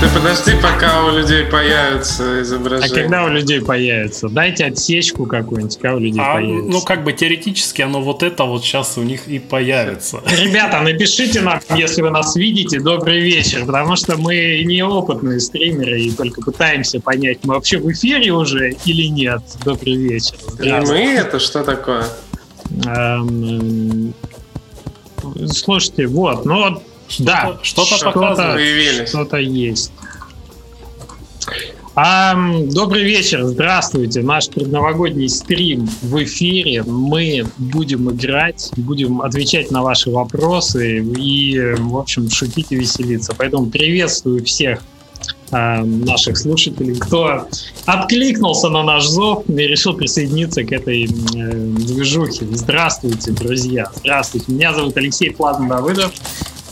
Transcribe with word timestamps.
Ты 0.00 0.08
подожди, 0.14 0.52
пока 0.62 1.04
у 1.04 1.10
людей 1.10 1.44
появятся 1.44 2.22
А 2.38 2.42
изображения. 2.42 2.94
когда 3.02 3.24
у 3.24 3.28
людей 3.28 3.60
появится? 3.60 4.30
Дайте 4.30 4.64
отсечку 4.64 5.26
какую-нибудь, 5.26 5.76
когда 5.76 5.96
у 5.96 5.98
людей 5.98 6.22
А, 6.24 6.36
появится. 6.36 6.70
ну, 6.70 6.80
как 6.80 7.04
бы 7.04 7.12
теоретически 7.12 7.82
оно 7.82 8.00
вот 8.00 8.22
это 8.22 8.44
вот 8.44 8.64
сейчас 8.64 8.96
у 8.96 9.02
них 9.02 9.28
и 9.28 9.38
появится. 9.38 10.22
Ребята, 10.26 10.80
напишите 10.80 11.42
нам, 11.42 11.60
если 11.76 12.00
вы 12.00 12.08
нас 12.10 12.34
видите, 12.34 12.80
добрый 12.80 13.20
вечер, 13.20 13.66
потому 13.66 13.94
что 13.96 14.16
мы 14.16 14.62
неопытные 14.64 15.38
стримеры 15.38 16.00
и 16.00 16.10
только 16.12 16.40
пытаемся 16.40 16.98
понять, 17.00 17.40
мы 17.42 17.54
вообще 17.54 17.76
в 17.78 17.90
эфире 17.92 18.32
уже 18.32 18.76
или 18.86 19.04
нет. 19.06 19.42
Добрый 19.66 19.96
вечер. 19.96 20.34
И 20.62 20.70
мы 20.70 20.96
это 21.12 21.38
что 21.38 21.62
такое? 21.62 22.06
Эм, 22.86 24.14
Слушайте, 25.48 26.06
вот, 26.06 26.46
ну 26.46 26.56
вот, 26.70 26.82
да, 27.18 27.58
что-то 27.62 27.98
показывает. 28.04 28.54
Появились. 28.54 29.08
Что-то 29.08 29.36
есть. 29.38 29.92
Ам, 31.96 32.68
добрый 32.70 33.02
вечер, 33.02 33.44
здравствуйте. 33.44 34.22
Наш 34.22 34.48
предновогодний 34.48 35.28
стрим 35.28 35.88
в 36.02 36.22
эфире. 36.22 36.84
Мы 36.84 37.44
будем 37.58 38.10
играть, 38.10 38.70
будем 38.76 39.20
отвечать 39.22 39.70
на 39.70 39.82
ваши 39.82 40.10
вопросы 40.10 40.98
и, 40.98 41.58
в 41.78 41.96
общем, 41.96 42.30
шутить 42.30 42.68
и 42.70 42.76
веселиться. 42.76 43.34
Поэтому 43.36 43.66
приветствую 43.66 44.44
всех 44.44 44.82
наших 45.50 46.38
слушателей, 46.38 46.94
кто 46.94 47.48
откликнулся 47.84 48.68
на 48.68 48.84
наш 48.84 49.06
зов 49.06 49.44
и 49.48 49.52
решил 49.52 49.94
присоединиться 49.94 50.62
к 50.62 50.70
этой 50.70 51.04
э, 51.04 51.08
движухе. 51.08 52.46
Здравствуйте, 52.52 53.32
друзья. 53.32 53.90
Здравствуйте. 53.96 54.52
Меня 54.52 54.72
зовут 54.72 54.96
Алексей 54.96 55.30
Платон 55.30 55.68
Давыдов. 55.68 56.12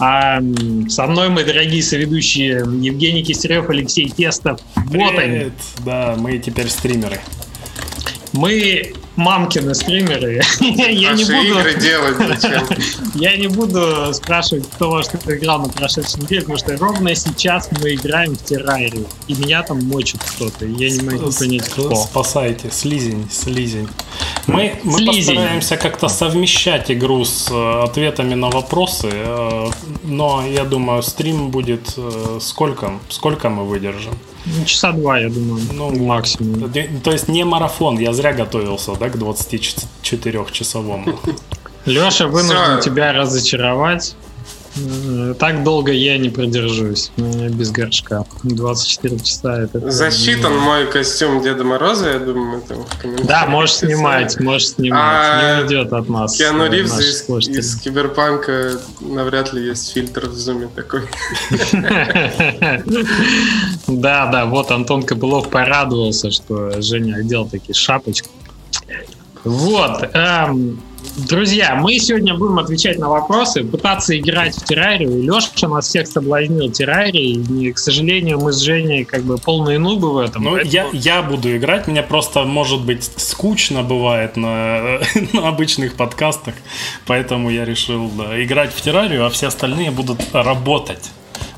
А 0.00 0.40
со 0.88 1.06
мной 1.06 1.28
мои 1.28 1.44
дорогие 1.44 1.82
соведущие 1.82 2.58
Евгений 2.80 3.22
Кистерев, 3.24 3.68
Алексей 3.68 4.08
Тестов. 4.08 4.60
Вот 4.76 5.18
они. 5.18 5.50
Да, 5.84 6.14
мы 6.16 6.38
теперь 6.38 6.68
стримеры. 6.68 7.20
Мы 8.32 8.92
мамкины 9.16 9.74
стримеры. 9.74 10.40
Я 10.60 11.12
не 11.12 11.24
буду... 11.24 11.60
игры 11.60 11.74
делать 11.74 12.16
зачем? 12.16 12.66
Я 13.14 13.36
не 13.36 13.48
буду 13.48 14.14
спрашивать, 14.14 14.68
кто 14.70 14.90
во 14.90 15.02
что 15.02 15.18
играл 15.36 15.60
на 15.60 15.68
прошедшей 15.68 16.22
неделе, 16.22 16.42
потому 16.42 16.58
что 16.58 16.76
ровно 16.76 17.14
сейчас 17.14 17.68
мы 17.82 17.94
играем 17.94 18.36
в 18.36 18.44
террарию, 18.44 19.06
и 19.26 19.34
меня 19.34 19.62
там 19.62 19.82
мочит 19.84 20.20
кто-то, 20.22 20.64
я 20.66 20.90
не 20.90 21.02
могу 21.02 21.32
понять, 21.32 21.68
кто. 21.68 21.94
Спасайте, 21.94 22.70
слизень, 22.70 23.28
слизень. 23.30 23.88
Мы, 24.46 24.80
мы 24.82 24.98
Слизень. 24.98 25.34
постараемся 25.34 25.76
как-то 25.76 26.08
совмещать 26.08 26.90
игру 26.90 27.24
с 27.24 27.50
э, 27.50 27.82
ответами 27.84 28.34
на 28.34 28.48
вопросы, 28.48 29.10
э, 29.12 29.66
но 30.04 30.42
я 30.46 30.64
думаю, 30.64 31.02
стрим 31.02 31.50
будет 31.50 31.92
э, 31.98 32.38
сколько? 32.40 32.92
Сколько 33.10 33.50
мы 33.50 33.64
выдержим? 33.66 34.14
Ну, 34.46 34.64
Часа 34.64 34.92
два, 34.92 35.18
я 35.18 35.28
думаю, 35.28 35.60
Ну, 35.72 35.90
максимум. 35.90 36.72
То 37.02 37.10
есть 37.10 37.28
не 37.28 37.44
марафон, 37.44 37.98
я 37.98 38.12
зря 38.12 38.32
готовился, 38.32 38.94
да, 38.94 39.10
к 39.10 39.16
24-часовому. 39.16 41.18
Леша, 41.86 42.26
вынужден 42.26 42.80
тебя 42.80 43.12
разочаровать. 43.12 44.14
Э, 44.78 45.34
Так 45.38 45.64
долго 45.64 45.92
я 45.92 46.18
не 46.18 46.28
продержусь 46.30 47.10
без 47.16 47.70
горшка. 47.70 48.24
24 48.42 49.18
часа 49.20 49.62
это... 49.62 49.90
Засчитан 49.90 50.56
мой 50.56 50.86
костюм 50.86 51.42
Деда 51.42 51.64
Мороза, 51.64 52.10
я 52.10 52.18
думаю, 52.18 52.62
комментариях. 53.00 53.26
Да, 53.26 53.46
можешь 53.46 53.76
снимать, 53.76 54.38
можешь 54.40 54.68
снимать. 54.70 55.00
А, 55.02 55.56
Не 55.58 55.62
уйдет 55.64 55.92
от 55.92 56.08
нас. 56.08 56.36
Киану 56.36 56.64
э, 56.64 56.70
Ривз 56.70 56.98
из, 57.00 57.24
слушатели. 57.24 57.60
из 57.60 57.80
Киберпанка 57.80 58.78
навряд 59.00 59.52
ли 59.52 59.66
есть 59.66 59.92
фильтр 59.92 60.28
в 60.28 60.34
зуме 60.34 60.68
такой. 60.74 61.02
Да, 63.86 64.26
да, 64.26 64.46
вот 64.46 64.70
Антон 64.70 65.02
Кобылов 65.02 65.48
порадовался, 65.48 66.30
что 66.30 66.80
Женя 66.80 67.16
одел 67.16 67.48
такие 67.48 67.74
шапочку. 67.74 68.28
Вот. 69.44 70.02
эм, 70.14 70.80
Друзья, 71.26 71.74
мы 71.74 71.98
сегодня 71.98 72.34
будем 72.34 72.60
отвечать 72.60 72.98
на 72.98 73.08
вопросы, 73.08 73.64
пытаться 73.64 74.16
играть 74.16 74.54
в 74.54 74.64
террарию. 74.64 75.20
Леша 75.20 75.68
нас 75.68 75.88
всех 75.88 76.06
соблазнил 76.06 76.70
террарией. 76.70 77.44
И, 77.60 77.72
к 77.72 77.78
сожалению, 77.78 78.38
мы 78.38 78.52
с 78.52 78.58
Женей 78.58 79.04
как 79.04 79.22
бы 79.22 79.36
полные 79.36 79.80
нубы 79.80 80.12
в 80.12 80.18
этом. 80.18 80.44
Ну, 80.44 80.52
поэтому- 80.52 80.70
я, 80.70 80.86
я 80.92 81.22
буду 81.22 81.56
играть, 81.56 81.88
мне 81.88 82.02
просто, 82.04 82.44
может 82.44 82.82
быть, 82.82 83.10
скучно 83.16 83.82
бывает 83.82 84.36
на, 84.36 85.00
на 85.32 85.48
обычных 85.48 85.94
подкастах, 85.94 86.54
поэтому 87.06 87.50
я 87.50 87.64
решил 87.64 88.08
да, 88.10 88.40
играть 88.42 88.72
в 88.72 88.80
террарию, 88.80 89.26
а 89.26 89.30
все 89.30 89.48
остальные 89.48 89.90
будут 89.90 90.20
работать. 90.32 91.10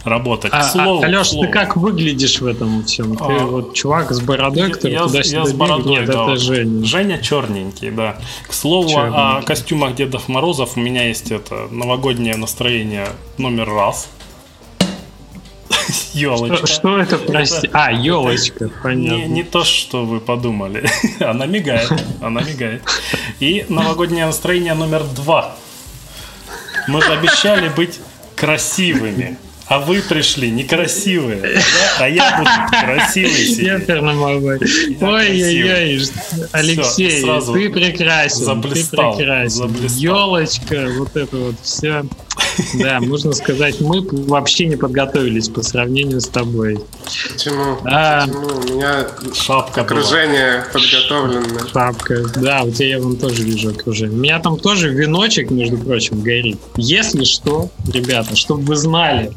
Работать. 0.04 0.50
А, 0.54 0.60
К 0.60 0.64
слову, 0.64 1.02
а, 1.02 1.06
Алеш, 1.06 1.28
слову. 1.28 1.46
ты 1.46 1.52
как 1.52 1.76
выглядишь 1.76 2.40
в 2.40 2.46
этом 2.46 2.84
всем? 2.84 3.16
Ты 3.16 3.24
А, 3.24 3.44
вот 3.46 3.74
чувак 3.74 4.10
с 4.12 4.20
бородой, 4.20 4.70
который 4.72 4.92
я, 4.92 5.02
туда-сюда 5.02 5.38
я 5.40 5.44
с 5.46 5.52
бородой, 5.52 5.98
Нет, 5.98 6.06
да. 6.06 6.22
это 6.24 6.36
Женя. 6.36 6.84
Женя 6.84 7.18
черненький, 7.18 7.90
да. 7.90 8.16
К 8.48 8.52
слову, 8.54 8.88
о 8.88 8.92
Черненький. 8.92 9.46
костюмах 9.46 9.94
Дедов 9.94 10.28
Морозов 10.28 10.76
у 10.76 10.80
меня 10.80 11.06
есть 11.08 11.30
это 11.30 11.68
новогоднее 11.70 12.36
настроение 12.36 13.08
номер 13.36 13.68
раз. 13.68 14.08
Елочка. 16.14 16.56
Что, 16.56 16.66
что 16.66 16.98
это, 16.98 17.18
прости? 17.18 17.68
А, 17.72 17.92
елочка, 17.92 18.70
понятно. 18.82 19.16
Не, 19.16 19.26
не 19.26 19.42
то, 19.42 19.64
что 19.64 20.04
вы 20.04 20.20
подумали. 20.20 20.88
Она 21.20 21.46
мигает. 21.46 21.92
Она 22.20 22.40
мигает. 22.42 22.82
И 23.38 23.66
новогоднее 23.68 24.26
настроение 24.26 24.74
номер 24.74 25.04
два. 25.04 25.54
Мы 26.88 27.02
же 27.02 27.12
обещали 27.12 27.68
быть 27.68 28.00
красивыми. 28.34 29.36
А 29.70 29.78
вы 29.78 30.02
пришли 30.02 30.50
некрасивые. 30.50 31.40
да? 31.40 31.48
А 32.00 32.08
я 32.08 32.38
буду 32.38 32.50
красивый 32.84 33.30
сидеть. 33.46 33.86
Ой-ой-ой, 35.00 36.02
Алексей, 36.50 37.22
ты 37.22 37.70
прекрасен, 37.70 38.44
заблистал, 38.46 39.12
ты 39.12 39.18
прекрасен. 39.18 39.56
заблистал. 39.56 40.00
Елочка, 40.00 40.88
вот 40.98 41.16
это 41.16 41.36
вот 41.36 41.54
все. 41.62 42.04
Да, 42.74 43.00
можно 43.00 43.32
сказать, 43.32 43.80
мы 43.80 44.00
вообще 44.02 44.66
не 44.66 44.76
подготовились 44.76 45.48
по 45.48 45.62
сравнению 45.62 46.20
с 46.20 46.28
тобой. 46.28 46.80
Почему? 47.32 47.78
А. 47.84 48.26
Почему? 48.26 48.46
У 48.46 48.74
меня 48.74 49.06
Шапка 49.34 49.82
была. 49.82 49.86
окружение 49.86 50.64
подготовленное. 50.72 51.66
Шапка, 51.72 52.22
да, 52.36 52.62
у 52.62 52.70
тебя 52.70 52.88
я 52.88 53.00
вон 53.00 53.16
тоже 53.16 53.42
вижу 53.42 53.70
окружение. 53.70 54.16
У 54.16 54.20
меня 54.20 54.38
там 54.38 54.58
тоже 54.58 54.90
веночек, 54.90 55.50
между 55.50 55.78
прочим, 55.78 56.20
горит. 56.20 56.58
Если 56.76 57.24
что, 57.24 57.70
ребята, 57.92 58.36
чтобы 58.36 58.62
вы 58.62 58.76
знали, 58.76 59.32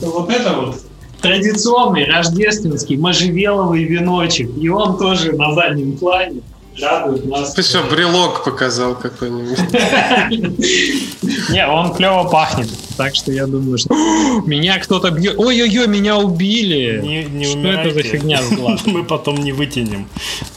то 0.00 0.06
вот 0.10 0.30
это 0.30 0.52
вот 0.54 0.76
традиционный 1.20 2.04
рождественский 2.06 2.96
можжевеловый 2.96 3.84
веночек, 3.84 4.50
и 4.58 4.68
он 4.68 4.98
тоже 4.98 5.32
на 5.32 5.54
заднем 5.54 5.96
плане 5.96 6.40
радует 6.78 7.26
нас. 7.26 7.54
Ты 7.54 7.62
что, 7.62 7.82
брелок 7.82 8.44
показал 8.44 8.94
какой-нибудь? 8.94 9.58
Не, 11.50 11.66
он 11.66 11.94
клево 11.94 12.24
пахнет, 12.28 12.68
так 12.96 13.14
что 13.14 13.32
я 13.32 13.46
думаю, 13.46 13.78
что 13.78 13.94
меня 14.46 14.78
кто-то 14.78 15.10
бьет. 15.10 15.38
Ой-ой-ой, 15.38 15.86
меня 15.88 16.16
убили. 16.16 17.44
Что 17.44 17.68
это 17.68 17.94
за 17.94 18.02
фигня? 18.02 18.40
Мы 18.86 19.04
потом 19.04 19.36
не 19.36 19.52
вытянем. 19.52 20.08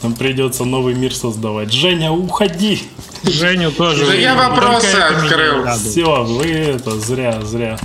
Нам 0.02 0.14
придется 0.14 0.64
новый 0.64 0.94
мир 0.94 1.14
создавать. 1.14 1.72
Женя, 1.72 2.12
уходи! 2.12 2.82
Женю 3.22 3.70
тоже. 3.70 4.06
Да 4.06 4.14
я 4.14 4.34
вопросы 4.34 4.96
открыл. 4.96 5.66
Все, 5.76 6.24
вы 6.24 6.46
это 6.46 6.98
зря, 6.98 7.40
зря. 7.42 7.78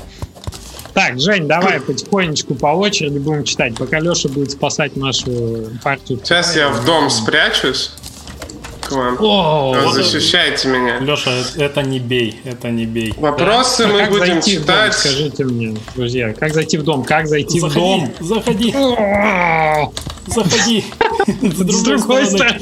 Так, 0.93 1.17
Жень, 1.17 1.47
давай 1.47 1.79
потихонечку 1.79 2.55
по 2.55 2.67
очереди 2.67 3.19
будем 3.19 3.45
читать, 3.45 3.75
пока 3.77 3.99
Леша 3.99 4.27
будет 4.27 4.51
спасать 4.51 4.97
нашу 4.97 5.69
партию. 5.81 6.19
Сейчас 6.21 6.57
я 6.57 6.67
в 6.67 6.83
дом 6.83 7.09
спрячусь 7.09 7.91
к 8.89 8.91
вам. 8.91 9.17
О, 9.19 9.75
это- 9.75 9.91
Защищайте 9.93 10.67
меня. 10.67 10.99
Леша, 10.99 11.31
это 11.57 11.81
не 11.83 11.99
бей, 11.99 12.39
это 12.43 12.69
не 12.69 12.85
бей. 12.85 13.13
Вопросы 13.17 13.83
А 13.83 13.87
мы 13.87 13.99
как 13.99 14.09
будем 14.11 14.25
зайти 14.25 14.57
в 14.57 14.65
дом, 14.65 14.75
читать. 14.75 14.93
скажите 14.93 15.43
мне, 15.45 15.77
друзья, 15.95 16.33
как 16.33 16.53
зайти 16.53 16.77
в 16.77 16.83
дом, 16.83 17.03
как 17.03 17.27
зайти 17.27 17.59
в 17.59 17.73
дом? 17.73 18.11
заходи, 18.19 18.73
заходи. 20.27 20.83
С 21.41 21.83
другой 21.83 22.25
стороны. 22.25 22.59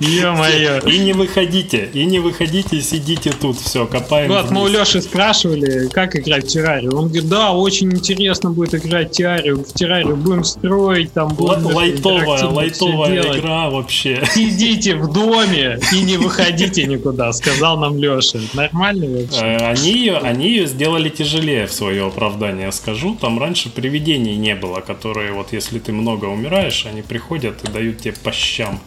Ё-моё. 0.00 0.80
И 0.80 0.98
не 0.98 1.12
выходите, 1.12 1.88
и 1.92 2.04
не 2.04 2.18
выходите, 2.18 2.80
сидите 2.80 3.32
тут, 3.32 3.58
все, 3.58 3.86
копаем. 3.86 4.28
Вот, 4.30 4.50
мы 4.50 4.62
у. 4.62 4.68
Леши 4.68 5.00
спрашивали, 5.00 5.88
как 5.88 6.16
играть 6.16 6.44
в 6.44 6.48
террарию. 6.48 6.96
Он 6.96 7.06
говорит, 7.06 7.28
да, 7.28 7.52
очень 7.52 7.92
интересно 7.92 8.50
будет 8.50 8.74
играть 8.74 9.10
в 9.10 9.12
террарию. 9.12 9.64
В 9.64 9.72
террарию 9.72 10.16
будем 10.16 10.44
строить, 10.44 11.12
там 11.12 11.28
будем 11.28 11.66
Лайтовая, 11.66 12.44
лайтовая 12.46 13.38
игра 13.38 13.70
вообще. 13.70 14.22
Сидите 14.34 14.96
в 14.96 15.12
доме 15.12 15.78
и 15.92 16.00
не 16.02 16.16
выходите 16.24 16.84
никуда, 16.86 17.32
сказал 17.32 17.78
нам 17.78 17.96
Леша. 17.98 18.40
Нормально 18.52 19.06
вообще? 19.06 19.40
Э, 19.40 19.56
Они 19.70 19.92
ее, 19.92 20.16
они 20.18 20.48
ее 20.48 20.66
сделали 20.66 21.08
тяжелее 21.08 21.66
в 21.66 21.72
свое 21.72 22.06
оправдание, 22.06 22.72
скажу. 22.72 23.16
Там 23.20 23.38
раньше 23.38 23.70
привидений 23.70 24.36
не 24.36 24.54
было, 24.54 24.80
которые 24.80 25.32
вот 25.32 25.52
если 25.52 25.78
ты 25.78 25.92
много 25.92 26.26
умираешь, 26.26 26.86
они 26.86 27.02
приходят 27.02 27.62
и 27.64 27.70
дают 27.70 27.98
тебе 27.98 28.14
по 28.22 28.32
щам. 28.32 28.80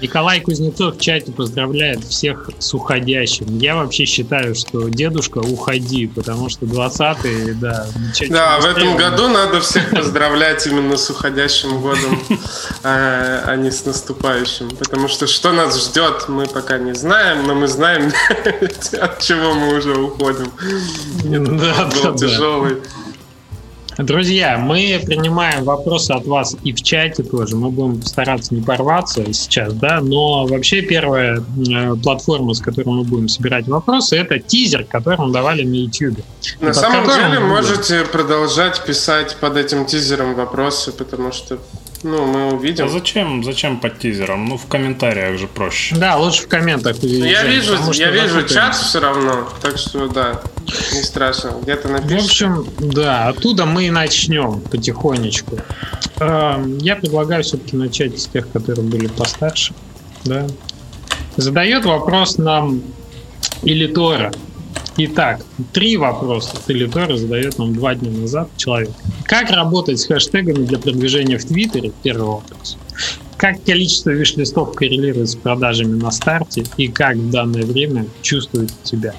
Николай 0.00 0.40
Кузнецов 0.40 0.96
в 0.96 1.00
чате 1.00 1.32
поздравляет 1.32 2.04
всех 2.04 2.50
с 2.58 2.72
уходящим. 2.74 3.58
Я 3.58 3.76
вообще 3.76 4.04
считаю, 4.04 4.54
что 4.54 4.88
дедушка 4.88 5.38
уходи, 5.38 6.06
потому 6.06 6.48
что 6.48 6.66
20-й, 6.66 7.54
да. 7.54 7.86
Да, 8.28 8.60
в 8.60 8.66
этом 8.66 8.96
году 8.96 9.28
надо 9.28 9.60
всех 9.60 9.90
поздравлять 9.90 10.66
именно 10.66 10.96
с 10.96 11.10
уходящим 11.10 11.80
годом, 11.80 12.22
а, 12.84 13.42
а 13.46 13.56
не 13.56 13.70
с 13.70 13.84
наступающим. 13.84 14.70
Потому 14.70 15.08
что 15.08 15.26
что 15.26 15.52
нас 15.52 15.82
ждет, 15.82 16.28
мы 16.28 16.46
пока 16.46 16.78
не 16.78 16.94
знаем, 16.94 17.46
но 17.46 17.54
мы 17.54 17.66
знаем, 17.66 18.12
от 19.00 19.20
чего 19.20 19.54
мы 19.54 19.76
уже 19.76 19.96
уходим. 19.96 20.52
Да, 21.24 21.90
да, 22.02 22.12
тяжелый. 22.16 22.76
Друзья, 23.98 24.58
мы 24.58 25.02
принимаем 25.04 25.64
вопросы 25.64 26.12
от 26.12 26.24
вас 26.24 26.56
и 26.62 26.72
в 26.72 26.80
чате 26.82 27.24
тоже. 27.24 27.56
Мы 27.56 27.70
будем 27.70 28.00
стараться 28.02 28.54
не 28.54 28.62
порваться 28.62 29.32
сейчас, 29.32 29.72
да, 29.72 30.00
но 30.00 30.46
вообще 30.46 30.82
первая 30.82 31.38
э, 31.40 31.96
платформа, 31.96 32.54
с 32.54 32.60
которой 32.60 32.86
мы 32.86 33.02
будем 33.02 33.28
собирать 33.28 33.66
вопросы, 33.66 34.16
это 34.16 34.38
тизер, 34.38 34.84
который 34.84 35.18
мы 35.18 35.32
давали 35.32 35.64
на 35.64 35.74
YouTube. 35.74 36.20
На 36.60 36.72
самом 36.72 37.06
деле 37.08 37.40
можете 37.40 38.04
продолжать 38.04 38.84
писать 38.84 39.36
под 39.40 39.56
этим 39.56 39.84
тизером 39.84 40.34
вопросы, 40.34 40.92
потому 40.92 41.32
что 41.32 41.58
ну, 42.02 42.26
мы 42.26 42.52
увидим. 42.52 42.84
А 42.84 42.88
зачем, 42.88 43.42
зачем 43.42 43.80
под 43.80 43.98
тизером? 43.98 44.46
Ну, 44.46 44.56
в 44.56 44.66
комментариях 44.66 45.38
же 45.38 45.48
проще. 45.48 45.96
Да, 45.96 46.16
лучше 46.16 46.42
в 46.42 46.48
комментах. 46.48 46.96
Я 47.02 47.44
вижу, 47.44 47.76
я 47.92 48.10
вижу 48.10 48.46
чат 48.46 48.74
все 48.76 49.00
равно, 49.00 49.48
так 49.60 49.78
что 49.78 50.08
да, 50.08 50.40
не 50.94 51.02
страшно. 51.02 51.52
Где-то 51.62 51.88
напишите. 51.88 52.20
В 52.20 52.24
общем, 52.24 52.66
да, 52.78 53.28
оттуда 53.28 53.66
мы 53.66 53.86
и 53.86 53.90
начнем 53.90 54.60
потихонечку. 54.60 55.58
Эм, 56.20 56.78
я 56.78 56.96
предлагаю 56.96 57.42
все-таки 57.42 57.76
начать 57.76 58.18
с 58.18 58.26
тех, 58.26 58.50
которые 58.50 58.86
были 58.86 59.08
постарше. 59.08 59.74
Да. 60.24 60.46
Задает 61.36 61.84
вопрос 61.84 62.38
нам 62.38 62.82
Илитора. 63.62 64.32
Итак, 65.00 65.42
три 65.72 65.96
вопроса 65.96 66.56
Телетора 66.66 67.16
задает 67.16 67.56
нам 67.56 67.72
два 67.72 67.94
дня 67.94 68.10
назад 68.10 68.48
человек. 68.56 68.90
Как 69.24 69.48
работать 69.50 70.00
с 70.00 70.06
хэштегами 70.06 70.64
для 70.64 70.76
продвижения 70.80 71.38
в 71.38 71.44
Твиттере? 71.44 71.92
Первый 72.02 72.26
вопрос. 72.26 72.76
Как 73.36 73.62
количество 73.62 74.10
виш-листов 74.10 74.74
коррелирует 74.74 75.30
с 75.30 75.36
продажами 75.36 75.96
на 76.00 76.10
старте 76.10 76.64
и 76.76 76.88
как 76.88 77.14
в 77.14 77.30
данное 77.30 77.62
время 77.62 78.06
чувствуете 78.22 78.74
себя? 78.82 79.14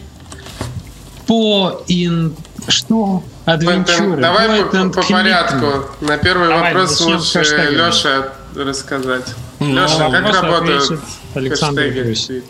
По 1.26 1.81
ин... 1.88 2.36
Что? 2.68 3.24
Adventure 3.45 4.08
ы. 4.08 4.21
Давай 4.22 4.66
по, 4.66 4.90
по 4.90 5.02
порядку. 5.02 5.86
На 6.02 6.18
первый 6.18 6.50
Давай, 6.50 6.74
вопрос 6.74 7.00
лучше 7.00 7.40
Леша 7.40 8.34
рассказать. 8.54 9.34
Ну, 9.59 9.73
Леша, 9.73 10.09
как 10.09 10.41
работают 10.41 11.01
Александр 11.35 11.81
хэштеги? 11.81 12.44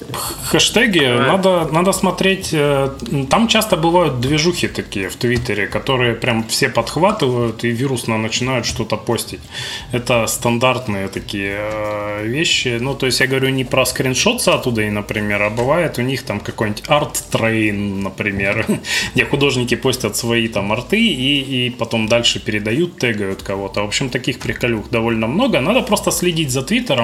Хэштеги 0.51 1.17
надо, 1.17 1.67
надо 1.71 1.91
смотреть. 1.91 2.49
Э, 2.53 2.89
там 3.29 3.47
часто 3.47 3.77
бывают 3.77 4.19
движухи 4.19 4.67
такие 4.67 5.09
в 5.09 5.15
Твиттере, 5.15 5.67
которые 5.67 6.13
прям 6.13 6.43
все 6.47 6.69
подхватывают 6.69 7.63
и 7.63 7.71
вирусно 7.71 8.17
начинают 8.17 8.65
что-то 8.65 8.95
постить. 8.95 9.39
Это 9.91 10.27
стандартные 10.27 11.07
такие 11.07 11.57
э, 11.57 12.25
вещи. 12.27 12.77
Ну, 12.79 12.93
то 12.93 13.07
есть 13.07 13.19
я 13.19 13.27
говорю 13.27 13.49
не 13.49 13.65
про 13.65 13.85
Screenshot 13.85 14.47
Saturday, 14.47 14.81
и, 14.81 14.89
например, 14.89 15.41
а 15.41 15.49
бывает 15.49 15.97
у 15.97 16.01
них 16.01 16.23
там 16.23 16.39
какой-нибудь 16.39 16.83
art 16.87 17.26
train, 17.26 18.03
например, 18.03 18.65
где 19.15 19.25
художники 19.25 19.75
постят 19.75 20.15
свои 20.15 20.47
там 20.47 20.71
арты 20.71 20.99
и, 20.99 21.67
и 21.67 21.69
потом 21.71 22.07
дальше 22.07 22.39
передают, 22.39 22.99
тегают 22.99 23.41
кого-то. 23.41 23.81
В 23.81 23.85
общем, 23.85 24.09
таких 24.09 24.39
приколюх 24.39 24.89
довольно 24.89 25.27
много. 25.27 25.59
Надо 25.59 25.81
просто 25.81 26.11
следить 26.11 26.51
за 26.51 26.61
Твиттером 26.61 26.98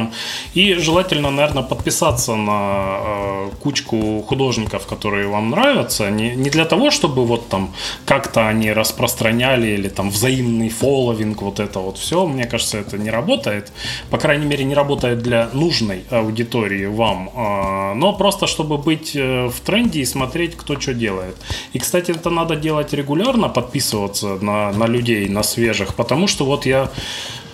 и 0.54 0.74
желательно, 0.76 1.32
наверное, 1.32 1.64
подписаться 1.64 2.36
на 2.36 3.00
э, 3.00 3.50
кучку 3.62 4.22
художников, 4.28 4.86
которые 4.86 5.28
вам 5.28 5.50
нравятся, 5.50 6.10
не, 6.10 6.36
не 6.36 6.50
для 6.50 6.66
того, 6.66 6.92
чтобы 6.92 7.26
вот 7.26 7.50
там 7.50 7.74
как-то 8.06 8.48
они 8.48 8.74
распространяли 8.74 9.68
или 9.68 9.90
там 9.90 10.10
взаимный 10.10 10.70
фолловинг, 10.70 11.42
вот 11.42 11.60
это 11.60 11.80
вот 11.80 11.98
все, 11.98 12.26
мне 12.26 12.46
кажется, 12.46 12.78
это 12.78 12.98
не 12.98 13.10
работает. 13.10 13.72
По 14.10 14.18
крайней 14.18 14.46
мере, 14.46 14.66
не 14.66 14.76
работает 14.76 15.20
для 15.20 15.50
нужной 15.54 16.04
аудитории 16.12 16.86
вам, 16.86 17.30
э, 17.30 17.94
но 17.96 18.14
просто 18.14 18.48
чтобы 18.48 18.78
быть 18.78 19.16
э, 19.16 19.48
в 19.48 19.60
тренде 19.60 20.00
и 20.00 20.06
смотреть, 20.06 20.56
кто 20.56 20.80
что 20.80 20.94
делает. 20.94 21.36
И, 21.74 21.80
кстати, 21.80 22.12
это 22.12 22.30
надо 22.30 22.56
делать 22.56 22.94
регулярно, 22.94 23.50
подписываться 23.50 24.38
на, 24.42 24.72
на 24.72 24.88
людей, 24.88 25.30
на 25.30 25.44
свежих, 25.44 25.96
потому 25.96 26.28
что 26.28 26.46
вот 26.46 26.66
я 26.66 26.90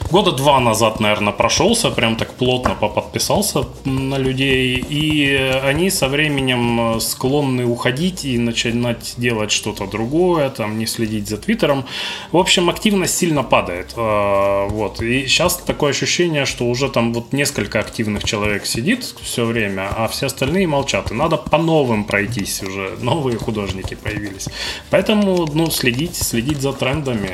года 0.09 0.31
два 0.31 0.59
назад, 0.59 0.99
наверное, 0.99 1.33
прошелся, 1.33 1.89
прям 1.91 2.15
так 2.15 2.33
плотно 2.33 2.75
поподписался 2.75 3.65
на 3.85 4.17
людей, 4.17 4.83
и 4.89 5.35
они 5.63 5.89
со 5.89 6.07
временем 6.07 6.99
склонны 6.99 7.65
уходить 7.65 8.25
и 8.25 8.37
начинать 8.37 9.13
делать 9.17 9.51
что-то 9.51 9.87
другое, 9.87 10.49
там, 10.49 10.77
не 10.77 10.85
следить 10.85 11.27
за 11.27 11.37
Твиттером. 11.37 11.85
В 12.31 12.37
общем, 12.37 12.69
активность 12.69 13.17
сильно 13.17 13.43
падает. 13.43 13.93
А, 13.95 14.67
вот. 14.67 15.01
И 15.01 15.27
сейчас 15.27 15.57
такое 15.57 15.91
ощущение, 15.91 16.45
что 16.45 16.65
уже 16.65 16.89
там 16.89 17.13
вот 17.13 17.33
несколько 17.33 17.79
активных 17.79 18.23
человек 18.23 18.65
сидит 18.65 19.03
все 19.21 19.45
время, 19.45 19.89
а 19.95 20.07
все 20.07 20.27
остальные 20.27 20.67
молчат. 20.67 21.11
И 21.11 21.13
надо 21.13 21.37
по 21.37 21.57
новым 21.57 22.03
пройтись 22.03 22.63
уже. 22.63 22.97
Новые 23.01 23.37
художники 23.37 23.95
появились. 23.95 24.47
Поэтому, 24.89 25.47
ну, 25.53 25.69
следить, 25.69 26.15
следить 26.15 26.61
за 26.61 26.73
трендами. 26.73 27.29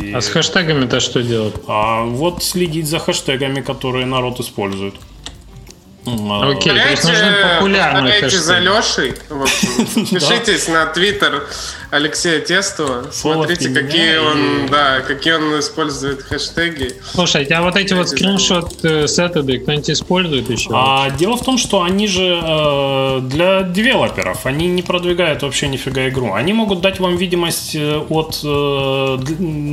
И... 0.00 0.12
А 0.12 0.20
с 0.20 0.28
хэштегами-то 0.28 1.00
что 1.00 1.22
делать? 1.22 1.54
А, 1.66 2.04
вот 2.14 2.42
следить 2.42 2.86
за 2.86 2.98
хэштегами, 2.98 3.60
которые 3.60 4.06
народ 4.06 4.40
использует. 4.40 4.94
Окей, 6.06 6.72
okay, 6.72 6.82
то 6.82 6.90
есть 6.90 7.04
нужны 7.04 7.34
популярные 7.54 8.30
за 8.30 8.58
Лешей. 8.58 9.12
Пишитесь 10.10 10.68
на 10.68 10.86
твиттер 10.86 11.46
Алексея 11.90 12.40
Тестова. 12.40 13.10
Смотрите, 13.10 13.68
какие 13.68 14.16
он, 14.16 14.66
да, 14.70 15.00
какие 15.00 15.34
он 15.34 15.58
использует 15.58 16.22
хэштеги. 16.22 16.94
Слушайте, 17.12 17.54
а 17.54 17.62
вот 17.62 17.76
эти 17.76 17.94
вот 17.94 18.08
скриншот 18.08 18.84
э, 18.84 19.06
сетады 19.08 19.58
кто-нибудь 19.58 19.90
использует 19.90 20.48
еще? 20.50 20.70
А, 20.72 21.10
дело 21.10 21.36
в 21.36 21.44
том, 21.44 21.58
что 21.58 21.82
они 21.82 22.06
же 22.06 22.40
э, 22.42 23.20
для 23.22 23.62
девелоперов, 23.62 24.46
они 24.46 24.68
не 24.68 24.82
продвигают 24.82 25.42
вообще 25.42 25.66
нифига 25.68 26.08
игру. 26.08 26.32
Они 26.32 26.52
могут 26.52 26.80
дать 26.80 27.00
вам 27.00 27.16
видимость 27.16 27.74
э, 27.74 27.98
от 28.08 28.40
э, 28.44 29.18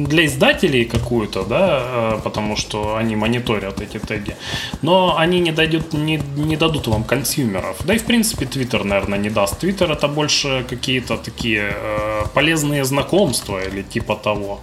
для 0.07 0.25
издателей 0.25 0.85
какую-то, 0.85 1.43
да, 1.43 1.81
э, 1.83 2.19
потому 2.23 2.57
что 2.57 2.95
они 2.95 3.15
мониторят 3.15 3.79
эти 3.79 3.99
теги. 3.99 4.35
Но 4.81 5.15
они 5.17 5.39
не 5.39 5.51
дадут, 5.51 5.93
не, 5.93 6.16
не 6.35 6.57
дадут 6.57 6.87
вам 6.87 7.03
consumer 7.03 7.57
ов. 7.57 7.77
Да 7.85 7.93
и 7.93 7.97
в 7.97 8.03
принципе 8.05 8.45
Twitter, 8.45 8.83
наверное, 8.83 9.17
не 9.19 9.29
даст. 9.29 9.63
Twitter 9.63 9.91
это 9.91 10.07
больше 10.07 10.65
какие-то 10.69 11.17
такие 11.17 11.71
э, 11.73 12.23
полезные 12.33 12.83
знакомства 12.85 13.59
или 13.63 13.81
типа 13.81 14.15
того. 14.15 14.59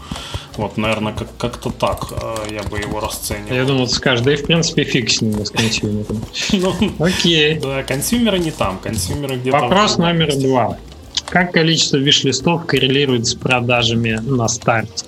Вот, 0.57 0.77
наверное, 0.77 1.13
как- 1.13 1.37
как-то 1.37 1.71
так 1.71 2.13
э, 2.13 2.55
я 2.55 2.63
бы 2.63 2.79
его 2.79 3.01
расценивал. 3.01 3.55
Я 3.57 3.65
думал, 3.65 3.87
ты 3.89 3.95
скажешь, 3.95 4.25
да 4.25 4.33
и 4.33 4.37
в 4.37 4.47
принципе 4.47 4.85
фиг 4.85 5.11
с 5.11 5.21
ними, 5.21 5.43
с 5.45 5.51
consumer 5.51 6.03
ом. 6.03 6.23
Ну, 6.53 6.75
Окей. 7.05 7.59
Да, 7.59 7.83
consumer 7.83 8.32
ы 8.32 8.39
не 8.39 8.51
там, 8.51 8.79
consumer 8.79 9.30
ы 9.30 9.37
где-то... 9.37 9.59
Вопрос 9.59 9.99
номер 9.99 10.37
два. 10.37 10.79
Как 11.29 11.53
количество 11.53 11.97
виш-листов 11.97 12.67
коррелирует 12.67 13.27
с 13.27 13.35
продажами 13.35 14.21
на 14.23 14.47
старте? 14.49 15.05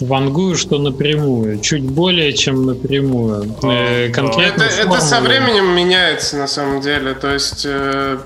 Вангую, 0.00 0.56
что 0.56 0.78
напрямую, 0.78 1.60
чуть 1.60 1.84
более, 1.84 2.32
чем 2.32 2.66
напрямую. 2.66 3.56
Э, 3.62 4.10
конкретно 4.10 4.64
это, 4.64 4.82
это 4.82 5.00
со 5.00 5.20
временем 5.20 5.74
меняется 5.74 6.36
на 6.36 6.46
самом 6.46 6.82
деле. 6.82 7.14
То 7.14 7.32
есть 7.32 7.62
э, 7.64 8.18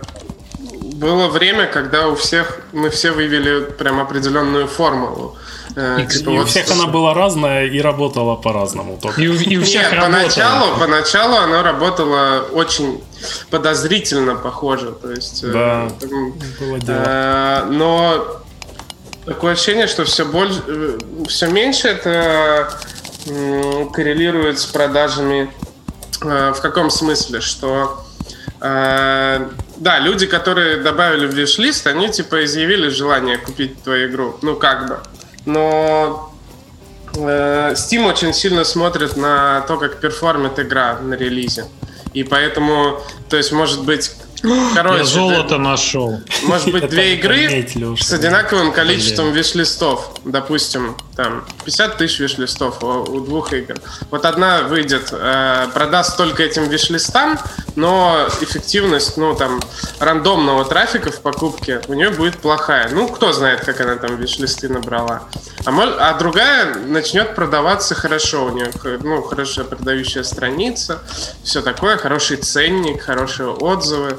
было 0.95 1.29
время, 1.29 1.67
когда 1.67 2.09
у 2.09 2.15
всех 2.15 2.61
мы 2.73 2.91
все 2.91 3.12
вывели 3.12 3.71
прям 3.71 4.00
определенную 4.00 4.67
формулу. 4.67 5.37
Э, 5.77 6.03
и, 6.03 6.07
типа, 6.07 6.31
и 6.31 6.37
вот 6.39 6.43
у 6.43 6.47
всех 6.47 6.71
она 6.71 6.87
была 6.87 7.15
разная 7.15 7.67
и 7.67 7.81
работала 7.81 8.37
по-разному. 8.37 8.99
И, 9.17 9.29
у, 9.29 9.35
и 9.35 9.57
у 9.57 9.62
всех 9.62 9.93
Нет, 9.93 10.00
поначалу, 10.00 10.79
поначалу 10.79 11.37
она 11.37 11.62
работала 11.62 12.45
очень 12.53 13.00
подозрительно 13.50 14.35
похоже. 14.35 14.93
То 14.93 15.11
есть, 15.11 15.45
э, 15.45 15.53
да, 15.53 15.89
э, 16.03 16.07
было 16.61 16.79
дело. 16.79 17.05
Э, 17.07 17.65
но 17.71 18.41
такое 19.31 19.53
ощущение, 19.53 19.87
что 19.87 20.05
все, 20.05 20.25
больше, 20.25 20.61
э, 20.67 20.99
все 21.29 21.47
меньше 21.47 21.87
это 21.87 22.69
коррелирует 23.93 24.59
с 24.59 24.67
продажами. 24.67 25.49
Э, 26.21 26.53
в 26.53 26.61
каком 26.61 26.91
смысле? 26.91 27.41
Что 27.41 28.05
э, 28.61 29.49
да, 29.77 29.99
люди, 30.01 30.27
которые 30.27 30.79
добавили 30.79 31.27
в 31.29 31.33
виш-лист, 31.33 31.87
они 31.87 32.09
типа 32.09 32.45
изъявили 32.45 32.89
желание 32.89 33.39
купить 33.39 33.81
твою 33.85 34.11
игру. 34.11 34.37
Ну, 34.43 34.57
как 34.57 34.89
бы. 34.89 34.99
Но 35.47 36.35
Steam 37.13 38.09
очень 38.09 38.35
сильно 38.35 38.65
смотрит 38.65 39.17
на 39.17 39.61
то, 39.69 39.77
как 39.77 40.01
перформит 40.01 40.59
игра 40.59 40.99
на 41.01 41.15
релизе. 41.15 41.67
И 42.15 42.25
поэтому, 42.25 43.01
то 43.29 43.37
есть, 43.37 43.53
может 43.53 43.85
быть, 43.85 44.11
Короче, 44.75 44.99
Я 44.99 45.05
золото 45.05 45.59
нашел. 45.59 46.21
Может 46.45 46.73
быть, 46.73 46.89
две 46.91 47.15
игры 47.17 47.67
с 47.99 48.13
одинаковым 48.13 48.73
количеством 48.73 49.33
виш-листов. 49.33 50.13
Допустим, 50.25 50.97
там 51.23 51.45
50 51.65 51.99
тысяч 51.99 52.19
виш-листов 52.19 52.83
у 52.83 53.21
двух 53.21 53.53
игр. 53.53 53.75
Вот 54.11 54.25
одна 54.25 54.62
выйдет, 54.62 55.09
э, 55.12 55.67
продаст 55.75 56.17
только 56.17 56.43
этим 56.43 56.69
виш-листам, 56.69 57.39
но 57.77 58.27
эффективность, 58.41 59.17
ну, 59.19 59.35
там, 59.35 59.61
рандомного 59.99 60.65
трафика 60.65 61.11
в 61.11 61.21
покупке 61.21 61.83
у 61.89 61.95
нее 61.95 62.11
будет 62.11 62.39
плохая. 62.39 62.89
Ну, 62.91 63.09
кто 63.09 63.33
знает, 63.33 63.61
как 63.61 63.81
она 63.81 63.97
там 63.97 64.17
виш-листы 64.17 64.69
набрала. 64.69 65.25
А, 65.67 65.71
может, 65.71 65.97
а 65.99 66.15
другая 66.15 66.75
начнет 66.75 67.35
продаваться 67.35 67.95
хорошо. 67.95 68.47
У 68.47 68.50
нее, 68.50 68.71
ну, 69.03 69.23
хорошая 69.23 69.67
продающая 69.67 70.23
страница, 70.23 71.00
все 71.45 71.61
такое, 71.61 71.99
хороший 71.99 72.39
ценник, 72.39 73.03
хорошие 73.03 73.50
отзывы. 73.50 74.17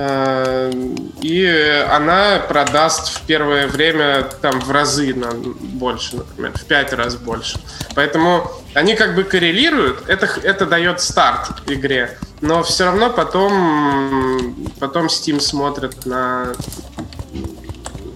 Э, 0.00 0.72
и 1.20 1.44
она 1.90 2.38
продаст 2.48 3.16
в 3.16 3.22
первое 3.22 3.66
время 3.66 4.22
там 4.40 4.60
в 4.60 4.70
разы 4.70 5.12
на 5.12 5.32
больше, 5.32 6.18
например, 6.18 6.52
в 6.54 6.64
пять 6.66 6.92
раз 6.92 7.16
больше. 7.16 7.58
Поэтому 7.96 8.48
они 8.74 8.94
как 8.94 9.16
бы 9.16 9.24
коррелируют, 9.24 10.08
это, 10.08 10.26
это 10.44 10.66
дает 10.66 11.00
старт 11.00 11.48
игре, 11.66 12.16
но 12.40 12.62
все 12.62 12.84
равно 12.84 13.10
потом, 13.10 14.70
потом 14.78 15.06
Steam 15.06 15.40
смотрит 15.40 16.06
на 16.06 16.52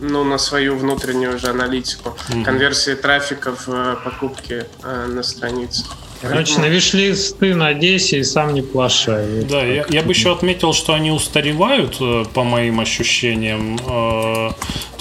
ну, 0.01 0.25
на 0.25 0.39
свою 0.39 0.77
внутреннюю 0.77 1.37
уже 1.37 1.49
аналитику 1.49 2.11
mm-hmm. 2.11 2.45
конверсии 2.45 2.95
трафика 2.95 3.55
в 3.55 3.69
э, 3.69 3.97
покупке 4.05 4.67
э, 4.83 5.07
на 5.07 5.23
странице. 5.23 5.85
Короче, 6.23 6.61
на 6.61 6.67
виш-листы 6.67 7.55
надейся 7.55 8.17
и 8.17 8.23
сам 8.23 8.55
не 8.55 8.63
плашай. 8.63 9.43
Да, 9.43 9.63
я, 9.65 9.85
я 9.89 10.03
бы 10.03 10.13
еще 10.13 10.33
отметил, 10.33 10.73
что 10.73 10.95
они 10.95 11.11
устаревают, 11.11 11.97
э, 12.01 12.25
по 12.33 12.45
моим 12.45 12.79
ощущениям. 12.79 13.77
Э, 13.87 14.51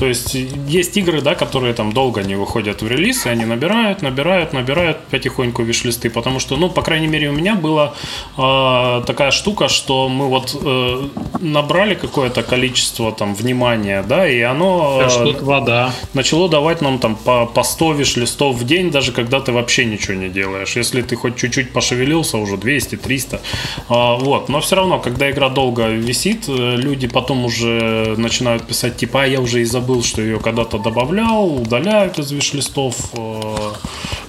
то 0.02 0.08
есть 0.08 0.34
есть 0.34 0.98
игры, 0.98 1.22
да, 1.22 1.36
которые 1.36 1.76
там 1.76 1.94
долго 1.94 2.24
не 2.24 2.34
выходят 2.34 2.82
в 2.82 2.88
релиз, 2.88 3.28
и 3.28 3.30
они 3.30 3.46
набирают, 3.46 4.02
набирают, 4.02 4.52
набирают 4.52 4.98
потихоньку 5.12 5.62
виш-листы, 5.62 6.10
потому 6.10 6.40
что, 6.40 6.58
ну, 6.58 6.70
по 6.70 6.82
крайней 6.82 7.06
мере, 7.06 7.30
у 7.30 7.34
меня 7.34 7.54
была 7.54 7.94
э, 8.36 9.04
такая 9.06 9.30
штука, 9.30 9.68
что 9.68 10.10
мы 10.10 10.28
вот 10.28 10.60
э, 10.60 11.08
набрали 11.40 11.94
какое-то 11.94 12.42
количество 12.42 13.12
там 13.12 13.36
внимания, 13.36 14.02
да, 14.02 14.28
и 14.28 14.42
оно 14.42 15.04
э, 15.04 15.34
вода. 15.42 15.94
начало 16.16 16.50
давать 16.50 16.82
нам 16.82 16.98
там 16.98 17.16
по, 17.16 17.46
по 17.46 17.62
100 17.62 17.94
виш-листов 17.94 18.56
в 18.56 18.66
день, 18.66 18.90
даже 18.90 19.12
когда 19.12 19.40
ты 19.40 19.52
вообще 19.52 19.86
ничего 19.86 20.16
не 20.16 20.30
делаешь. 20.30 20.76
Если 20.76 21.04
ты 21.12 21.18
хоть 21.18 21.36
чуть-чуть 21.36 21.74
пошевелился, 21.74 22.38
уже 22.38 22.58
200, 22.58 22.96
300. 22.96 23.42
А, 23.90 24.16
вот. 24.16 24.50
Но 24.50 24.62
все 24.62 24.76
равно, 24.76 25.00
когда 25.00 25.30
игра 25.30 25.50
долго 25.50 25.90
висит, 25.90 26.46
э, 26.48 26.76
люди 26.78 27.08
потом 27.08 27.46
уже 27.46 28.16
начинают 28.18 28.64
писать, 28.64 28.96
типа, 28.96 29.24
а 29.24 29.28
я 29.28 29.42
уже 29.42 29.60
и 29.62 29.66
забыл, 29.66 30.04
что 30.04 30.22
ее 30.22 30.40
когда-то 30.40 30.78
добавлял, 30.78 31.54
удаляют 31.62 32.18
из 32.20 32.32
виш-листов. 32.32 32.96
Э, 33.14 33.74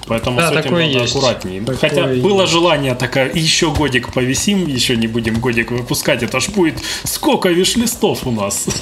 поэтому 0.06 0.38
да, 0.38 0.48
с 0.48 0.56
этим 0.56 0.72
надо 0.72 0.82
есть. 0.82 1.16
аккуратнее. 1.16 1.60
Такое 1.60 1.76
Хотя 1.76 2.10
есть. 2.10 2.22
было 2.22 2.46
желание 2.46 2.94
такая, 2.94 3.30
еще 3.32 3.70
годик 3.70 4.12
повисим, 4.12 4.66
еще 4.66 4.96
не 4.96 5.06
будем 5.06 5.40
годик 5.40 5.70
выпускать, 5.70 6.24
это 6.24 6.40
ж 6.40 6.48
будет 6.48 6.74
сколько 7.04 7.48
виш-листов 7.48 8.26
у 8.26 8.32
нас. 8.32 8.66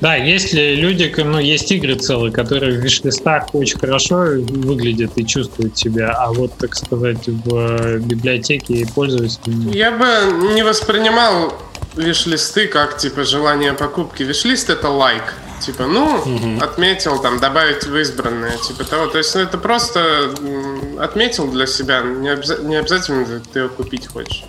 Да, 0.00 0.14
есть 0.14 0.54
люди, 0.54 1.12
ну, 1.16 1.40
есть 1.40 1.72
игры 1.72 1.96
целые, 1.96 2.30
которые 2.30 2.78
в 2.78 2.84
виш-листах 2.84 3.52
очень 3.52 3.80
хорошо 3.80 4.16
выглядят 4.16 5.10
и 5.16 5.26
чувствуют 5.26 5.76
себя, 5.76 6.12
а 6.12 6.32
вот, 6.32 6.56
так 6.56 6.76
сказать, 6.78 7.26
в 7.26 7.54
э, 7.54 7.98
библиотеке 7.98 8.86
пользователей... 8.94 9.76
Я 9.76 9.90
бы 9.90 10.52
не 10.54 10.62
воспринимал 10.62 11.52
виш-листы 11.96 12.66
как, 12.66 12.96
типа, 12.96 13.24
желание 13.24 13.72
покупки. 13.72 14.22
Виш-лист— 14.22 14.70
это 14.70 14.88
лайк. 14.88 15.34
Типа, 15.60 15.86
ну, 15.86 16.14
угу. 16.14 16.64
отметил, 16.64 17.20
там, 17.20 17.40
добавить 17.40 17.84
в 17.84 17.96
избранное, 17.96 18.56
типа 18.58 18.84
того. 18.84 19.06
То 19.08 19.18
есть, 19.18 19.34
ну, 19.34 19.40
это 19.40 19.58
просто 19.58 20.30
отметил 21.00 21.50
для 21.50 21.66
себя, 21.66 22.02
не, 22.02 22.28
обяза- 22.28 22.62
не 22.62 22.76
обязательно 22.76 23.26
ты 23.52 23.60
его 23.60 23.68
купить 23.68 24.06
хочешь. 24.06 24.44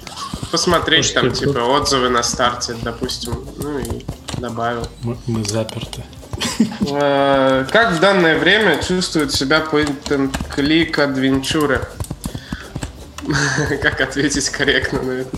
Посмотреть 0.52 1.16
Может, 1.16 1.16
там, 1.16 1.32
типа, 1.32 1.60
отзывы 1.60 2.10
на 2.10 2.22
старте, 2.22 2.76
допустим, 2.84 3.34
ну 3.58 3.80
и 3.80 4.06
добавил. 4.40 4.88
Мы, 5.02 5.18
мы 5.26 5.44
заперты. 5.44 6.04
Э, 6.92 7.66
как 7.72 7.94
в 7.94 8.00
данное 8.00 8.38
время 8.38 8.82
чувствуют 8.82 9.34
себя 9.34 9.66
point-and-click 9.72 11.02
адвенчуры? 11.02 11.82
Как 13.82 14.02
ответить 14.02 14.50
корректно 14.50 15.02
на 15.02 15.12
это? 15.12 15.30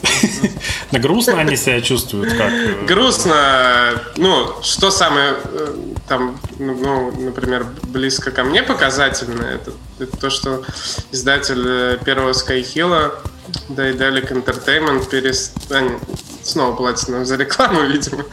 Да 0.92 1.00
грустно 1.00 1.40
они 1.40 1.56
себя 1.56 1.82
чувствуют 1.82 2.34
как? 2.34 2.52
Э, 2.52 2.86
грустно. 2.86 4.02
Ну, 4.18 4.56
что 4.62 4.92
самое 4.92 5.36
э, 5.46 5.76
там, 6.08 6.40
ну, 6.60 7.12
например, 7.12 7.66
близко 7.84 8.32
ко 8.32 8.44
мне 8.44 8.64
показательное, 8.64 9.56
это, 9.56 9.72
это 10.00 10.18
то, 10.18 10.30
что 10.30 10.64
издатель 11.12 11.98
первого 12.04 12.32
Skyhill, 12.32 13.14
Daedalic 13.70 14.32
Entertainment, 14.32 15.10
перестань 15.10 16.00
снова 16.44 16.76
платят 16.76 17.10
нам 17.10 17.26
за 17.26 17.36
рекламу, 17.36 17.82
видимо, 17.88 18.26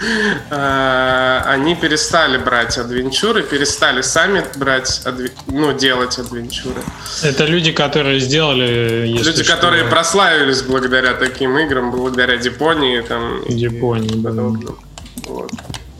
а, 0.50 1.42
они 1.46 1.74
перестали 1.74 2.38
брать 2.38 2.78
адвенчуры, 2.78 3.42
перестали 3.42 4.02
сами 4.02 4.44
брать, 4.56 5.02
ну, 5.46 5.72
делать 5.72 6.18
адвенчуры. 6.18 6.82
Это 7.22 7.44
люди, 7.44 7.72
которые 7.72 8.20
сделали... 8.20 9.06
Люди, 9.06 9.42
что, 9.42 9.54
которые 9.54 9.84
прославились 9.84 10.62
благодаря 10.62 11.14
таким 11.14 11.58
играм, 11.58 11.90
благодаря 11.90 12.36
Дипонии. 12.36 13.00
Там, 13.00 13.42
Дипонии, 13.48 14.14
да. 14.16 14.32
Вот. 15.28 15.50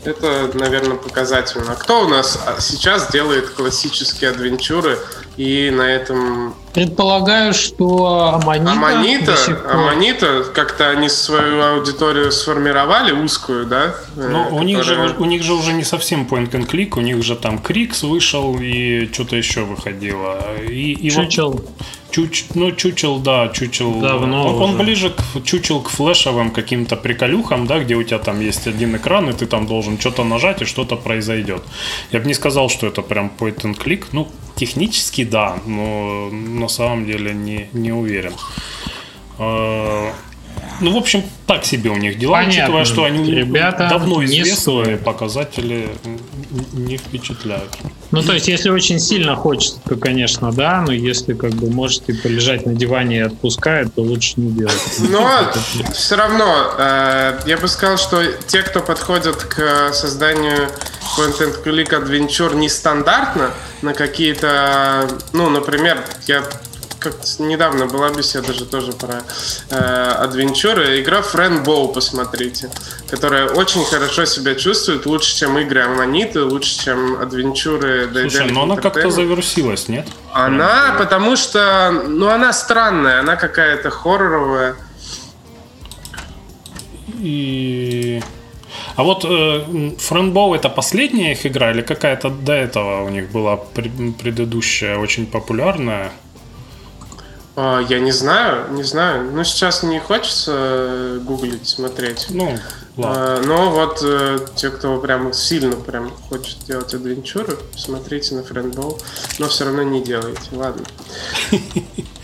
Это, 0.05 0.51
наверное, 0.55 0.97
показательно. 0.97 1.75
Кто 1.75 2.05
у 2.05 2.09
нас 2.09 2.39
сейчас 2.61 3.11
делает 3.11 3.51
классические 3.51 4.31
адвенчуры 4.31 4.99
и 5.39 5.71
на 5.71 5.83
этом... 5.83 6.55
Предполагаю, 6.75 7.55
что 7.55 8.35
Аманита... 8.35 8.73
Аманита, 8.73 9.35
Аманита 9.71 10.45
как-то 10.53 10.91
они 10.91 11.09
свою 11.09 11.63
аудиторию 11.63 12.31
сформировали, 12.33 13.13
узкую, 13.13 13.67
да? 13.67 13.95
Ну, 14.17 14.45
которая... 14.45 14.51
у, 14.51 14.63
них 14.65 14.83
же, 14.83 15.17
у 15.19 15.25
них 15.25 15.43
же 15.45 15.55
уже 15.55 15.73
не 15.73 15.85
совсем 15.85 16.27
point 16.27 16.51
and 16.51 16.69
click, 16.69 16.99
у 16.99 17.01
них 17.01 17.23
же 17.23 17.37
там 17.37 17.59
Крикс 17.59 18.03
вышел 18.03 18.59
и 18.61 19.09
что-то 19.13 19.37
еще 19.37 19.63
выходило. 19.63 20.41
И, 20.69 20.93
и 20.93 21.11
Чучел. 21.11 21.53
Вот... 21.53 21.69
Чуч, 22.11 22.47
ну, 22.55 22.73
чучел, 22.73 23.19
да, 23.19 23.49
чучел. 23.49 24.01
Давно 24.01 24.57
он, 24.57 24.63
он 24.63 24.79
ближе 24.79 25.11
к 25.11 25.45
чучел 25.45 25.83
к 25.83 25.91
флешевым 25.91 26.51
каким-то 26.51 26.97
приколюхам, 26.97 27.67
да, 27.67 27.81
где 27.81 27.97
у 27.97 28.03
тебя 28.03 28.19
там 28.19 28.41
есть 28.41 28.67
один 28.67 28.97
экран, 28.97 29.29
и 29.29 29.35
ты 29.35 29.47
там 29.47 29.67
должен 29.67 30.01
что-то 30.01 30.25
нажать, 30.25 30.63
и 30.63 30.65
что-то 30.65 30.97
произойдет. 30.97 31.63
Я 32.11 32.21
бы 32.21 32.27
не 32.27 32.35
сказал, 32.35 32.71
что 32.71 32.87
это 32.87 33.03
прям 33.03 33.31
point 33.39 33.61
and 33.63 33.77
click. 33.77 34.07
Ну, 34.13 34.27
технически 34.59 35.25
да, 35.25 35.59
но 35.67 36.29
на 36.31 36.69
самом 36.69 37.07
деле 37.07 37.33
не, 37.33 37.69
не 37.73 37.93
уверен. 37.93 38.33
А, 39.39 40.13
ну, 40.81 40.93
в 40.93 40.97
общем, 40.97 41.25
так 41.47 41.65
себе 41.65 41.91
у 41.91 41.97
них 41.97 42.19
дела, 42.19 42.39
Понятно. 42.39 42.63
учитывая, 42.63 42.85
что 42.85 43.05
они 43.05 43.31
Ребята 43.31 43.89
давно 43.89 44.25
известные, 44.25 44.97
показатели 44.97 45.89
не 46.73 46.97
впечатляют. 46.97 47.77
Ну, 48.11 48.23
то 48.23 48.33
есть, 48.33 48.49
если 48.49 48.71
очень 48.71 48.99
сильно 48.99 49.37
хочется, 49.37 49.81
то, 49.87 49.97
конечно, 49.97 50.51
да, 50.51 50.83
но 50.87 50.93
если 50.93 51.35
как 51.35 51.53
бы 51.53 51.71
можете 51.71 52.15
полежать 52.15 52.65
на 52.65 52.75
диване 52.75 53.19
и 53.19 53.21
отпускает, 53.21 53.95
то 53.95 54.03
лучше 54.03 54.35
не 54.37 54.53
делать. 54.53 54.99
Но 55.11 55.53
все 55.93 56.17
равно, 56.17 56.73
э, 56.79 57.41
я 57.47 57.59
бы 57.59 57.69
сказал, 57.69 57.99
что 57.99 58.25
те, 58.47 58.63
кто 58.63 58.81
подходят 58.81 59.37
к 59.37 59.93
созданию 59.93 60.69
Content 61.17 61.63
Click 61.65 61.91
Adventure 61.91 62.55
нестандартно, 62.55 63.51
на 63.83 63.95
какие-то, 63.95 65.09
ну, 65.33 65.49
например, 65.51 66.05
я 66.27 66.43
как 66.99 67.15
недавно 67.39 67.87
была 67.87 68.11
беседа 68.11 68.53
же 68.53 68.65
тоже 68.65 68.93
про 68.93 69.23
э, 69.71 69.77
адвенчуры. 69.77 71.01
Игра 71.01 71.21
Friend 71.21 71.93
посмотрите, 71.93 72.71
которая 73.09 73.49
очень 73.49 73.85
хорошо 73.85 74.25
себя 74.25 74.55
чувствует, 74.55 75.07
лучше, 75.07 75.37
чем 75.37 75.59
игры 75.59 75.83
Аманиты, 75.83 76.43
лучше, 76.43 76.85
чем 76.85 77.21
адвенчуры 77.21 78.09
Слушай, 78.13 78.51
но 78.51 78.63
она 78.65 78.77
как-то 78.77 79.11
завершилась, 79.11 79.89
нет? 79.89 80.09
Она, 80.33 80.97
потому 80.99 81.37
что, 81.37 81.93
ну, 82.07 82.29
она 82.29 82.53
странная, 82.53 83.21
она 83.21 83.37
какая-то 83.37 83.91
хорроровая. 83.91 84.77
И... 87.21 88.23
А 88.99 89.05
вот 89.05 89.25
э, 89.25 89.95
Френбоу 89.97 90.55
это 90.55 90.69
последняя 90.69 91.31
их 91.31 91.47
игра 91.47 91.71
или 91.71 91.83
какая-то 91.83 92.31
до 92.31 92.53
этого 92.53 93.05
у 93.05 93.09
них 93.11 93.31
была 93.31 93.57
предыдущая 93.57 94.99
очень 94.99 95.25
популярная? 95.25 96.11
А, 97.55 97.81
я 97.89 98.01
не 98.01 98.11
знаю, 98.11 98.73
не 98.73 98.83
знаю. 98.83 99.31
Ну, 99.31 99.45
сейчас 99.45 99.85
не 99.85 100.01
хочется 100.01 100.53
э, 100.53 101.21
гуглить, 101.23 101.69
смотреть. 101.69 102.27
Ну, 102.31 102.59
ладно. 102.97 103.37
А, 103.37 103.43
но 103.47 103.71
вот 103.71 104.01
э, 104.03 104.41
те, 104.57 104.69
кто 104.71 104.99
прям 104.99 105.33
сильно 105.33 105.77
прям 105.77 106.11
хочет 106.29 106.59
делать 106.67 106.93
адвенчуры, 106.93 107.57
смотрите 107.77 108.35
на 108.35 108.43
френдбол, 108.43 109.01
но 109.39 109.47
все 109.47 109.67
равно 109.67 109.85
не 109.85 110.03
делайте. 110.03 110.41
Ладно. 110.51 110.85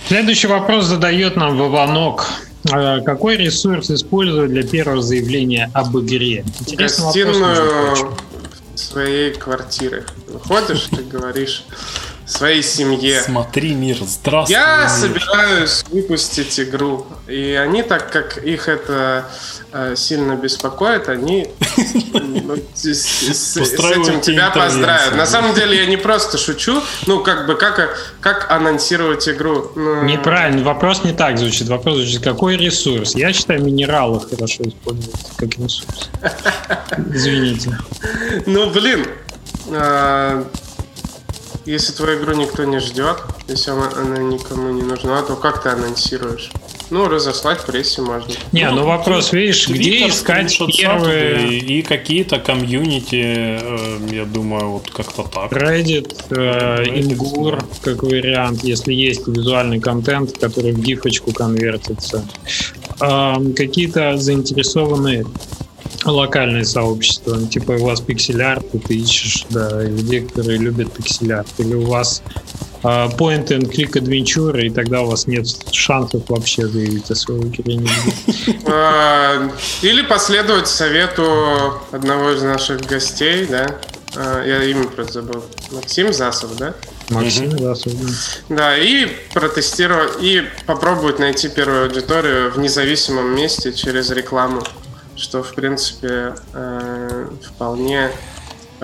Следующий 0.09 0.49
вопрос 0.49 0.87
задает 0.87 1.37
нам 1.37 1.57
Вованок. 1.57 2.27
А 2.71 3.01
какой 3.01 3.37
ресурс 3.37 3.91
использовать 3.91 4.51
для 4.51 4.63
первого 4.63 5.03
заявления 5.03 5.71
об 5.75 5.97
игре? 5.99 6.45
Интересный 6.61 7.05
Гостиную 7.05 8.15
своей 8.75 9.35
квартиры. 9.35 10.05
Выходишь, 10.29 10.89
ты 10.91 11.03
говоришь 11.03 11.65
своей 12.27 12.63
семье. 12.63 13.21
Смотри, 13.21 13.75
мир, 13.75 13.99
здравствуй. 14.01 14.57
Я 14.57 14.83
мир. 14.83 14.89
собираюсь 14.89 15.85
выпустить 15.91 16.59
игру. 16.61 17.07
И 17.27 17.53
они, 17.53 17.83
так 17.83 18.11
как 18.11 18.39
их 18.39 18.69
это 18.69 19.27
э, 19.73 19.95
сильно 19.97 20.35
беспокоит, 20.35 21.09
они 21.09 21.49
ну, 22.13 22.57
с, 22.75 23.57
этим 23.57 24.21
тебя 24.21 24.51
поздравят. 24.51 25.15
На 25.17 25.27
самом 25.27 25.55
деле 25.55 25.77
я 25.77 25.87
не 25.87 25.97
просто 25.97 26.39
шучу. 26.39 26.83
Ну, 27.07 27.23
как 27.23 27.47
бы, 27.47 27.57
как, 27.57 27.97
как 28.21 28.51
анонсировать 28.51 29.29
игру? 29.29 29.71
Ну, 29.75 30.03
Неправильно, 30.05 30.63
вопрос 30.63 31.05
не 31.05 31.13
так 31.13 31.39
звучит. 31.39 31.69
Вопрос 31.69 31.97
звучит, 31.97 32.23
какой 32.23 32.57
ресурс? 32.57 33.15
Я 33.15 33.33
считаю, 33.33 33.63
минералы 33.63 34.21
хорошо 34.21 34.65
использовать 34.65 35.27
как 35.37 35.51
ресурс. 35.59 36.11
Извините. 37.13 37.77
Ну, 38.47 38.71
блин, 38.71 39.07
э, 39.69 40.45
если 41.67 41.93
твою 41.93 42.21
игру 42.21 42.35
никто 42.35 42.65
не 42.65 42.79
ждет, 42.81 43.23
если 43.49 43.71
она, 43.71 43.91
она 43.97 44.19
никому 44.19 44.71
не 44.71 44.83
нужна, 44.83 45.23
то 45.23 45.37
как 45.37 45.63
ты 45.63 45.71
анонсируешь? 45.71 46.51
Ну, 46.91 47.09
разослать 47.09 47.65
прессе 47.65 48.03
можно. 48.03 48.33
Не, 48.53 48.69
ну, 48.71 48.77
ну 48.77 48.87
вопрос, 48.87 49.33
видишь, 49.33 49.69
где 49.69 50.09
искать 50.09 50.57
первые... 50.77 51.59
И, 51.59 51.79
и 51.79 51.83
какие-то 51.83 52.39
комьюнити, 52.39 53.23
э, 53.23 53.99
я 54.13 54.25
думаю, 54.27 54.71
вот 54.73 54.91
как-то 54.91 55.23
так. 55.23 55.53
Reddit, 55.53 56.15
э, 56.31 56.85
Imgur, 56.85 57.65
как 57.83 58.03
вариант, 58.03 58.63
если 58.65 58.93
есть 58.93 59.27
визуальный 59.27 59.81
контент, 59.81 60.37
который 60.39 60.73
в 60.73 60.81
гифочку 60.81 61.33
конвертится. 61.33 62.27
Э, 63.01 63.37
какие-то 63.57 64.17
заинтересованные 64.19 65.25
локальное 66.05 66.65
сообщество. 66.65 67.35
Ну, 67.35 67.47
типа 67.47 67.73
у 67.73 67.85
вас 67.85 68.01
пиксель-арт, 68.01 68.75
и 68.75 68.79
ты 68.79 68.95
ищешь 68.97 69.47
да, 69.51 69.83
людей, 69.83 70.23
которые 70.23 70.59
любят 70.59 70.93
пиксель-арт. 70.93 71.49
Или 71.59 71.75
у 71.75 71.87
вас 71.87 72.23
uh, 72.85 73.17
point 73.17 73.49
and 73.49 73.71
click 73.71 73.93
adventure, 73.93 74.61
и 74.61 74.71
тогда 74.71 75.03
у 75.03 75.07
вас 75.07 75.27
нет 75.27 75.47
шансов 75.73 76.23
вообще 76.29 76.67
заявить 76.67 77.11
о 77.11 77.15
своей 77.15 77.43
игре. 77.43 77.81
А, 78.67 79.51
или 79.83 80.03
последовать 80.03 80.69
совету 80.69 81.81
одного 81.93 82.31
из 82.31 82.43
наших 82.43 82.83
гостей, 82.83 83.47
да, 83.47 83.79
а, 84.17 84.45
я 84.45 84.63
имя 84.65 84.85
просто 84.89 85.23
забыл, 85.23 85.45
Максим 85.71 86.13
Засов, 86.13 86.57
да? 86.57 86.75
Максим 87.11 87.47
mm 87.47 87.63
Засов, 87.63 87.93
да. 87.95 88.57
Да, 88.57 88.79
и 88.79 89.09
протестировать, 89.33 90.23
и 90.23 90.43
попробовать 90.67 91.19
найти 91.19 91.49
первую 91.49 91.87
аудиторию 91.87 92.51
в 92.53 92.59
независимом 92.59 93.35
месте 93.35 93.73
через 93.73 94.11
рекламу 94.11 94.63
что, 95.17 95.43
в 95.43 95.55
принципе, 95.55 96.35
э, 96.53 97.29
вполне 97.43 98.11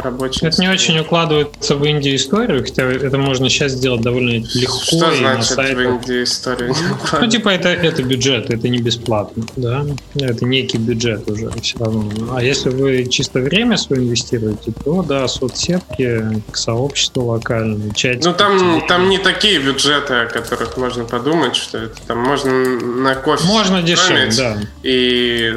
рабочий. 0.00 0.46
Это 0.46 0.60
не 0.60 0.68
очень 0.68 0.98
укладывается 0.98 1.76
в 1.76 1.84
Индии 1.84 2.16
историю, 2.16 2.62
хотя 2.64 2.84
это 2.84 3.18
можно 3.18 3.48
сейчас 3.48 3.72
сделать 3.72 4.02
довольно 4.02 4.44
легко. 4.54 4.80
Что 4.82 5.14
значит 5.14 5.56
в 5.56 5.80
Индии 5.80 6.24
историю? 6.24 6.74
Ну, 7.20 7.26
типа, 7.26 7.50
это, 7.50 7.68
это 7.68 8.02
бюджет, 8.02 8.50
это 8.50 8.68
не 8.68 8.78
бесплатно, 8.78 9.44
да? 9.56 9.84
Это 10.14 10.44
некий 10.44 10.78
бюджет 10.78 11.28
уже 11.30 11.50
все 11.60 11.78
равно. 11.78 12.10
А 12.34 12.42
если 12.42 12.70
вы 12.70 13.06
чисто 13.06 13.40
время 13.40 13.76
свое 13.76 14.02
инвестируете, 14.02 14.72
то, 14.84 15.02
да, 15.02 15.28
соцсетки, 15.28 16.42
сообщество 16.52 17.22
локальное, 17.22 17.90
чатики. 17.94 18.26
Ну, 18.26 18.34
там, 18.34 18.86
там 18.86 19.08
не 19.08 19.18
такие 19.18 19.58
бюджеты, 19.58 20.14
о 20.14 20.26
которых 20.26 20.76
можно 20.76 21.04
подумать, 21.04 21.56
что 21.56 21.78
это 21.78 21.96
там 22.06 22.18
можно 22.18 22.52
на 22.52 23.14
кофе 23.14 23.44
Можно 23.46 23.82
дешевле, 23.82 24.30
да. 24.36 24.58
И, 24.82 25.54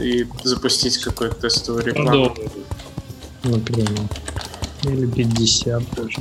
и 0.00 0.26
запустить 0.44 0.98
какую-то 0.98 1.36
тестовую 1.36 1.84
рекламу 1.84 2.34
например. 3.44 4.08
Или 4.84 5.06
50 5.06 5.82
даже. 5.94 6.20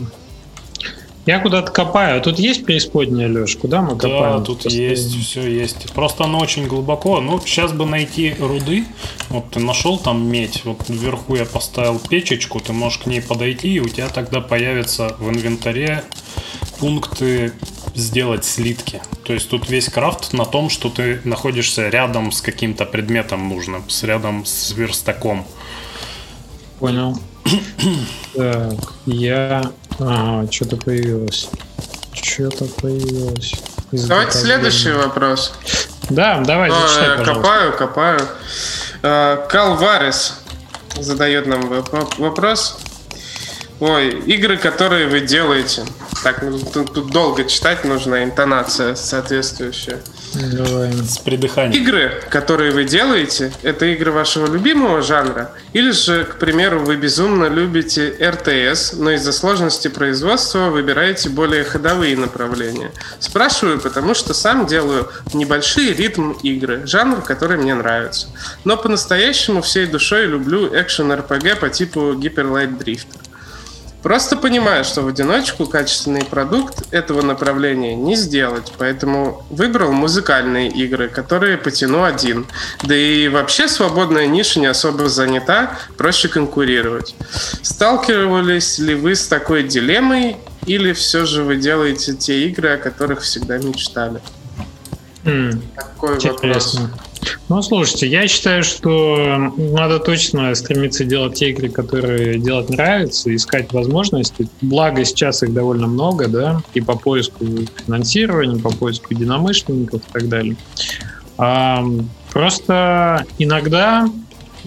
Я 1.26 1.40
куда-то 1.40 1.72
копаю. 1.72 2.20
Тут 2.22 2.40
есть 2.40 2.66
преисподняя, 2.66 3.30
Леш? 3.30 3.56
Куда 3.56 3.82
мы 3.84 3.96
копаем? 3.96 4.40
Да, 4.40 4.44
тут 4.44 4.64
Постоянно? 4.64 4.90
есть, 4.90 5.16
все 5.24 5.48
есть. 5.48 5.94
Просто 5.94 6.24
оно 6.24 6.40
очень 6.40 6.66
глубоко. 6.66 7.22
Ну, 7.22 7.40
сейчас 7.42 7.74
бы 7.74 7.86
найти 7.86 8.36
руды. 8.40 8.86
Вот 9.30 9.52
ты 9.52 9.60
нашел 9.60 10.00
там 10.00 10.28
медь. 10.28 10.64
Вот 10.66 10.90
вверху 10.90 11.36
я 11.36 11.46
поставил 11.46 12.00
печечку. 12.00 12.60
Ты 12.60 12.74
можешь 12.74 13.00
к 13.00 13.06
ней 13.06 13.22
подойти, 13.22 13.76
и 13.76 13.80
у 13.80 13.88
тебя 13.88 14.10
тогда 14.10 14.42
появятся 14.42 15.16
в 15.20 15.30
инвентаре 15.30 16.04
пункты 16.80 17.54
сделать 17.94 18.44
слитки. 18.44 19.02
То 19.24 19.34
есть 19.34 19.48
тут 19.50 19.70
весь 19.70 19.90
крафт 19.90 20.34
на 20.34 20.46
том, 20.46 20.70
что 20.70 20.90
ты 20.90 21.22
находишься 21.24 21.90
рядом 21.90 22.32
с 22.32 22.42
каким-то 22.42 22.86
предметом 22.86 23.48
нужным, 23.48 23.88
с 23.88 24.02
рядом 24.04 24.46
с 24.46 24.72
верстаком. 24.72 25.46
Понял. 26.82 27.18
Так, 28.36 28.94
я... 29.06 29.72
Ага, 30.00 30.52
что-то 30.52 30.78
появилось. 30.78 31.50
Что-то 32.14 32.66
появилось. 32.82 33.54
Давайте 33.92 34.38
следующий 34.38 34.92
вопрос. 34.92 35.54
Да, 36.10 36.40
давай, 36.40 36.72
зачитай, 36.72 37.18
пожалуйста. 37.18 37.34
Копаю, 37.34 37.78
копаю. 37.78 38.22
А, 39.04 39.48
Калварис 39.48 40.40
задает 40.98 41.46
нам 41.46 41.84
вопрос. 42.18 42.80
Ой, 43.82 44.20
игры, 44.22 44.58
которые 44.58 45.08
вы 45.08 45.20
делаете. 45.20 45.84
Так, 46.24 46.42
ну, 46.42 46.58
тут, 46.58 46.94
тут 46.94 47.12
долго 47.12 47.44
читать 47.46 47.84
нужна 47.84 48.24
интонация 48.24 48.96
соответствующая. 48.96 50.00
Давай. 50.34 50.94
С 50.94 51.18
придыханием. 51.18 51.84
Игры, 51.84 52.24
которые 52.30 52.72
вы 52.72 52.86
делаете, 52.86 53.52
это 53.64 53.86
игры 53.88 54.12
вашего 54.12 54.52
любимого 54.52 55.02
жанра? 55.02 55.52
Или 55.74 55.92
же, 55.92 56.24
к 56.24 56.36
примеру, 56.36 56.80
вы 56.80 56.96
безумно 56.96 57.46
любите 57.46 58.16
РТС, 58.22 58.94
но 58.94 59.12
из-за 59.12 59.34
сложности 59.34 59.90
производства 59.90 60.70
выбираете 60.70 61.30
более 61.30 61.64
ходовые 61.64 62.16
направления? 62.16 62.92
Спрашиваю, 63.20 63.80
потому 63.80 64.14
что 64.14 64.34
сам 64.34 64.68
делаю 64.68 65.10
небольшие 65.34 65.94
ритм 65.94 66.32
игры, 66.44 66.86
жанр, 66.86 67.22
который 67.22 67.58
мне 67.58 67.76
нравится. 67.76 68.28
Но 68.64 68.78
по-настоящему 68.78 69.62
всей 69.62 69.86
душой 69.86 70.28
люблю 70.28 70.74
экшен-РПГ 70.74 71.60
по 71.60 71.70
типу 71.70 72.14
Hyper 72.14 72.52
Light 72.52 72.78
Drifter. 72.78 73.20
Просто 74.04 74.36
понимаю, 74.36 74.84
что 74.84 75.02
в 75.02 75.08
одиночку 75.08 75.66
качественный 75.66 76.26
продукт 76.26 76.84
этого 76.92 77.22
направления 77.22 77.96
не 77.96 78.16
сделать, 78.16 78.74
поэтому 78.78 79.46
выбрал 79.50 79.92
музыкальные 79.92 80.70
игры, 80.70 81.08
которые 81.08 81.58
потяну 81.58 82.04
один. 82.04 82.48
Да 82.84 82.96
и 82.96 83.28
вообще 83.28 83.68
свободная 83.68 84.26
ниша 84.26 84.60
не 84.60 84.66
особо 84.66 85.08
занята, 85.08 85.78
проще 85.98 86.30
конкурировать. 86.30 87.16
Сталкивались 87.62 88.80
ли 88.80 88.96
вы 88.96 89.16
с 89.16 89.28
такой 89.28 89.64
дилеммой, 89.64 90.38
или 90.66 90.94
все 90.94 91.26
же 91.26 91.44
вы 91.44 91.58
делаете 91.58 92.14
те 92.14 92.48
игры, 92.48 92.70
о 92.70 92.78
которых 92.78 93.22
всегда 93.22 93.58
мечтали? 93.58 94.22
Mm, 95.24 95.62
Такой 95.76 96.16
интересно. 96.16 96.82
вопрос. 96.82 96.82
Ну, 97.50 97.62
слушайте, 97.62 98.08
я 98.08 98.28
считаю, 98.28 98.64
что 98.64 99.54
надо 99.58 100.00
точно 100.00 100.56
стремиться 100.56 101.04
делать 101.04 101.36
те 101.36 101.52
игры, 101.52 101.70
которые 101.70 102.40
делать 102.40 102.70
нравится, 102.70 103.34
искать 103.36 103.72
возможности. 103.74 104.48
Благо, 104.62 105.04
сейчас 105.06 105.44
их 105.44 105.54
довольно 105.54 105.88
много, 105.88 106.28
да, 106.28 106.62
и 106.74 106.82
по 106.82 106.98
поиску 106.98 107.46
финансирования, 107.86 108.60
по 108.60 108.72
поиску 108.72 109.14
единомышленников 109.14 110.02
и 110.02 110.12
так 110.12 110.30
далее. 110.30 110.56
А, 111.38 111.86
просто 112.32 113.26
иногда 113.38 114.10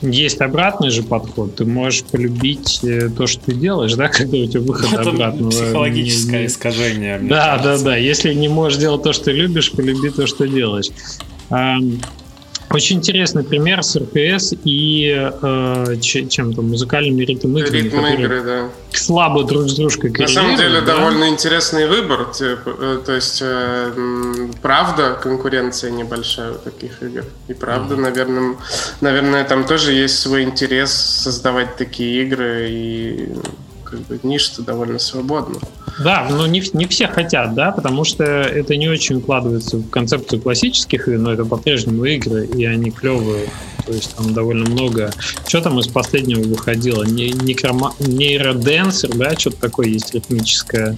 есть 0.02 0.40
обратный 0.40 0.90
же 0.90 1.02
подход. 1.02 1.56
Ты 1.56 1.64
можешь 1.64 2.04
полюбить 2.04 2.80
э, 2.82 3.08
то, 3.08 3.26
что 3.26 3.46
ты 3.46 3.54
делаешь, 3.54 3.94
да, 3.94 4.08
когда 4.12 4.38
у 4.38 4.46
тебя 4.46 4.60
выход 4.60 4.92
Это 4.92 5.10
обратного. 5.10 5.50
Психологическое 5.50 6.40
не, 6.40 6.46
искажение. 6.46 7.18
Да, 7.20 7.58
кажется. 7.58 7.84
да, 7.84 7.90
да. 7.90 7.96
Если 7.96 8.34
не 8.34 8.48
можешь 8.48 8.78
делать 8.78 9.02
то, 9.02 9.12
что 9.12 9.30
любишь, 9.30 9.72
полюби 9.72 10.10
то, 10.10 10.26
что 10.26 10.46
делаешь. 10.46 10.88
Очень 12.74 12.96
интересный 12.96 13.44
пример 13.44 13.84
с 13.84 13.94
РПС 13.94 14.52
и 14.64 15.30
э, 15.42 15.96
чем-то 16.00 16.60
музыкальными 16.60 17.22
ритм-играми, 17.22 17.76
Ритм 17.76 18.04
игры, 18.04 18.42
да. 18.42 18.68
слабо 18.90 19.44
друг 19.44 19.68
с 19.68 19.74
дружкой 19.74 20.10
На 20.10 20.26
самом 20.26 20.56
деле 20.56 20.80
да? 20.80 20.96
довольно 20.96 21.28
интересный 21.28 21.86
выбор. 21.86 22.32
Типа, 22.32 22.74
э, 22.76 23.00
то 23.06 23.12
есть, 23.12 23.38
э, 23.42 24.48
правда, 24.60 25.16
конкуренция 25.22 25.92
небольшая 25.92 26.52
у 26.52 26.54
таких 26.56 27.00
игр. 27.00 27.24
И 27.46 27.54
правда, 27.54 27.94
mm-hmm. 27.94 28.00
наверное, 28.00 28.56
наверное, 29.00 29.44
там 29.44 29.64
тоже 29.64 29.92
есть 29.92 30.18
свой 30.18 30.42
интерес 30.42 30.90
создавать 30.90 31.76
такие 31.76 32.24
игры 32.24 32.66
и 32.70 33.28
как 33.84 34.00
бы 34.00 34.18
ниша 34.24 34.62
довольно 34.62 34.98
свободна. 34.98 35.60
Да, 35.98 36.26
но 36.28 36.46
не, 36.46 36.62
не 36.72 36.86
все 36.86 37.06
хотят, 37.06 37.54
да, 37.54 37.70
потому 37.70 38.04
что 38.04 38.24
это 38.24 38.76
не 38.76 38.88
очень 38.88 39.16
укладывается 39.16 39.76
в 39.76 39.88
концепцию 39.90 40.40
классических 40.42 41.08
игр, 41.08 41.18
но 41.18 41.32
это 41.32 41.44
по-прежнему 41.44 42.04
игры, 42.04 42.46
и 42.46 42.64
они 42.64 42.90
клевые. 42.90 43.48
То 43.86 43.92
есть 43.92 44.14
там 44.16 44.32
довольно 44.32 44.68
много. 44.68 45.12
Что 45.46 45.60
там 45.60 45.78
из 45.78 45.88
последнего 45.88 46.40
выходило? 46.40 47.04
Не, 47.04 47.30
некрома... 47.30 47.94
Нейроденсер, 48.00 49.10
да, 49.16 49.36
что-то 49.38 49.58
такое 49.58 49.88
есть 49.88 50.14
ритмическое. 50.14 50.96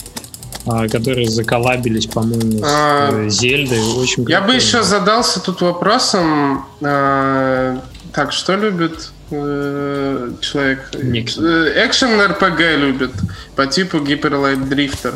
а, 0.67 0.89
которые 0.89 1.29
заколабились, 1.29 2.07
по-моему, 2.07 2.59
с 2.59 2.63
а, 2.65 3.29
Зельдой. 3.29 3.81
Очень 3.97 4.25
я 4.29 4.41
бы 4.41 4.55
еще 4.55 4.83
задался 4.83 5.41
тут 5.41 5.61
вопросом, 5.61 6.65
а, 6.83 7.81
так, 8.13 8.33
что 8.33 8.57
любит 8.57 9.11
э, 9.31 10.31
человек? 10.41 10.91
Экшен 10.95 12.21
РПГ 12.21 12.61
любит 12.79 13.13
по 13.55 13.67
типу 13.67 13.99
Light 13.99 14.69
Drifter. 14.69 15.15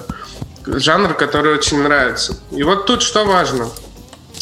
Жанр, 0.66 1.14
который 1.14 1.54
очень 1.54 1.82
нравится. 1.82 2.36
И 2.50 2.62
вот 2.62 2.86
тут 2.86 3.02
что 3.02 3.24
важно– 3.24 3.68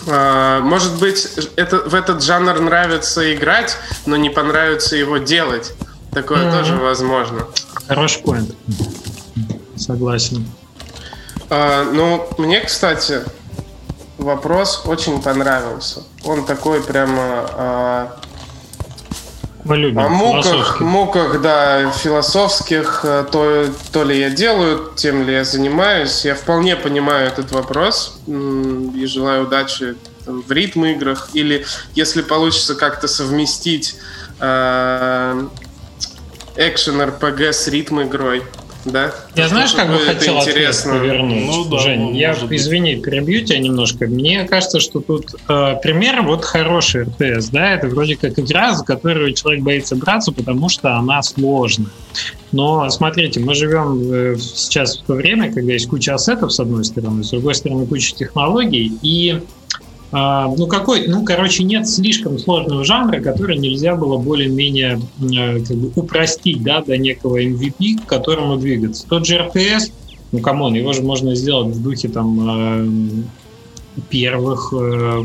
а, 0.06 0.60
может 0.60 0.98
быть, 0.98 1.28
это, 1.56 1.78
в 1.88 1.94
этот 1.94 2.22
жанр 2.22 2.60
нравится 2.60 3.34
играть, 3.34 3.76
но 4.06 4.16
не 4.16 4.30
понравится 4.30 4.96
его 4.96 5.18
делать. 5.18 5.72
Такое 6.12 6.44
mm-hmm. 6.44 6.58
тоже 6.58 6.76
возможно. 6.76 7.46
Хороший 7.86 8.22
поинт. 8.22 8.54
Согласен. 9.76 10.46
А, 11.50 11.84
ну, 11.92 12.28
мне, 12.38 12.60
кстати, 12.60 13.22
вопрос 14.16 14.82
очень 14.86 15.20
понравился. 15.20 16.04
Он 16.24 16.44
такой 16.44 16.82
прямо 16.82 17.50
а, 17.52 18.20
мы 19.64 19.76
любим. 19.76 19.98
О 19.98 20.08
муках, 20.08 20.80
муках, 20.80 21.40
да, 21.40 21.90
философских, 21.90 23.00
э, 23.04 23.26
то, 23.30 23.66
то 23.92 24.04
ли 24.04 24.18
я 24.18 24.30
делаю, 24.30 24.92
тем 24.94 25.24
ли 25.26 25.32
я 25.34 25.44
занимаюсь. 25.44 26.24
Я 26.24 26.34
вполне 26.34 26.76
понимаю 26.76 27.26
этот 27.26 27.52
вопрос 27.52 28.18
и 28.26 29.06
желаю 29.06 29.44
удачи 29.44 29.96
там, 30.24 30.42
в 30.42 30.52
ритм 30.52 30.84
играх. 30.84 31.30
Или 31.32 31.66
если 31.94 32.22
получится 32.22 32.74
как-то 32.74 33.08
совместить 33.08 33.96
э, 34.40 35.46
экшен 36.56 37.00
RPG 37.00 37.52
с 37.52 37.68
ритм 37.68 38.02
игрой 38.02 38.42
да? 38.84 39.12
Я 39.34 39.48
знаешь, 39.48 39.72
как 39.72 39.88
бы 39.88 39.98
хотел 39.98 40.38
интересно. 40.38 40.92
повернуть, 40.92 41.44
ну, 41.46 41.64
да, 41.64 41.78
Жень, 41.78 42.00
ну, 42.00 42.12
я, 42.14 42.32
извини, 42.32 42.96
перебью 42.96 43.44
тебя 43.44 43.58
немножко. 43.58 44.06
Мне 44.06 44.44
кажется, 44.44 44.80
что 44.80 45.00
тут 45.00 45.34
э, 45.48 45.74
пример 45.82 46.22
вот 46.22 46.44
хороший 46.44 47.04
РТС, 47.04 47.48
да, 47.48 47.74
это 47.74 47.88
вроде 47.88 48.16
как 48.16 48.38
игра, 48.38 48.74
за 48.74 48.84
которую 48.84 49.32
человек 49.34 49.62
боится 49.62 49.96
браться, 49.96 50.32
потому 50.32 50.68
что 50.68 50.96
она 50.96 51.22
сложная. 51.22 51.90
Но 52.52 52.88
смотрите, 52.90 53.40
мы 53.40 53.54
живем 53.54 54.00
э, 54.12 54.36
сейчас 54.38 54.98
в 54.98 55.02
то 55.04 55.14
время, 55.14 55.52
когда 55.52 55.72
есть 55.72 55.88
куча 55.88 56.14
ассетов, 56.14 56.52
с 56.52 56.60
одной 56.60 56.84
стороны, 56.84 57.22
с 57.22 57.30
другой 57.30 57.54
стороны, 57.54 57.86
куча 57.86 58.14
технологий, 58.14 58.92
и 59.02 59.40
ну, 60.10 60.66
какой, 60.66 61.06
ну, 61.06 61.24
короче, 61.24 61.64
нет 61.64 61.86
слишком 61.86 62.38
сложного 62.38 62.84
жанра, 62.84 63.20
который 63.20 63.58
нельзя 63.58 63.94
было 63.94 64.16
более-менее 64.16 65.00
э, 65.20 65.60
как 65.60 65.76
бы 65.76 65.92
упростить, 65.94 66.62
да, 66.62 66.80
до 66.80 66.96
некого 66.96 67.42
MVP, 67.42 67.98
к 68.02 68.06
которому 68.06 68.56
двигаться. 68.56 69.06
Тот 69.06 69.26
же 69.26 69.36
RTS, 69.36 69.92
ну, 70.32 70.38
come 70.38 70.59
on, 70.59 70.74
его 70.74 70.92
же 70.94 71.02
можно 71.02 71.34
сделать 71.34 71.76
в 71.76 71.82
духе 71.82 72.08
там 72.08 72.48
э, 72.48 74.02
первых 74.08 74.72
э, 74.72 74.76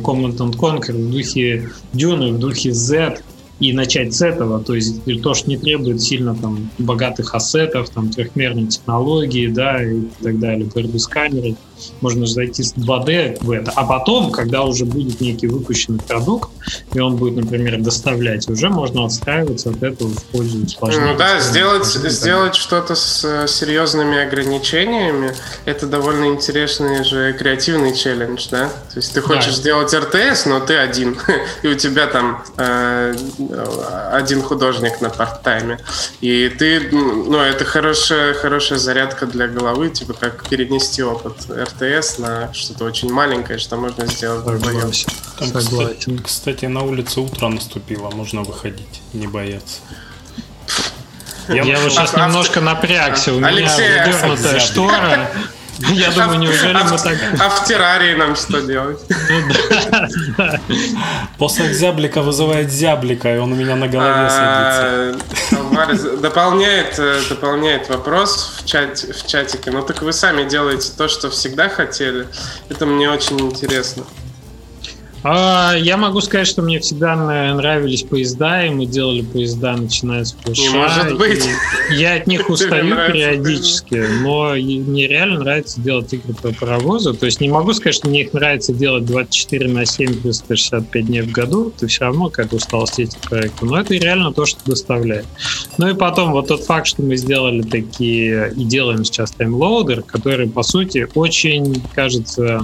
Command 0.04 0.38
and 0.38 0.58
Conquer, 0.58 0.94
в 0.94 1.12
духе 1.12 1.70
Dune, 1.94 2.34
в 2.34 2.40
духе 2.40 2.74
Z, 2.74 3.22
и 3.60 3.72
начать 3.72 4.14
с 4.14 4.22
этого, 4.22 4.62
то 4.62 4.74
есть 4.74 5.04
то, 5.22 5.34
что 5.34 5.50
не 5.50 5.58
требует 5.58 6.02
сильно 6.02 6.36
там 6.36 6.70
богатых 6.80 7.34
asset 7.34 7.69
ов, 7.69 7.90
там 7.90 8.10
трехмерной 8.10 8.68
технологии, 8.68 9.48
да, 9.48 9.82
и 9.82 10.02
так 10.22 10.40
далее, 10.40 10.68
борьбы 10.74 11.00
с 11.00 11.08
камерой 11.08 11.56
можно 12.02 12.26
зайти 12.26 12.64
с 12.64 12.74
2D 12.74 13.44
в 13.44 13.52
это. 13.52 13.72
А 13.76 13.86
потом, 13.86 14.32
когда 14.32 14.64
уже 14.64 14.86
будет 14.86 15.22
некий 15.22 15.48
выпущенный 15.48 16.00
продукт, 16.00 16.50
и 16.94 17.00
он 17.00 17.16
будет, 17.16 17.36
например, 17.36 17.80
доставлять, 17.82 18.48
уже 18.50 18.70
можно 18.70 19.06
отстраиваться 19.06 19.70
от 19.70 19.84
этого 19.84 20.10
в 20.10 20.24
пользу 20.26 20.64
усложнения. 20.66 21.12
Ну 21.14 21.18
да, 21.18 21.40
сделать, 21.40 21.86
сделать 21.86 22.56
что-то 22.56 22.96
с 22.96 23.24
э, 23.24 23.48
серьезными 23.48 24.18
ограничениями, 24.18 25.34
это 25.66 25.88
довольно 25.88 26.26
интересный 26.26 27.04
же 27.04 27.34
креативный 27.34 27.96
челлендж, 27.96 28.48
да? 28.52 28.68
То 28.68 28.98
есть 28.98 29.14
ты 29.14 29.22
хочешь 29.22 29.56
да. 29.56 29.62
сделать 29.62 29.94
РТС, 29.94 30.46
но 30.46 30.60
ты 30.60 30.76
один, 30.76 31.18
и 31.64 31.68
у 31.68 31.76
тебя 31.76 32.08
там 32.08 32.44
э, 32.58 33.16
один 34.12 34.42
художник 34.42 35.02
на 35.02 35.10
парт-тайме. 35.10 35.80
И 36.22 36.50
ты, 36.58 36.90
ну, 36.92 37.38
это 37.40 37.66
хорошая, 37.66 38.34
хорошая 38.34 38.80
зарядка 38.80 39.26
для 39.26 39.48
головы, 39.48 39.90
типа 39.90 40.14
как 40.14 40.48
перенести 40.48 41.04
опыт 41.04 41.34
РТС 41.80 42.18
на 42.18 42.54
что-то 42.54 42.86
очень 42.86 43.12
маленькое, 43.12 43.60
что 43.60 43.78
можно 43.78 44.06
сделать 44.08 44.46
вдвоем. 44.46 44.92
Там, 45.40 45.52
кстати, 45.52 46.18
кстати, 46.24 46.66
на 46.66 46.82
улице 46.84 47.22
утро 47.22 47.48
наступило, 47.48 48.10
можно 48.12 48.44
выходить, 48.44 49.02
не 49.14 49.28
бояться. 49.28 49.80
Я, 51.50 51.64
я 51.64 51.80
вот 51.80 51.92
сейчас 51.92 52.16
немножко 52.16 52.62
напрягся, 52.62 53.34
у 53.34 53.44
Алексей, 53.44 53.90
меня 53.90 54.06
выдернутая 54.06 54.60
штора. 54.60 55.30
Я 55.80 56.12
думаю, 56.12 56.40
неужели 56.40 56.74
мы 56.74 56.98
так... 56.98 57.18
А 57.40 57.50
в 57.50 57.66
террарии 57.66 58.16
нам 58.16 58.36
что 58.36 58.62
делать? 58.62 59.00
Ну 59.30 60.50
После 61.38 61.74
зяблика 61.74 62.22
вызывает 62.22 62.72
зяблика, 62.72 63.34
и 63.34 63.38
он 63.38 63.52
у 63.54 63.56
меня 63.56 63.76
на 63.76 63.88
голове 63.88 64.14
а, 64.16 65.14
садится. 65.14 66.18
Дополняет, 66.18 67.00
э, 67.00 67.22
дополняет 67.30 67.90
вопрос 67.90 68.58
в, 68.58 68.66
чате, 68.66 69.14
в 69.14 69.26
чатике. 69.26 69.72
Ну 69.72 69.82
так 69.82 70.02
вы 70.02 70.14
сами 70.14 70.48
делаете 70.48 70.92
то, 70.96 71.08
что 71.08 71.30
всегда 71.30 71.70
хотели. 71.70 72.28
Это 72.70 72.86
мне 72.86 73.10
очень 73.10 73.40
интересно. 73.40 74.04
А, 75.24 75.74
я 75.78 75.96
могу 75.96 76.20
сказать, 76.20 76.48
что 76.48 76.62
мне 76.62 76.80
всегда 76.80 77.16
нравились 77.54 78.04
поезда, 78.04 78.66
и 78.66 78.70
мы 78.70 78.86
делали 78.86 79.22
поезда, 79.22 79.78
начиная 79.78 80.26
с 80.26 80.34
флеша. 80.34 80.62
Не 80.62 80.70
может 80.70 81.18
быть. 81.18 81.46
Я 81.92 82.16
от 82.16 82.28
них 82.28 82.50
устаю 82.50 82.96
периодически, 83.08 84.06
но 84.22 84.52
мне 84.54 85.08
реально 85.08 85.40
нравится 85.40 85.80
делать 85.80 86.12
игры 86.14 86.34
про 86.34 86.52
паровозы. 86.52 87.14
То 87.14 87.26
есть 87.26 87.40
не 87.40 87.48
могу 87.48 87.74
сказать, 87.74 87.96
что 87.96 88.10
мне 88.10 88.24
их 88.24 88.34
нравится 88.34 88.74
делать 88.74 89.06
24 89.06 89.70
на 89.70 89.86
7 89.86 90.22
плюс 90.22 90.38
165 90.38 91.06
дней 91.06 91.22
в 91.22 91.32
году. 91.32 91.74
Ты 91.78 91.88
все 91.88 92.06
равно 92.06 92.30
как 92.30 92.52
устал 92.52 92.86
с 92.86 93.00
этих 93.00 93.20
проектов. 93.20 93.70
Но 93.70 93.80
это 93.80 93.94
реально 93.94 94.34
то, 94.34 94.46
что 94.46 94.60
доставляет. 94.66 95.26
Ну 95.78 95.88
и 95.88 95.94
потом 95.94 96.34
вот 96.34 96.48
тот 96.50 96.66
факт, 96.66 96.88
что 96.88 97.02
мы 97.02 97.16
сделали 97.16 97.62
такие 97.62 98.54
и 98.56 98.64
делаем 98.66 99.06
сейчас 99.06 99.32
таймлоудер, 99.32 100.04
который, 100.04 100.50
по 100.50 100.64
сути, 100.64 101.08
очень, 101.16 101.82
кажется, 101.94 102.62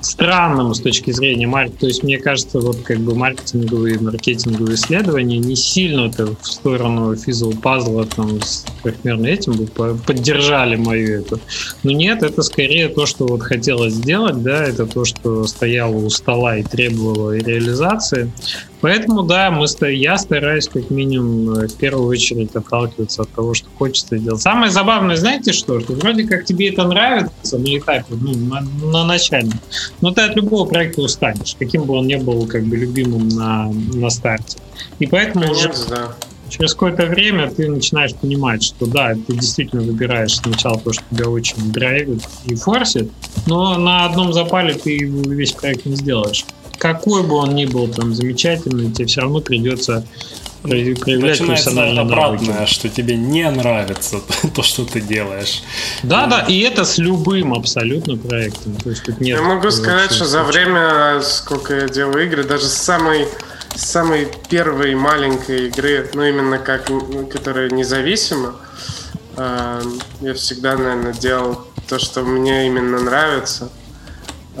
странным 0.00 0.74
с 0.74 0.80
точки 0.80 1.10
зрения 1.10 1.46
маркетинга. 1.46 1.80
То 1.80 1.86
есть, 1.86 2.02
мне 2.02 2.18
кажется, 2.18 2.60
вот 2.60 2.78
как 2.82 2.98
бы 2.98 3.14
маркетинговые, 3.14 3.98
маркетинговые 3.98 4.74
исследования 4.74 5.38
не 5.38 5.56
сильно 5.56 6.06
это 6.06 6.26
в 6.26 6.46
сторону 6.46 7.16
физл 7.16 7.52
пазла 7.52 8.06
там 8.06 8.40
с 8.40 8.64
примерно 8.82 9.26
этим 9.26 9.52
бы 9.52 9.66
поддержали 9.66 10.76
мою 10.76 11.20
эту. 11.20 11.40
Но 11.82 11.90
нет, 11.90 12.22
это 12.22 12.42
скорее 12.42 12.88
то, 12.88 13.06
что 13.06 13.26
вот 13.26 13.42
хотелось 13.42 13.94
сделать, 13.94 14.42
да, 14.42 14.64
это 14.64 14.86
то, 14.86 15.04
что 15.04 15.44
стояло 15.44 15.96
у 15.96 16.10
стола 16.10 16.56
и 16.56 16.62
требовало 16.62 17.36
реализации. 17.36 18.30
Поэтому, 18.80 19.22
да, 19.22 19.50
мы, 19.50 19.66
я 19.92 20.16
стараюсь 20.18 20.68
как 20.68 20.90
минимум 20.90 21.50
э, 21.50 21.66
в 21.66 21.74
первую 21.76 22.08
очередь 22.08 22.54
отталкиваться 22.54 23.22
от 23.22 23.30
того, 23.30 23.54
что 23.54 23.68
хочется 23.76 24.18
делать. 24.18 24.40
Самое 24.40 24.70
забавное, 24.70 25.16
знаете 25.16 25.52
что? 25.52 25.80
Что 25.80 25.94
вроде 25.94 26.24
как 26.24 26.44
тебе 26.44 26.68
это 26.68 26.86
нравится 26.86 27.58
на 27.58 27.76
этапе, 27.76 28.04
ну, 28.10 28.34
на, 28.34 28.60
на 28.60 29.04
начальном, 29.04 29.58
но 30.00 30.12
ты 30.12 30.22
от 30.22 30.36
любого 30.36 30.68
проекта 30.68 31.02
устанешь, 31.02 31.56
каким 31.58 31.84
бы 31.84 31.94
он 31.94 32.06
ни 32.06 32.16
был 32.16 32.46
как 32.46 32.64
бы 32.64 32.76
любимым 32.76 33.28
на, 33.28 33.68
на 33.70 34.10
старте. 34.10 34.58
И 35.00 35.06
поэтому 35.06 35.46
Конечно, 35.46 35.70
уже 35.70 35.88
да. 35.88 36.14
через 36.48 36.74
какое-то 36.74 37.06
время 37.06 37.50
ты 37.50 37.68
начинаешь 37.68 38.14
понимать, 38.14 38.62
что 38.62 38.86
да, 38.86 39.14
ты 39.14 39.34
действительно 39.34 39.82
выбираешь 39.82 40.36
сначала 40.36 40.78
то, 40.78 40.92
что 40.92 41.02
тебя 41.10 41.28
очень 41.28 41.72
драйвит 41.72 42.22
и 42.46 42.54
форсит, 42.54 43.10
но 43.46 43.76
на 43.76 44.04
одном 44.04 44.32
запале 44.32 44.74
ты 44.74 44.98
весь 44.98 45.52
проект 45.52 45.84
не 45.84 45.96
сделаешь 45.96 46.44
какой 46.78 47.22
бы 47.22 47.34
он 47.36 47.54
ни 47.54 47.66
был 47.66 47.88
там 47.88 48.14
замечательный, 48.14 48.90
тебе 48.92 49.06
все 49.06 49.22
равно 49.22 49.40
придется 49.40 50.04
проявлять 50.62 51.38
профессиональные 51.38 52.00
обратное, 52.00 52.54
навыки. 52.54 52.72
что 52.72 52.88
тебе 52.88 53.16
не 53.16 53.48
нравится 53.50 54.20
то, 54.54 54.62
что 54.62 54.84
ты 54.84 55.00
делаешь. 55.00 55.62
Да, 56.02 56.26
да, 56.26 56.40
и 56.40 56.60
это 56.60 56.84
с 56.84 56.98
любым 56.98 57.54
абсолютно 57.54 58.16
проектом. 58.16 58.74
То 58.76 58.90
есть 58.90 59.04
тут 59.04 59.20
нет 59.20 59.38
я 59.38 59.42
могу 59.42 59.70
сказать, 59.70 60.12
что 60.12 60.24
за 60.24 60.42
время, 60.42 61.20
сколько 61.22 61.74
я 61.74 61.88
делаю 61.88 62.26
игры, 62.26 62.44
даже 62.44 62.66
с 62.66 62.74
самой 62.74 63.28
с 63.74 63.84
самой 63.84 64.28
первой 64.48 64.96
маленькой 64.96 65.68
игры, 65.68 66.10
ну 66.12 66.24
именно 66.24 66.58
как, 66.58 66.90
которая 67.30 67.70
независима, 67.70 68.56
э, 69.36 69.82
я 70.20 70.34
всегда, 70.34 70.76
наверное, 70.76 71.12
делал 71.12 71.64
то, 71.88 72.00
что 72.00 72.22
мне 72.22 72.66
именно 72.66 72.98
нравится. 72.98 73.70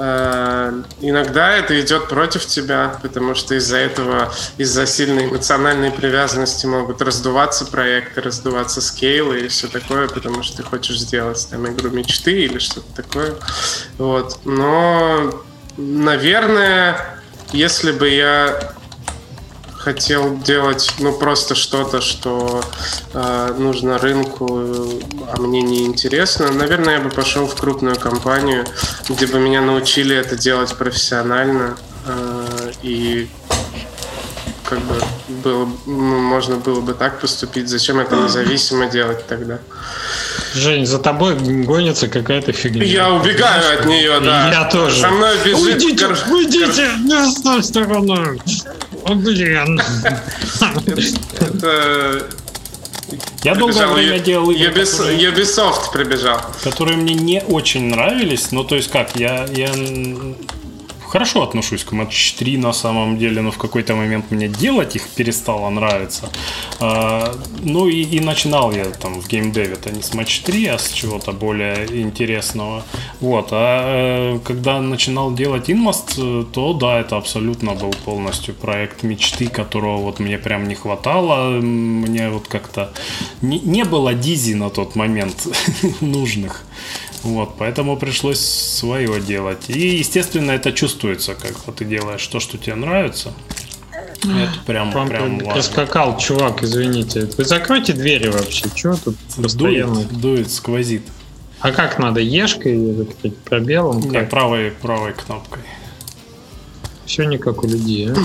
Э, 0.00 0.82
иногда 1.00 1.56
это 1.56 1.78
идет 1.80 2.08
против 2.08 2.46
тебя, 2.46 2.98
потому 3.02 3.34
что 3.34 3.56
из-за 3.56 3.78
этого, 3.78 4.32
из-за 4.56 4.86
сильной 4.86 5.26
эмоциональной 5.26 5.90
привязанности 5.90 6.66
могут 6.66 7.02
раздуваться 7.02 7.66
проекты, 7.66 8.20
раздуваться 8.20 8.80
скейлы 8.80 9.40
и 9.40 9.48
все 9.48 9.66
такое, 9.66 10.06
потому 10.08 10.44
что 10.44 10.58
ты 10.58 10.62
хочешь 10.62 11.00
сделать 11.00 11.44
там 11.50 11.66
игру 11.66 11.90
мечты 11.90 12.42
или 12.42 12.58
что-то 12.58 13.02
такое. 13.02 13.34
Вот. 13.98 14.38
Но, 14.44 15.42
наверное, 15.76 17.20
если 17.52 17.90
бы 17.90 18.08
я 18.08 18.74
хотел 19.92 20.36
делать, 20.36 20.92
ну, 20.98 21.12
просто 21.12 21.54
что-то, 21.54 22.02
что 22.02 22.62
э, 23.14 23.54
нужно 23.58 23.96
рынку, 23.96 25.00
а 25.32 25.40
мне 25.40 25.62
не 25.62 25.86
интересно, 25.86 26.52
наверное, 26.52 26.98
я 26.98 27.00
бы 27.00 27.08
пошел 27.08 27.46
в 27.46 27.54
крупную 27.54 27.96
компанию, 27.96 28.66
где 29.08 29.26
бы 29.26 29.38
меня 29.38 29.62
научили 29.62 30.14
это 30.14 30.36
делать 30.36 30.74
профессионально 30.76 31.78
э, 32.06 32.72
и 32.82 33.28
как 34.68 34.80
бы 34.80 34.94
было, 35.42 35.66
ну, 35.86 36.18
можно 36.20 36.56
было 36.56 36.80
бы 36.82 36.92
так 36.92 37.20
поступить. 37.20 37.70
Зачем 37.70 38.00
это 38.00 38.16
независимо 38.16 38.86
делать 38.86 39.26
тогда? 39.26 39.60
Жень, 40.54 40.84
за 40.84 40.98
тобой 40.98 41.36
гонится 41.64 42.08
какая-то 42.08 42.52
фигня. 42.52 42.84
Я 42.84 43.10
убегаю 43.10 43.78
от 43.80 43.86
нее, 43.86 44.20
да. 44.20 44.50
Я 44.50 44.64
тоже. 44.70 45.00
Со 45.00 45.08
мной 45.08 45.38
бежит... 45.42 45.60
Уйдите, 45.60 46.06
гор- 46.06 46.18
уйдите, 46.30 46.90
не 47.04 47.30
с 47.30 47.40
той 47.40 47.62
стороны. 47.62 48.38
О, 49.08 49.14
блин. 49.14 49.78
Это... 51.40 52.26
Я 53.42 53.54
долгое 53.54 53.86
время 53.86 54.18
делал 54.18 54.50
игры, 54.50 54.82
Ubis- 54.82 54.90
которые- 54.90 55.30
Ubisoft 55.30 55.92
прибежал. 55.92 56.40
которые 56.62 56.98
мне 56.98 57.14
не 57.14 57.42
очень 57.42 57.88
нравились. 57.88 58.52
Ну, 58.52 58.64
то 58.64 58.74
есть 58.76 58.90
как, 58.90 59.16
я, 59.16 59.46
я 59.46 59.68
хорошо 61.08 61.42
отношусь 61.42 61.84
к 61.84 61.92
матч 61.92 62.34
3 62.34 62.58
на 62.58 62.72
самом 62.72 63.18
деле, 63.18 63.42
но 63.42 63.50
в 63.50 63.58
какой-то 63.58 63.94
момент 63.94 64.30
мне 64.30 64.48
делать 64.48 64.96
их 64.96 65.08
перестало 65.08 65.70
нравиться. 65.70 66.30
А, 66.80 67.34
ну 67.62 67.88
и, 67.88 68.02
и 68.02 68.20
начинал 68.20 68.72
я 68.72 68.84
там 68.84 69.20
в 69.20 69.28
геймдеве-то 69.28 69.90
не 69.90 70.02
с 70.02 70.14
матч 70.14 70.40
3, 70.40 70.66
а 70.66 70.78
с 70.78 70.92
чего-то 70.92 71.32
более 71.32 71.86
интересного. 72.02 72.82
Вот, 73.20 73.48
а 73.52 74.36
э, 74.36 74.38
когда 74.44 74.80
начинал 74.80 75.34
делать 75.34 75.68
Inmost, 75.68 76.14
э, 76.18 76.44
то 76.52 76.72
да, 76.72 77.00
это 77.00 77.16
абсолютно 77.16 77.74
был 77.74 77.90
полностью 78.04 78.54
проект 78.54 79.02
мечты, 79.02 79.48
которого 79.48 79.98
вот 79.98 80.20
мне 80.20 80.38
прям 80.38 80.68
не 80.68 80.74
хватало. 80.74 81.60
Мне 81.60 82.28
вот 82.28 82.48
как-то 82.48 82.92
не, 83.42 83.58
не 83.60 83.84
было 83.84 84.14
дизи 84.14 84.54
на 84.54 84.70
тот 84.70 84.96
момент 84.96 85.46
нужных. 86.00 86.64
Вот, 87.22 87.56
поэтому 87.58 87.96
пришлось 87.96 88.40
свое 88.40 89.20
делать. 89.20 89.68
И, 89.68 89.96
естественно, 89.96 90.52
это 90.52 90.72
чувствуется, 90.72 91.34
когда 91.34 91.72
ты 91.72 91.84
делаешь 91.84 92.26
то, 92.26 92.40
что 92.40 92.58
тебе 92.58 92.74
нравится. 92.74 93.32
Это 94.22 94.58
прям, 94.66 94.90
Вам 94.90 95.08
прям 95.08 95.38
важно. 95.38 95.52
проскакал, 95.52 96.18
чувак, 96.18 96.62
извините. 96.62 97.28
Вы 97.36 97.44
закройте 97.44 97.92
двери 97.92 98.28
вообще, 98.28 98.64
чего 98.74 98.96
тут 98.96 99.16
постоянно? 99.40 99.94
Дует, 99.94 100.20
дует, 100.20 100.50
сквозит. 100.50 101.02
А 101.60 101.72
как 101.72 101.98
надо, 101.98 102.20
ешкой 102.20 103.08
пробелом? 103.44 104.00
Не, 104.00 104.10
Как? 104.20 104.30
правой, 104.30 104.70
правой 104.70 105.12
кнопкой. 105.12 105.62
Все 107.04 107.24
не 107.24 107.38
как 107.38 107.64
у 107.64 107.66
людей, 107.66 108.10
а? 108.12 108.16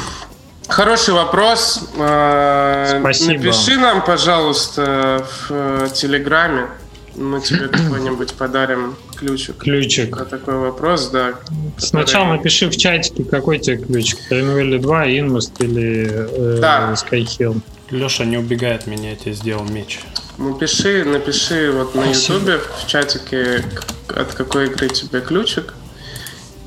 Хороший 0.67 1.13
вопрос. 1.13 1.81
Э, 1.97 2.97
Спасибо. 2.99 3.43
Напиши 3.43 3.77
нам, 3.77 4.03
пожалуйста, 4.03 5.25
в 5.47 5.51
э, 5.51 5.87
Телеграме. 5.93 6.67
Мы 7.15 7.41
тебе 7.41 7.67
какой-нибудь 7.67 8.33
подарим 8.33 8.95
ключик. 9.15 9.57
Ключик. 9.57 10.15
На 10.17 10.25
такой 10.25 10.55
вопрос, 10.57 11.09
да. 11.09 11.35
Сначала 11.77 12.23
который- 12.25 12.37
напиши 12.37 12.69
в 12.69 12.77
чатике, 12.77 13.23
какой 13.23 13.59
тебе 13.59 13.77
ключик. 13.77 14.19
Тремвелли 14.29 14.77
2, 14.79 15.05
Инмост 15.19 15.61
или 15.61 16.07
э, 16.09 16.57
Да. 16.59 16.93
Skyhill. 16.93 17.61
Леша 17.91 18.25
не 18.25 18.37
убегает 18.37 18.87
меня, 18.87 19.11
я 19.11 19.15
тебе 19.15 19.33
сделал 19.33 19.63
меч. 19.65 19.99
Напиши, 20.39 21.03
напиши 21.05 21.71
вот 21.71 21.93
на 21.93 22.05
ютубе 22.09 22.57
в 22.57 22.87
чатике, 22.87 23.63
от 24.07 24.33
какой 24.33 24.65
игры 24.67 24.89
тебе 24.89 25.21
ключик. 25.21 25.75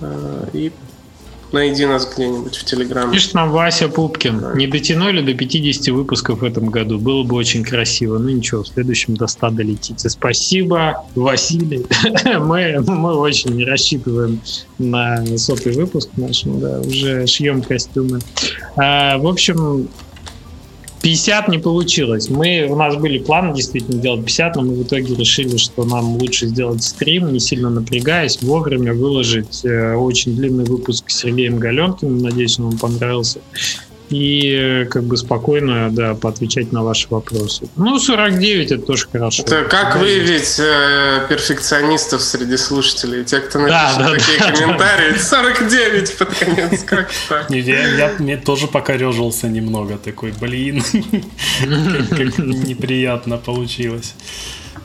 э, 0.00 0.44
И 0.52 0.72
найди 1.56 1.86
нас 1.86 2.08
где-нибудь 2.14 2.56
в 2.56 2.64
Телеграме. 2.64 3.12
Пишет 3.12 3.34
нам 3.34 3.50
Вася 3.50 3.88
Пупкин. 3.88 4.56
Не 4.56 4.66
дотянули 4.66 5.20
до 5.20 5.34
50 5.34 5.88
выпусков 5.88 6.40
в 6.40 6.44
этом 6.44 6.66
году. 6.70 6.98
Было 6.98 7.22
бы 7.22 7.36
очень 7.36 7.64
красиво. 7.64 8.18
Ну 8.18 8.28
ничего, 8.28 8.62
в 8.62 8.68
следующем 8.68 9.16
до 9.16 9.26
100 9.26 9.50
долетите. 9.50 10.08
Спасибо, 10.08 11.04
Василий. 11.14 11.86
мы, 12.38 12.80
мы 12.86 13.14
очень 13.14 13.64
рассчитываем 13.64 14.40
на 14.78 15.24
сотый 15.38 15.72
выпуск 15.72 16.10
наш. 16.16 16.42
Да, 16.44 16.80
уже 16.80 17.26
шьем 17.26 17.62
костюмы. 17.62 18.20
А, 18.76 19.18
в 19.18 19.26
общем, 19.26 19.88
50 21.06 21.46
не 21.46 21.58
получилось. 21.58 22.28
Мы, 22.30 22.66
у 22.68 22.74
нас 22.74 22.96
были 22.96 23.18
планы 23.18 23.54
действительно 23.54 24.02
делать 24.02 24.24
50, 24.24 24.56
но 24.56 24.62
мы 24.62 24.74
в 24.74 24.82
итоге 24.82 25.14
решили, 25.14 25.56
что 25.56 25.84
нам 25.84 26.16
лучше 26.16 26.46
сделать 26.46 26.82
стрим, 26.82 27.32
не 27.32 27.38
сильно 27.38 27.70
напрягаясь, 27.70 28.42
вовремя 28.42 28.92
выложить 28.92 29.64
э, 29.64 29.94
очень 29.94 30.34
длинный 30.34 30.64
выпуск 30.64 31.08
с 31.08 31.18
Сергеем 31.18 31.60
Галенкиным. 31.60 32.18
Надеюсь, 32.18 32.58
он 32.58 32.70
вам 32.70 32.78
понравился. 32.78 33.38
И 34.10 34.56
э, 34.56 34.84
как 34.86 35.02
бы 35.04 35.16
спокойно, 35.16 35.90
да, 35.90 36.14
поотвечать 36.14 36.72
на 36.72 36.82
ваши 36.82 37.08
вопросы. 37.10 37.68
Ну, 37.76 37.98
49 37.98 38.72
это 38.72 38.86
тоже 38.86 39.06
хорошо. 39.10 39.42
Это 39.42 39.64
как 39.64 39.96
выявить 39.96 40.58
э, 40.58 41.26
перфекционистов 41.28 42.22
среди 42.22 42.56
слушателей? 42.56 43.24
Те, 43.24 43.40
кто 43.40 43.58
напишет 43.58 43.98
да, 43.98 44.10
такие 44.12 44.38
да, 44.38 44.52
комментарии. 44.52 45.18
49 45.18 46.18
под 46.18 46.28
конец. 46.34 46.82
Как 46.84 47.10
так? 47.28 47.50
Я, 47.50 47.96
я- 47.96 48.14
мне 48.18 48.36
тоже 48.36 48.68
покорежился 48.68 49.48
немного, 49.48 49.98
такой, 49.98 50.32
блин, 50.40 50.82
как, 51.62 52.08
как 52.10 52.38
неприятно 52.38 53.38
получилось. 53.38 54.14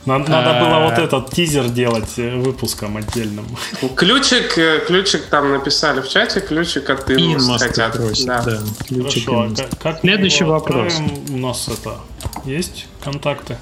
Надо, 0.04 0.30
надо 0.30 0.60
было 0.64 0.78
вот 0.88 0.98
этот 0.98 1.30
тизер 1.30 1.68
делать 1.68 2.18
э, 2.18 2.36
выпуском 2.36 2.96
отдельным. 2.96 3.46
Ключик, 3.94 4.58
э, 4.58 4.80
ключик 4.86 5.26
там 5.26 5.52
написали 5.52 6.00
в 6.00 6.08
чате, 6.08 6.40
ключик 6.40 6.90
от 6.90 7.08
Инмост 7.10 7.64
хотят. 7.64 7.92
просит, 7.92 8.26
Да. 8.26 8.42
да. 8.42 8.58
Ключик 8.88 9.28
Хорошо, 9.28 9.52
а 9.52 9.56
как, 9.56 9.78
как 9.80 10.00
Следующий 10.00 10.44
вопрос. 10.44 10.92
отправим? 10.94 11.34
У 11.34 11.38
нас 11.38 11.68
это 11.68 11.98
есть 12.44 12.86
контакты? 13.04 13.56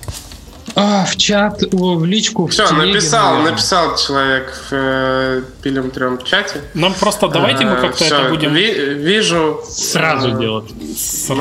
А, 0.76 1.04
в 1.04 1.16
чат, 1.16 1.62
в 1.72 2.04
личку, 2.04 2.46
в 2.46 2.50
Все, 2.50 2.66
телеге, 2.66 2.94
написал, 2.94 3.30
наверное. 3.30 3.50
написал 3.50 3.96
человек 3.96 4.52
в 4.70 4.72
э, 4.72 5.42
пилим 5.62 5.90
трем 5.90 6.18
чате. 6.24 6.60
Нам 6.74 6.94
просто 6.94 7.28
давайте 7.28 7.64
мы 7.66 7.72
Э, 7.72 7.80
как-то 7.80 8.04
всё, 8.04 8.16
это 8.20 8.28
будем 8.30 8.54
ви- 8.54 8.94
вижу. 8.94 9.60
Сразу 9.68 10.28
э, 10.34 10.38
делать. 10.38 10.70
можно 10.70 10.96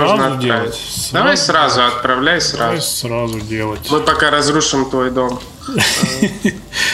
сразу 0.08 0.14
отправить. 0.14 0.42
делать. 0.42 1.10
Давай 1.14 1.38
сразу, 1.38 1.82
отправляй 1.84 2.40
Давай 2.40 2.42
сразу. 2.42 2.82
сразу 2.82 3.40
делать. 3.42 3.80
Мы 3.92 4.00
пока 4.02 4.32
разрушим 4.32 4.90
твой 4.90 5.12
дом. 5.12 5.40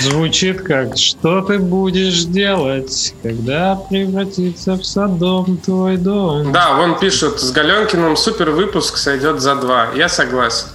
Звучит 0.01 0.61
как 0.61 0.97
«Что 0.97 1.41
ты 1.41 1.57
будешь 1.59 2.25
делать, 2.25 3.13
когда 3.23 3.75
превратится 3.75 4.73
в 4.73 4.85
садом 4.85 5.57
твой 5.57 5.97
дом?» 5.97 6.51
Да, 6.51 6.73
вон 6.75 6.99
пишут, 6.99 7.39
с 7.39 7.51
Галенкиным 7.51 8.17
супер 8.17 8.51
выпуск 8.51 8.97
сойдет 8.97 9.39
за 9.39 9.55
два. 9.55 9.87
Я 9.95 10.09
согласен. 10.09 10.67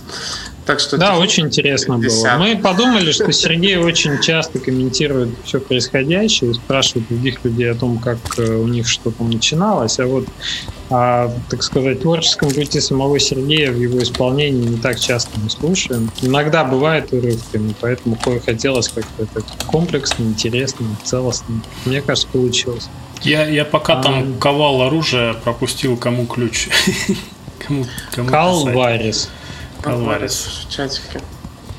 Так 0.70 0.78
что 0.78 0.96
Да, 0.98 1.18
очень 1.18 1.46
интересно 1.46 1.96
было. 1.96 2.02
50. 2.04 2.38
Мы 2.38 2.56
подумали, 2.56 3.10
что 3.10 3.32
Сергей 3.32 3.76
очень 3.76 4.20
часто 4.20 4.60
комментирует 4.60 5.30
все 5.44 5.58
происходящее 5.58 6.54
спрашивает 6.54 7.08
других 7.08 7.44
людей 7.44 7.72
о 7.72 7.74
том, 7.74 7.98
как 7.98 8.18
э, 8.38 8.54
у 8.54 8.68
них 8.68 8.86
что 8.86 9.10
там 9.10 9.30
начиналось. 9.30 9.98
А 9.98 10.06
вот, 10.06 10.28
а, 10.88 11.34
так 11.48 11.64
сказать, 11.64 12.02
творческом 12.02 12.50
пути 12.50 12.78
самого 12.78 13.18
Сергея 13.18 13.72
в 13.72 13.80
его 13.80 14.00
исполнении 14.00 14.68
не 14.68 14.76
так 14.76 15.00
часто 15.00 15.40
мы 15.42 15.50
слушаем. 15.50 16.08
Иногда 16.22 16.62
бывает 16.62 17.12
урывками, 17.12 17.74
поэтому 17.80 18.16
хотелось 18.46 18.90
как-то 18.90 19.24
это 19.24 19.42
комплексно, 19.66 20.22
интересно, 20.22 20.86
целостно. 21.02 21.62
Мне 21.84 22.00
кажется, 22.00 22.28
получилось. 22.28 22.88
Я, 23.22 23.44
я 23.48 23.64
пока 23.64 23.98
А. 23.98 24.02
там 24.04 24.38
ковал 24.38 24.82
оружие, 24.82 25.34
пропустил 25.34 25.96
кому 25.96 26.26
ключ. 26.26 26.68
Кому, 27.66 27.84
кому. 28.12 28.28
Калварис. 28.30 29.28
Варис 29.84 30.66
в 30.66 30.72
чатике. 30.72 31.20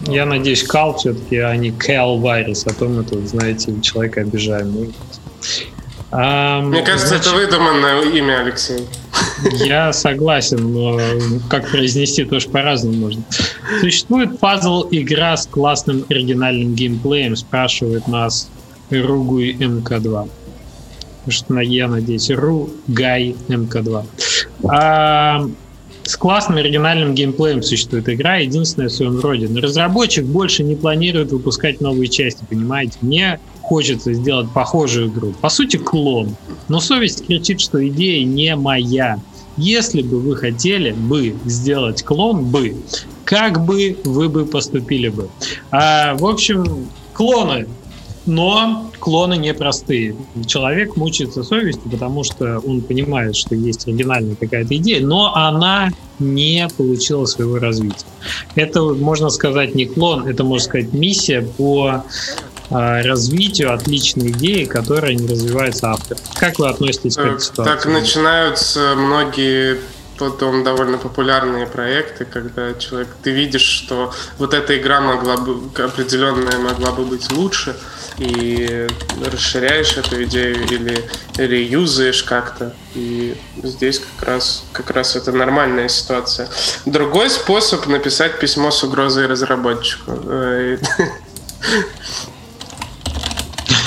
Я 0.08 0.26
надеюсь, 0.26 0.64
Кал 0.64 0.98
все-таки, 0.98 1.38
а 1.38 1.56
не 1.56 1.72
Кэл 1.72 2.18
Вайрис, 2.18 2.66
а 2.66 2.74
то 2.74 2.86
мы 2.86 3.04
тут, 3.04 3.28
знаете, 3.28 3.80
человека 3.82 4.22
обижаем. 4.22 4.92
А, 6.12 6.62
Мне 6.62 6.82
кажется, 6.82 7.08
значит, 7.08 7.28
это 7.28 7.36
выдуманное 7.36 8.02
имя, 8.02 8.42
Алексей. 8.42 8.88
Я 9.64 9.94
согласен, 9.94 10.74
но 10.74 11.00
как 11.50 11.70
произнести 11.70 12.26
тоже 12.26 12.50
по-разному 12.50 12.98
можно. 12.98 13.24
Существует 13.80 14.40
пазл-игра 14.40 15.38
с 15.38 15.48
классным 15.48 16.06
оригинальным 16.10 16.76
геймплеем, 16.76 17.36
спрашивает 17.36 18.08
нас 18.08 18.50
Ругуй 18.90 19.54
МК2. 19.54 20.30
Что 21.30 21.60
я 21.60 21.88
надеюсь, 21.88 22.30
Ругай 22.32 23.36
МК2. 23.48 24.06
А, 24.70 25.48
с 26.04 26.18
классным 26.18 26.58
оригинальным 26.58 27.14
геймплеем 27.14 27.64
существует 27.64 28.10
игра, 28.10 28.38
единственная 28.38 28.90
в 28.90 28.94
своем 28.94 29.20
роде. 29.20 29.48
Но 29.48 29.62
разработчик 29.62 30.26
больше 30.26 30.64
не 30.64 30.76
планирует 30.76 31.32
выпускать 31.32 31.82
новые 31.82 32.08
части, 32.08 32.44
понимаете? 32.50 32.98
Мне 33.02 33.40
хочется 33.62 34.14
сделать 34.14 34.50
похожую 34.52 35.08
игру. 35.08 35.34
По 35.40 35.50
сути, 35.50 35.78
клон. 35.78 36.36
Но 36.68 36.80
совесть 36.80 37.26
кричит, 37.26 37.62
что 37.62 37.88
идея 37.88 38.26
не 38.26 38.56
моя. 38.56 39.20
Если 39.58 40.02
бы 40.02 40.20
вы 40.20 40.36
хотели 40.36 40.92
бы 40.92 41.36
сделать 41.46 42.04
клон 42.04 42.46
бы, 42.46 42.76
как 43.24 43.64
бы 43.64 43.98
вы 44.04 44.30
бы 44.30 44.46
поступили 44.46 45.10
бы? 45.10 45.30
А, 45.72 46.16
в 46.16 46.26
общем, 46.26 46.88
клоны. 47.14 47.68
Но 48.26 48.90
клоны 49.02 49.36
непростые. 49.36 50.16
Человек 50.46 50.96
мучается 50.96 51.44
совестью, 51.44 51.92
потому 51.92 52.24
что 52.24 52.60
он 52.60 52.82
понимает, 52.82 53.36
что 53.36 53.56
есть 53.56 53.88
оригинальная 53.88 54.36
какая-то 54.36 54.78
идея, 54.78 55.06
но 55.06 55.36
она 55.36 55.90
не 56.20 56.68
получила 56.78 57.26
своего 57.26 57.58
развития. 57.58 58.06
Это, 58.56 58.82
можно 58.82 59.30
сказать, 59.30 59.76
не 59.76 59.88
клон, 59.88 60.28
это, 60.28 60.44
можно 60.44 60.64
сказать, 60.64 60.94
миссия 60.94 61.42
по 61.42 62.06
а, 62.70 63.02
развитию 63.02 63.74
отличной 63.74 64.30
идеи, 64.30 64.66
которая 64.66 65.16
не 65.16 65.28
развивается 65.28 65.90
автор. 65.90 66.18
Как 66.36 66.60
вы 66.60 66.70
относитесь 66.70 67.16
к 67.16 67.20
этой 67.20 67.42
ситуации? 67.42 67.74
Так 67.74 67.86
начинаются 67.88 68.94
многие 68.96 69.80
потом 70.21 70.63
довольно 70.63 70.99
популярные 70.99 71.65
проекты, 71.65 72.25
когда 72.25 72.75
человек, 72.75 73.07
ты 73.23 73.31
видишь, 73.31 73.63
что 73.63 74.13
вот 74.38 74.53
эта 74.53 74.77
игра 74.77 75.01
могла 75.01 75.36
бы, 75.38 75.53
определенная 75.84 76.60
могла 76.60 76.91
бы 76.91 77.05
быть 77.05 77.31
лучше, 77.31 77.75
и 78.19 78.88
расширяешь 79.25 79.97
эту 79.97 80.23
идею 80.25 80.63
или 80.63 81.10
реюзаешь 81.38 82.21
как-то. 82.21 82.75
И 82.93 83.36
здесь 83.63 83.99
как 83.99 84.27
раз, 84.27 84.63
как 84.71 84.91
раз 84.91 85.15
это 85.15 85.31
нормальная 85.31 85.89
ситуация. 85.89 86.47
Другой 86.86 87.31
способ 87.31 87.88
написать 87.88 88.39
письмо 88.39 88.69
с 88.69 88.84
угрозой 88.84 89.25
разработчику. 89.25 90.12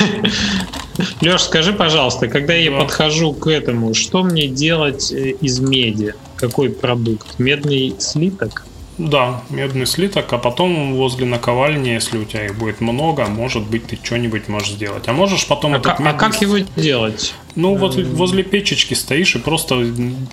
Леш, 1.20 1.42
скажи, 1.42 1.72
пожалуйста, 1.72 2.28
когда 2.28 2.54
я 2.54 2.70
подхожу 2.72 3.32
к 3.32 3.46
этому, 3.48 3.94
что 3.94 4.22
мне 4.22 4.48
делать 4.48 5.12
э, 5.12 5.30
из 5.30 5.60
меди? 5.60 6.14
Какой 6.36 6.70
продукт? 6.70 7.38
Медный 7.38 7.94
слиток? 7.98 8.64
Да, 8.96 9.42
медный 9.50 9.86
слиток, 9.86 10.32
а 10.32 10.38
потом 10.38 10.94
возле 10.94 11.26
наковальни, 11.26 11.88
если 11.88 12.16
у 12.16 12.24
тебя 12.24 12.46
их 12.46 12.56
будет 12.56 12.80
много, 12.80 13.26
может 13.26 13.64
быть, 13.64 13.86
ты 13.86 13.98
что-нибудь 14.00 14.48
можешь 14.48 14.70
сделать. 14.70 15.08
А 15.08 15.12
можешь 15.12 15.46
потом 15.46 15.74
а 15.74 15.78
этот 15.78 15.98
медный... 15.98 16.12
А 16.12 16.18
как 16.18 16.40
его 16.40 16.58
делать? 16.76 17.34
Ну, 17.56 17.76
вот 17.76 17.96
возле 17.96 18.42
печечки 18.42 18.94
стоишь 18.94 19.36
и 19.36 19.38
просто 19.38 19.84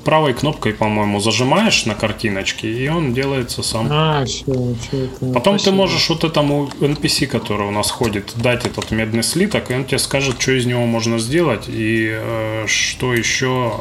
правой 0.03 0.33
кнопкой, 0.33 0.73
по-моему, 0.73 1.19
зажимаешь 1.19 1.85
на 1.85 1.93
картиночке, 1.93 2.71
и 2.71 2.87
он 2.87 3.13
делается 3.13 3.61
сам. 3.61 3.87
А, 3.91 4.25
все, 4.25 4.43
все 4.43 5.05
это. 5.05 5.25
Потом 5.33 5.59
Спасибо. 5.59 5.63
ты 5.63 5.71
можешь 5.71 6.09
вот 6.09 6.23
этому 6.23 6.69
NPC, 6.79 7.27
который 7.27 7.67
у 7.67 7.71
нас 7.71 7.91
ходит, 7.91 8.33
дать 8.35 8.65
этот 8.65 8.91
медный 8.91 9.23
слиток, 9.23 9.69
и 9.69 9.75
он 9.75 9.85
тебе 9.85 9.99
скажет, 9.99 10.41
что 10.41 10.51
из 10.51 10.65
него 10.65 10.85
можно 10.85 11.19
сделать 11.19 11.65
и 11.67 12.09
э, 12.11 12.65
что 12.67 13.13
еще 13.13 13.73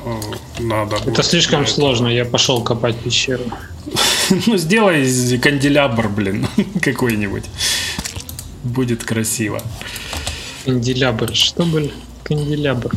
э, 0.59 0.62
надо. 0.62 0.97
Это 1.07 1.23
слишком 1.23 1.66
сложно, 1.66 2.09
я 2.09 2.25
пошел 2.27 2.62
копать 2.62 2.97
пещеру. 2.97 3.45
Ну, 4.47 4.57
сделай 4.57 5.38
канделябр, 5.38 6.09
блин, 6.09 6.47
какой-нибудь. 6.83 7.45
Будет 8.62 9.05
красиво. 9.05 9.61
Канделябр, 10.64 11.35
что, 11.35 11.64
блин? 11.64 11.90
канделябр. 12.31 12.93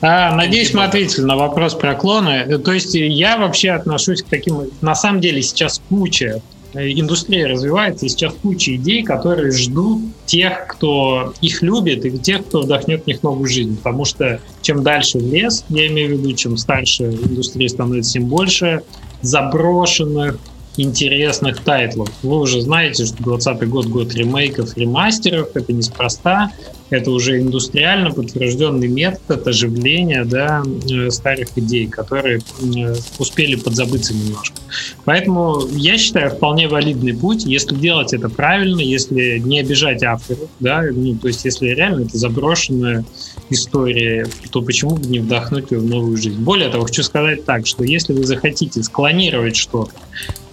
А, 0.00 0.34
надеюсь, 0.34 0.74
мы 0.74 0.84
ответили 0.84 1.22
на 1.22 1.36
вопрос 1.36 1.74
про 1.74 1.94
клоны. 1.94 2.58
То 2.58 2.72
есть 2.72 2.94
я 2.94 3.38
вообще 3.38 3.70
отношусь 3.70 4.22
к 4.22 4.26
таким... 4.26 4.70
На 4.80 4.94
самом 4.94 5.20
деле 5.20 5.42
сейчас 5.42 5.80
куча 5.88 6.42
э, 6.74 6.90
индустрия 6.90 7.48
развивается, 7.48 8.06
и 8.06 8.08
сейчас 8.08 8.34
куча 8.42 8.76
идей, 8.76 9.02
которые 9.02 9.50
ждут 9.52 10.02
тех, 10.26 10.66
кто 10.68 11.32
их 11.40 11.62
любит, 11.62 12.04
и 12.04 12.18
тех, 12.18 12.46
кто 12.46 12.60
вдохнет 12.60 13.04
в 13.04 13.06
них 13.06 13.22
новую 13.22 13.48
жизнь. 13.48 13.76
Потому 13.76 14.04
что 14.04 14.40
чем 14.60 14.82
дальше 14.82 15.18
в 15.18 15.32
лес, 15.32 15.64
я 15.70 15.86
имею 15.88 16.10
в 16.10 16.20
виду, 16.20 16.32
чем 16.34 16.56
старше 16.56 17.04
индустрия 17.04 17.68
становится, 17.68 18.12
тем 18.12 18.26
больше 18.26 18.82
заброшенных, 19.22 20.38
интересных 20.78 21.62
тайтлов. 21.62 22.08
Вы 22.22 22.38
уже 22.38 22.60
знаете, 22.60 23.04
что 23.04 23.16
2020 23.22 23.68
год 23.68 23.86
год 23.86 24.14
ремейков, 24.14 24.76
ремастеров, 24.76 25.48
это 25.54 25.72
неспроста. 25.72 26.52
Это 26.90 27.10
уже 27.10 27.38
индустриально 27.38 28.12
подтвержденный 28.12 28.88
метод 28.88 29.46
оживления 29.46 30.24
да, 30.24 30.62
э, 30.90 31.10
старых 31.10 31.48
идей, 31.56 31.86
которые 31.86 32.38
э, 32.38 32.94
успели 33.18 33.56
подзабыться 33.56 34.14
немножко. 34.14 34.56
Поэтому 35.04 35.66
я 35.72 35.98
считаю 35.98 36.30
вполне 36.30 36.66
валидный 36.66 37.14
путь, 37.14 37.44
если 37.44 37.74
делать 37.74 38.14
это 38.14 38.30
правильно, 38.30 38.80
если 38.80 39.38
не 39.38 39.60
обижать 39.60 40.02
авторов, 40.02 40.48
да, 40.60 40.82
ну, 40.90 41.14
то 41.16 41.28
есть 41.28 41.44
если 41.44 41.68
реально 41.68 42.04
это 42.04 42.16
заброшенная 42.16 43.04
история, 43.50 44.26
то 44.50 44.62
почему 44.62 44.96
бы 44.96 45.06
не 45.06 45.18
вдохнуть 45.18 45.70
ее 45.70 45.80
в 45.80 45.86
новую 45.86 46.16
жизнь? 46.16 46.40
Более 46.40 46.70
того, 46.70 46.84
хочу 46.84 47.02
сказать 47.02 47.44
так, 47.44 47.66
что 47.66 47.84
если 47.84 48.14
вы 48.14 48.24
захотите 48.24 48.82
склонировать 48.82 49.56
что-то, 49.56 49.92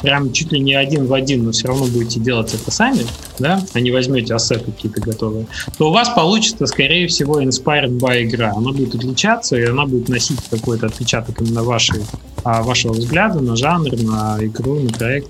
прям 0.05 0.31
чуть 0.31 0.51
ли 0.51 0.59
не 0.59 0.75
один 0.75 1.07
в 1.07 1.13
один, 1.13 1.43
но 1.43 1.51
все 1.51 1.67
равно 1.67 1.85
будете 1.85 2.19
делать 2.19 2.53
это 2.53 2.71
сами, 2.71 3.05
да, 3.39 3.61
а 3.73 3.79
не 3.79 3.91
возьмете 3.91 4.35
ассеты 4.35 4.71
какие-то 4.71 5.01
готовые, 5.01 5.47
то 5.77 5.89
у 5.89 5.91
вас 5.91 6.09
получится, 6.09 6.67
скорее 6.67 7.07
всего, 7.07 7.41
inspired 7.41 7.97
by 7.97 8.23
игра. 8.23 8.53
Она 8.55 8.71
будет 8.71 8.93
отличаться, 8.93 9.57
и 9.57 9.63
она 9.63 9.85
будет 9.85 10.07
носить 10.07 10.39
какой-то 10.49 10.85
отпечаток 10.85 11.41
именно 11.41 11.63
вашей, 11.63 12.03
а, 12.43 12.61
вашего 12.61 12.93
взгляда 12.93 13.39
на 13.39 13.55
жанр, 13.55 13.99
на 14.03 14.37
игру, 14.41 14.79
на 14.79 14.89
проект. 14.91 15.29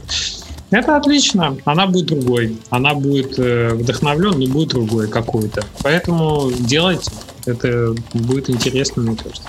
Это 0.71 0.97
отлично, 0.97 1.57
она 1.63 1.87
будет 1.87 2.07
другой, 2.07 2.57
она 2.69 2.95
будет 2.95 3.39
э, 3.39 3.75
вдохновлен, 3.75 4.39
но 4.39 4.47
будет 4.47 4.69
другой 4.69 5.07
какой-то. 5.07 5.63
Поэтому 5.83 6.51
делайте, 6.59 7.11
это 7.45 7.95
будет 8.13 8.49
интересно, 8.49 9.03
мне 9.03 9.15
кажется. 9.15 9.47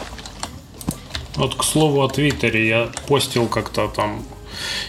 Вот 1.35 1.55
к 1.55 1.65
слову 1.65 2.03
о 2.03 2.09
Твиттере, 2.09 2.69
я 2.69 2.89
постил 3.09 3.47
как-то 3.49 3.89
там 3.89 4.23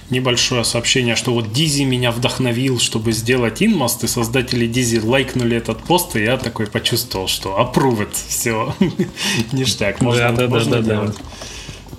небольшое 0.10 0.64
сообщение, 0.64 1.16
что 1.16 1.34
вот 1.34 1.52
Дизи 1.52 1.84
меня 1.84 2.12
вдохновил, 2.12 2.80
чтобы 2.80 3.12
сделать 3.12 3.62
инмост, 3.62 4.04
и 4.04 4.08
создатели 4.08 4.68
Дизи 4.68 5.00
лайкнули 5.00 5.58
этот 5.58 5.80
пост, 5.80 6.16
и 6.16 6.24
я 6.24 6.38
такой 6.38 6.68
почувствовал, 6.68 7.28
что 7.28 7.58
approved, 7.60 8.16
все, 8.28 8.76
ништяк, 9.52 10.02
можно, 10.02 10.32
да, 10.32 10.44
да, 10.44 10.48
можно 10.48 10.82
да, 10.82 10.82
делать. 10.82 11.16
Да. 11.16 11.24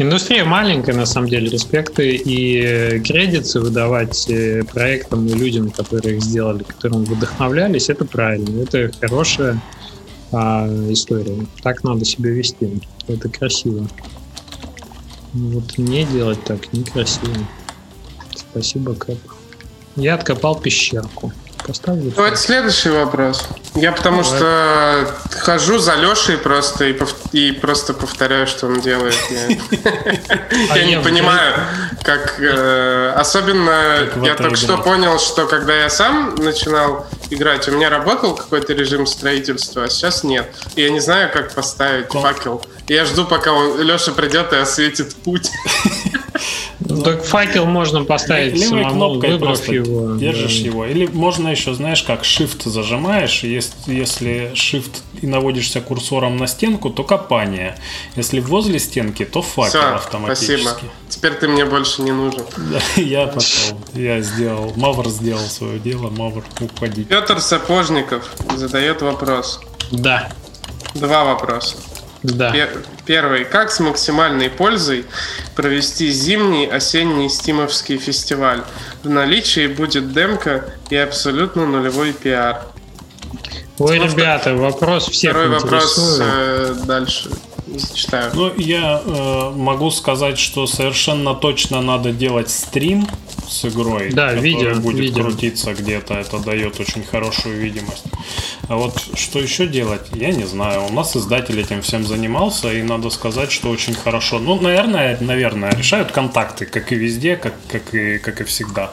Индустрия 0.01 0.45
маленькая, 0.45 0.95
на 0.95 1.07
самом 1.07 1.29
деле, 1.29 1.51
респекты 1.51 2.15
и 2.15 3.01
кредиты 3.01 3.59
выдавать 3.59 4.31
э, 4.31 4.63
проектам 4.63 5.27
и 5.27 5.33
людям, 5.33 5.71
которые 5.71 6.19
их 6.19 6.23
сделали, 6.23 6.63
которым 6.63 7.05
вдохновлялись, 7.05 7.89
это 7.89 8.05
правильно, 8.05 8.63
это 8.63 8.93
хорошая 9.01 9.61
а, 10.31 10.69
история. 10.91 11.45
Так 11.63 11.83
надо 11.83 12.05
себя 12.05 12.31
вести, 12.31 12.81
это 13.09 13.29
красиво. 13.29 13.89
Вот 15.33 15.79
не 15.79 16.05
делать 16.05 16.43
так 16.45 16.73
некрасиво. 16.73 17.35
Спасибо, 18.51 18.95
Кэп. 18.95 19.19
Я 19.97 20.15
откопал 20.15 20.61
пещерку. 20.61 21.33
Поставлю. 21.67 22.13
Давайте 22.15 22.39
следующий 22.39 22.89
вопрос. 22.89 23.47
Я 23.75 23.93
потому 23.93 24.23
Давай. 24.23 24.39
что 24.39 25.15
хожу 25.41 25.79
за 25.79 25.97
Лешей 25.97 26.39
просто 26.39 26.87
и, 26.87 26.93
пов... 26.93 27.15
и 27.33 27.53
просто 27.53 27.93
повторяю, 27.93 28.47
что 28.47 28.69
он 28.69 28.81
делает. 28.81 29.17
Я 30.75 30.85
не 30.87 30.99
понимаю, 31.01 31.55
как... 32.03 32.37
Э, 32.41 33.13
особенно 33.17 34.09
я 34.25 34.35
только 34.35 34.57
что 34.57 34.79
понял, 34.79 35.19
что 35.19 35.47
когда 35.47 35.75
я 35.75 35.91
сам 35.91 36.37
начинал 36.37 37.07
играть, 37.29 37.69
у 37.69 37.73
меня 37.73 37.91
работал 37.91 38.35
какой-то 38.35 38.73
режим 38.73 39.07
строительства, 39.07 39.85
а 39.85 39.89
сейчас 39.91 40.25
нет. 40.25 40.49
И 40.77 40.83
я 40.83 40.91
не 40.91 41.01
знаю, 41.01 41.31
как 41.33 41.53
поставить 41.53 42.11
факел. 42.11 42.65
Я 42.87 43.05
жду, 43.05 43.27
пока 43.27 43.51
Леша 43.79 44.13
придет 44.13 44.53
и 44.53 44.57
осветит 44.57 45.15
путь. 45.17 45.51
Ну, 46.81 47.03
так 47.03 47.25
факел 47.25 47.67
можно 47.67 48.05
поставить 48.05 48.55
Левой 48.55 48.83
самому, 48.83 48.91
кнопкой 48.91 49.39
просто 49.39 49.73
его, 49.73 50.15
держишь 50.15 50.61
да. 50.61 50.67
его. 50.67 50.87
Или 50.87 51.07
можно 51.07 51.49
еще, 51.49 51.75
знаешь, 51.75 52.03
как 52.05 52.23
Shift 52.23 52.69
зажимаешь, 52.69 53.43
если, 53.43 53.93
если 53.93 54.53
Shift 54.55 55.03
и 55.21 55.27
наводишься 55.27 55.81
курсором 55.81 56.37
на 56.37 56.47
стенку, 56.47 56.91
то 56.91 57.03
копание. 57.03 57.77
Если 58.15 58.39
возле 58.39 58.79
стенки, 58.79 59.25
то 59.25 59.43
факел 59.43 59.81
Все, 59.81 59.95
автоматически. 59.95 60.61
Спасибо. 60.61 60.93
Теперь 61.09 61.35
ты 61.35 61.49
мне 61.49 61.65
больше 61.65 62.03
не 62.03 62.13
нужен. 62.13 62.43
Да, 62.57 62.81
я 63.01 63.27
пошел. 63.27 63.81
Я 63.95 64.21
сделал. 64.21 64.73
Мавр 64.77 65.09
сделал 65.09 65.47
свое 65.47 65.81
дело. 65.81 66.11
Мавр 66.11 66.45
уходи. 66.61 67.03
Петр 67.05 67.41
Сапожников 67.41 68.31
задает 68.55 69.03
вопрос. 69.03 69.61
Да. 69.91 70.31
Два 70.95 71.25
вопроса. 71.25 71.77
Да. 72.23 72.55
Первый. 73.07 73.45
Как 73.45 73.71
с 73.71 73.81
максимальной 73.81 74.51
пользой 74.51 75.05
провести 75.55 76.11
зимний 76.11 76.67
осенний 76.67 77.29
стимовский 77.29 77.99
фестиваль? 77.99 78.63
В 79.03 79.09
наличии 79.09 79.69
будет 79.69 80.13
демка 80.13 80.65
и 80.91 80.97
абсолютно 80.97 81.67
нулевой 81.67 82.13
пиар. 82.13 82.63
Ой, 83.79 83.99
ребята, 83.99 84.55
вопрос 84.55 85.09
всех 85.09 85.31
Второй 85.31 85.49
вопрос 85.51 86.19
э, 86.21 86.75
дальше. 86.85 87.31
Зачитаю. 87.75 88.31
Ну, 88.35 88.53
я 88.57 89.03
э, 89.05 89.51
могу 89.57 89.91
сказать, 89.91 90.39
что 90.39 90.67
совершенно 90.67 91.35
точно 91.35 91.81
надо 91.83 92.13
делать 92.13 92.51
стрим 92.51 93.07
с 93.49 93.65
игрой, 93.65 94.11
Да, 94.13 94.29
который 94.29 94.43
видео, 94.43 94.75
будет 94.81 95.01
видео. 95.01 95.23
крутиться 95.25 95.75
где-то. 95.75 96.15
Это 96.15 96.39
дает 96.39 96.79
очень 96.81 97.03
хорошую 97.03 97.59
видимость. 97.61 98.05
А 98.69 98.77
вот 98.77 99.03
что 99.15 99.39
еще 99.39 99.67
делать, 99.67 100.03
я 100.15 100.31
не 100.31 100.45
знаю. 100.45 100.85
У 100.85 100.93
нас 100.93 101.17
издатель 101.17 101.59
этим 101.59 101.81
всем 101.81 102.07
занимался, 102.07 102.71
и 102.73 102.83
надо 102.83 103.09
сказать, 103.11 103.51
что 103.51 103.71
очень 103.71 103.95
хорошо. 103.95 104.39
Ну, 104.39 104.61
наверное, 104.61 105.17
наверное, 105.21 105.71
решают 105.73 106.13
контакты, 106.13 106.67
как 106.67 106.93
и 106.93 106.95
везде, 106.95 107.37
как, 107.37 107.55
как, 107.69 107.95
и, 107.95 108.19
как 108.19 108.43
и 108.43 108.45
всегда. 108.45 108.91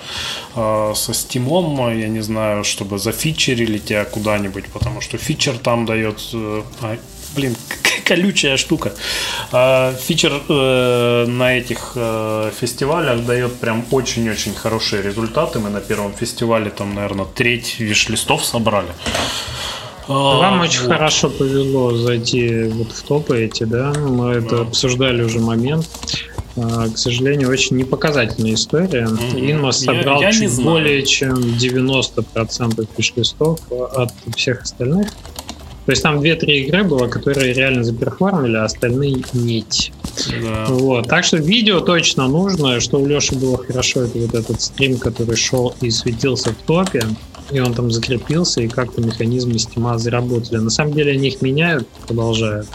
А, 0.56 0.94
со 0.96 1.14
стимом, 1.14 1.78
я 1.98 2.08
не 2.08 2.22
знаю, 2.22 2.64
чтобы 2.64 2.98
зафичерили 3.00 3.78
тебя 3.78 4.06
куда-нибудь, 4.06 4.66
потому 4.68 5.02
что 5.02 5.18
фичер 5.18 5.58
там 5.58 5.86
дает... 5.86 6.20
э, 6.34 6.62
а, 6.82 6.98
блин, 7.36 7.56
колючая 8.06 8.58
штука. 8.58 8.94
А, 9.52 9.94
Фичер 9.94 10.42
э, 10.50 11.26
на 11.28 11.58
этих 11.58 11.92
э, 11.96 12.52
фестивалях 12.60 13.26
дает 13.26 13.54
прям 13.60 13.86
очень-очень 13.92 14.54
хорошие 14.54 15.02
результаты. 15.02 15.60
Мы 15.60 15.70
на 15.70 15.82
первом 15.82 16.14
фестивале 16.14 16.70
там, 16.70 16.94
наверное, 16.96 17.26
треть 17.26 17.80
виш-листов 17.80 18.44
собрали. 18.46 18.90
А, 20.08 20.14
Вам 20.14 20.62
очень 20.62 20.82
вот. 20.82 20.92
хорошо 20.92 21.30
повезло 21.30 21.96
зайти 21.98 22.64
вот 22.66 22.92
в 22.92 23.02
топы 23.04 23.46
эти, 23.46 23.64
да? 23.64 23.92
Мы 23.98 24.34
это 24.36 24.58
Да. 24.58 24.62
обсуждали 24.62 25.24
уже 25.24 25.40
момент. 25.40 25.88
А, 26.58 26.88
К 26.90 26.98
сожалению, 26.98 27.50
очень 27.50 27.76
непоказательная 27.78 28.54
история. 28.54 29.08
Мгм. 29.08 29.38
Инмос 29.38 29.84
Я- 29.84 29.94
собрал 29.94 30.22
я 30.22 30.32
не 30.32 30.48
чуть 30.48 30.64
более 30.64 31.04
чем 31.04 31.34
90% 31.58 32.88
фиш-листов 32.96 33.60
от 33.72 34.12
всех 34.36 34.62
остальных. 34.62 35.08
То 35.86 35.92
есть 35.92 36.02
там 36.02 36.20
2-3 36.20 36.46
игры 36.46 36.84
было, 36.84 37.08
которые 37.08 37.54
реально 37.54 37.84
заперформили, 37.84 38.56
а 38.56 38.66
остальные 38.66 39.24
нет. 39.34 39.92
Да. 40.42 40.66
Вот. 40.70 41.08
Так 41.08 41.24
что 41.24 41.38
видео 41.38 41.80
точно 41.80 42.28
нужно. 42.28 42.80
Что 42.80 43.00
у 43.00 43.06
Леши 43.06 43.36
было 43.36 43.58
хорошо, 43.58 44.02
это 44.02 44.18
вот 44.18 44.34
этот 44.34 44.62
стрим, 44.62 44.98
который 44.98 45.36
шел 45.36 45.76
и 45.82 45.92
светился 45.92 46.52
в 46.52 46.58
топе. 46.66 47.04
И 47.52 47.60
он 47.60 47.76
там 47.76 47.92
закрепился, 47.92 48.62
и 48.62 48.68
как-то 48.68 49.02
механизмы 49.02 49.60
стима 49.60 50.00
заработали. 50.00 50.58
На 50.58 50.72
самом 50.72 50.94
деле 50.94 51.12
они 51.12 51.28
их 51.28 51.44
меняют, 51.44 51.88
продолжают. 52.08 52.68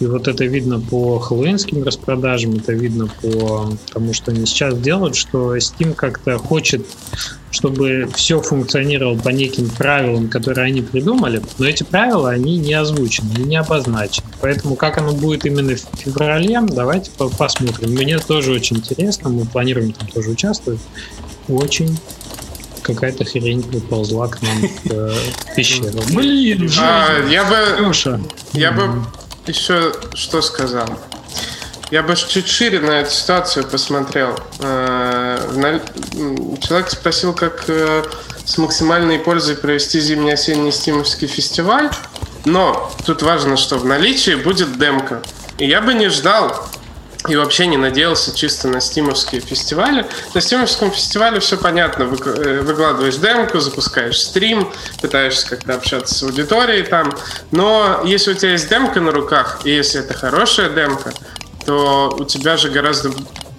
И 0.00 0.06
вот 0.06 0.28
это 0.28 0.44
видно 0.46 0.80
по 0.80 1.18
хэллоуинским 1.18 1.82
распродажам, 1.84 2.54
это 2.56 2.72
видно 2.72 3.06
по 3.20 3.70
тому, 3.92 4.14
что 4.14 4.30
они 4.30 4.46
сейчас 4.46 4.78
делают, 4.78 5.14
что 5.14 5.54
Steam 5.58 5.92
как-то 5.94 6.38
хочет, 6.38 6.86
чтобы 7.50 8.08
все 8.14 8.40
функционировало 8.40 9.18
по 9.18 9.28
неким 9.28 9.68
правилам, 9.68 10.28
которые 10.28 10.66
они 10.68 10.80
придумали, 10.80 11.42
но 11.58 11.66
эти 11.66 11.82
правила, 11.82 12.30
они 12.30 12.56
не 12.56 12.72
озвучены, 12.72 13.28
они 13.36 13.44
не 13.44 13.56
обозначены. 13.56 14.26
Поэтому 14.40 14.74
как 14.74 14.96
оно 14.96 15.12
будет 15.12 15.44
именно 15.44 15.74
в 15.76 15.98
феврале, 15.98 16.60
давайте 16.62 17.10
по- 17.10 17.28
посмотрим. 17.28 17.90
Мне 17.90 18.18
тоже 18.20 18.52
очень 18.52 18.78
интересно, 18.78 19.28
мы 19.28 19.44
планируем 19.44 19.92
там 19.92 20.08
тоже 20.08 20.30
участвовать. 20.30 20.80
Очень 21.48 21.98
какая-то 22.82 23.24
хрень 23.24 23.62
приползла 23.62 24.28
к 24.28 24.40
нам 24.40 24.62
в 24.62 24.90
э, 24.92 25.14
пещеру. 25.56 25.98
Блин, 26.14 26.70
А, 26.78 27.18
я 27.28 27.44
бы, 27.44 27.86
Леша. 27.88 28.18
я 28.54 28.72
бы 28.72 29.04
еще 29.46 29.92
что 30.14 30.42
сказал. 30.42 30.88
Я 31.90 32.02
бы 32.04 32.14
чуть 32.14 32.46
шире 32.46 32.78
на 32.80 33.00
эту 33.00 33.10
ситуацию 33.10 33.66
посмотрел. 33.66 34.38
Э, 34.60 35.80
Человек 36.60 36.90
спросил, 36.90 37.32
как 37.32 37.64
э, 37.66 38.04
с 38.44 38.58
максимальной 38.58 39.18
пользой 39.18 39.56
провести 39.56 39.98
зимний-осенний 39.98 40.70
стимовский 40.70 41.26
фестиваль. 41.26 41.90
Но 42.44 42.92
тут 43.06 43.22
важно, 43.22 43.56
что 43.56 43.76
в 43.76 43.84
наличии 43.84 44.36
будет 44.36 44.78
демка. 44.78 45.20
И 45.58 45.66
я 45.66 45.80
бы 45.80 45.94
не 45.94 46.08
ждал 46.08 46.64
и 47.28 47.36
вообще 47.36 47.66
не 47.66 47.76
надеялся 47.76 48.34
чисто 48.34 48.68
на 48.68 48.80
стимовские 48.80 49.40
фестивали. 49.40 50.06
На 50.34 50.40
стимовском 50.40 50.90
фестивале 50.90 51.40
все 51.40 51.56
понятно. 51.56 52.04
Э, 52.04 52.60
Выкладываешь 52.62 53.16
демку, 53.16 53.60
запускаешь 53.60 54.20
стрим, 54.20 54.72
пытаешься 55.00 55.48
как-то 55.50 55.74
общаться 55.74 56.14
с 56.14 56.22
аудиторией 56.22 56.82
там. 56.82 57.14
Но 57.50 58.02
если 58.04 58.32
у 58.32 58.34
тебя 58.34 58.52
есть 58.52 58.68
демка 58.68 59.00
на 59.00 59.12
руках, 59.12 59.60
и 59.64 59.70
если 59.70 60.00
это 60.00 60.14
хорошая 60.14 60.70
демка, 60.70 61.12
то 61.66 62.16
у 62.18 62.24
тебя 62.24 62.56
же 62.56 62.70
гораздо 62.70 63.10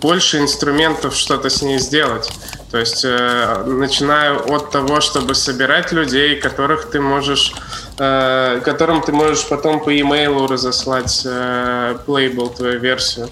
больше 0.01 0.39
инструментов 0.39 1.15
что-то 1.15 1.49
с 1.49 1.61
ней 1.61 1.77
сделать. 1.77 2.31
То 2.71 2.79
есть, 2.79 3.03
э, 3.05 3.63
начиная 3.67 4.33
от 4.33 4.71
того, 4.71 5.01
чтобы 5.01 5.35
собирать 5.35 5.91
людей, 5.91 6.37
которых 6.37 6.89
ты 6.89 6.99
можешь, 6.99 7.53
которым 7.97 9.01
ты 9.01 9.11
можешь 9.11 9.47
потом 9.47 9.79
по 9.79 9.99
имейлу 9.99 10.47
разослать 10.47 11.21
э, 11.25 11.97
плейбл, 12.05 12.49
твою 12.49 12.79
версию, 12.79 13.29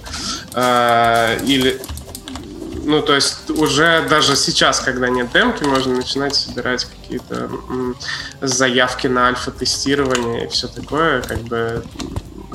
э, 0.54 1.40
или 1.46 1.82
ну, 2.90 3.04
то 3.04 3.14
есть 3.14 3.50
уже 3.52 4.04
даже 4.10 4.36
сейчас, 4.36 4.80
когда 4.80 5.10
нет 5.10 5.32
демки, 5.32 5.64
можно 5.64 5.96
начинать 5.96 6.34
собирать 6.34 6.86
какие-то 6.86 7.50
заявки 8.42 9.06
на 9.06 9.28
альфа-тестирование 9.28 10.46
и 10.46 10.48
все 10.48 10.68
такое, 10.68 11.22
как 11.22 11.38
бы 11.42 11.84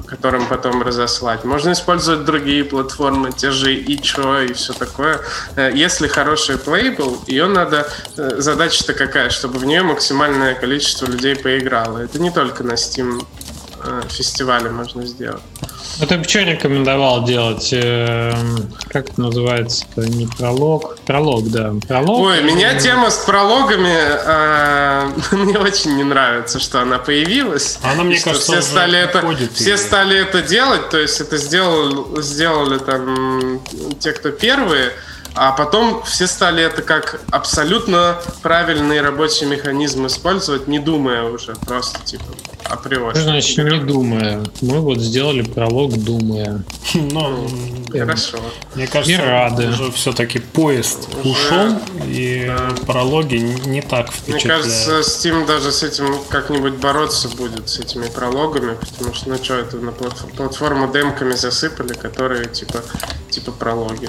которым 0.03 0.47
потом 0.47 0.83
разослать. 0.83 1.45
Можно 1.45 1.73
использовать 1.73 2.25
другие 2.25 2.65
платформы, 2.65 3.33
те 3.33 3.51
же 3.51 3.75
ичо 3.75 4.41
и 4.41 4.53
все 4.53 4.73
такое. 4.73 5.21
Э, 5.57 5.71
Если 5.75 6.09
хороший 6.09 6.59
плейбл, 6.59 7.23
ее 7.27 7.47
надо... 7.47 7.89
э, 8.17 8.37
Задача-то 8.39 8.95
какая? 8.95 9.31
Чтобы 9.31 9.59
в 9.59 9.65
нее 9.65 9.83
максимальное 9.83 10.55
количество 10.55 11.07
людей 11.07 11.37
поиграло. 11.37 11.99
Это 11.99 12.19
не 12.21 12.31
только 12.31 12.63
на 12.65 12.73
Steam 12.73 13.25
э, 13.85 14.03
фестивале 14.09 14.71
можно 14.71 15.05
сделать. 15.07 15.43
Ну, 16.01 16.07
ты 16.07 16.17
бы 16.19 16.25
что 16.25 16.41
рекомендовал 16.41 17.25
делать? 17.25 17.69
Эм, 17.73 18.73
Как 18.89 19.11
это 19.11 19.21
называется? 19.21 19.85
Это 19.97 20.09
не 20.09 20.27
пролог? 20.27 20.99
Пролог, 21.07 21.49
да. 21.51 21.73
Пролог. 21.87 22.19
Ой, 22.21 22.43
меня 22.43 22.79
тема 22.81 23.11
с 23.11 23.19
прологами 23.19 23.95
э, 23.95 25.11
мне 25.37 25.59
очень 25.59 25.97
не 25.97 26.05
нравится, 26.05 26.59
что 26.59 26.81
она 26.81 26.99
появилась. 26.99 27.79
Она, 27.83 28.03
мне 28.05 28.17
что 28.17 28.31
кажется, 28.31 28.53
все 28.53 28.63
стали 28.63 28.99
это, 28.99 29.23
все 29.55 29.75
и- 29.75 29.77
стали 29.77 30.19
это 30.19 30.43
делать, 30.43 30.89
то 30.91 30.99
есть 30.99 31.21
это 31.21 31.37
сделал, 31.37 32.21
сделали 32.23 32.79
там 32.79 33.61
те, 34.01 34.13
кто 34.13 34.31
первые, 34.31 34.93
а 35.35 35.53
потом 35.53 36.03
все 36.05 36.27
стали 36.27 36.63
это 36.63 36.83
как 36.83 37.21
абсолютно 37.31 38.17
правильный 38.43 39.01
рабочий 39.01 39.47
механизм 39.47 40.07
использовать, 40.07 40.69
не 40.69 40.79
думая 40.79 41.25
уже, 41.25 41.55
просто 41.67 41.99
типа 42.05 42.25
априори. 42.65 43.15
Что 43.15 43.25
значит 43.25 43.59
не 43.59 43.79
думая? 43.81 44.43
Мы 44.63 44.81
вот 44.81 44.99
сделали 44.99 45.43
пролог 45.43 45.93
думая. 46.03 46.63
Но, 46.95 47.47
Хорошо. 47.91 48.39
мне 48.75 48.87
кажется, 48.87 49.13
И 49.13 49.17
рады. 49.17 49.69
уже 49.69 49.91
все-таки 49.93 50.39
поезд 50.39 51.09
ушел, 51.25 51.79
и 52.07 52.55
прологи 52.87 53.37
не 53.37 53.83
так 53.83 54.07
Мне 54.27 54.39
впечатляют. 54.39 54.65
кажется, 54.65 55.01
Steam 55.01 55.47
даже 55.47 55.73
с 55.73 55.83
этим 55.83 56.17
как-нибудь 56.31 56.75
бороться 56.75 57.29
будет, 57.29 57.69
с 57.69 57.79
этими 57.81 58.07
прологами, 58.07 58.77
потому 58.93 59.15
что, 59.15 59.29
ну 59.31 59.37
что, 59.43 59.55
это 59.55 59.77
на 59.77 59.91
платф- 59.91 60.35
платформу 60.37 60.91
демками 60.93 61.35
засыпали, 61.35 61.93
которые 61.95 62.47
типа, 62.47 62.83
типа 63.31 63.53
прологи. 63.53 64.09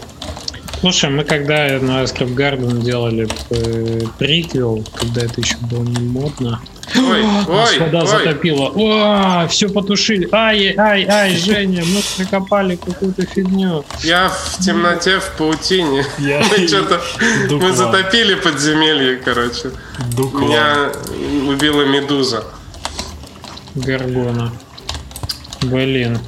Слушай, 0.85 1.09
мы 1.09 1.23
когда 1.23 1.79
на 1.81 2.03
Scrap 2.03 2.35
Garden 2.35 2.83
делали 2.83 3.27
э, 3.49 4.01
приквел, 4.19 4.85
когда 4.93 5.23
это 5.23 5.41
еще 5.41 5.57
было 5.57 5.81
не 5.81 5.97
модно, 6.05 6.61
Ой, 6.95 7.23
ой, 7.47 7.79
вода 7.79 8.01
ой. 8.01 8.05
затопила. 8.07 8.67
О, 8.75 9.47
все 9.47 9.67
потушили. 9.67 10.29
Ай, 10.31 10.75
ай, 10.77 11.03
ай, 11.09 11.35
Женя, 11.43 11.83
мы 11.83 12.01
прикопали 12.15 12.75
какую-то 12.75 13.25
фигню. 13.25 13.83
Я 14.03 14.29
в 14.29 14.59
темноте, 14.63 15.19
в 15.19 15.31
паутине. 15.39 16.05
Я- 16.19 16.43
Мы 16.55 16.67
что-то... 16.67 17.01
Мы 17.49 17.73
затопили 17.73 18.35
подземелье, 18.35 19.15
короче. 19.15 19.71
Дукла. 20.15 20.39
Меня 20.39 20.91
убила 21.49 21.81
медуза. 21.83 22.43
Гаргона. 23.73 24.53
Блин. 25.63 26.19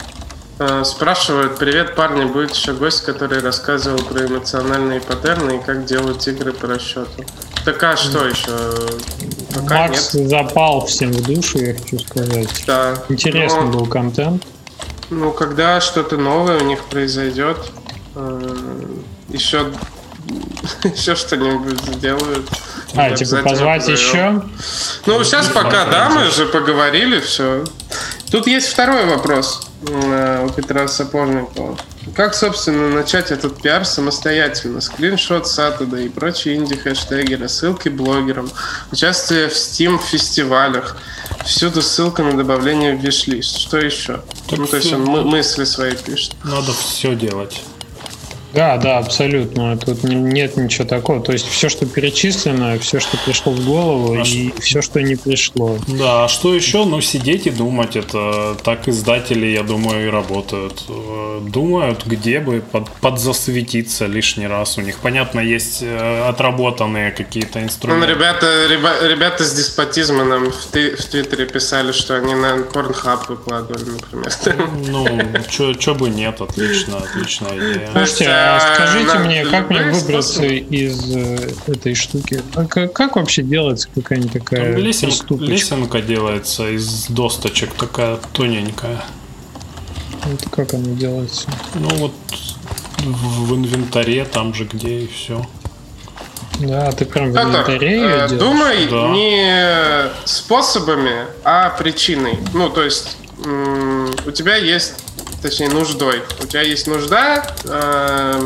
Э, 0.59 0.83
Спрашивают, 0.83 1.59
привет, 1.59 1.93
парни, 1.93 2.25
будет 2.25 2.55
еще 2.55 2.73
гость, 2.73 3.03
который 3.03 3.41
рассказывал 3.41 3.99
про 3.99 4.25
эмоциональные 4.25 5.01
паттерны 5.01 5.57
и 5.57 5.59
как 5.59 5.85
делать 5.85 6.27
игры 6.27 6.51
по 6.51 6.67
расчету. 6.67 7.23
Так 7.63 7.83
а 7.83 7.95
что 7.95 8.25
еще? 8.27 8.51
Пока 9.53 9.87
Макс 9.87 10.13
нет. 10.15 10.29
запал 10.29 10.87
всем 10.87 11.11
в 11.11 11.21
душу, 11.21 11.59
я 11.59 11.73
хочу 11.75 11.99
сказать. 11.99 12.49
Да. 12.65 12.95
Интересный 13.09 13.65
Но- 13.65 13.71
был 13.71 13.85
контент. 13.85 14.43
Ну, 15.09 15.31
когда 15.31 15.79
что-то 15.79 16.17
новое 16.17 16.59
у 16.59 16.63
них 16.63 16.83
произойдет, 16.85 17.57
еще, 19.29 19.71
еще 20.83 21.15
что-нибудь 21.15 21.79
сделают. 21.81 22.49
А, 22.95 23.11
типа 23.11 23.43
позвать 23.43 23.87
еще? 23.87 24.41
Ну, 25.05 25.23
сейчас 25.23 25.47
пока, 25.47 25.85
пока 25.85 25.85
да, 25.85 26.09
мы 26.09 26.31
же 26.31 26.45
поговорили, 26.47 27.19
все. 27.19 27.63
Тут 28.31 28.47
есть 28.47 28.67
второй 28.67 29.05
вопрос 29.05 29.67
э, 29.87 30.45
у 30.45 30.49
Петра 30.49 30.87
Сапожникова. 30.87 31.77
Как, 32.15 32.35
собственно, 32.35 32.89
начать 32.89 33.31
этот 33.31 33.61
пиар 33.61 33.85
самостоятельно? 33.85 34.81
Скриншот 34.81 35.47
Сатада 35.47 35.97
и 35.97 36.09
прочие 36.09 36.55
инди-хэштеги, 36.55 37.35
рассылки 37.35 37.89
блогерам, 37.89 38.49
участие 38.91 39.49
в 39.49 39.53
Steam 39.53 39.99
фестивалях. 40.01 40.97
Всюду 41.45 41.81
ссылка 41.81 42.23
на 42.23 42.35
добавление 42.35 42.95
в 42.95 43.01
виш-лист. 43.01 43.59
Что 43.59 43.77
еще? 43.77 44.21
Так 44.49 44.59
ну, 44.59 44.67
то 44.67 44.77
есть 44.77 44.91
он 44.91 45.03
мысли 45.03 45.63
свои 45.63 45.95
пишет. 45.95 46.35
Надо 46.43 46.73
все 46.73 47.15
делать. 47.15 47.61
Да, 48.53 48.77
да, 48.77 48.99
абсолютно. 48.99 49.77
Тут 49.77 50.03
нет 50.03 50.57
ничего 50.57 50.87
такого. 50.87 51.21
То 51.21 51.33
есть 51.33 51.47
все, 51.47 51.69
что 51.69 51.85
перечислено, 51.85 52.79
все, 52.79 52.99
что 52.99 53.17
пришло 53.25 53.51
в 53.51 53.65
голову, 53.65 54.13
а 54.13 54.21
и 54.21 54.49
что? 54.49 54.61
все, 54.61 54.81
что 54.81 55.01
не 55.01 55.15
пришло. 55.15 55.77
Да, 55.87 56.25
а 56.25 56.27
что 56.27 56.53
еще? 56.53 56.85
Ну, 56.85 57.01
сидеть 57.01 57.47
и 57.47 57.51
думать. 57.51 57.95
Это 57.95 58.55
так 58.63 58.87
издатели, 58.87 59.47
я 59.47 59.63
думаю, 59.63 60.07
и 60.07 60.09
работают. 60.09 60.83
Э, 60.87 61.41
думают, 61.41 62.05
где 62.05 62.39
бы 62.39 62.61
под, 62.71 62.89
подзасветиться 63.01 64.05
лишний 64.05 64.47
раз. 64.47 64.77
У 64.77 64.81
них, 64.81 64.99
понятно, 64.99 65.39
есть 65.39 65.79
э, 65.81 66.27
отработанные 66.27 67.11
какие-то 67.11 67.61
инструменты. 67.61 68.07
Ну, 68.07 68.13
ребята, 68.13 68.67
ребята, 68.67 69.07
ребята 69.07 69.43
с 69.43 69.53
деспотизма 69.53 70.23
нам 70.23 70.51
в, 70.51 70.65
в 70.73 71.05
Твиттере 71.05 71.45
писали, 71.45 71.91
что 71.91 72.15
они 72.15 72.33
на 72.33 72.57
Pornhub 72.57 73.27
выкладывали, 73.27 73.89
например. 73.89 74.69
Ну, 74.87 75.75
что 75.79 75.95
бы 75.95 76.09
нет, 76.09 76.41
отлично, 76.41 76.97
отличная 76.97 77.57
идея. 77.57 77.89
Слушайте, 77.91 78.36
скажите 78.59 79.13
на, 79.13 79.19
мне, 79.19 79.45
как 79.45 79.69
мне 79.69 79.91
выбраться 79.91 80.45
из 80.45 81.15
э, 81.15 81.49
этой 81.67 81.95
штуки? 81.95 82.41
А 82.55 82.65
как, 82.65 83.15
вообще 83.15 83.43
делается 83.43 83.89
какая-нибудь 83.93 84.33
такая 84.33 84.75
лесенка 84.75 86.01
делается 86.01 86.69
из 86.69 87.07
досточек, 87.07 87.73
такая 87.73 88.19
тоненькая. 88.33 89.03
Вот 90.25 90.43
как 90.51 90.73
она 90.73 90.89
делается? 90.95 91.47
Ну 91.75 91.89
вот 91.95 92.13
в, 92.99 93.55
инвентаре, 93.55 94.25
там 94.25 94.53
же 94.53 94.65
где 94.65 95.01
и 95.01 95.07
все. 95.07 95.45
Да, 96.59 96.91
ты 96.91 97.05
прям 97.05 97.31
в 97.31 97.37
инвентаре 97.37 97.99
э, 97.99 98.27
Думай 98.29 98.87
да. 98.89 99.09
не 99.09 100.09
способами, 100.25 101.27
а 101.43 101.69
причиной. 101.69 102.39
Ну, 102.53 102.69
то 102.69 102.83
есть 102.83 103.17
у 103.39 104.31
тебя 104.31 104.55
есть 104.55 104.95
точнее 105.41 105.69
нуждой. 105.69 106.21
У 106.41 106.47
тебя 106.47 106.61
есть 106.61 106.87
нужда 106.87 107.55
э, 107.63 108.45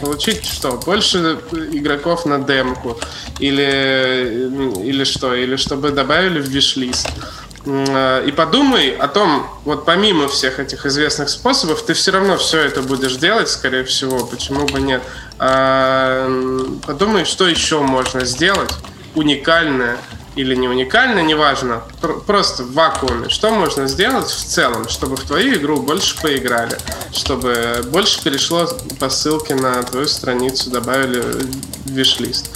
получить 0.00 0.44
что? 0.44 0.72
Больше 0.72 1.38
игроков 1.72 2.26
на 2.26 2.38
демку 2.38 2.98
или 3.38 4.50
или 4.84 5.04
что? 5.04 5.34
Или 5.34 5.56
чтобы 5.56 5.90
добавили 5.90 6.40
в 6.40 6.48
виш-лист. 6.48 7.08
Э, 7.64 8.24
и 8.26 8.32
подумай 8.32 8.90
о 8.90 9.08
том, 9.08 9.46
вот 9.64 9.84
помимо 9.84 10.28
всех 10.28 10.60
этих 10.60 10.86
известных 10.86 11.28
способов, 11.28 11.84
ты 11.84 11.94
все 11.94 12.12
равно 12.12 12.36
все 12.36 12.60
это 12.60 12.82
будешь 12.82 13.16
делать, 13.16 13.48
скорее 13.48 13.84
всего, 13.84 14.24
почему 14.24 14.66
бы 14.66 14.80
нет. 14.80 15.02
А, 15.38 16.76
подумай, 16.86 17.24
что 17.24 17.46
еще 17.46 17.80
можно 17.80 18.24
сделать 18.24 18.72
уникальное, 19.14 19.96
или 20.36 20.54
не 20.54 20.68
уникально, 20.68 21.20
неважно, 21.20 21.82
просто 22.26 22.62
в 22.62 22.72
вакууме. 22.74 23.30
Что 23.30 23.50
можно 23.50 23.88
сделать 23.88 24.28
в 24.28 24.44
целом, 24.44 24.88
чтобы 24.88 25.16
в 25.16 25.22
твою 25.22 25.54
игру 25.54 25.78
больше 25.78 26.20
поиграли, 26.20 26.76
чтобы 27.12 27.82
больше 27.90 28.22
перешло 28.22 28.68
по 29.00 29.08
ссылке 29.08 29.54
на 29.54 29.82
твою 29.82 30.06
страницу, 30.06 30.70
добавили 30.70 31.24
виш-лист. 31.86 32.50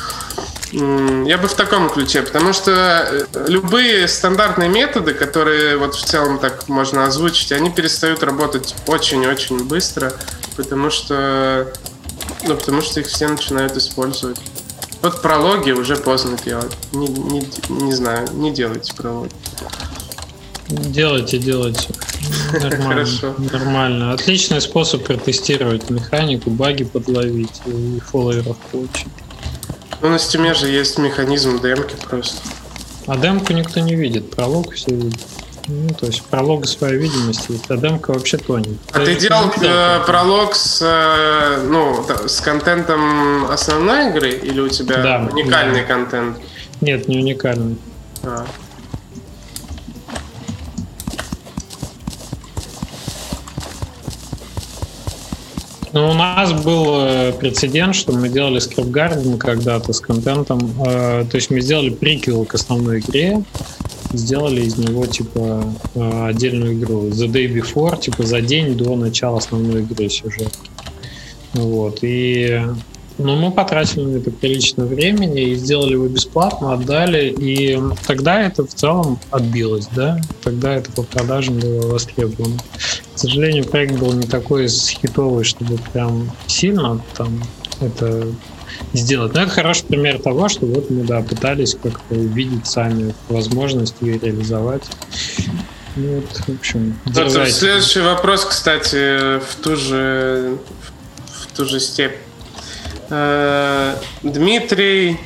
Я 0.73 1.39
бы 1.39 1.49
в 1.49 1.55
таком 1.55 1.91
ключе, 1.91 2.23
потому 2.23 2.53
что 2.53 2.71
э, 2.71 3.25
любые 3.49 4.07
стандартные 4.07 4.69
методы, 4.69 5.15
которые 5.15 5.77
вот 5.77 5.97
в 5.97 6.05
целом 6.05 6.39
так 6.39 6.69
можно 6.69 7.07
озвучить, 7.07 7.51
они 7.51 7.71
перестают 7.71 8.23
работать 8.23 8.77
очень-очень 8.87 9.65
быстро, 9.65 10.13
потому 10.57 10.91
что, 10.91 11.73
ну, 12.45 12.55
потому 12.55 12.83
что 12.83 13.01
их 13.01 13.09
все 13.09 13.27
начинают 13.27 13.77
использовать. 13.77 14.39
Вот 15.03 15.23
прологи 15.23 15.71
уже 15.71 15.97
поздно 15.97 16.37
делать. 16.45 16.77
Не, 16.93 17.09
не, 17.09 17.43
не 17.69 17.93
знаю, 17.93 18.29
не 18.33 18.51
делайте 18.51 18.95
прологи. 18.95 19.33
Делайте, 20.69 21.39
делайте. 21.39 21.89
Нормально. 22.53 22.85
Хорошо. 22.85 23.35
Нормально. 23.39 24.13
Отличный 24.13 24.61
способ 24.61 25.05
протестировать 25.05 25.89
механику, 25.91 26.51
баги 26.51 26.85
подловить 26.85 27.63
и 27.67 28.01
фолловеров 28.01 28.57
получить. 28.71 29.09
Ну, 30.03 30.09
на 30.09 30.19
стиме 30.19 30.55
же 30.55 30.69
есть 30.69 30.99
механизм 30.99 31.61
демки 31.61 31.95
просто. 32.09 32.39
А 33.07 33.17
демку 33.17 33.53
никто 33.53 33.81
не 33.81 33.95
видит, 33.95 34.31
пролог 34.31 34.73
все 34.73 34.95
видят. 34.95 35.21
Ну, 35.73 35.89
то 35.95 36.07
есть 36.07 36.23
пролог 36.25 36.67
своя 36.67 36.95
видимость 36.95 37.49
есть, 37.49 37.71
а 37.71 37.77
демка 37.77 38.13
вообще 38.13 38.39
тонет. 38.39 38.77
А 38.91 39.05
ты 39.05 39.15
делал 39.15 39.53
э, 39.63 40.01
пролог 40.05 40.57
с, 40.57 40.83
э, 40.83 41.63
ну, 41.65 42.05
с 42.27 42.41
контентом 42.41 43.45
основной 43.49 44.11
игры 44.11 44.31
или 44.31 44.61
у 44.61 44.69
тебя 44.69 45.01
да, 45.01 45.29
уникальный 45.31 45.83
да. 45.83 45.87
контент? 45.87 46.39
Нет, 46.81 47.07
не 47.07 47.19
уникальный. 47.19 47.77
А. 48.25 48.45
Ну, 55.93 56.11
у 56.11 56.15
нас 56.15 56.53
был 56.53 57.01
э, 57.03 57.33
прецедент, 57.33 57.95
что 57.95 58.11
мы 58.13 58.29
делали 58.29 58.59
скриптгарден 58.59 59.39
когда-то 59.39 59.93
с 59.93 60.01
контентом. 60.01 60.59
Э, 60.85 61.25
то 61.31 61.37
есть 61.37 61.51
мы 61.51 61.61
сделали 61.61 61.91
приквел 61.91 62.45
к 62.45 62.55
основной 62.55 62.99
игре, 62.99 63.45
сделали 64.13 64.63
из 64.63 64.77
него 64.77 65.07
типа 65.07 65.65
э, 65.95 66.27
отдельную 66.29 66.75
игру. 66.75 67.09
The 67.09 67.29
Day 67.29 67.53
Before, 67.53 68.01
типа 68.01 68.25
за 68.25 68.41
день 68.41 68.77
до 68.77 68.97
начала 68.97 69.39
основной 69.39 69.83
игры 69.83 70.09
сюжет. 70.09 70.53
Вот. 71.55 71.99
И 72.03 72.61
ну, 73.23 73.37
мы 73.37 73.51
потратили 73.51 74.05
на 74.05 74.17
это 74.17 74.31
прилично 74.31 74.87
времени 74.87 75.51
и 75.51 75.55
сделали 75.55 75.93
его 75.93 76.09
бесплатно, 76.09 76.73
отдали, 76.73 77.35
и 77.39 77.79
тогда 78.07 78.43
это 78.43 78.67
в 78.67 78.73
целом 78.73 79.19
отбилось, 79.31 79.89
да? 79.95 80.19
Тогда 80.43 80.75
это 80.75 80.91
по 80.93 81.03
продажам 81.03 81.59
было 81.59 81.87
востребовано. 81.87 82.57
К 83.15 83.19
сожалению, 83.19 83.67
проект 83.67 83.99
был 83.99 84.13
не 84.15 84.27
такой 84.27 84.69
хитовый, 84.69 85.45
чтобы 85.45 85.79
прям 85.93 86.31
сильно 86.47 87.01
там 87.15 87.43
это 87.81 88.27
сделать. 88.93 89.35
Но 89.35 89.43
это 89.43 89.51
хороший 89.51 89.85
пример 89.85 90.21
того, 90.21 90.49
что 90.49 90.67
вот 90.67 90.91
мы, 90.91 91.05
да, 91.05 91.21
пытались 91.23 91.75
как-то 91.75 92.15
увидеть 92.15 92.67
сами 92.67 93.15
возможность 93.29 93.97
ее 94.01 94.19
реализовать. 94.19 94.85
Ну, 95.97 96.17
вот, 96.17 96.37
в 96.37 96.59
общем, 96.59 96.99
Доктор, 97.07 97.49
следующий 97.51 98.01
вопрос, 98.01 98.45
кстати, 98.45 99.39
в 99.41 99.57
ту 99.63 99.77
же, 99.77 100.59
в 101.27 101.57
ту 101.57 101.65
же 101.65 101.81
степь. 101.81 102.15
Э, 103.11 103.97
Дмитрий... 104.23 105.19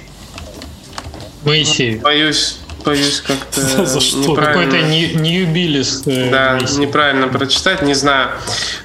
Моисеев. 1.45 2.01
Боюсь, 2.01 2.57
боюсь 2.83 3.21
как-то 3.21 3.61
За 3.87 4.01
что? 4.01 4.35
Какой-то 4.35 4.81
Ньюбилис. 4.81 6.03
Э, 6.07 6.31
да, 6.31 6.59
неправильно 6.79 7.29
прочитать, 7.29 7.83
не 7.83 7.95
знаю. 7.95 8.31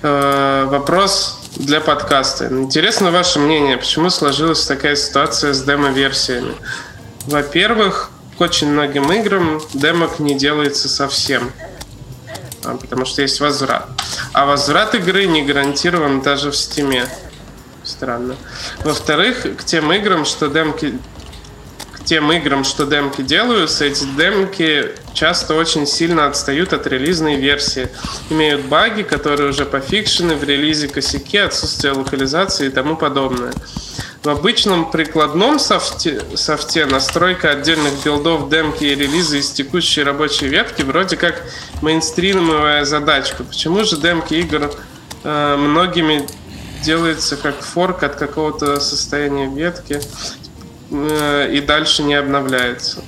Э, 0.02 0.68
вопрос 0.70 1.39
для 1.60 1.82
подкаста. 1.82 2.48
Интересно 2.48 3.12
ваше 3.12 3.38
мнение, 3.38 3.78
почему 3.78 4.10
сложилась 4.10 4.66
такая 4.66 4.96
ситуация 4.96 5.54
с 5.54 5.62
демо-версиями? 5.62 6.56
Во-первых, 7.26 8.10
к 8.38 8.42
очень 8.42 8.72
многим 8.72 9.12
играм 9.12 9.62
демок 9.74 10.20
не 10.20 10.36
делается 10.36 10.88
совсем, 10.88 11.52
а, 12.64 12.78
потому 12.78 13.06
что 13.06 13.22
есть 13.22 13.42
возврат. 13.42 13.88
А 14.32 14.46
возврат 14.46 14.96
игры 14.96 15.26
не 15.26 15.44
гарантирован 15.44 16.22
даже 16.22 16.50
в 16.50 16.56
стиме. 16.56 17.06
Странно. 17.84 18.38
Во-вторых, 18.84 19.46
к 19.58 19.64
тем 19.66 19.92
играм, 19.92 20.24
что 20.24 20.48
демки 20.48 20.98
тем 22.10 22.32
играм, 22.32 22.64
что 22.64 22.88
демки 22.88 23.22
делаются, 23.22 23.86
эти 23.86 24.04
демки 24.18 24.94
часто 25.14 25.54
очень 25.54 25.86
сильно 25.86 26.26
отстают 26.26 26.74
от 26.74 26.88
релизной 26.88 27.36
версии. 27.36 27.88
Имеют 28.32 28.66
баги, 28.66 29.04
которые 29.04 29.52
уже 29.52 29.64
пофикшены 29.64 30.34
в 30.34 30.44
релизе 30.44 30.88
косяки, 30.88 31.38
отсутствие 31.38 31.94
локализации 31.94 32.66
и 32.66 32.70
тому 32.72 32.96
подобное. 32.96 33.54
В 34.24 34.30
обычном 34.30 34.90
прикладном 34.90 35.60
софте, 35.60 36.24
софте 36.34 36.88
настройка 36.88 37.52
отдельных 37.52 38.04
билдов, 38.04 38.50
демки 38.50 38.86
и 38.86 38.96
релизы 38.96 39.38
из 39.38 39.52
текущей 39.52 40.02
рабочей 40.02 40.48
ветки 40.48 40.82
вроде 40.82 41.16
как 41.16 41.44
мейнстримовая 41.84 42.86
задачка. 42.86 43.44
Почему 43.44 43.84
же 43.84 43.98
демки 43.98 44.34
игр 44.34 44.72
э, 45.24 45.56
многими 45.58 46.28
делается 46.84 47.38
как 47.38 47.62
форк 47.62 48.02
от 48.02 48.16
какого-то 48.16 48.80
состояния 48.80 49.48
ветки? 49.48 50.02
Э, 50.92 51.50
и 51.52 51.62
дальше 51.62 52.04
не 52.04 52.16
обновляется. 52.16 53.04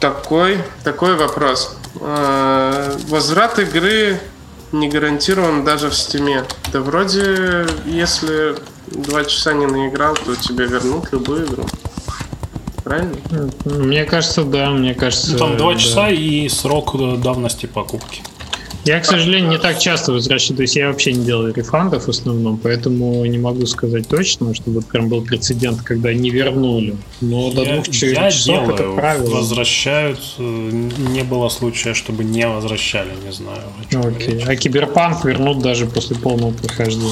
Такой, 0.00 0.58
такой 0.84 1.16
вопрос. 1.16 1.76
Э, 2.00 2.96
возврат 3.08 3.58
игры 3.58 4.20
не 4.72 4.88
гарантирован 4.88 5.64
даже 5.64 5.90
в 5.90 5.94
стиме. 5.94 6.44
Да 6.72 6.80
вроде, 6.80 7.66
если 7.86 8.56
два 8.86 9.24
часа 9.24 9.52
не 9.52 9.66
наиграл, 9.66 10.14
то 10.14 10.36
тебе 10.36 10.66
вернут 10.66 11.12
любую 11.12 11.46
игру. 11.46 11.64
Правильно? 12.84 13.16
Мне 13.64 14.04
кажется, 14.04 14.44
да, 14.44 14.70
мне 14.70 14.94
кажется. 14.94 15.32
Ну, 15.32 15.38
там 15.38 15.56
два 15.56 15.72
да. 15.72 15.78
часа 15.78 16.10
и 16.10 16.48
срок 16.48 16.96
давности 17.20 17.66
покупки. 17.66 18.22
Я, 18.84 19.00
к 19.00 19.04
сожалению, 19.04 19.50
не 19.50 19.58
так 19.58 19.78
часто 19.78 20.12
возвращаю. 20.12 20.56
То 20.56 20.62
есть 20.62 20.76
я 20.76 20.88
вообще 20.88 21.12
не 21.12 21.24
делаю 21.24 21.52
рефандов 21.54 22.04
в 22.06 22.08
основном, 22.08 22.56
поэтому 22.56 23.24
не 23.26 23.38
могу 23.38 23.66
сказать 23.66 24.08
точно, 24.08 24.54
что 24.54 24.70
вот 24.70 24.86
прям 24.86 25.08
был 25.08 25.22
прецедент, 25.22 25.82
когда 25.82 26.12
не 26.14 26.30
вернули. 26.30 26.96
Но 27.20 27.50
до 27.52 27.62
Я, 27.62 27.74
двух 27.74 27.88
я 27.88 28.30
часов 28.30 28.68
это 28.68 28.76
делаю, 28.78 28.96
правило. 28.96 29.30
возвращают. 29.36 30.18
э, 30.38 30.42
Не 31.12 31.22
было 31.24 31.48
случая, 31.48 31.94
чтобы 31.94 32.24
не 32.24 32.46
возвращали, 32.46 33.10
не 33.24 33.32
знаю. 33.32 33.62
Окей. 33.92 34.34
речь. 34.38 34.44
А 34.46 34.56
киберпанк 34.56 35.24
вернут 35.24 35.58
даже 35.60 35.86
после 35.86 36.16
полного 36.16 36.52
прохождения. 36.52 37.10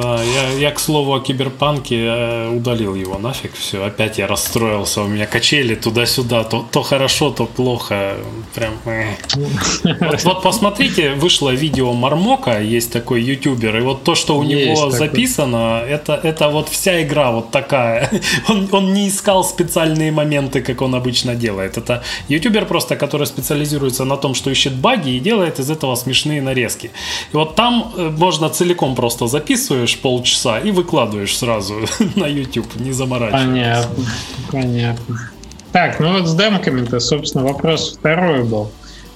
Да, 0.00 0.22
я, 0.22 0.58
я, 0.58 0.70
к 0.70 0.80
слову, 0.80 1.14
о 1.14 1.20
киберпанке 1.20 2.04
э, 2.06 2.48
удалил 2.56 2.94
его 2.94 3.18
нафиг. 3.18 3.52
Все, 3.54 3.84
опять 3.84 4.18
я 4.18 4.26
расстроился. 4.26 5.02
У 5.02 5.08
меня 5.08 5.26
качели 5.26 5.74
туда-сюда. 5.74 6.44
То, 6.44 6.66
то 6.70 6.82
хорошо, 6.82 7.30
то 7.30 7.44
плохо. 7.46 8.14
Прям. 8.54 8.74
э. 8.86 9.04
Вот, 10.00 10.24
вот 10.24 10.42
посмотрите, 10.42 11.01
вышло 11.10 11.50
видео 11.50 11.92
Мармока, 11.92 12.60
есть 12.60 12.92
такой 12.92 13.22
ютубер, 13.22 13.76
и 13.76 13.80
вот 13.80 14.04
то, 14.04 14.14
что 14.14 14.38
у 14.38 14.42
Есть 14.42 14.66
него 14.66 14.90
такой. 14.90 14.98
записано, 14.98 15.82
это, 15.88 16.20
это 16.22 16.48
вот 16.48 16.68
вся 16.68 17.02
игра 17.02 17.30
вот 17.30 17.50
такая. 17.50 18.10
Он, 18.48 18.68
он 18.72 18.92
не 18.92 19.08
искал 19.08 19.44
специальные 19.44 20.12
моменты, 20.12 20.62
как 20.62 20.82
он 20.82 20.94
обычно 20.94 21.34
делает. 21.34 21.78
Это 21.78 22.02
ютубер 22.28 22.66
просто, 22.66 22.96
который 22.96 23.26
специализируется 23.26 24.04
на 24.04 24.16
том, 24.16 24.34
что 24.34 24.50
ищет 24.50 24.74
баги 24.74 25.10
и 25.10 25.20
делает 25.20 25.60
из 25.60 25.70
этого 25.70 25.94
смешные 25.96 26.42
нарезки. 26.42 26.90
И 27.32 27.36
вот 27.36 27.54
там 27.54 27.92
э, 27.96 28.10
можно 28.18 28.48
целиком 28.48 28.94
просто 28.94 29.26
записываешь 29.26 29.98
полчаса 29.98 30.58
и 30.58 30.70
выкладываешь 30.70 31.36
сразу 31.36 31.74
на 32.16 32.26
YouTube, 32.26 32.76
не 32.76 32.92
заморачиваясь. 32.92 33.44
Понятно. 33.44 34.04
Понятно. 34.50 35.30
Так, 35.72 36.00
ну 36.00 36.12
вот 36.12 36.26
с 36.26 36.34
демками-то, 36.34 37.00
собственно, 37.00 37.44
вопрос 37.44 37.96
второй 37.98 38.44
был. 38.44 38.70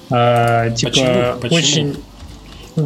А, 0.09 0.69
типа, 0.71 0.91
Почему? 0.91 1.39
Почему? 1.41 1.55
очень 1.55 1.95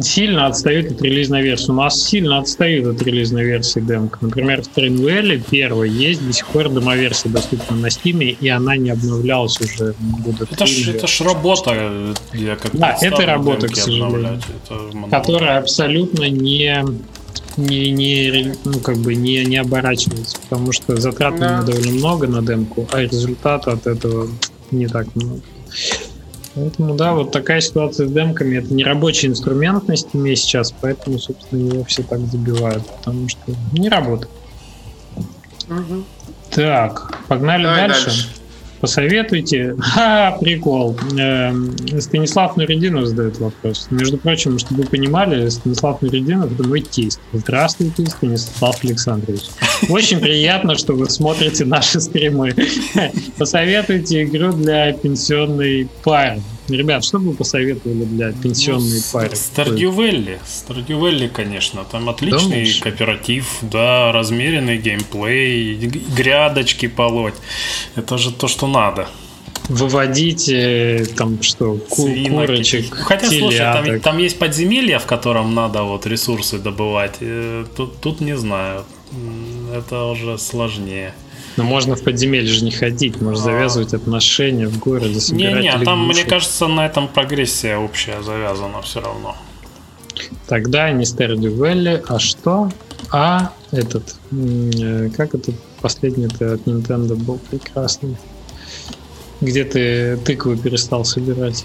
сильно 0.00 0.46
отстают 0.46 0.90
от 0.92 1.02
релизной 1.02 1.42
версии. 1.42 1.70
У 1.70 1.74
нас 1.74 2.02
сильно 2.02 2.38
отстают 2.38 2.86
от 2.86 3.02
релизной 3.02 3.44
версии 3.44 3.80
демка. 3.80 4.18
Например, 4.22 4.62
в 4.62 4.68
Trainwell 4.74 5.42
первой 5.50 5.90
есть 5.90 6.26
до 6.26 6.32
сих 6.32 6.46
пор 6.46 6.70
демоверсия 6.70 7.30
доступна 7.30 7.76
на 7.76 7.86
Steam, 7.88 8.22
и 8.22 8.48
она 8.48 8.76
не 8.76 8.90
обновлялась 8.90 9.60
уже 9.60 9.94
года 10.24 10.44
Это 10.50 10.64
три, 10.64 10.84
ж, 10.84 10.88
это 10.88 11.06
ж 11.06 11.20
работа, 11.20 12.14
я 12.32 12.56
как 12.56 12.74
Да, 12.74 12.96
это 13.00 13.26
работа, 13.26 13.68
к 13.68 13.76
сожалению. 13.76 14.40
которая 15.10 15.58
абсолютно 15.58 16.28
не 16.30 16.84
не, 17.58 17.90
не, 17.90 18.54
ну, 18.64 18.78
как 18.80 18.96
бы 18.96 19.14
не, 19.14 19.44
не 19.44 19.58
оборачивается, 19.58 20.38
потому 20.48 20.72
что 20.72 20.96
затрат 20.96 21.38
Да. 21.38 21.60
довольно 21.60 21.90
много 21.92 22.26
на 22.26 22.40
демку, 22.40 22.88
а 22.92 23.02
результата 23.02 23.72
от 23.72 23.86
этого 23.86 24.28
не 24.70 24.86
так 24.88 25.14
много. 25.14 25.42
Поэтому, 26.54 26.94
да, 26.94 27.14
вот 27.14 27.32
такая 27.32 27.60
ситуация 27.60 28.06
с 28.06 28.10
демками. 28.10 28.58
Это 28.58 28.74
не 28.74 28.84
рабочий 28.84 29.28
инструмент 29.28 29.88
на 29.88 29.92
Steam 29.92 30.34
сейчас, 30.34 30.72
поэтому, 30.72 31.18
собственно, 31.18 31.72
его 31.72 31.84
все 31.84 32.02
так 32.02 32.20
забивают, 32.20 32.84
потому 32.86 33.28
что 33.28 33.40
не 33.72 33.88
работает. 33.88 34.30
Мгм. 35.68 36.04
Так, 36.50 37.20
погнали 37.28 37.62
Давай 37.62 37.88
дальше. 37.88 38.06
дальше. 38.06 38.28
Посоветуйте. 38.82 39.76
Ха, 39.78 40.36
прикол. 40.40 40.96
Эм, 41.16 41.76
Станислав 42.00 42.56
Нуридинов 42.56 43.06
задает 43.06 43.38
вопрос. 43.38 43.86
Между 43.90 44.18
прочим, 44.18 44.58
чтобы 44.58 44.82
вы 44.82 44.88
понимали, 44.88 45.48
Станислав 45.50 46.02
Нуридинов 46.02 46.50
это 46.52 46.66
мой 46.66 46.80
тесть. 46.80 47.20
Здравствуйте, 47.32 48.04
Станислав 48.06 48.82
Александрович. 48.82 49.42
Очень 49.88 50.18
приятно, 50.18 50.74
что 50.76 50.94
вы 50.94 51.08
смотрите 51.08 51.64
наши 51.64 52.00
стримы. 52.00 52.56
Посоветуйте 53.38 54.24
игру 54.24 54.52
для 54.52 54.92
пенсионной 54.92 55.88
пары. 56.02 56.42
Ребят, 56.68 57.04
что 57.04 57.18
бы 57.18 57.30
вы 57.30 57.34
посоветовали 57.34 58.04
для 58.04 58.32
пенсионной 58.32 59.00
пары? 59.12 59.34
Стардью 59.36 59.90
Вэлли. 59.90 60.38
Стардью 60.46 60.98
Вэлли, 60.98 61.26
конечно. 61.28 61.84
Там 61.84 62.08
отличный 62.08 62.40
Думаешь? 62.40 62.78
кооператив, 62.80 63.58
да, 63.62 64.12
размеренный 64.12 64.78
геймплей, 64.78 65.74
грядочки 66.16 66.86
полоть. 66.88 67.34
Это 67.96 68.16
же 68.16 68.30
то, 68.32 68.46
что 68.48 68.66
надо. 68.68 69.08
Выводить 69.68 70.48
э, 70.48 71.04
там 71.16 71.40
что, 71.42 71.76
ку- 71.88 72.02
Свинок 72.02 72.46
курочек. 72.46 72.94
Хотя, 72.94 73.28
слушай, 73.28 73.58
там, 73.58 73.84
теляток. 73.84 74.02
там 74.02 74.18
есть 74.18 74.38
подземелье, 74.38 74.98
в 74.98 75.06
котором 75.06 75.54
надо 75.54 75.82
вот 75.84 76.06
ресурсы 76.06 76.58
добывать. 76.58 77.16
Э, 77.20 77.64
Тут, 77.76 78.00
тут 78.00 78.20
не 78.20 78.36
знаю. 78.36 78.84
Это 79.74 80.04
уже 80.04 80.38
сложнее. 80.38 81.14
Но 81.56 81.64
можно 81.64 81.96
в 81.96 82.02
подземелье 82.02 82.50
же 82.52 82.64
не 82.64 82.70
ходить, 82.70 83.20
можно 83.20 83.40
А. 83.42 83.44
завязывать 83.44 83.94
отношения 83.94 84.66
в 84.68 84.78
городе, 84.78 85.20
собирать 85.20 85.54
Не-не, 85.56 85.84
там, 85.84 86.06
мне 86.08 86.24
кажется, 86.24 86.66
на 86.66 86.86
этом 86.86 87.08
прогрессия 87.08 87.76
общая 87.76 88.22
завязана 88.22 88.80
все 88.82 89.00
равно. 89.00 89.36
Тогда 90.46 90.90
не 90.90 91.04
Valley, 91.54 92.04
а 92.08 92.18
что? 92.18 92.70
А 93.10 93.52
этот, 93.70 94.16
э, 94.30 95.10
как 95.16 95.34
этот 95.34 95.54
последний-то 95.80 96.54
от 96.54 96.60
Nintendo 96.66 97.14
был 97.14 97.38
прекрасный. 97.50 98.16
Где 99.40 99.64
ты 99.64 100.16
тыквы 100.18 100.56
перестал 100.56 101.04
собирать? 101.04 101.64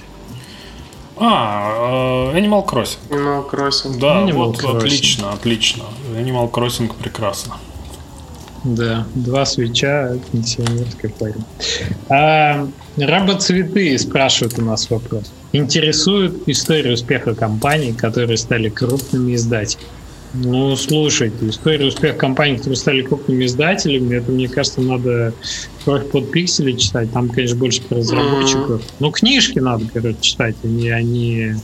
А, 1.19 2.31
э, 2.33 2.39
Animal 2.39 2.65
Crossing. 2.65 2.97
Animal 3.09 3.49
Crossing. 3.49 3.99
Да, 3.99 4.21
Animal 4.21 4.33
вот 4.33 4.57
Crossing. 4.57 4.77
отлично, 4.77 5.31
отлично. 5.31 5.83
Animal 6.13 6.51
Crossing 6.51 6.93
прекрасно. 6.93 7.57
Да, 8.75 9.07
два 9.15 9.45
свеча 9.45 10.17
пенсионерской 10.31 11.09
паре. 11.09 11.35
А, 12.09 12.67
Рабоцветы 12.97 13.97
спрашивают 13.97 14.59
у 14.59 14.61
нас 14.61 14.89
вопрос. 14.89 15.31
Интересует 15.53 16.33
история 16.47 16.91
успеха 16.91 17.33
компаний, 17.33 17.93
которые 17.93 18.37
стали 18.37 18.67
крупными 18.67 19.35
издателями. 19.35 19.87
Ну, 20.33 20.75
слушайте, 20.75 21.47
история 21.47 21.85
успеха 21.85 22.17
компаний, 22.17 22.57
которые 22.57 22.75
стали 22.75 23.01
крупными 23.03 23.45
издателями, 23.45 24.15
это, 24.15 24.31
мне 24.31 24.49
кажется, 24.49 24.81
надо 24.81 25.33
кровь 25.85 26.09
под 26.09 26.29
пиксели 26.31 26.73
читать. 26.73 27.11
Там, 27.13 27.29
конечно, 27.29 27.55
больше 27.55 27.81
про 27.83 27.99
разработчиков. 27.99 28.81
Ну, 28.99 29.11
книжки 29.11 29.59
надо, 29.59 29.85
короче, 29.91 30.17
читать, 30.19 30.55
а 30.63 30.67
не 30.67 30.89
они 30.89 31.39
э, 31.39 31.55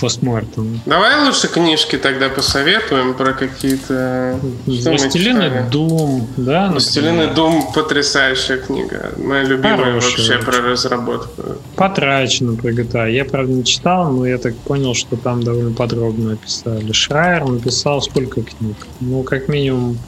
постмортом. 0.00 0.80
Давай 0.84 1.24
лучше 1.24 1.48
книжки 1.48 1.96
тогда 1.96 2.28
посоветуем 2.28 3.14
про 3.14 3.32
какие-то... 3.32 4.38
Читали? 4.66 5.66
Дум, 5.70 6.28
да? 6.36 6.68
«Властелины 6.70 7.12
например? 7.12 7.34
Дум» 7.34 7.72
потрясающая 7.72 8.58
книга. 8.58 9.12
Моя 9.16 9.44
любимая 9.44 9.76
Хорошая 9.76 10.38
вообще 10.38 10.38
про 10.38 10.60
разработку. 10.60 11.42
Потрачено 11.76 12.56
про 12.56 12.72
GTA. 12.72 13.10
Я, 13.10 13.24
правда, 13.24 13.52
не 13.52 13.64
читал, 13.64 14.12
но 14.12 14.26
я 14.26 14.38
так 14.38 14.54
понял, 14.56 14.94
что 14.94 15.16
там 15.16 15.42
довольно 15.42 15.72
подробно 15.72 16.34
описали. 16.34 16.92
Шрайер 16.92 17.44
написал 17.44 18.02
сколько 18.02 18.42
книг? 18.42 18.76
Ну, 19.00 19.22
как 19.22 19.48
минимум, 19.48 19.98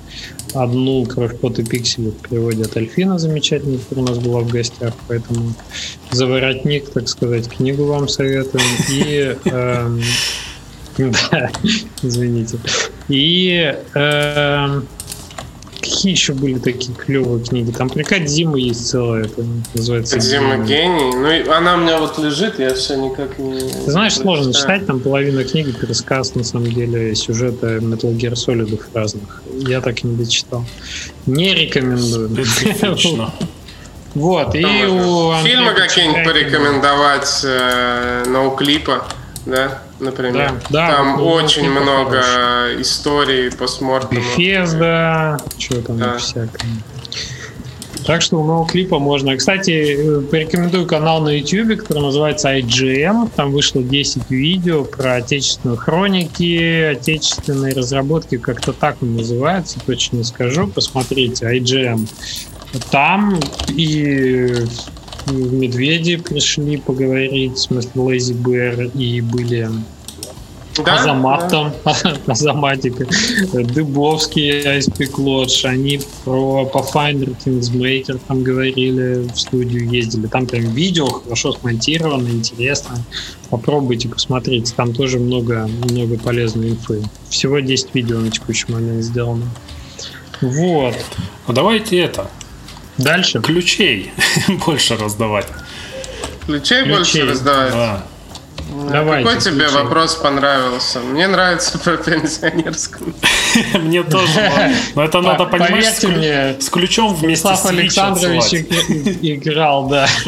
одну 0.55 1.05
«Кровь, 1.05 1.39
пот 1.39 1.59
и 1.59 1.65
пиксели» 1.65 2.13
в 2.31 2.77
Альфина 2.77 3.19
замечательный, 3.19 3.79
которая 3.79 4.07
у 4.07 4.09
нас 4.09 4.19
была 4.19 4.41
в 4.41 4.49
гостях, 4.49 4.95
поэтому 5.09 5.55
за 6.11 6.27
воротник, 6.27 6.89
так 6.91 7.09
сказать, 7.09 7.49
книгу 7.49 7.85
вам 7.85 8.09
советуем. 8.09 8.65
И... 8.91 9.37
эм, 9.45 10.03
Да, 11.31 11.51
извините. 12.03 12.59
И... 13.09 13.75
эм, 13.95 14.87
Какие 15.85 16.13
еще 16.13 16.33
были 16.33 16.59
такие 16.59 16.95
клевые 16.95 17.45
книги? 17.45 17.71
Там 17.71 17.91
про 17.91 18.03
Кодзиму 18.03 18.57
есть 18.57 18.89
целая, 18.89 19.25
это 19.25 19.45
называется 19.75 20.19
Дима 20.19 20.57
«Дим». 20.57 20.65
гений. 20.65 21.15
Ну, 21.15 21.31
и 21.31 21.47
она 21.47 21.75
у 21.75 21.77
меня 21.77 21.99
вот 21.99 22.19
лежит, 22.19 22.59
я 22.59 22.73
все 22.75 22.97
никак 22.97 23.39
не... 23.39 23.61
Ты 23.61 23.91
знаешь, 23.91 24.15
сложно 24.15 24.55
читать, 24.55 24.87
там 24.87 25.01
половина 25.01 25.45
книги 25.45 25.73
пересказ, 25.73 26.35
на 26.35 26.43
самом 26.43 26.73
деле, 26.73 27.15
сюжета 27.15 27.77
Metal 27.77 28.17
Gear 28.17 28.33
Solid 28.33 28.81
разных. 28.95 29.43
Я 29.53 29.83
так 29.83 30.03
и 30.03 30.07
не 30.07 30.17
дочитал. 30.17 30.65
Не 31.27 31.55
рекомендую. 31.55 32.31
Вот, 34.15 34.55
и 34.55 34.65
у 34.65 35.35
Фильмы 35.43 35.75
какие-нибудь 35.75 36.25
порекомендовать, 36.25 37.41
э, 37.45 38.25
ноуклипа, 38.29 39.07
да, 39.45 39.83
например. 40.01 40.53
Да, 40.71 40.89
да, 40.89 40.97
Там 40.97 41.19
вот 41.19 41.45
очень 41.45 41.63
ноуклипа 41.65 41.83
много 41.93 42.23
хороший. 42.23 42.83
историй 42.83 43.51
постмортема. 43.53 44.23
Bethesda, 44.37 45.39
что 45.59 45.83
там 45.83 45.99
Да. 45.99 46.19
всякое. 46.19 46.61
Так 48.07 48.21
что 48.21 48.37
у 48.39 48.45
нового 48.45 48.67
клипа 48.69 48.99
можно. 48.99 49.35
Кстати, 49.35 49.71
э, 49.71 50.21
порекомендую 50.21 50.87
канал 50.87 51.23
на 51.23 51.31
YouTube, 51.39 51.79
который 51.79 52.03
называется 52.03 52.51
IGM. 52.55 53.31
Там 53.35 53.51
вышло 53.51 53.83
10 53.83 54.29
видео 54.29 54.85
про 54.85 55.15
отечественные 55.17 55.79
хроники, 55.79 56.83
отечественные 56.93 57.73
разработки, 57.73 58.37
как-то 58.37 58.75
так 58.75 58.97
он 59.01 59.17
называется, 59.17 59.79
точно 59.87 60.19
не 60.19 60.25
скажу. 60.25 60.67
Посмотрите, 60.67 61.47
IGM. 61.47 62.07
Там 62.91 63.41
и 63.69 64.53
медведи 65.33 66.17
пришли 66.17 66.77
поговорить, 66.77 67.55
в 67.55 67.61
смысле 67.61 67.91
Lazy 67.95 68.35
Bear, 68.35 68.91
и 68.97 69.21
были 69.21 69.69
Да, 70.85 70.97
Азамат 70.97 71.49
там, 71.51 71.73
Азаматика, 72.27 73.07
Дыбовский, 73.53 74.63
Айспик 74.67 75.19
Лодж, 75.19 75.65
они 75.67 76.01
про 76.25 76.71
Pathfinder 76.73 77.35
Kingsmaker 77.45 78.21
там 78.27 78.43
говорили, 78.43 79.29
в 79.33 79.39
студию 79.39 79.89
ездили. 79.89 80.27
Там 80.27 80.47
прям 80.47 80.65
видео 80.73 81.07
хорошо 81.07 81.53
смонтировано, 81.53 82.29
интересно. 82.29 82.97
Попробуйте, 83.51 84.09
посмотрите, 84.09 84.75
там 84.77 84.93
тоже 84.93 85.19
много, 85.19 85.69
много 85.91 86.19
полезной 86.19 86.71
инфы. 86.71 87.03
Всего 87.29 87.61
10 87.61 87.95
видео 87.95 88.19
на 88.19 88.31
текущий 88.31 88.71
момент 88.73 89.05
сделано. 89.05 89.49
Вот. 90.41 90.95
Ну 91.47 91.55
давайте 91.55 91.99
это. 91.99 92.29
Дальше. 92.99 93.41
Ключей 93.41 94.13
больше 94.67 94.97
раздавать. 94.97 95.47
Ключей, 96.47 96.83
Ключей. 96.85 96.97
больше 96.97 97.23
раздавать? 97.25 97.73
Да. 97.73 98.05
Давайте, 98.91 99.29
Какой 99.29 99.41
тебе 99.41 99.67
включим. 99.67 99.85
вопрос 99.85 100.15
понравился? 100.17 101.01
Мне 101.01 101.29
нравится 101.29 101.79
про 101.79 101.97
пенсионерскую. 101.97 103.15
Мне 103.75 104.03
тоже, 104.03 104.75
но 104.95 105.05
это 105.05 105.21
надо 105.21 105.45
понимать 105.45 106.63
с 106.63 106.69
ключом 106.71 107.15
вместе 107.15 107.55
с 107.55 107.67
Александрович 107.67 108.65
играл, 109.23 109.89
да, 109.89 110.07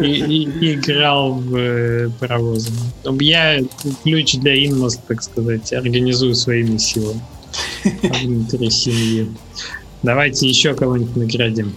играл 0.00 1.34
в 1.34 1.56
э, 1.56 2.10
паровозы. 2.18 2.72
Я 3.20 3.60
ключ 4.02 4.34
для 4.36 4.66
Инмос, 4.66 4.98
так 5.06 5.22
сказать, 5.22 5.72
организую 5.72 6.34
своими 6.34 6.78
силами 6.78 7.20
внутри 7.84 8.70
семьи. 8.70 9.28
Давайте 10.02 10.48
еще 10.48 10.74
кого-нибудь 10.74 11.16
наградим. 11.16 11.74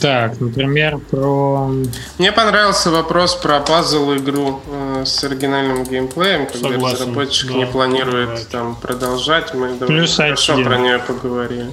Так, 0.00 0.40
например, 0.40 0.98
про... 0.98 1.70
Мне 2.18 2.32
понравился 2.32 2.90
вопрос 2.90 3.34
про 3.34 3.60
пазл-игру 3.60 4.60
э, 4.66 5.02
с 5.04 5.24
оригинальным 5.24 5.84
геймплеем, 5.84 6.46
когда 6.46 6.70
Согласен, 6.70 6.96
разработчик 6.96 7.48
да, 7.48 7.54
не 7.54 7.66
планирует 7.66 8.30
да. 8.30 8.40
там 8.50 8.76
продолжать. 8.76 9.52
Мы 9.52 9.74
Плюс 9.74 10.16
хорошо 10.16 10.62
про 10.62 10.78
нее 10.78 11.00
поговорили. 11.00 11.70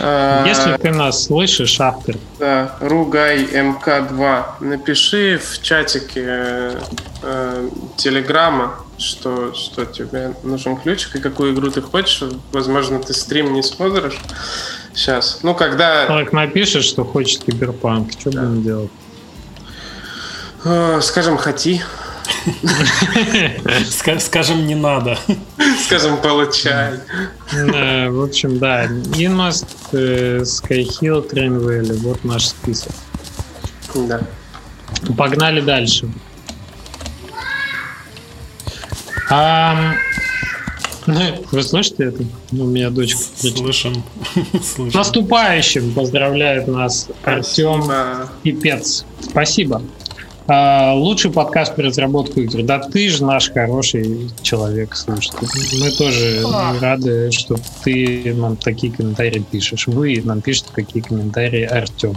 А, 0.00 0.44
Если 0.46 0.76
ты 0.76 0.90
нас 0.90 1.24
слышишь, 1.24 1.80
автор. 1.80 2.16
Да, 2.38 2.76
Ругай 2.80 3.44
МК2, 3.44 4.44
напиши 4.60 5.38
в 5.38 5.62
чатике 5.62 6.24
э, 6.26 6.80
э, 7.22 7.68
Телеграма, 7.96 8.74
что, 9.02 9.54
что 9.54 9.84
тебе 9.84 10.34
нужен 10.42 10.76
ключик 10.76 11.16
и 11.16 11.20
какую 11.20 11.54
игру 11.54 11.70
ты 11.70 11.82
хочешь. 11.82 12.22
Возможно, 12.52 13.00
ты 13.00 13.12
стрим 13.12 13.52
не 13.52 13.62
смотришь. 13.62 14.18
Сейчас. 14.94 15.40
Ну, 15.42 15.54
когда... 15.54 16.06
Человек 16.06 16.32
напишет, 16.32 16.84
что 16.84 17.04
хочет 17.04 17.44
киберпанк. 17.44 18.12
Что 18.12 18.30
да. 18.30 18.42
будем 18.42 18.62
делать? 18.62 18.90
Э, 20.64 21.00
скажем, 21.02 21.36
хоти. 21.36 21.82
Скажем, 24.20 24.66
не 24.66 24.74
надо. 24.74 25.18
Скажем, 25.84 26.18
получай. 26.18 27.00
В 27.50 28.24
общем, 28.24 28.58
да. 28.58 28.86
Inmast, 28.86 29.66
Skyhill, 29.92 31.28
Train 31.30 31.60
Valley. 31.60 31.96
Вот 31.98 32.24
наш 32.24 32.48
список. 32.48 32.92
Да. 33.94 34.20
Погнали 35.16 35.60
дальше. 35.60 36.08
А, 39.34 39.94
вы 41.06 41.62
слышите 41.62 42.04
это? 42.04 42.22
У 42.52 42.64
меня 42.64 42.90
дочка. 42.90 43.18
Слышим. 43.18 44.04
Слышим. 44.62 44.90
Наступающим 44.92 45.94
поздравляет 45.94 46.68
нас 46.68 47.08
Артем 47.24 47.82
Пипец. 48.42 49.06
Спасибо. 49.20 49.80
А, 50.48 50.92
лучший 50.92 51.30
подкаст 51.30 51.74
по 51.76 51.82
разработку 51.82 52.40
игр. 52.40 52.62
Да 52.62 52.78
ты 52.78 53.08
же 53.08 53.24
наш 53.24 53.50
хороший 53.50 54.28
человек, 54.42 54.94
слушай. 54.94 55.32
Мы 55.80 55.90
тоже 55.92 56.42
а. 56.44 56.74
рады, 56.78 57.30
что 57.30 57.56
ты 57.84 58.34
нам 58.36 58.56
такие 58.58 58.92
комментарии 58.92 59.42
пишешь. 59.50 59.86
Вы 59.86 60.20
нам 60.22 60.42
пишете 60.42 60.68
такие 60.74 61.02
комментарии, 61.02 61.62
Артем. 61.62 62.16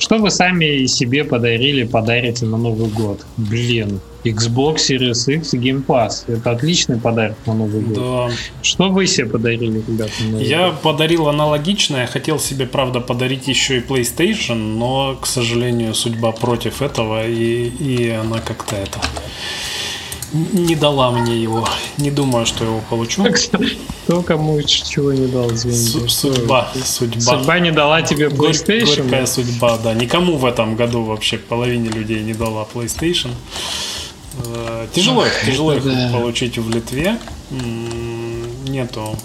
Что 0.00 0.16
вы 0.16 0.30
сами 0.30 0.86
себе 0.86 1.24
подарили, 1.24 1.84
подарите 1.84 2.46
на 2.46 2.56
Новый 2.56 2.88
год? 2.88 3.20
Блин, 3.36 4.00
Xbox 4.24 4.76
Series 4.76 5.30
X 5.30 5.52
и 5.52 5.58
Game 5.58 5.84
Pass. 5.84 6.24
Это 6.26 6.52
отличный 6.52 6.98
подарок 6.98 7.36
на 7.44 7.52
Новый 7.52 7.82
год. 7.82 7.94
Да. 7.94 8.34
Что 8.62 8.88
вы 8.88 9.06
себе 9.06 9.26
подарили, 9.26 9.84
ребята? 9.86 10.12
Я 10.38 10.70
год? 10.70 10.80
подарил 10.80 11.28
аналогичное. 11.28 12.06
Хотел 12.06 12.38
себе, 12.38 12.64
правда, 12.64 13.00
подарить 13.00 13.46
еще 13.46 13.76
и 13.76 13.80
PlayStation, 13.82 14.54
но, 14.54 15.18
к 15.20 15.26
сожалению, 15.26 15.94
судьба 15.94 16.32
против 16.32 16.80
этого, 16.80 17.28
и, 17.28 17.68
и 17.68 18.08
она 18.08 18.38
как-то 18.38 18.76
это 18.76 19.00
не 20.32 20.76
дала 20.76 21.10
мне 21.10 21.36
его. 21.36 21.66
Не 21.98 22.10
думаю, 22.10 22.46
что 22.46 22.64
его 22.64 22.80
получу. 22.88 23.24
Кто 24.04 24.22
кому 24.22 24.60
чего 24.62 25.12
не 25.12 25.26
дал, 25.26 25.52
извините. 25.52 26.08
Судьба, 26.08 26.70
судьба. 26.84 27.20
Судьба 27.20 27.58
не 27.60 27.72
дала 27.72 28.02
тебе 28.02 28.28
PlayStation? 28.28 29.02
Горькая 29.02 29.26
судьба, 29.26 29.78
да. 29.78 29.94
Никому 29.94 30.36
в 30.36 30.44
этом 30.44 30.76
году 30.76 31.04
вообще 31.04 31.38
половине 31.38 31.88
людей 31.90 32.22
не 32.22 32.34
дала 32.34 32.66
PlayStation. 32.72 33.30
Э, 34.44 34.86
тяжело, 34.94 35.24
тяжело 35.44 35.74
их 35.74 35.84
да. 35.84 36.10
получить 36.12 36.58
в 36.58 36.70
Литве. 36.70 37.18
Нету. 37.50 39.16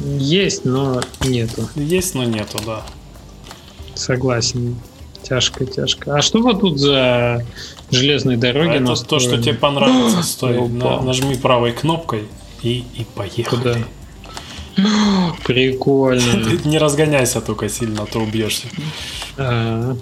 Есть, 0.00 0.64
но 0.64 1.00
нету. 1.20 1.68
Есть, 1.76 2.14
но 2.14 2.24
нету, 2.24 2.58
да. 2.64 2.82
Согласен. 3.94 4.76
Тяжко, 5.22 5.64
тяжко. 5.64 6.16
А 6.16 6.22
что 6.22 6.40
вот 6.40 6.60
тут 6.60 6.78
за 6.78 7.44
железные 7.90 8.36
дороги? 8.36 8.70
А 8.70 8.74
это 8.74 9.04
то, 9.04 9.18
что 9.18 9.40
тебе 9.40 9.54
понравится. 9.54 10.22
Стой, 10.22 10.68
на, 10.68 11.00
нажми 11.00 11.36
правой 11.36 11.72
кнопкой 11.72 12.24
и, 12.62 12.84
и 12.94 13.06
поехали. 13.14 13.58
Куда? 13.58 13.78
Прикольно. 15.44 16.58
Не 16.64 16.78
разгоняйся 16.78 17.40
только 17.40 17.68
сильно, 17.68 18.02
а 18.02 18.06
то 18.06 18.18
убьешься. 18.20 18.66
А, 19.36 19.96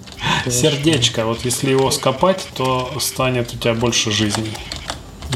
Сердечко, 0.48 1.24
вот 1.24 1.44
если 1.44 1.70
его 1.70 1.90
скопать, 1.90 2.46
то 2.54 2.90
станет 2.98 3.52
у 3.52 3.56
тебя 3.56 3.74
больше 3.74 4.10
жизней. 4.10 4.52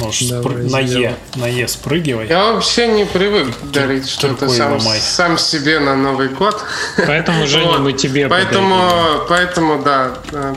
Можешь 0.01 0.28
спр... 0.28 0.53
на 0.55 0.80
Е, 0.80 1.16
на 1.36 1.47
Е 1.47 1.68
спрыгивай. 1.68 2.26
Я 2.28 2.53
вообще 2.53 2.88
не 2.88 3.05
привык 3.05 3.49
дарить 3.72 4.09
что-то 4.09 4.49
сам, 4.49 4.80
сам 4.80 5.38
себе 5.38 5.78
на 5.78 5.97
Новый 5.97 6.28
год. 6.28 6.62
Поэтому, 7.07 7.47
Женя, 7.47 7.66
вот. 7.72 7.80
мы 7.80 7.92
тебе 7.92 8.28
Поэтому, 8.28 8.76
подарили. 8.76 9.26
поэтому, 9.28 9.82
да, 9.82 10.14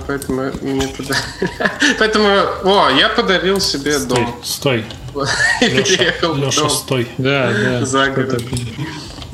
поэтому 0.08 0.52
мне 0.62 0.88
туда. 0.88 1.16
Поэтому, 2.00 2.28
о, 2.64 2.90
я 2.90 3.10
подарил 3.10 3.60
себе 3.60 4.00
стой, 4.00 4.18
дом. 4.18 4.36
Стой, 4.44 4.86
Леша, 5.62 6.04
Леша, 6.36 6.70
стой. 6.70 7.08
Да, 7.18 7.52
да. 7.52 7.86
За 7.86 8.08
город. 8.08 8.42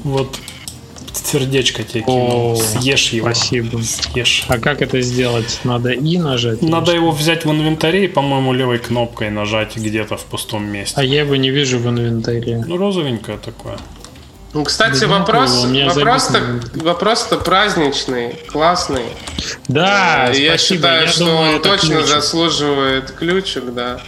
Вот 0.03 0.37
сердечко 1.33 1.83
тебе 1.83 2.01
кинул. 2.03 2.55
Съешь 2.61 3.09
его. 3.09 3.25
Спасибо. 3.33 3.81
Съешь. 3.81 4.45
А 4.47 4.59
как 4.59 4.81
это 4.81 5.01
сделать? 5.01 5.59
Надо 5.63 5.91
и 5.91 6.17
нажать? 6.17 6.61
Надо 6.61 6.91
его 6.91 7.11
взять 7.11 7.45
в 7.45 7.51
инвентаре 7.51 8.05
и, 8.05 8.07
по-моему, 8.07 8.53
левой 8.53 8.77
кнопкой 8.79 9.31
нажать 9.31 9.75
где-то 9.75 10.17
в 10.17 10.25
пустом 10.25 10.65
месте. 10.65 10.93
А 10.97 11.03
я 11.03 11.21
его 11.21 11.35
не 11.35 11.49
вижу 11.49 11.79
в 11.79 11.87
инвентаре. 11.89 12.63
Ну, 12.67 12.77
розовенькое 12.77 13.37
такое. 13.37 13.77
Ну, 14.53 14.63
кстати, 14.63 14.99
да 14.99 15.07
вопрос, 15.07 15.65
вопрос-то, 15.65 16.59
вопрос-то 16.75 17.37
праздничный, 17.37 18.35
классный. 18.51 19.05
Да, 19.67 20.29
э, 20.31 20.39
Я 20.39 20.49
спасибо. 20.51 20.57
считаю, 20.77 21.01
я 21.01 21.07
что 21.07 21.25
думаю, 21.25 21.55
он 21.55 21.61
точно 21.63 21.95
ключик. 21.95 22.07
заслуживает 22.07 23.11
ключик, 23.11 23.73
да. 23.73 23.99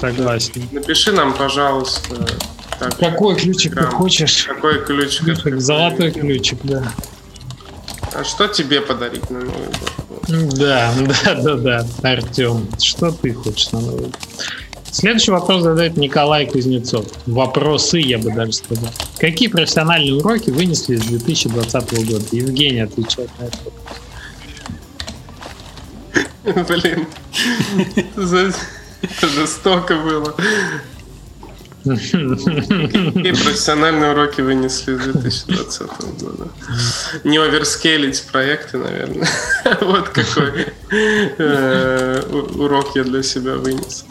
Согласен. 0.00 0.66
Напиши 0.72 1.12
нам, 1.12 1.34
пожалуйста, 1.34 2.16
так, 2.90 2.98
Какой 2.98 3.36
ключик 3.36 3.74
прям, 3.74 3.86
ты 3.86 3.90
хочешь? 3.96 4.44
Какой 4.44 4.84
ключик? 4.84 5.24
ключик 5.24 5.60
золотой 5.60 6.10
ключик, 6.10 6.58
да. 6.62 6.92
А 8.14 8.24
что 8.24 8.46
тебе 8.48 8.80
подарить 8.80 9.30
на 9.30 9.40
Новый 9.40 9.66
год? 9.66 9.92
Да, 10.56 10.94
да, 11.24 11.34
да, 11.34 11.56
да. 11.56 11.86
Артем, 12.02 12.68
что 12.80 13.10
ты 13.10 13.32
хочешь 13.32 13.70
на 13.72 13.80
Новый 13.80 14.04
год? 14.04 14.16
Следующий 14.90 15.30
вопрос 15.30 15.62
задает 15.62 15.96
Николай 15.96 16.46
Кузнецов. 16.46 17.06
Вопросы, 17.26 17.98
я 17.98 18.18
бы 18.18 18.30
даже 18.30 18.52
сказал. 18.52 18.90
Какие 19.18 19.48
профессиональные 19.48 20.14
уроки 20.14 20.50
вынесли 20.50 20.96
из 20.96 21.02
2020 21.04 22.06
года? 22.06 22.24
Евгений 22.30 22.80
отвечает 22.80 23.30
на 23.38 23.44
это. 23.44 23.58
Блин, 26.68 27.06
жестоко 29.22 29.96
было. 29.96 30.34
Какие 31.84 33.32
профессиональные 33.32 34.12
уроки 34.12 34.40
вынесли 34.40 34.96
с 34.96 35.00
2020 35.00 35.82
года? 36.20 36.48
Не 37.24 37.38
оверскейлить 37.38 38.22
проекты, 38.30 38.78
наверное. 38.78 39.28
Вот 39.80 40.08
какой 40.10 40.66
э, 40.90 42.22
урок 42.56 42.94
я 42.94 43.04
для 43.04 43.22
себя 43.22 43.56
вынес. 43.56 44.04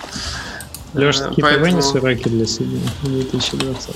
Леша, 0.94 1.30
какие 1.30 1.46
ты 1.46 1.58
вынес 1.60 1.94
уроки 1.94 2.28
для 2.28 2.46
себя 2.46 2.80
в 3.04 3.08
2020? 3.08 3.96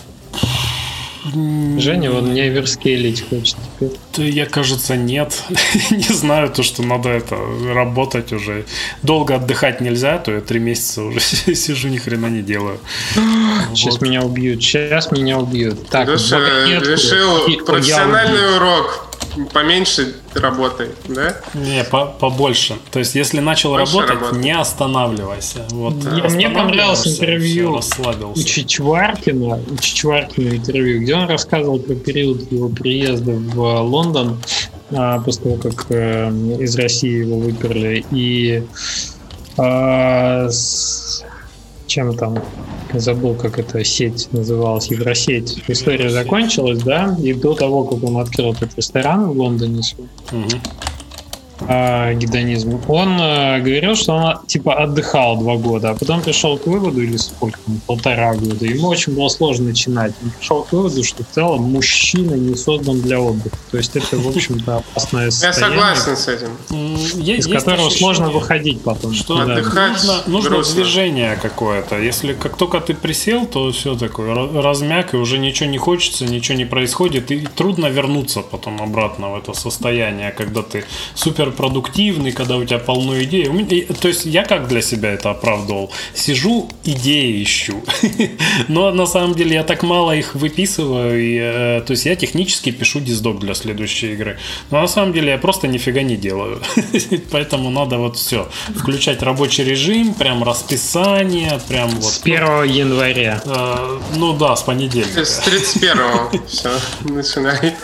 Женя, 1.34 2.12
он 2.12 2.34
не 2.34 2.42
оверскейлить 2.42 3.28
хочет 3.28 3.58
теперь. 3.58 3.98
Да, 4.16 4.24
я, 4.24 4.46
кажется, 4.46 4.96
нет. 4.96 5.44
не 5.92 6.14
знаю, 6.14 6.50
то, 6.50 6.62
что 6.62 6.84
надо 6.84 7.10
это 7.10 7.36
работать 7.74 8.32
уже. 8.32 8.66
Долго 9.02 9.36
отдыхать 9.36 9.82
нельзя, 9.82 10.20
то 10.20 10.32
я 10.32 10.42
три 10.42 10.60
месяца 10.60 11.02
уже 11.02 11.20
сижу, 11.20 11.88
ни 11.88 11.98
хрена 11.98 12.28
не 12.28 12.42
делаю. 12.42 12.80
Сейчас 13.74 13.96
вот. 13.96 14.02
меня 14.02 14.22
убьют, 14.22 14.62
сейчас 14.62 15.12
меня 15.12 15.40
убьют. 15.40 15.90
Так, 15.90 16.08
Леша 16.10 16.40
решил 16.40 17.66
профессиональный 17.66 18.58
урок 18.58 19.15
поменьше 19.54 20.16
работай, 20.34 20.90
да? 21.08 21.36
Не, 21.54 21.84
по 21.84 22.06
побольше. 22.06 22.78
То 22.92 23.00
есть, 23.00 23.16
если 23.16 23.40
начал 23.40 23.72
Больше 23.72 23.98
работать, 23.98 24.22
работать, 24.22 24.44
не 24.44 24.52
останавливайся. 24.52 25.66
Вот, 25.72 26.00
да. 26.00 26.30
Мне 26.30 26.50
понравилось 26.50 27.08
интервью 27.08 27.80
у 28.36 28.42
Чичваркина, 28.42 29.60
у 29.70 29.78
Чичваркина 29.78 30.56
интервью, 30.56 31.02
где 31.02 31.16
он 31.16 31.28
рассказывал 31.28 31.80
про 31.80 31.96
период 31.96 32.52
его 32.52 32.70
приезда 32.70 33.32
в 33.32 33.82
Лондон, 33.82 34.42
а, 34.92 35.20
после 35.20 35.44
того, 35.44 35.56
как 35.58 35.86
э, 35.90 36.30
из 36.60 36.76
России 36.76 37.26
его 37.26 37.40
выперли. 37.40 38.06
И 38.12 38.64
а, 39.58 40.50
чем 41.88 42.16
там, 42.16 42.38
забыл, 42.94 43.36
как 43.36 43.60
эта 43.60 43.84
сеть 43.84 44.28
называлась, 44.32 44.88
Евросеть. 44.88 45.64
История 45.68 46.10
закончилась, 46.10 46.82
да, 46.84 47.16
и 47.22 47.34
до 47.34 47.54
того, 47.54 47.84
как 47.84 48.04
он 48.04 48.18
открыл 48.18 48.54
этот 48.54 48.76
ресторан 48.78 49.26
в 49.30 49.38
Лондоне, 49.38 49.82
угу 50.32 50.60
э, 51.62 52.14
гедонизм, 52.16 52.80
он 52.88 53.20
э, 53.20 53.60
говорил, 53.60 53.96
что 53.96 54.14
он 54.14 54.46
типа 54.48 54.76
отдыхал 54.76 55.38
два 55.38 55.56
года, 55.56 55.92
а 55.92 55.96
потом 55.96 56.22
пришел 56.22 56.58
к 56.58 56.68
выводу, 56.68 57.02
или 57.02 57.18
сколько 57.18 57.60
там, 57.66 57.80
полтора 57.88 58.34
года, 58.34 58.66
ему 58.66 58.88
очень 58.88 59.16
было 59.16 59.30
сложно 59.30 59.66
начинать. 59.66 60.14
Он 60.24 60.32
пришел 60.32 60.64
к 60.64 60.72
выводу, 60.72 61.04
что 61.04 61.24
в 61.24 61.28
целом 61.34 61.64
мужчина 61.64 62.36
не 62.36 62.56
создан 62.56 63.02
для 63.02 63.20
отдыха. 63.20 63.58
То 63.72 63.78
есть 63.78 63.96
это, 63.96 64.18
в 64.18 64.28
общем-то, 64.28 64.78
опасное 64.78 65.32
состояние. 65.32 65.80
Я 65.80 65.96
согласен 65.96 66.18
с 66.18 66.28
этим. 66.28 67.38
Из 67.38 67.48
которого 67.48 67.90
сложно 67.90 68.30
выходить 68.30 68.82
потом. 68.82 69.14
Что 69.14 69.40
отдыхать 69.40 69.94
нужно, 70.28 70.50
нужно 70.52 70.64
движение 70.64 71.38
какое-то. 71.42 72.00
Если 72.00 72.34
как 72.34 72.58
только 72.58 72.80
ты 72.82 72.94
присел, 72.94 73.46
то 73.46 73.72
все 73.72 73.96
такое 73.96 74.34
размяк, 74.62 75.14
и 75.14 75.18
уже 75.18 75.38
ничего 75.38 75.70
не 75.70 75.78
хочется, 75.78 76.26
ничего 76.26 76.58
не 76.58 76.66
происходит, 76.66 77.32
и 77.32 77.48
трудно 77.56 77.88
вернуться 77.88 78.42
потом 78.42 78.82
обратно 78.82 79.30
в 79.32 79.38
это 79.38 79.54
состояние, 79.54 80.32
когда 80.32 80.62
ты 80.62 80.86
супер 81.16 81.45
продуктивный, 81.52 82.32
когда 82.32 82.58
у 82.58 82.66
тебя 82.66 82.80
полно 82.80 83.22
идей. 83.24 83.46
То 84.02 84.08
есть 84.08 84.26
я 84.26 84.44
как 84.44 84.68
для 84.68 84.82
себя 84.82 85.12
это 85.12 85.32
оправдывал? 85.32 85.92
Сижу, 86.14 86.70
идеи 86.84 87.44
ищу. 87.44 87.84
Но 88.68 88.92
на 88.92 89.06
самом 89.06 89.36
деле 89.36 89.56
я 89.56 89.64
так 89.64 89.84
мало 89.84 90.16
их 90.16 90.36
выписываю. 90.36 91.22
И, 91.22 91.38
э, 91.38 91.82
то 91.86 91.92
есть 91.92 92.06
я 92.06 92.16
технически 92.16 92.72
пишу 92.72 93.00
диздок 93.00 93.40
для 93.40 93.54
следующей 93.54 94.14
игры. 94.14 94.38
Но 94.72 94.82
на 94.82 94.88
самом 94.88 95.14
деле 95.14 95.32
я 95.32 95.38
просто 95.38 95.68
нифига 95.68 96.02
не 96.02 96.18
делаю. 96.18 96.62
Поэтому 97.32 97.70
надо 97.70 97.98
вот 97.98 98.18
все. 98.18 98.50
Включать 98.76 99.22
рабочий 99.24 99.64
режим, 99.64 100.14
прям 100.14 100.44
расписание, 100.44 101.60
прям 101.68 101.90
вот. 101.90 102.14
С 102.14 102.22
1 102.24 102.64
января. 102.64 103.42
Э, 103.46 104.00
ну 104.16 104.34
да, 104.38 104.56
с 104.56 104.64
понедельника. 104.64 105.26
С 105.26 105.40
31 105.40 106.46
все, 106.48 106.72
начинай. 107.02 107.76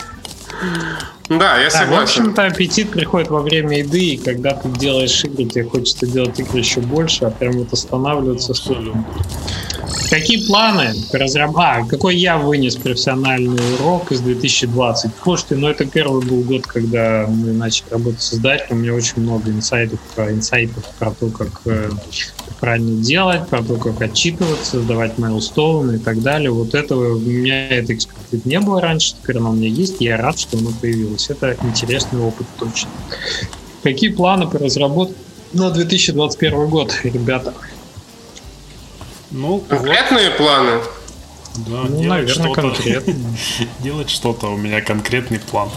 Да, 1.28 1.58
я 1.58 1.70
согласен. 1.70 1.94
в 1.94 2.02
общем-то, 2.02 2.46
аппетит 2.46 2.90
приходит 2.90 3.28
во 3.30 3.40
время 3.40 3.78
еды, 3.78 4.14
и 4.14 4.16
когда 4.16 4.52
ты 4.54 4.68
делаешь 4.68 5.24
игры, 5.24 5.44
тебе 5.44 5.64
хочется 5.64 6.06
делать 6.06 6.38
игры 6.38 6.58
еще 6.58 6.80
больше, 6.80 7.24
а 7.24 7.30
прям 7.30 7.52
вот 7.52 7.72
останавливаться 7.72 8.52
Абсолютно. 8.52 9.04
Какие 10.10 10.46
планы 10.46 10.92
по 11.10 11.18
разраб... 11.18 11.56
А, 11.56 11.86
какой 11.86 12.16
я 12.16 12.36
вынес 12.36 12.76
профессиональный 12.76 13.58
урок 13.76 14.12
из 14.12 14.20
2020? 14.20 15.10
Слушайте, 15.22 15.54
ну 15.56 15.68
это 15.68 15.86
первый 15.86 16.22
был 16.22 16.42
год, 16.42 16.66
когда 16.66 17.26
мы 17.28 17.52
начали 17.52 17.88
работать 17.90 18.20
с 18.20 18.34
издателем. 18.34 18.76
У 18.76 18.80
меня 18.80 18.94
очень 18.94 19.22
много 19.22 19.50
инсайдов 19.50 20.00
про 20.14 20.30
инсайтов 20.30 20.84
про 20.98 21.12
то, 21.12 21.28
как 21.28 21.62
э, 21.64 21.88
правильно 22.62 23.02
делать, 23.02 23.48
про 23.48 23.60
то, 23.60 23.74
как 23.74 24.00
отчитываться, 24.00 24.80
сдавать 24.80 25.18
майлстоуны 25.18 25.96
и 25.96 25.98
так 25.98 26.22
далее. 26.22 26.52
Вот 26.52 26.76
этого 26.76 27.16
у 27.16 27.18
меня 27.18 27.68
этой 27.68 27.96
экспертизы 27.96 28.42
не 28.44 28.60
было 28.60 28.80
раньше, 28.80 29.14
теперь 29.20 29.38
она 29.38 29.50
у 29.50 29.52
меня 29.52 29.68
есть, 29.68 30.00
и 30.00 30.04
я 30.04 30.16
рад, 30.16 30.38
что 30.38 30.58
оно 30.58 30.70
появилось. 30.80 31.28
Это 31.28 31.56
интересный 31.64 32.20
опыт 32.20 32.46
точно. 32.60 32.88
Какие 33.82 34.10
планы 34.10 34.46
по 34.46 34.60
разработке 34.60 35.16
на 35.52 35.70
2021 35.72 36.68
год, 36.68 36.94
ребята? 37.02 37.52
Ну, 39.32 39.58
конкретные 39.58 40.28
вот. 40.28 40.38
планы. 40.38 40.70
Да, 41.66 41.84
ну, 41.88 42.02
наверное, 42.04 42.54
конкретно. 42.54 43.14
делать 43.80 44.08
что-то. 44.08 44.46
У 44.46 44.56
меня 44.56 44.80
конкретный 44.82 45.40
план. 45.40 45.68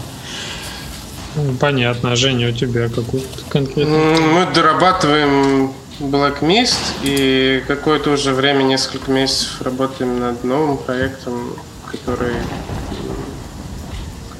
Ну, 1.34 1.52
понятно. 1.54 2.12
А 2.12 2.16
Женя, 2.16 2.50
у 2.50 2.52
тебя 2.52 2.88
какой-то 2.88 3.26
конкретный 3.48 4.20
Мы 4.20 4.46
дорабатываем 4.54 5.72
Black 5.98 6.42
Mist 6.42 6.78
и 7.02 7.62
какое-то 7.66 8.10
уже 8.10 8.32
время, 8.32 8.62
несколько 8.62 9.10
месяцев 9.10 9.62
работаем 9.62 10.20
над 10.20 10.44
новым 10.44 10.76
проектом, 10.76 11.56
который 11.90 12.34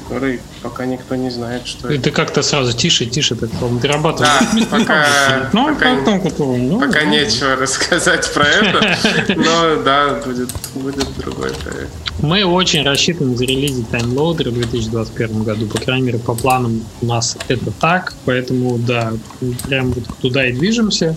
который 0.06 0.40
пока 0.62 0.86
никто 0.86 1.16
не 1.16 1.30
знает, 1.30 1.66
что 1.66 1.88
это. 1.88 2.02
ты 2.02 2.10
как-то 2.10 2.42
сразу 2.42 2.72
тише, 2.72 3.06
тише, 3.06 3.34
так 3.34 3.50
дорабатываешь. 3.80 4.32
Да, 4.54 4.78
пока, 4.78 5.06
ну, 5.52 5.68
пока, 5.68 5.96
потом, 5.96 6.20
потом, 6.20 6.68
ну, 6.68 6.80
пока 6.80 7.02
ну. 7.02 7.10
нечего 7.10 7.56
рассказать 7.56 8.32
про 8.32 8.44
это, 8.44 8.96
но 9.36 9.82
да, 9.82 10.20
будет, 10.24 10.50
будет 10.74 11.06
другой 11.18 11.50
проект. 11.50 11.90
Мы 12.20 12.44
очень 12.44 12.84
рассчитываем 12.84 13.36
зарелизить 13.36 13.90
таймлоудер 13.90 14.50
в 14.50 14.54
2021 14.54 15.42
году, 15.42 15.66
по 15.66 15.78
крайней 15.78 16.06
мере, 16.06 16.18
по 16.18 16.34
планам 16.34 16.82
у 17.02 17.06
нас 17.06 17.36
это 17.48 17.70
так, 17.72 18.14
поэтому, 18.24 18.78
да, 18.78 19.12
прям 19.68 19.92
вот 19.92 20.04
туда 20.22 20.46
и 20.46 20.52
движемся. 20.52 21.16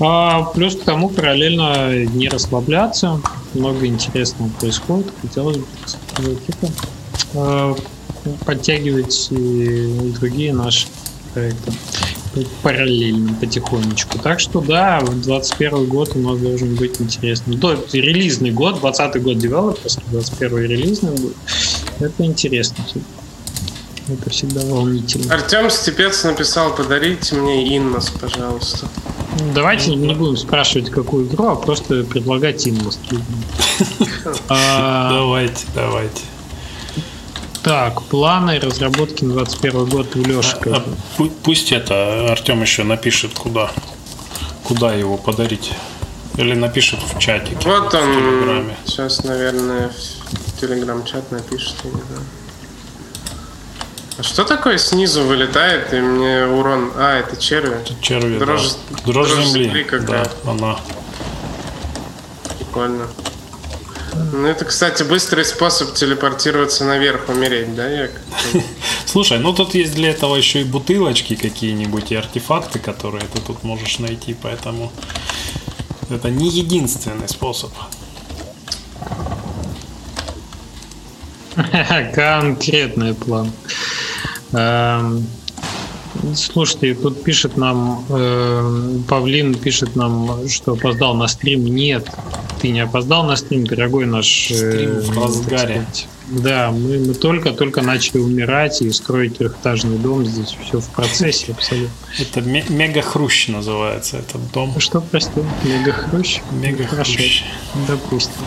А, 0.00 0.42
плюс 0.42 0.76
к 0.76 0.84
тому 0.84 1.08
параллельно 1.08 2.04
не 2.04 2.28
расслабляться, 2.28 3.20
много 3.54 3.86
интересного 3.86 4.50
происходит, 4.60 5.06
хотелось 5.22 5.56
бы, 5.56 5.64
типа, 6.46 7.76
подтягивать 8.44 9.28
и 9.30 10.12
другие 10.18 10.52
наши 10.52 10.86
проекты 11.34 11.72
параллельно 12.62 13.34
потихонечку. 13.34 14.18
Так 14.18 14.40
что 14.40 14.60
да, 14.60 15.00
21 15.00 15.86
год 15.86 16.12
у 16.14 16.18
нас 16.20 16.38
должен 16.38 16.74
быть 16.76 17.00
интересным. 17.00 17.58
То 17.58 17.72
есть 17.72 17.94
релизный 17.94 18.50
год, 18.50 18.80
20 18.80 19.22
год 19.22 19.38
девелоперский, 19.38 20.02
21 20.10 20.58
релизный 20.58 21.16
год. 21.16 21.34
Это 22.00 22.24
интересно. 22.24 22.84
Это 24.08 24.30
всегда 24.30 24.62
волнительно. 24.64 25.34
Артем 25.34 25.68
Степец 25.68 26.24
написал, 26.24 26.74
подарите 26.74 27.34
мне 27.34 27.76
Иннос, 27.76 28.10
пожалуйста. 28.10 28.88
Давайте 29.54 29.94
не 29.94 30.14
будем 30.14 30.36
спрашивать, 30.36 30.90
какую 30.90 31.26
игру, 31.26 31.48
а 31.48 31.56
просто 31.56 32.04
предлагать 32.04 32.66
Иннос. 32.66 32.98
Давайте, 34.48 35.66
давайте. 35.74 36.22
Так, 37.68 38.00
планы 38.04 38.58
разработки 38.58 39.24
на 39.24 39.34
21 39.34 39.84
год 39.84 40.16
у 40.16 40.20
Леши. 40.20 40.56
А, 40.72 40.82
а, 41.18 41.24
пусть 41.42 41.70
это 41.70 42.32
Артем 42.32 42.62
еще 42.62 42.82
напишет, 42.82 43.34
куда, 43.34 43.70
куда 44.64 44.94
его 44.94 45.18
подарить. 45.18 45.72
Или 46.38 46.54
напишет 46.54 47.00
в 47.00 47.18
чатике. 47.18 47.58
Вот 47.68 47.92
он. 47.92 48.14
Телеграме. 48.14 48.74
Сейчас, 48.86 49.22
наверное, 49.22 49.90
в 49.90 50.58
телеграм-чат 50.58 51.30
напишет, 51.30 51.74
я 51.84 51.90
не 51.90 52.00
знаю. 52.00 52.22
А 54.16 54.22
что 54.22 54.44
такое 54.44 54.78
снизу 54.78 55.24
вылетает 55.24 55.92
и 55.92 56.00
мне 56.00 56.46
урон? 56.46 56.92
А, 56.96 57.18
это 57.18 57.36
черви. 57.36 57.74
Это 57.74 57.92
черви, 58.00 58.38
дрожь, 58.38 58.76
да. 58.88 59.12
Дрожь, 59.12 59.28
дрожь 59.28 59.46
земли. 59.46 59.64
земли 59.64 59.86
да, 60.06 60.26
она. 60.46 60.78
Прикольно. 62.58 63.08
Ну, 64.32 64.46
это, 64.46 64.64
кстати, 64.64 65.02
быстрый 65.02 65.44
способ 65.44 65.94
телепортироваться 65.94 66.84
наверх, 66.84 67.28
умереть, 67.28 67.74
да, 67.74 67.88
Як? 67.88 68.10
Слушай, 69.06 69.38
ну 69.38 69.52
тут 69.52 69.74
есть 69.74 69.94
для 69.94 70.10
этого 70.10 70.36
еще 70.36 70.60
и 70.60 70.64
бутылочки 70.64 71.34
какие-нибудь, 71.34 72.12
и 72.12 72.16
артефакты, 72.16 72.78
которые 72.78 73.24
ты 73.32 73.40
тут 73.40 73.64
можешь 73.64 73.98
найти, 73.98 74.36
поэтому 74.40 74.92
это 76.10 76.30
не 76.30 76.48
единственный 76.48 77.28
способ. 77.28 77.70
Конкретный 82.14 83.14
план. 83.14 83.52
Слушайте, 86.34 86.94
тут 86.94 87.22
пишет 87.22 87.56
нам, 87.56 88.04
э, 88.08 88.98
Павлин 89.08 89.54
пишет 89.54 89.96
нам, 89.96 90.48
что 90.48 90.72
опоздал 90.72 91.14
на 91.14 91.28
стрим. 91.28 91.64
Нет, 91.64 92.08
ты 92.60 92.68
не 92.70 92.80
опоздал 92.80 93.24
на 93.24 93.36
стрим, 93.36 93.66
дорогой 93.66 94.06
наш... 94.06 94.50
Э, 94.50 94.54
стрим 94.54 95.00
в 95.00 95.18
разгаре. 95.18 95.86
Да, 96.30 96.70
мы, 96.70 96.98
мы 96.98 97.14
только-только 97.14 97.80
начали 97.80 98.18
умирать 98.18 98.82
и 98.82 98.90
строить 98.90 99.38
трехэтажный 99.38 99.96
дом. 99.96 100.26
Здесь 100.26 100.56
все 100.62 100.80
в 100.80 100.88
процессе 100.90 101.52
абсолютно. 101.52 101.94
Это 102.18 102.42
мега-хрущ 102.42 103.48
называется 103.48 104.18
этот 104.18 104.50
дом. 104.52 104.78
Что, 104.78 105.00
прости? 105.00 105.40
Мега-хрущ? 105.64 106.40
Мега-хрущ. 106.50 107.44
Допустим. 107.86 108.42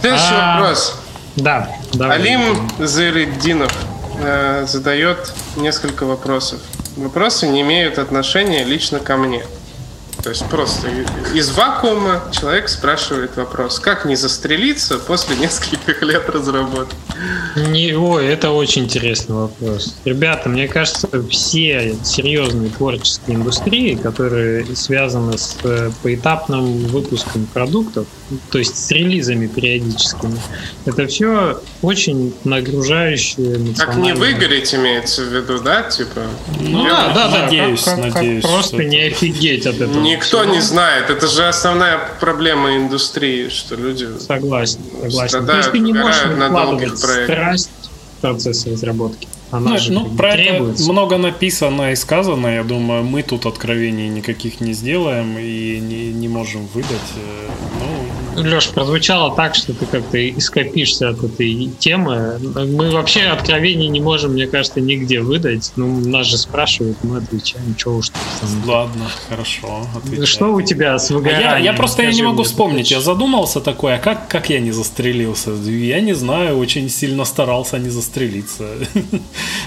Следующий 0.00 0.24
а, 0.30 0.60
вопрос. 0.60 0.94
Да, 1.34 1.76
да. 1.92 2.12
Алим 2.12 2.70
Зайреддинов 2.78 3.74
э, 4.20 4.66
задает 4.68 5.32
несколько 5.56 6.04
вопросов. 6.06 6.60
Вопросы 6.98 7.46
не 7.46 7.60
имеют 7.60 7.96
отношения 7.96 8.64
лично 8.64 8.98
ко 8.98 9.16
мне. 9.16 9.44
То 10.22 10.30
есть 10.30 10.44
просто 10.48 10.88
из 11.34 11.50
вакуума 11.50 12.22
человек 12.32 12.68
спрашивает 12.68 13.36
вопрос, 13.36 13.78
как 13.78 14.04
не 14.04 14.16
застрелиться 14.16 14.98
после 14.98 15.36
нескольких 15.36 16.02
лет 16.02 16.28
разработки? 16.28 16.94
Не, 17.56 17.94
ой, 17.94 18.26
это 18.26 18.50
очень 18.50 18.84
интересный 18.84 19.34
вопрос. 19.34 19.96
Ребята, 20.04 20.48
мне 20.48 20.68
кажется, 20.68 21.08
все 21.30 21.96
серьезные 22.04 22.70
творческие 22.70 23.36
индустрии, 23.36 23.94
которые 23.94 24.64
связаны 24.76 25.38
с 25.38 25.56
э, 25.64 25.90
поэтапным 26.02 26.86
выпуском 26.86 27.46
продуктов, 27.46 28.06
то 28.50 28.58
есть 28.58 28.76
с 28.76 28.90
релизами 28.90 29.46
периодическими, 29.46 30.38
это 30.84 31.06
все 31.06 31.60
очень 31.82 32.34
нагружающие 32.44 33.74
Как 33.76 33.96
не 33.96 34.14
выгореть 34.14 34.74
имеется 34.74 35.22
в 35.22 35.34
виду, 35.34 35.60
да? 35.60 35.82
Типа, 35.82 36.22
ну, 36.60 36.84
да, 36.84 37.12
да, 37.14 37.28
да, 37.28 37.42
надеюсь, 37.44 37.82
как, 37.82 37.96
как, 37.96 38.14
надеюсь. 38.14 38.42
Как 38.42 38.52
просто 38.52 38.84
не 38.84 39.00
офигеть 39.00 39.66
от 39.66 39.76
этого. 39.76 40.00
Никто 40.18 40.44
не 40.44 40.60
знает. 40.60 41.10
Это 41.10 41.26
же 41.26 41.46
основная 41.46 41.98
проблема 42.20 42.76
индустрии, 42.76 43.48
что 43.48 43.76
люди 43.76 44.08
согласен, 44.18 44.80
согласен. 45.02 45.46
То 45.46 45.56
есть 45.56 45.72
ты 45.72 45.78
не 45.78 45.92
можешь 45.92 46.16
вкладывать 46.16 46.98
страсть 46.98 47.70
в 48.18 48.20
процесс 48.20 48.66
разработки. 48.66 49.28
Она 49.50 49.78
же 49.78 49.92
ну, 49.92 50.10
про 50.10 50.32
требуется. 50.32 50.82
это 50.82 50.92
много 50.92 51.16
написано 51.16 51.92
и 51.92 51.96
сказано. 51.96 52.48
Я 52.48 52.64
думаю, 52.64 53.02
мы 53.02 53.22
тут 53.22 53.46
откровений 53.46 54.08
никаких 54.08 54.60
не 54.60 54.74
сделаем 54.74 55.38
и 55.38 55.78
не, 55.80 56.12
не 56.12 56.28
можем 56.28 56.66
выдать. 56.74 56.90
Э, 57.16 57.48
ну, 57.80 58.07
Леш, 58.38 58.68
прозвучало 58.68 59.34
так, 59.34 59.54
что 59.54 59.72
ты 59.72 59.86
как-то 59.86 60.28
ископишься 60.30 61.10
от 61.10 61.22
этой 61.22 61.70
темы. 61.78 62.38
Мы 62.40 62.90
вообще 62.90 63.22
откровений 63.22 63.88
не 63.88 64.00
можем, 64.00 64.32
мне 64.32 64.46
кажется, 64.46 64.80
нигде 64.80 65.20
выдать. 65.20 65.72
Ну, 65.76 66.00
нас 66.08 66.26
же 66.26 66.38
спрашивают, 66.38 66.98
мы 67.02 67.18
отвечаем, 67.18 67.74
что 67.76 67.96
уж 67.96 68.08
там. 68.10 68.18
Ладно, 68.66 69.06
хорошо. 69.28 69.86
Отвечаем. 69.96 70.26
Что 70.26 70.54
у 70.54 70.62
тебя 70.62 70.98
с 70.98 71.10
выгоранием? 71.10 71.50
Я, 71.50 71.58
я 71.58 71.72
просто 71.72 72.02
я 72.02 72.12
не 72.12 72.22
могу 72.22 72.42
вспомнить. 72.42 72.90
Я 72.90 73.00
задумался 73.00 73.60
такое, 73.60 73.96
а 73.96 73.98
как, 73.98 74.28
как 74.28 74.50
я 74.50 74.60
не 74.60 74.72
застрелился? 74.72 75.50
Я 75.50 76.00
не 76.00 76.14
знаю, 76.14 76.58
очень 76.58 76.88
сильно 76.88 77.24
старался 77.24 77.78
не 77.78 77.90
застрелиться. 77.90 78.64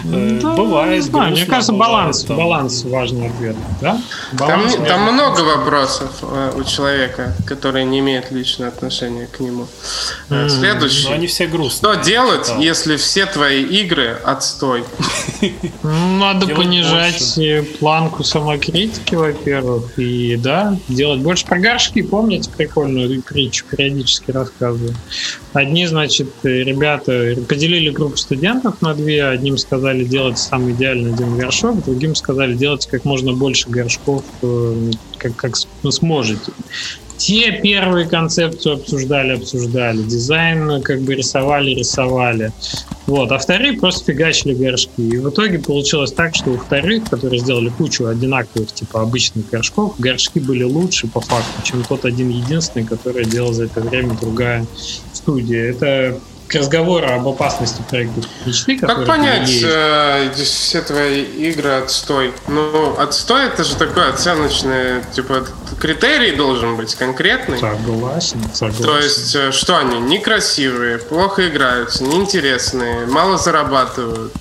Э, 0.04 0.40
да, 0.42 0.56
бывает. 0.56 0.96
Не 0.96 1.02
знаю, 1.02 1.32
мне 1.32 1.46
кажется, 1.46 1.74
баланс, 1.74 2.24
там... 2.24 2.38
баланс 2.38 2.84
важный 2.84 3.28
ответ. 3.28 3.56
Да? 3.82 4.02
Баланс 4.34 4.76
там, 4.76 4.86
там 4.86 5.14
много 5.14 5.42
вопросов 5.42 6.12
э, 6.22 6.54
у 6.56 6.64
человека, 6.64 7.36
которые 7.46 7.86
не 7.86 8.00
имеют 8.00 8.32
личного 8.32 8.61
отношения 8.68 9.28
к 9.28 9.40
нему. 9.40 9.68
Mm. 10.30 10.50
Следующий. 10.50 11.08
Но 11.08 11.14
они 11.14 11.28
все 11.28 11.48
грустные. 11.48 11.94
Что 11.94 12.04
делать, 12.04 12.48
да. 12.48 12.58
если 12.58 12.96
все 12.98 13.26
твои 13.26 13.64
игры 13.64 14.18
отстой? 14.24 14.84
Надо 15.84 16.46
делать 16.46 16.62
понижать 16.62 17.36
больше. 17.38 17.64
планку 17.80 18.24
самокритики, 18.24 19.16
во-первых, 19.16 19.98
и 19.98 20.36
да, 20.38 20.78
делать 20.88 21.22
больше 21.22 21.46
про 21.46 21.60
горшки. 21.60 22.02
Помните 22.02 22.50
прикольную 22.56 23.22
притчу, 23.22 23.66
периодически 23.70 24.32
рассказываю. 24.32 24.96
Одни, 25.54 25.86
значит, 25.86 26.30
ребята 26.44 27.36
поделили 27.48 27.90
группу 27.90 28.18
студентов 28.18 28.82
на 28.82 28.94
две. 28.94 29.26
Одним 29.26 29.58
сказали 29.58 30.04
делать 30.04 30.38
самый 30.38 30.74
идеальный 30.74 31.14
один 31.14 31.38
горшок, 31.38 31.84
другим 31.84 32.16
сказали 32.16 32.54
делать 32.54 32.88
как 32.88 33.06
можно 33.06 33.34
больше 33.34 33.70
горшков, 33.70 34.24
э, 34.42 34.92
как, 35.18 35.36
как 35.36 35.56
сможете. 35.58 36.52
Те 37.22 37.52
первые 37.62 38.08
концепцию 38.08 38.76
обсуждали, 38.78 39.34
обсуждали, 39.34 40.02
дизайн 40.02 40.82
как 40.82 41.02
бы 41.02 41.14
рисовали, 41.14 41.70
рисовали. 41.76 42.52
Вот, 43.06 43.32
а 43.32 43.38
вторые 43.38 43.74
просто 43.74 44.12
фигачили 44.12 44.56
горшки. 44.56 45.02
И 45.02 45.18
в 45.18 45.30
итоге 45.30 45.60
получилось 45.60 46.12
так, 46.12 46.36
что 46.36 46.50
у 46.50 46.58
вторых, 46.58 47.08
которые 47.12 47.40
сделали 47.40 47.70
кучу 47.70 48.08
одинаковых, 48.08 48.72
типа 48.72 49.04
обычных 49.04 49.48
горшков, 49.52 50.00
горшки 50.00 50.40
были 50.40 50.64
лучше 50.64 51.08
по 51.08 51.22
факту, 51.22 51.62
чем 51.64 51.84
тот 51.84 52.06
один 52.06 52.30
единственный, 52.30 52.88
который 52.88 53.24
делал 53.26 53.54
за 53.54 53.66
это 53.66 53.82
время 53.82 54.18
другая 54.20 54.66
студия. 55.14 55.70
Это 55.70 56.20
к 56.52 56.56
разговору 56.56 57.10
об 57.10 57.28
опасности 57.28 57.82
проекта 57.90 58.22
мечты. 58.46 58.78
Как 58.78 59.06
понять, 59.06 59.50
э, 59.64 60.32
все 60.36 60.82
твои 60.82 61.24
игры 61.24 61.70
отстой? 61.72 62.34
Ну, 62.48 62.96
отстой 62.98 63.46
это 63.46 63.64
же 63.64 63.76
такое 63.76 64.10
оценочное, 64.10 65.04
типа, 65.14 65.46
критерий 65.80 66.36
должен 66.36 66.76
быть 66.76 66.96
конкретный. 66.96 67.58
Согласен, 67.58 68.44
согласен. 68.54 68.84
То 68.84 68.98
есть, 68.98 69.36
э, 69.36 69.52
что 69.52 69.78
они? 69.78 70.00
Некрасивые, 70.00 70.98
плохо 70.98 71.48
играются, 71.48 72.04
неинтересные, 72.04 73.06
мало 73.06 73.38
зарабатывают 73.38 74.34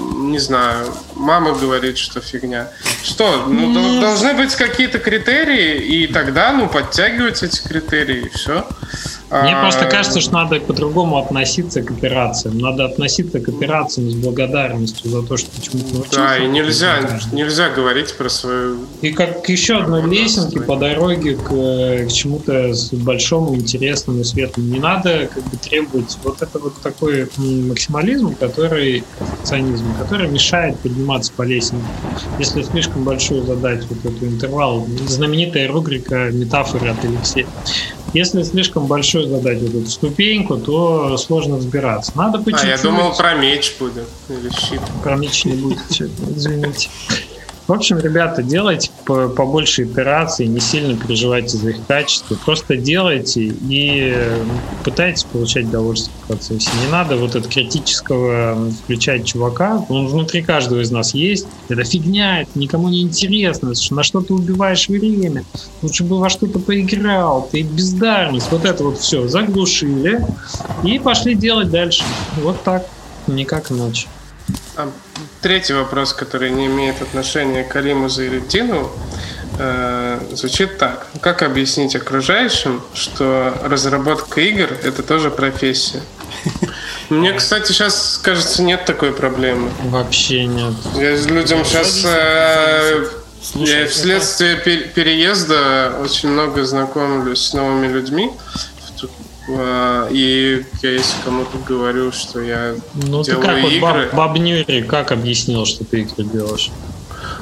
не 0.00 0.38
знаю, 0.38 0.86
мама 1.14 1.52
говорит, 1.52 1.98
что 1.98 2.20
фигня. 2.20 2.68
Что? 3.02 3.46
Ну, 3.46 3.72
mm. 3.72 4.00
должны 4.00 4.34
быть 4.34 4.54
какие-то 4.54 4.98
критерии, 4.98 5.78
и 5.78 6.06
тогда, 6.06 6.52
ну, 6.52 6.68
подтягивать 6.68 7.42
эти 7.42 7.60
критерии, 7.66 8.26
и 8.26 8.28
все. 8.28 8.66
Мне 9.30 9.56
а, 9.56 9.62
просто 9.62 9.86
кажется, 9.86 10.20
что 10.20 10.32
надо 10.32 10.58
по-другому 10.58 11.18
относиться 11.18 11.82
к 11.82 11.90
операциям. 11.92 12.58
Надо 12.58 12.86
относиться 12.86 13.38
к 13.38 13.48
операциям 13.48 14.10
с 14.10 14.14
благодарностью 14.14 15.08
за 15.08 15.22
то, 15.22 15.36
что 15.36 15.48
почему-то 15.52 15.94
научился. 15.94 16.16
Да, 16.16 16.36
и 16.38 16.48
нельзя, 16.48 16.98
нельзя 17.32 17.70
говорить 17.70 18.12
про 18.16 18.28
свою... 18.28 18.78
И 19.02 19.12
как 19.12 19.48
еще 19.48 19.78
одной 19.78 20.02
лесенки 20.02 20.58
по 20.58 20.74
дороге 20.74 21.36
к, 21.36 21.48
к 21.48 22.12
чему-то 22.12 22.72
большому, 22.92 23.54
интересному, 23.54 24.24
светлому. 24.24 24.68
Не 24.68 24.80
надо 24.80 25.28
как 25.32 25.44
бы 25.44 25.56
требовать 25.56 26.18
вот 26.24 26.42
это 26.42 26.58
вот 26.58 26.80
такой 26.82 27.28
максимализм, 27.36 28.34
который, 28.34 29.04
перфекционизм, 29.18 29.86
который 29.98 30.28
мешает 30.28 30.76
подниматься 30.80 31.32
по 31.36 31.42
лесенке. 31.42 31.86
Если 32.40 32.62
слишком 32.62 33.04
большую 33.04 33.44
задать 33.44 33.86
вот 33.88 34.04
эту 34.04 34.26
интервал, 34.26 34.86
знаменитая 35.06 35.68
рубрика 35.68 36.30
метафоры 36.32 36.88
от 36.88 37.04
Алексея. 37.04 37.46
Если 38.12 38.42
слишком 38.42 38.86
большой 38.86 39.28
задать 39.28 39.62
эту 39.62 39.86
ступеньку, 39.86 40.56
то 40.56 41.16
сложно 41.16 41.56
взбираться. 41.56 42.12
Надо 42.16 42.38
по 42.38 42.50
чуть-чуть. 42.50 42.68
А, 42.68 42.76
я 42.76 42.78
думал, 42.78 43.16
про 43.16 43.34
меч 43.34 43.76
будет. 43.78 44.08
Или 44.28 44.50
щит. 44.50 44.80
Про 45.02 45.16
меч 45.16 45.44
не 45.44 45.52
будет, 45.52 45.78
извините. 45.90 46.88
В 47.66 47.72
общем, 47.72 47.98
ребята, 47.98 48.42
делайте 48.42 48.90
побольше 49.06 49.84
итераций, 49.84 50.48
не 50.48 50.58
сильно 50.58 50.96
переживайте 50.96 51.56
за 51.56 51.70
их 51.70 51.86
качество. 51.86 52.34
Просто 52.44 52.76
делайте 52.76 53.42
и 53.42 54.16
пытайтесь 54.82 55.22
получать 55.24 55.66
удовольствие 55.66 56.16
в 56.24 56.26
процессе. 56.26 56.68
Не 56.84 56.90
надо 56.90 57.16
вот 57.16 57.36
это 57.36 57.48
критического 57.48 58.70
включать 58.82 59.24
чувака. 59.24 59.84
Он 59.88 60.08
внутри 60.08 60.42
каждого 60.42 60.80
из 60.80 60.90
нас 60.90 61.14
есть. 61.14 61.46
Это 61.68 61.84
фигня, 61.84 62.42
это 62.42 62.50
никому 62.56 62.88
не 62.88 63.02
интересно. 63.02 63.72
На 63.90 64.02
что 64.02 64.20
ты 64.20 64.34
убиваешь 64.34 64.88
время? 64.88 65.44
Лучше 65.82 66.02
бы 66.02 66.18
во 66.18 66.28
что-то 66.28 66.58
поиграл. 66.58 67.48
Ты 67.52 67.62
бездарность. 67.62 68.50
Вот 68.50 68.64
это 68.64 68.82
вот 68.82 68.98
все 68.98 69.28
заглушили 69.28 70.26
и 70.82 70.98
пошли 70.98 71.36
делать 71.36 71.70
дальше. 71.70 72.02
Вот 72.38 72.62
так. 72.64 72.84
Никак 73.26 73.70
иначе. 73.70 74.08
Третий 75.40 75.72
вопрос, 75.72 76.12
который 76.12 76.50
не 76.50 76.66
имеет 76.66 77.02
отношения 77.02 77.64
к 77.64 77.74
Алиму 77.76 78.08
Заириддину, 78.08 78.90
э, 79.58 80.20
звучит 80.32 80.78
так. 80.78 81.06
Как 81.20 81.42
объяснить 81.42 81.96
окружающим, 81.96 82.82
что 82.94 83.54
разработка 83.62 84.40
игр– 84.40 84.68
это 84.82 85.02
тоже 85.02 85.30
профессия? 85.30 86.02
Мне, 87.08 87.32
кстати, 87.32 87.72
сейчас, 87.72 88.20
кажется, 88.22 88.62
нет 88.62 88.84
такой 88.84 89.12
проблемы. 89.12 89.70
Вообще 89.84 90.46
нет. 90.46 90.74
Я 90.94 91.16
людям 91.16 91.64
сейчас... 91.64 92.02
Э, 92.04 93.06
я 93.54 93.86
вследствие 93.88 94.56
переезда 94.56 95.96
очень 96.02 96.28
много 96.28 96.64
знакомлюсь 96.64 97.40
с 97.40 97.54
новыми 97.54 97.88
людьми. 97.88 98.32
А, 99.58 100.08
и 100.10 100.64
я 100.82 100.90
если 100.90 101.22
кому-то 101.24 101.58
говорю, 101.66 102.12
что 102.12 102.40
я 102.40 102.74
ну, 102.94 103.22
делаю 103.22 103.42
ты 103.42 103.46
как, 103.46 103.58
игры... 103.58 103.80
Вот 103.80 104.12
Баб, 104.12 104.14
Баб 104.14 104.38
Ньюри 104.38 104.82
как 104.82 105.12
объяснил, 105.12 105.64
что 105.64 105.84
ты 105.84 106.02
игры 106.02 106.24
делаешь? 106.24 106.70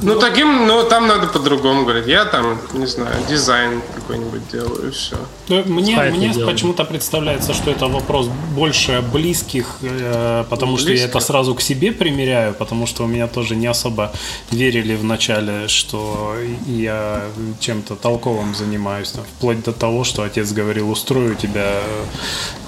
Ну, 0.03 0.19
таким, 0.19 0.67
ну, 0.67 0.85
там 0.85 1.07
надо 1.07 1.27
по-другому 1.27 1.83
говорить. 1.83 2.07
Я 2.07 2.25
там, 2.25 2.59
не 2.73 2.87
знаю, 2.87 3.17
дизайн 3.29 3.83
какой-нибудь 3.97 4.49
делаю, 4.51 4.89
и 4.89 4.91
все. 4.91 5.17
Ну, 5.49 5.65
мне 5.65 5.97
мне 5.97 6.33
почему-то 6.47 6.85
представляется, 6.85 7.55
что 7.55 7.71
это 7.71 7.87
вопрос 7.89 8.27
больше 8.55 9.03
близких, 9.13 9.79
э, 9.83 10.45
потому 10.51 10.73
близких. 10.77 10.97
что 10.97 11.03
я 11.03 11.09
это 11.09 11.21
сразу 11.21 11.55
к 11.55 11.61
себе 11.63 11.93
примеряю, 11.93 12.55
потому 12.55 12.87
что 12.87 13.05
у 13.05 13.07
меня 13.07 13.27
тоже 13.27 13.57
не 13.57 13.67
особо 13.67 14.13
верили 14.51 14.95
в 14.97 15.05
начале, 15.05 15.69
что 15.69 16.35
я 16.67 17.23
чем-то 17.61 17.95
толковым 17.97 18.55
занимаюсь. 18.55 19.11
Там, 19.11 19.25
вплоть 19.37 19.63
до 19.65 19.73
того, 19.73 20.05
что 20.05 20.23
отец 20.23 20.53
говорил, 20.53 20.91
устрою 20.91 21.35
тебя 21.35 21.73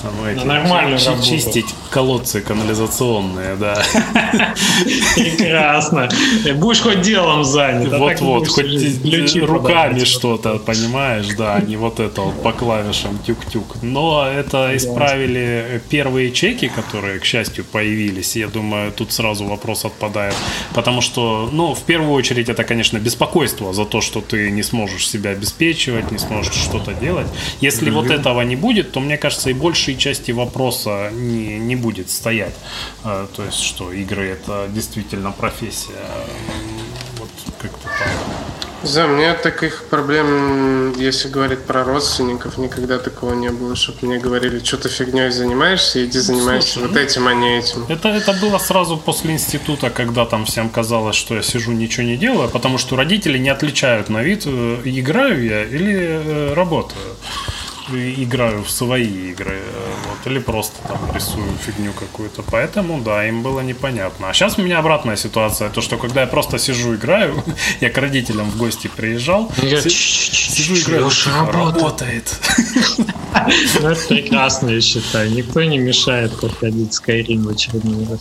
там, 0.03 0.25
эти, 0.27 0.45
нормально 0.45 0.99
чи- 0.99 1.23
чистить 1.23 1.75
колодцы 1.91 2.41
канализационные, 2.41 3.57
да. 3.57 3.83
Прекрасно. 5.15 6.09
Будешь 6.55 6.81
хоть 6.81 7.03
делом 7.03 7.45
занят. 7.45 7.93
Вот-вот, 7.99 8.49
хоть 8.49 8.67
руками 9.43 10.05
что-то, 10.05 10.59
понимаешь, 10.59 11.27
да, 11.37 11.57
а 11.57 11.61
не 11.61 11.77
вот 11.77 12.01
это 12.01 12.23
вот 12.23 12.43
по 12.43 12.53
клавишам 12.71 13.19
тюк-тюк. 13.19 13.83
Но 13.83 14.25
это 14.25 14.77
исправили 14.77 15.83
первые 15.91 16.31
чеки, 16.31 16.69
которые, 16.69 17.19
к 17.19 17.25
счастью, 17.25 17.65
появились. 17.65 18.37
Я 18.37 18.47
думаю, 18.47 18.93
тут 18.93 19.13
сразу 19.13 19.45
вопрос 19.45 19.85
отпадает. 19.85 20.35
Потому 20.75 21.01
что, 21.01 21.49
ну, 21.53 21.75
в 21.75 21.83
первую 21.83 22.13
очередь, 22.13 22.49
это, 22.49 22.63
конечно, 22.63 22.99
беспокойство 22.99 23.73
за 23.73 23.85
то, 23.85 24.01
что 24.01 24.21
ты 24.21 24.53
не 24.53 24.63
сможешь 24.63 25.09
себя 25.09 25.31
обеспечивать, 25.31 26.13
не 26.13 26.19
сможешь 26.19 26.55
что-то 26.55 26.95
делать. 26.95 27.27
Если 27.61 27.91
вот 27.91 28.11
этого 28.11 28.43
не 28.43 28.57
будет, 28.57 28.93
то, 28.93 29.01
мне 29.01 29.17
кажется, 29.17 29.51
и 29.51 29.53
большей 29.53 29.97
части 29.97 30.31
вопроса 30.33 31.11
не, 31.13 31.59
не 31.59 31.77
будет 31.77 32.09
стоять. 32.09 32.55
А, 33.03 33.27
то 33.37 33.45
есть, 33.45 33.61
что 33.61 33.93
игры 33.93 34.29
это 34.29 34.69
действительно 34.69 35.33
профессия. 35.33 36.07
Вот 37.19 37.31
как-то 37.59 37.89
так. 37.99 38.50
За, 38.83 39.07
меня 39.07 39.35
таких 39.35 39.85
проблем, 39.85 40.93
если 40.99 41.29
говорить 41.29 41.61
про 41.61 41.85
родственников, 41.85 42.57
никогда 42.59 42.99
такого 42.99 43.35
не 43.35 43.51
было, 43.51 43.77
чтобы 43.77 43.99
мне 44.03 44.19
говорили, 44.19 44.59
что 44.65 44.79
ты 44.79 44.89
фигней 44.89 45.31
занимаешься, 45.31 46.05
иди 46.05 46.19
занимайся 46.19 46.73
Слушай, 46.73 46.87
вот 46.87 46.95
ну, 46.95 47.01
этим, 47.01 47.29
а 47.29 47.35
не 47.35 47.59
этим. 47.59 47.85
Это, 47.89 48.09
это 48.09 48.33
было 48.33 48.59
сразу 48.59 48.97
после 48.97 49.33
института, 49.33 49.91
когда 49.91 50.25
там 50.25 50.47
всем 50.47 50.71
казалось, 50.71 51.17
что 51.17 51.35
я 51.35 51.43
сижу, 51.43 51.73
ничего 51.73 52.07
не 52.07 52.17
делаю, 52.17 52.49
потому 52.49 52.79
что 52.79 52.97
родители 52.97 53.37
не 53.39 53.51
отличают 53.51 54.09
на 54.09 54.23
вид, 54.23 54.45
э, 54.47 54.81
играю 54.85 55.45
я 55.45 55.65
или 55.65 55.97
э, 56.09 56.55
работаю 56.55 57.01
играю 57.95 58.63
в 58.63 58.71
свои 58.71 59.31
игры, 59.31 59.61
вот, 60.09 60.31
или 60.31 60.39
просто 60.39 60.77
там 60.87 60.99
рисую 61.15 61.47
фигню 61.65 61.93
какую-то. 61.93 62.43
Поэтому, 62.51 63.01
да, 63.01 63.27
им 63.27 63.43
было 63.43 63.61
непонятно. 63.61 64.31
А 64.31 64.33
сейчас 64.33 64.59
у 64.59 64.63
меня 64.63 64.79
обратная 64.79 65.17
ситуация, 65.17 65.71
то, 65.71 65.81
что 65.81 65.99
когда 65.99 66.23
я 66.23 66.27
просто 66.27 66.59
сижу, 66.59 66.95
играю, 66.95 67.43
я 67.81 67.91
к 67.91 67.99
родителям 67.99 68.51
в 68.51 68.57
гости 68.57 68.89
приезжал, 68.89 69.51
сижу, 69.57 70.75
играю, 70.75 71.11
работает. 71.53 72.41
Ну, 73.81 73.89
это 73.89 74.09
прекрасно, 74.09 74.71
я 74.71 74.81
считаю. 74.81 75.31
Никто 75.31 75.63
не 75.63 75.79
мешает 75.79 76.39
проходить 76.39 76.93
Skyrim 76.93 77.45
в 77.45 77.49
очередной 77.49 78.07
раз. 78.09 78.21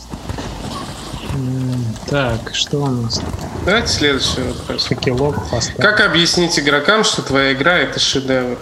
Так, 2.08 2.54
что 2.54 2.78
у 2.78 2.86
нас? 2.86 3.20
Давайте 3.64 3.88
следующий 3.88 4.40
вопрос. 4.40 4.86
Факелок, 4.86 5.36
Как 5.78 6.00
объяснить 6.00 6.58
игрокам, 6.58 7.04
что 7.04 7.22
твоя 7.22 7.52
игра 7.52 7.78
это 7.78 8.00
шедевр? 8.00 8.58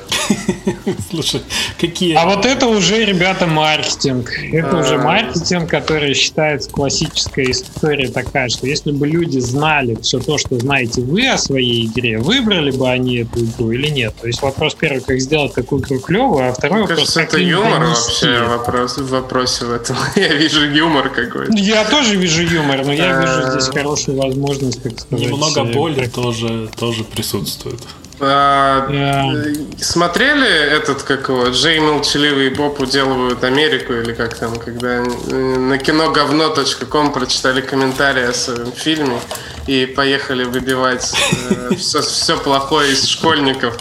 Слушай, 1.10 1.42
какие... 1.80 2.14
А 2.14 2.26
вот 2.26 2.44
это 2.44 2.66
уже, 2.66 3.04
ребята, 3.04 3.46
маркетинг. 3.46 4.30
Это 4.52 4.76
уже 4.76 4.96
а. 4.96 5.02
маркетинг, 5.02 5.70
который 5.70 6.14
считается 6.14 6.70
классическая 6.70 7.50
история 7.50 8.08
такая, 8.08 8.48
что 8.48 8.66
если 8.66 8.90
бы 8.92 9.06
люди 9.06 9.38
знали 9.38 9.96
все 10.02 10.18
то, 10.18 10.38
что 10.38 10.58
знаете 10.58 11.00
вы 11.02 11.28
о 11.28 11.38
своей 11.38 11.86
игре, 11.86 12.18
выбрали 12.18 12.70
бы 12.70 12.88
они 12.88 13.18
эту 13.18 13.44
игру 13.44 13.70
или 13.70 13.88
нет? 13.88 14.14
То 14.20 14.26
есть 14.26 14.42
вопрос 14.42 14.74
первый, 14.74 15.00
как 15.00 15.20
сделать 15.20 15.54
такую 15.54 15.82
игру 15.82 16.00
клевую, 16.00 16.48
а 16.48 16.52
второй 16.52 16.82
вопрос, 16.82 17.16
это 17.16 17.38
юмор 17.38 17.84
вообще 17.84 18.42
вопрос, 18.42 18.98
в 18.98 19.08
вопросе 19.08 19.64
в 19.64 19.72
этом. 19.72 19.96
Я 20.16 20.34
вижу 20.34 20.64
юмор 20.64 21.08
какой-то. 21.10 21.52
Я 21.52 21.84
тоже 21.84 22.16
вижу 22.16 22.42
юмор, 22.42 22.84
но 22.84 22.92
я 22.92 23.17
вижу 23.20 23.32
тоже 23.40 23.60
здесь 23.60 23.74
хорошая 23.74 24.16
возможность, 24.16 24.82
так 24.82 25.00
сказать. 25.00 25.26
Немного 25.26 25.60
э, 25.60 25.72
боли 25.72 26.06
тоже, 26.06 26.68
тоже 26.76 27.04
присутствует. 27.04 27.80
А, 28.20 28.88
yeah. 28.90 29.80
Смотрели 29.80 30.48
этот, 30.48 31.02
как 31.02 31.28
его, 31.28 31.46
Джей 31.50 31.78
Молчаливый 31.78 32.48
и 32.48 32.50
Боб 32.50 32.80
уделывают 32.80 33.44
Америку, 33.44 33.92
или 33.92 34.12
как 34.12 34.36
там, 34.36 34.56
когда 34.56 35.04
э, 35.04 35.56
на 35.58 35.78
киноговно.ком 35.78 37.12
прочитали 37.12 37.60
комментарии 37.60 38.24
о 38.24 38.32
своем 38.32 38.72
фильме 38.72 39.20
и 39.68 39.86
поехали 39.86 40.42
выбивать 40.42 41.14
э, 41.50 41.74
все, 41.78 42.00
все 42.02 42.36
плохое 42.36 42.92
из 42.92 43.06
школьников. 43.06 43.78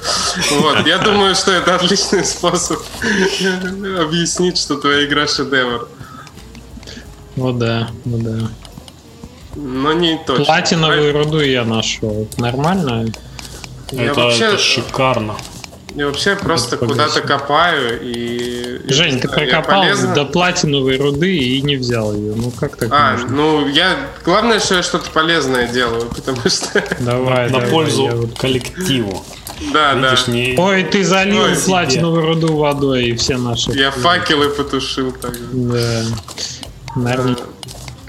Вот. 0.51 0.85
Я 0.85 0.99
думаю, 0.99 1.33
что 1.33 1.51
это 1.51 1.75
отличный 1.75 2.23
способ 2.23 2.79
объяснить, 3.99 4.59
что 4.59 4.77
твоя 4.77 5.05
игра 5.05 5.25
шедевр. 5.25 5.87
Ну 7.35 7.53
да, 7.53 7.89
ну 8.05 8.19
да. 8.19 8.49
Но 9.57 9.91
не 9.93 10.17
точно. 10.25 10.45
Платиновую 10.45 11.13
руду 11.13 11.39
я 11.39 11.65
нашел. 11.65 12.27
Нормально? 12.37 13.07
Я 13.91 14.11
это, 14.11 14.21
вообще... 14.21 14.45
это 14.45 14.57
шикарно. 14.59 15.35
Я 15.95 16.05
вообще 16.05 16.35
просто 16.35 16.77
куда-то 16.77 17.21
копаю 17.21 17.99
и... 18.03 18.81
Жень, 18.87 19.19
ты 19.19 19.27
прокопал 19.27 19.83
до 20.13 20.25
платиновой 20.25 20.97
руды 20.97 21.35
и 21.35 21.59
не 21.63 21.75
взял 21.75 22.13
ее. 22.13 22.35
Ну 22.35 22.51
как 22.51 22.75
так 22.75 22.89
А, 22.91 23.13
можно? 23.13 23.29
ну 23.29 23.67
я... 23.67 23.95
Главное, 24.23 24.59
что 24.59 24.75
я 24.75 24.83
что-то 24.83 25.09
полезное 25.09 25.67
делаю, 25.67 26.07
потому 26.15 26.47
что... 26.49 26.83
Давай, 26.99 27.45
На 27.49 27.53
давай, 27.59 27.69
пользу 27.71 28.07
вот... 28.07 28.37
коллективу. 28.37 29.25
Да, 29.73 29.95
Видишь, 29.95 30.25
да. 30.25 30.31
Не... 30.33 30.55
Ой, 30.59 30.83
ты 30.83 31.03
залил 31.03 31.41
Ой, 31.41 31.55
платиновую 31.55 32.21
себе. 32.21 32.33
руду 32.33 32.57
водой 32.57 33.05
и 33.05 33.15
все 33.15 33.37
наши... 33.37 33.71
Я 33.71 33.89
факелы 33.89 34.49
потушил 34.49 35.11
так. 35.13 35.33
Да. 35.51 36.03
Нормально. 36.95 37.37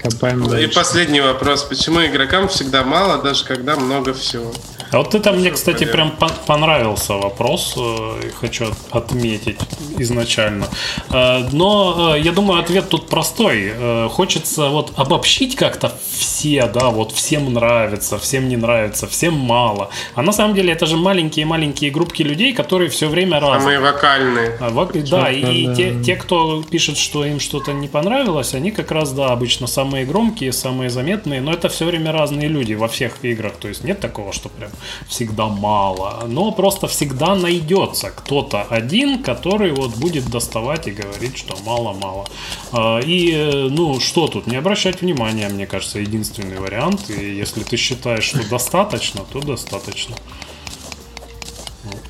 Копаем 0.09 0.47
дальше. 0.47 0.65
И 0.65 0.73
последний 0.73 1.21
вопрос. 1.21 1.63
Почему 1.63 2.05
игрокам 2.05 2.47
всегда 2.47 2.83
мало, 2.83 3.21
даже 3.21 3.45
когда 3.45 3.75
много 3.75 4.13
всего? 4.13 4.51
А 4.91 4.97
вот 4.97 5.13
это 5.13 5.31
мне, 5.31 5.51
кстати, 5.51 5.83
прям 5.83 6.13
понравился 6.47 7.13
вопрос, 7.13 7.75
э, 7.77 8.31
хочу 8.39 8.73
отметить 8.89 9.59
изначально. 9.99 10.67
Э, 11.11 11.47
но 11.51 12.15
э, 12.15 12.21
я 12.21 12.31
думаю, 12.31 12.59
ответ 12.59 12.89
тут 12.89 13.07
простой. 13.07 13.73
Хочется 14.09 14.69
вот 14.69 14.93
обобщить 14.95 15.55
как-то 15.55 15.91
все, 16.11 16.67
да, 16.67 16.89
вот 16.89 17.11
всем 17.11 17.53
нравится, 17.53 18.17
всем 18.17 18.49
не 18.49 18.57
нравится, 18.57 19.07
всем 19.07 19.35
мало. 19.35 19.89
А 20.15 20.21
на 20.21 20.31
самом 20.31 20.55
деле 20.55 20.73
это 20.73 20.85
же 20.85 20.97
маленькие-маленькие 20.97 21.91
группки 21.91 22.23
людей, 22.23 22.53
которые 22.53 22.89
все 22.89 23.07
время 23.07 23.39
разные. 23.39 23.59
Самые 23.59 23.79
вокальные. 23.79 24.57
А, 24.59 24.69
вок... 24.69 24.93
Да, 24.93 25.29
и 25.29 25.67
да. 25.67 25.75
Те, 25.75 26.03
те, 26.03 26.15
кто 26.15 26.63
пишет, 26.63 26.97
что 26.97 27.25
им 27.25 27.39
что-то 27.39 27.73
не 27.73 27.87
понравилось, 27.87 28.53
они 28.53 28.71
как 28.71 28.91
раз, 28.91 29.11
да, 29.11 29.27
обычно 29.27 29.67
самые 29.67 30.05
громкие, 30.05 30.51
самые 30.51 30.89
заметные, 30.89 31.41
но 31.41 31.53
это 31.53 31.69
все 31.69 31.85
время 31.85 32.11
разные 32.11 32.47
люди 32.47 32.73
во 32.73 32.87
всех 32.87 33.23
играх. 33.23 33.53
То 33.59 33.67
есть 33.67 33.83
нет 33.83 33.99
такого, 33.99 34.33
что 34.33 34.49
прям 34.49 34.71
всегда 35.07 35.47
мало, 35.47 36.23
но 36.27 36.51
просто 36.51 36.87
всегда 36.87 37.35
найдется 37.35 38.09
кто-то 38.09 38.63
один, 38.63 39.23
который 39.23 39.71
вот 39.71 39.95
будет 39.95 40.29
доставать 40.29 40.87
и 40.87 40.91
говорить, 40.91 41.37
что 41.37 41.55
мало-мало. 41.65 42.25
А, 42.71 42.99
и, 42.99 43.67
ну, 43.69 43.99
что 43.99 44.27
тут, 44.27 44.47
не 44.47 44.57
обращать 44.57 45.01
внимания, 45.01 45.49
мне 45.49 45.65
кажется, 45.65 45.99
единственный 45.99 46.59
вариант, 46.59 47.09
и 47.09 47.35
если 47.35 47.63
ты 47.63 47.77
считаешь, 47.77 48.23
что 48.23 48.47
достаточно, 48.49 49.21
то 49.31 49.39
достаточно. 49.39 50.15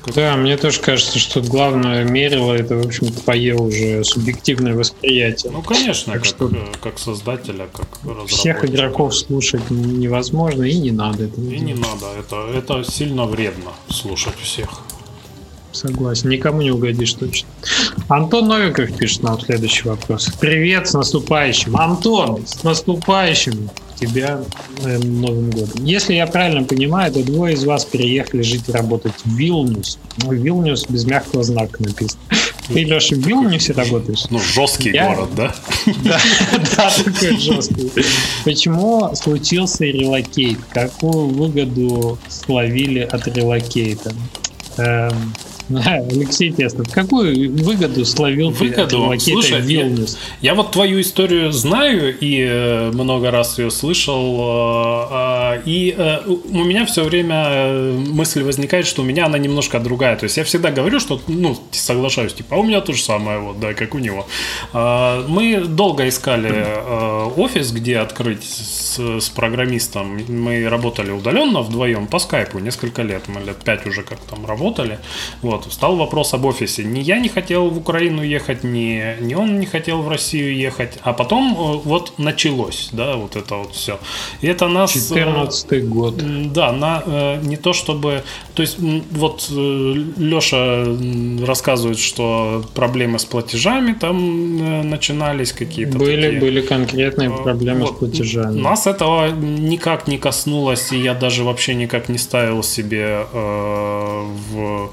Да, 0.06 0.36
мне 0.36 0.56
тоже 0.56 0.80
кажется, 0.80 1.18
что 1.18 1.42
главное 1.42 2.04
мерило 2.04 2.54
это, 2.54 2.76
в 2.76 2.86
общем, 2.86 3.12
твое 3.12 3.54
уже 3.54 4.02
субъективное 4.04 4.74
восприятие. 4.74 5.52
Ну, 5.52 5.62
конечно, 5.62 6.12
так 6.12 6.22
как, 6.22 6.24
что 6.24 6.48
э, 6.48 6.72
как 6.82 6.98
создателя, 6.98 7.68
как 7.72 8.26
Всех 8.26 8.64
игроков 8.64 9.14
слушать 9.14 9.70
невозможно 9.70 10.62
и 10.62 10.78
не 10.78 10.90
надо. 10.90 11.24
Это 11.24 11.40
и 11.40 11.60
не 11.60 11.74
надо, 11.74 12.06
это, 12.18 12.46
это 12.54 12.90
сильно 12.90 13.26
вредно 13.26 13.72
слушать 13.88 14.36
всех. 14.42 14.68
Согласен, 15.72 16.30
никому 16.30 16.62
не 16.62 16.70
угодишь 16.70 17.12
точно. 17.14 17.48
Антон 18.08 18.48
Новиков 18.48 18.96
пишет 18.96 19.22
нам 19.22 19.38
следующий 19.40 19.88
вопрос. 19.88 20.28
Привет 20.40 20.88
с 20.88 20.94
наступающим. 20.94 21.76
Антон, 21.76 22.44
с 22.46 22.64
наступающим 22.64 23.70
тебя 24.00 24.40
э, 24.84 24.98
Новым 24.98 25.50
годом. 25.50 25.84
Если 25.84 26.14
я 26.14 26.26
правильно 26.26 26.64
понимаю, 26.64 27.12
то 27.12 27.22
двое 27.22 27.54
из 27.54 27.64
вас 27.64 27.84
переехали 27.84 28.42
жить 28.42 28.68
и 28.68 28.72
работать 28.72 29.12
в 29.24 29.36
Вилнюс. 29.36 29.98
Ну, 30.18 30.32
Вилнюс 30.32 30.86
без 30.88 31.04
мягкого 31.04 31.42
знака 31.42 31.82
написано. 31.82 32.20
Ты, 32.68 32.84
Леша, 32.84 33.16
в 33.16 33.18
Вилнюсе 33.18 33.72
работаешь? 33.72 34.24
Ну, 34.30 34.38
жесткий 34.38 34.90
я... 34.90 35.08
город, 35.08 35.30
да? 35.36 35.54
Да, 36.04 36.20
да, 36.76 36.90
такой 36.90 37.36
жесткий. 37.38 37.90
Почему 38.44 39.14
случился 39.14 39.84
relocate? 39.84 40.58
Какую 40.72 41.28
выгоду 41.28 42.18
словили 42.28 43.00
от 43.00 43.26
relocate 43.28 43.97
а? 43.97 44.14
Алексей 45.86 46.50
Теснов, 46.50 46.92
какую 46.92 47.52
выгоду 47.52 48.04
словил 48.04 48.50
выгоду? 48.50 49.12
Слушай, 49.18 49.60
Вилнюс? 49.60 50.18
Я, 50.40 50.50
я 50.50 50.54
вот 50.56 50.72
твою 50.72 51.00
историю 51.00 51.52
знаю 51.52 52.16
и 52.18 52.44
э, 52.48 52.90
много 52.90 53.30
раз 53.30 53.58
ее 53.58 53.70
слышал, 53.70 55.08
э, 55.12 55.56
э, 55.56 55.62
и 55.64 55.96
у 56.26 56.64
меня 56.64 56.86
все 56.86 57.04
время 57.04 57.72
мысль 57.92 58.42
возникает, 58.42 58.86
что 58.86 59.02
у 59.02 59.04
меня 59.04 59.26
она 59.26 59.38
немножко 59.38 59.78
другая. 59.78 60.16
То 60.16 60.24
есть 60.24 60.36
я 60.36 60.44
всегда 60.44 60.70
говорю, 60.70 60.98
что, 60.98 61.20
ну, 61.28 61.56
соглашаюсь, 61.70 62.34
типа, 62.34 62.56
а 62.56 62.58
у 62.58 62.64
меня 62.64 62.80
то 62.80 62.92
же 62.92 63.02
самое, 63.02 63.38
вот, 63.38 63.60
да, 63.60 63.74
как 63.74 63.94
у 63.94 63.98
него. 63.98 64.26
Мы 64.72 65.64
долго 65.68 66.08
искали 66.08 66.66
офис, 67.36 67.70
где 67.70 67.98
открыть 67.98 68.44
с, 68.44 68.98
с 68.98 69.28
программистом. 69.28 70.18
Мы 70.28 70.68
работали 70.68 71.12
удаленно 71.12 71.60
вдвоем 71.62 72.06
по 72.06 72.18
скайпу 72.18 72.58
несколько 72.58 73.02
лет, 73.02 73.28
мы 73.28 73.40
лет 73.40 73.56
пять 73.58 73.86
уже 73.86 74.02
как 74.02 74.18
там 74.20 74.46
работали. 74.46 74.98
Вот. 75.42 75.59
Вот, 75.60 75.70
встал 75.70 75.96
вопрос 75.96 76.34
об 76.34 76.44
офисе. 76.44 76.84
Ни 76.84 77.00
я 77.00 77.18
не 77.18 77.28
хотел 77.28 77.68
в 77.70 77.78
Украину 77.78 78.22
ехать, 78.22 78.64
ни, 78.64 79.20
ни 79.20 79.34
он 79.34 79.60
не 79.60 79.66
хотел 79.66 80.02
в 80.02 80.08
Россию 80.08 80.56
ехать. 80.56 80.98
А 81.02 81.12
потом 81.12 81.52
э, 81.52 81.80
вот 81.84 82.18
началось, 82.18 82.88
да, 82.92 83.16
вот 83.16 83.36
это 83.36 83.56
вот 83.56 83.74
все. 83.74 83.98
И 84.40 84.46
это 84.46 84.68
нас... 84.68 84.92
14 84.92 85.88
год. 85.88 86.14
Да, 86.52 86.72
на, 86.72 87.36
не 87.42 87.56
то 87.56 87.72
чтобы... 87.72 88.22
То 88.54 88.62
есть 88.62 88.78
вот 88.78 89.48
Леша 89.50 90.84
рассказывает, 91.46 91.98
что 91.98 92.64
проблемы 92.74 93.18
с 93.18 93.24
платежами 93.24 93.92
там 93.92 94.88
начинались 94.90 95.52
какие-то. 95.52 95.98
Были, 95.98 96.22
такие. 96.22 96.40
были 96.40 96.60
конкретные 96.60 97.30
проблемы 97.30 97.80
вот. 97.80 97.96
с 97.96 97.98
платежами. 97.98 98.60
Нас 98.60 98.86
этого 98.86 99.30
никак 99.30 100.08
не 100.08 100.18
коснулось, 100.18 100.92
и 100.92 100.98
я 100.98 101.14
даже 101.14 101.44
вообще 101.44 101.74
никак 101.74 102.08
не 102.08 102.18
ставил 102.18 102.62
себе 102.62 103.26
э, 103.32 103.99
в, 104.12 104.90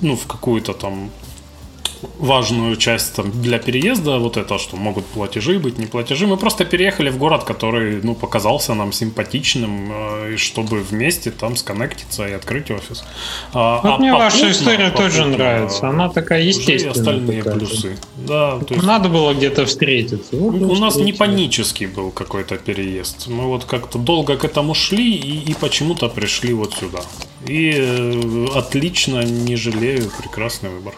ну, 0.00 0.16
в 0.16 0.26
какую-то 0.26 0.72
там 0.72 1.10
важную 2.18 2.76
часть 2.76 3.14
там, 3.14 3.30
для 3.42 3.58
переезда, 3.58 4.18
вот 4.18 4.36
это, 4.36 4.58
что 4.58 4.76
могут 4.76 5.04
платежи 5.06 5.58
быть, 5.58 5.78
не 5.78 5.86
платежи. 5.86 6.26
Мы 6.26 6.36
просто 6.36 6.64
переехали 6.64 7.10
в 7.10 7.18
город, 7.18 7.44
который 7.44 8.00
ну, 8.02 8.14
показался 8.14 8.74
нам 8.74 8.92
симпатичным, 8.92 9.92
э, 9.92 10.36
чтобы 10.36 10.80
вместе 10.80 11.30
там 11.30 11.56
сконнектиться 11.56 12.26
и 12.26 12.32
открыть 12.32 12.70
офис. 12.70 13.04
А, 13.52 13.80
вот 13.82 13.92
а 13.92 13.98
мне 13.98 14.12
попутно, 14.12 14.18
ваша 14.18 14.50
история 14.50 14.90
попутно, 14.90 15.08
тоже 15.08 15.24
нравится. 15.26 15.88
Она 15.88 16.08
такая 16.08 16.42
естественная. 16.42 16.92
остальные 16.92 17.42
такая. 17.42 17.58
плюсы. 17.58 17.98
Да, 18.16 18.58
то 18.58 18.74
есть... 18.74 18.86
Надо 18.86 19.08
было 19.08 19.34
где-то 19.34 19.66
встретиться. 19.66 20.36
Вот 20.36 20.54
у 20.54 20.76
нас 20.76 20.96
не 20.96 21.12
панический 21.12 21.86
был 21.86 22.10
какой-то 22.10 22.56
переезд. 22.56 23.28
Мы 23.28 23.46
вот 23.46 23.64
как-то 23.64 23.98
долго 23.98 24.36
к 24.36 24.44
этому 24.44 24.74
шли 24.74 25.14
и, 25.14 25.50
и 25.50 25.54
почему-то 25.54 26.08
пришли 26.08 26.52
вот 26.52 26.74
сюда. 26.74 27.00
И 27.46 27.74
э, 27.76 28.46
отлично, 28.54 29.22
не 29.24 29.56
жалею, 29.56 30.10
прекрасный 30.18 30.70
выбор. 30.70 30.94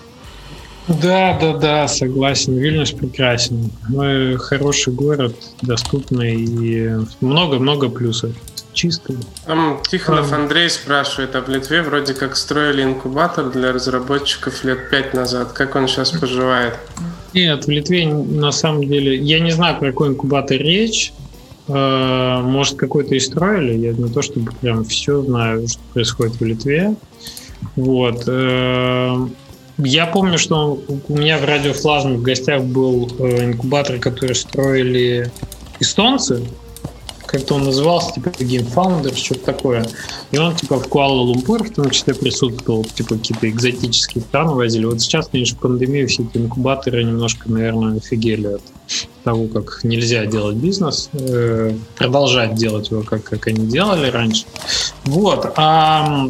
Да, 0.86 1.38
да, 1.40 1.56
да, 1.56 1.88
согласен. 1.88 2.56
Вильнюс 2.58 2.92
прекрасен. 2.92 3.70
Мы 3.88 4.36
хороший 4.38 4.92
город, 4.92 5.34
доступный 5.62 6.34
и 6.34 6.90
много-много 7.20 7.88
плюсов. 7.88 8.32
Чисто. 8.74 9.14
Там 9.46 9.80
Тихонов 9.88 10.32
а... 10.32 10.36
Андрей 10.36 10.68
спрашивает, 10.68 11.36
а 11.36 11.40
в 11.40 11.48
Литве 11.48 11.82
вроде 11.82 12.12
как 12.12 12.36
строили 12.36 12.82
инкубатор 12.82 13.48
для 13.48 13.72
разработчиков 13.72 14.64
лет 14.64 14.90
пять 14.90 15.14
назад. 15.14 15.52
Как 15.52 15.76
он 15.76 15.86
сейчас 15.86 16.10
поживает? 16.10 16.74
Нет, 17.32 17.66
в 17.66 17.70
Литве 17.70 18.06
на 18.06 18.50
самом 18.50 18.86
деле... 18.86 19.16
Я 19.16 19.38
не 19.38 19.52
знаю, 19.52 19.78
про 19.78 19.90
какой 19.90 20.08
инкубатор 20.08 20.58
речь. 20.58 21.12
А, 21.68 22.42
может, 22.42 22.76
какой-то 22.76 23.14
и 23.14 23.20
строили. 23.20 23.78
Я 23.78 23.92
не 23.92 24.12
то, 24.12 24.22
чтобы 24.22 24.52
прям 24.60 24.84
все 24.84 25.22
знаю, 25.22 25.66
что 25.68 25.80
происходит 25.92 26.34
в 26.40 26.44
Литве. 26.44 26.96
Вот. 27.76 28.28
Я 29.78 30.06
помню, 30.06 30.38
что 30.38 30.80
у 31.08 31.12
меня 31.12 31.38
в 31.38 31.44
радиофлазме 31.44 32.16
в 32.16 32.22
гостях 32.22 32.62
был 32.62 33.10
э, 33.18 33.46
инкубатор, 33.46 33.98
который 33.98 34.36
строили 34.36 35.32
эстонцы. 35.80 36.44
Как-то 37.26 37.54
он 37.54 37.64
назывался, 37.64 38.12
типа 38.12 38.28
Game 38.28 38.72
Founder, 38.72 39.16
что-то 39.16 39.46
такое. 39.46 39.84
И 40.30 40.38
он, 40.38 40.54
типа, 40.54 40.78
в 40.78 40.88
Куала-Лумпур 40.88 41.64
в 41.64 41.74
том 41.74 41.90
числе 41.90 42.14
присутствовал, 42.14 42.84
типа, 42.84 43.16
какие-то 43.16 43.50
экзотические 43.50 44.22
страны 44.22 44.52
возили. 44.52 44.84
Вот 44.84 45.00
сейчас, 45.00 45.26
конечно, 45.26 45.58
пандемию 45.58 46.06
все 46.06 46.22
эти 46.22 46.40
инкубаторы 46.40 47.02
немножко, 47.02 47.50
наверное, 47.50 47.96
офигели 47.96 48.46
от 48.46 48.62
того, 49.24 49.48
как 49.48 49.80
нельзя 49.82 50.26
делать 50.26 50.56
бизнес, 50.56 51.10
э, 51.14 51.72
продолжать 51.96 52.54
делать 52.54 52.92
его, 52.92 53.02
как, 53.02 53.24
как 53.24 53.48
они 53.48 53.66
делали 53.66 54.10
раньше. 54.10 54.44
Вот. 55.04 55.52
А 55.56 56.28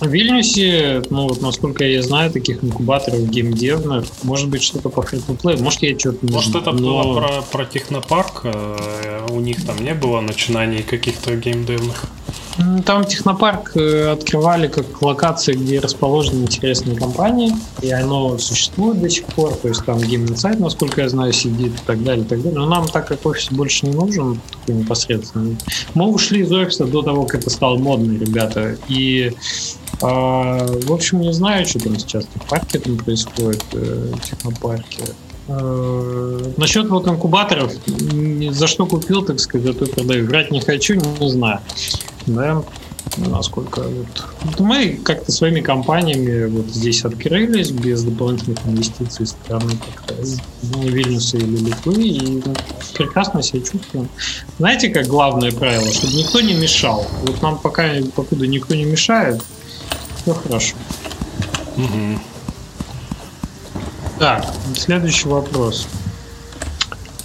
в 0.00 0.08
Вильнюсе, 0.08 1.02
ну 1.10 1.28
вот 1.28 1.40
насколько 1.40 1.84
я 1.84 2.02
знаю, 2.02 2.30
таких 2.30 2.64
инкубаторов 2.64 3.28
геймдевных, 3.28 4.04
может 4.24 4.48
быть 4.48 4.62
что-то 4.62 4.88
по 4.88 5.02
фри 5.02 5.20
может 5.42 5.82
я 5.82 5.98
что-то 5.98 6.26
не 6.26 6.32
Может 6.32 6.54
это 6.56 6.72
но... 6.72 7.02
было 7.02 7.20
про, 7.20 7.42
про 7.42 7.64
технопарк, 7.64 8.40
э, 8.44 9.26
у 9.30 9.40
них 9.40 9.64
там 9.64 9.76
не 9.82 9.94
было 9.94 10.20
начинаний 10.20 10.82
каких-то 10.82 11.36
геймдевных? 11.36 12.04
Там 12.84 13.04
технопарк 13.04 13.76
э, 13.76 14.10
открывали 14.10 14.68
как 14.68 15.00
локация, 15.00 15.54
где 15.54 15.80
расположены 15.80 16.42
интересные 16.42 16.96
компании, 16.96 17.52
и 17.80 17.90
оно 17.90 18.36
существует 18.38 19.00
до 19.00 19.08
сих 19.08 19.24
пор, 19.26 19.54
то 19.54 19.68
есть 19.68 19.84
там 19.84 19.98
Game 19.98 20.26
Insight, 20.26 20.58
насколько 20.58 21.00
я 21.00 21.08
знаю, 21.08 21.32
сидит 21.32 21.74
и 21.74 21.86
так 21.86 22.02
далее, 22.02 22.24
и 22.24 22.28
так 22.28 22.42
далее. 22.42 22.58
Но 22.58 22.66
нам 22.66 22.86
так 22.86 23.08
как 23.08 23.24
офис 23.24 23.50
больше 23.50 23.86
не 23.86 23.94
нужен, 23.94 24.40
такой 24.50 24.74
непосредственно. 24.74 25.56
Мы 25.94 26.06
ушли 26.06 26.42
из 26.42 26.52
офиса 26.52 26.84
до 26.84 27.02
того, 27.02 27.24
как 27.24 27.40
это 27.40 27.50
стало 27.50 27.78
модно, 27.78 28.18
ребята, 28.18 28.76
и 28.88 29.32
а, 30.02 30.66
в 30.66 30.92
общем, 30.92 31.20
не 31.20 31.32
знаю, 31.32 31.64
что 31.64 31.78
там 31.78 31.98
сейчас 31.98 32.24
в 32.24 32.48
парке 32.48 32.80
там 32.80 32.96
происходит, 32.96 33.64
э, 33.72 34.12
в 34.14 34.20
технопарке. 34.20 35.04
А, 35.48 36.52
насчет 36.56 36.88
вот 36.88 37.08
инкубаторов, 37.08 37.72
за 38.50 38.66
что 38.66 38.86
купил, 38.86 39.22
так 39.22 39.40
сказать, 39.40 39.66
за 39.66 39.74
то 39.74 39.86
продаю. 39.86 40.26
Врать 40.26 40.50
не 40.50 40.60
хочу, 40.60 40.94
не 40.94 41.30
знаю. 41.30 41.60
Да, 42.26 42.62
насколько 43.16 43.82
вот 44.42 44.60
мы 44.60 45.00
как-то 45.04 45.32
своими 45.32 45.60
компаниями 45.60 46.46
вот 46.46 46.66
здесь 46.66 47.04
открылись 47.04 47.70
без 47.70 48.04
дополнительных 48.04 48.58
инвестиций 48.64 49.26
страны 49.26 49.72
как-то 49.94 50.14
Вильнюса 50.62 51.36
или 51.36 51.56
Литвы 51.56 51.94
и 51.94 52.42
прекрасно 52.94 53.42
себя 53.42 53.60
чувствуем. 53.60 54.08
Знаете, 54.58 54.88
как 54.88 55.06
главное 55.06 55.50
правило, 55.50 55.92
чтобы 55.92 56.14
никто 56.14 56.40
не 56.40 56.54
мешал. 56.54 57.06
Вот 57.22 57.42
нам 57.42 57.58
пока, 57.58 57.88
покуда 58.14 58.46
никто 58.46 58.74
не 58.74 58.84
мешает, 58.84 59.42
все 60.22 60.34
хорошо. 60.34 60.76
Угу. 61.76 62.31
Так, 64.18 64.44
следующий 64.76 65.28
вопрос. 65.28 65.88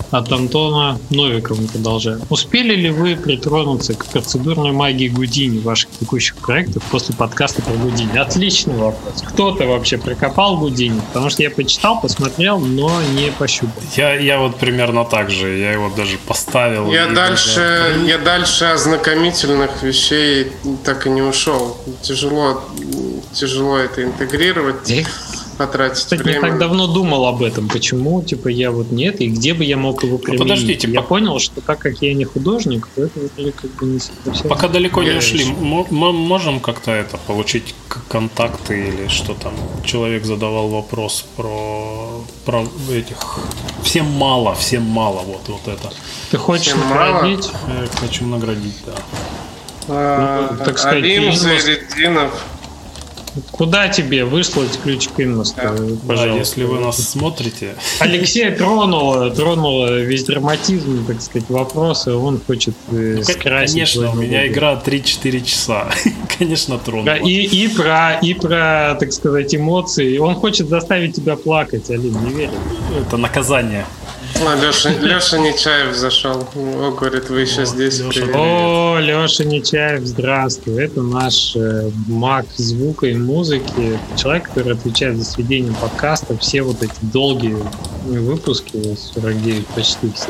От 0.09 0.31
Антона 0.31 0.97
Новикова 1.09 1.59
мы 1.59 1.67
продолжаем. 1.67 2.21
Успели 2.29 2.75
ли 2.75 2.89
вы 2.89 3.17
притронуться 3.17 3.93
к 3.93 4.05
процедурной 4.05 4.71
магии 4.71 5.09
Гудини 5.09 5.59
ваших 5.59 5.89
текущих 5.99 6.37
проектов 6.37 6.81
после 6.89 7.13
подкаста 7.13 7.61
про 7.61 7.73
Гудини? 7.73 8.17
Отличный 8.17 8.75
вопрос. 8.75 9.21
Кто-то 9.27 9.65
вообще 9.65 9.97
прокопал 9.97 10.57
Гудини? 10.57 11.01
Потому 11.07 11.29
что 11.29 11.43
я 11.43 11.51
почитал, 11.51 11.99
посмотрел, 11.99 12.59
но 12.59 13.01
не 13.15 13.31
пощупал. 13.31 13.83
Я, 13.97 14.13
я 14.13 14.39
вот 14.39 14.55
примерно 14.57 15.03
так 15.03 15.29
же. 15.29 15.57
Я 15.57 15.73
его 15.73 15.91
даже 15.95 16.17
поставил. 16.19 16.89
Я 16.89 17.07
дальше, 17.07 17.55
даже... 17.55 18.05
я 18.07 18.17
дальше 18.17 18.65
ознакомительных 18.65 19.83
вещей 19.83 20.53
так 20.85 21.05
и 21.05 21.09
не 21.09 21.21
ушел. 21.21 21.77
Тяжело, 22.01 22.63
тяжело 23.33 23.77
это 23.77 24.03
интегрировать 24.05 24.85
потратить 25.57 25.97
Кстати, 25.97 26.21
время. 26.21 26.39
Я 26.39 26.41
так 26.41 26.59
давно 26.59 26.87
думал 26.87 27.25
об 27.25 27.43
этом, 27.43 27.67
почему, 27.67 28.21
типа, 28.21 28.47
я 28.47 28.71
вот 28.71 28.91
нет, 28.91 29.21
и 29.21 29.27
где 29.27 29.53
бы 29.53 29.63
я 29.63 29.77
мог 29.77 30.03
его 30.03 30.17
применить. 30.17 30.39
Ну, 30.39 30.45
подождите, 30.45 30.89
я 30.89 31.01
по... 31.01 31.07
понял, 31.07 31.39
что 31.39 31.61
так 31.61 31.79
как 31.79 32.01
я 32.01 32.13
не 32.13 32.25
художник, 32.25 32.87
то 32.95 33.03
это 33.03 33.51
как 33.51 33.71
бы 33.71 33.85
не 33.85 33.99
совсем... 33.99 34.49
Пока 34.49 34.67
далеко 34.67 35.03
не 35.03 35.17
ушли, 35.17 35.45
мы 35.45 36.13
можем 36.13 36.59
как-то 36.59 36.91
это, 36.91 37.17
получить 37.17 37.75
контакты 38.07 38.87
или 38.87 39.07
что 39.07 39.33
там? 39.33 39.53
Человек 39.83 40.25
задавал 40.25 40.69
вопрос 40.69 41.25
про, 41.35 42.23
про 42.45 42.65
этих... 42.91 43.17
Всем 43.83 44.05
мало, 44.05 44.53
всем 44.55 44.83
мало, 44.83 45.21
вот, 45.21 45.41
вот 45.47 45.67
это. 45.67 45.91
Ты 46.31 46.37
хочешь 46.37 46.67
всем 46.67 46.79
наградить? 46.89 47.51
Мало? 47.67 47.81
Я 47.81 47.87
хочу 47.99 48.25
наградить, 48.25 48.77
да. 48.85 48.93
А, 49.89 50.55
ну, 50.57 50.65
так 50.65 50.77
сказать, 50.77 51.03
Алим 51.03 51.33
Зайреддинов 51.33 52.43
Куда 53.51 53.87
тебе 53.87 54.25
выслать 54.25 54.79
ключ 54.81 55.07
к 55.09 55.19
инвесту, 55.19 55.61
пожалуйста? 56.07 56.27
Да, 56.27 56.37
если 56.37 56.63
вы 56.63 56.79
нас 56.79 56.97
смотрите. 56.97 57.75
Алексей 57.99 58.49
тронула, 58.57 59.29
тронула 59.31 59.99
весь 60.01 60.23
драматизм, 60.23 61.05
так 61.05 61.21
сказать, 61.21 61.49
вопросы. 61.49 62.13
Он 62.13 62.39
хочет 62.39 62.75
э, 62.91 63.15
ну, 63.17 63.23
скрасить. 63.23 63.73
Конечно, 63.73 64.11
у 64.11 64.15
меня 64.15 64.47
игра 64.47 64.81
3-4 64.83 65.43
часа. 65.43 65.89
конечно, 66.37 66.77
тронула. 66.77 67.05
Да, 67.05 67.17
и, 67.17 67.31
и, 67.31 67.67
про, 67.67 68.19
и 68.21 68.33
про, 68.33 68.95
так 68.99 69.11
сказать, 69.13 69.53
эмоции. 69.55 70.17
Он 70.17 70.35
хочет 70.35 70.69
заставить 70.69 71.15
тебя 71.15 71.35
плакать, 71.35 71.89
Алин, 71.89 72.17
не 72.25 72.33
верю. 72.33 72.51
Это 72.99 73.17
наказание. 73.17 73.85
А, 74.35 74.55
Леша, 74.55 74.89
Леша 74.89 75.37
Нечаев 75.39 75.95
зашел. 75.95 76.47
О, 76.55 76.91
говорит, 76.91 77.29
вы 77.29 77.41
еще 77.41 77.61
О, 77.61 77.65
здесь. 77.65 77.99
Леша. 77.99 78.25
О, 78.33 78.99
Леша 78.99 79.43
Нечаев, 79.43 80.05
здравствуй. 80.05 80.83
Это 80.83 81.01
наш 81.01 81.55
э, 81.55 81.89
маг 82.07 82.45
звука 82.55 83.07
и 83.07 83.13
музыки. 83.15 83.99
Человек, 84.15 84.49
который 84.49 84.73
отвечает 84.73 85.17
за 85.17 85.25
сведение 85.25 85.73
подкаста. 85.73 86.37
Все 86.37 86.61
вот 86.61 86.83
эти 86.83 86.93
долгие 87.01 87.57
выпуски, 88.05 88.95
49 89.13 89.65
почти 89.67 90.11
все. 90.13 90.29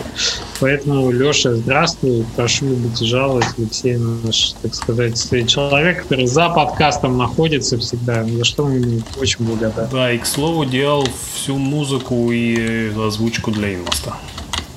Поэтому, 0.60 1.12
Леша, 1.12 1.56
здравствуй. 1.56 2.26
Прошу 2.36 2.70
любить 2.70 3.02
и 3.02 3.06
жаловать. 3.06 3.46
Алексей 3.58 3.98
наш, 3.98 4.54
так 4.62 4.74
сказать, 4.74 5.18
человек, 5.48 6.04
который 6.04 6.28
за 6.28 6.50
подкастом 6.50 7.18
находится 7.18 7.78
всегда. 7.78 8.24
За 8.24 8.46
что 8.46 8.66
мы 8.68 8.76
ему 8.78 9.02
очень 9.20 9.46
благодарны. 9.46 9.90
Да, 9.92 10.12
и, 10.12 10.18
к 10.18 10.26
слову, 10.26 10.66
делал 10.66 11.06
всю 11.34 11.58
музыку 11.58 12.32
и 12.32 12.92
озвучку 12.98 13.52
для 13.52 13.76
Инвас 13.76 13.97
просто. 13.98 14.14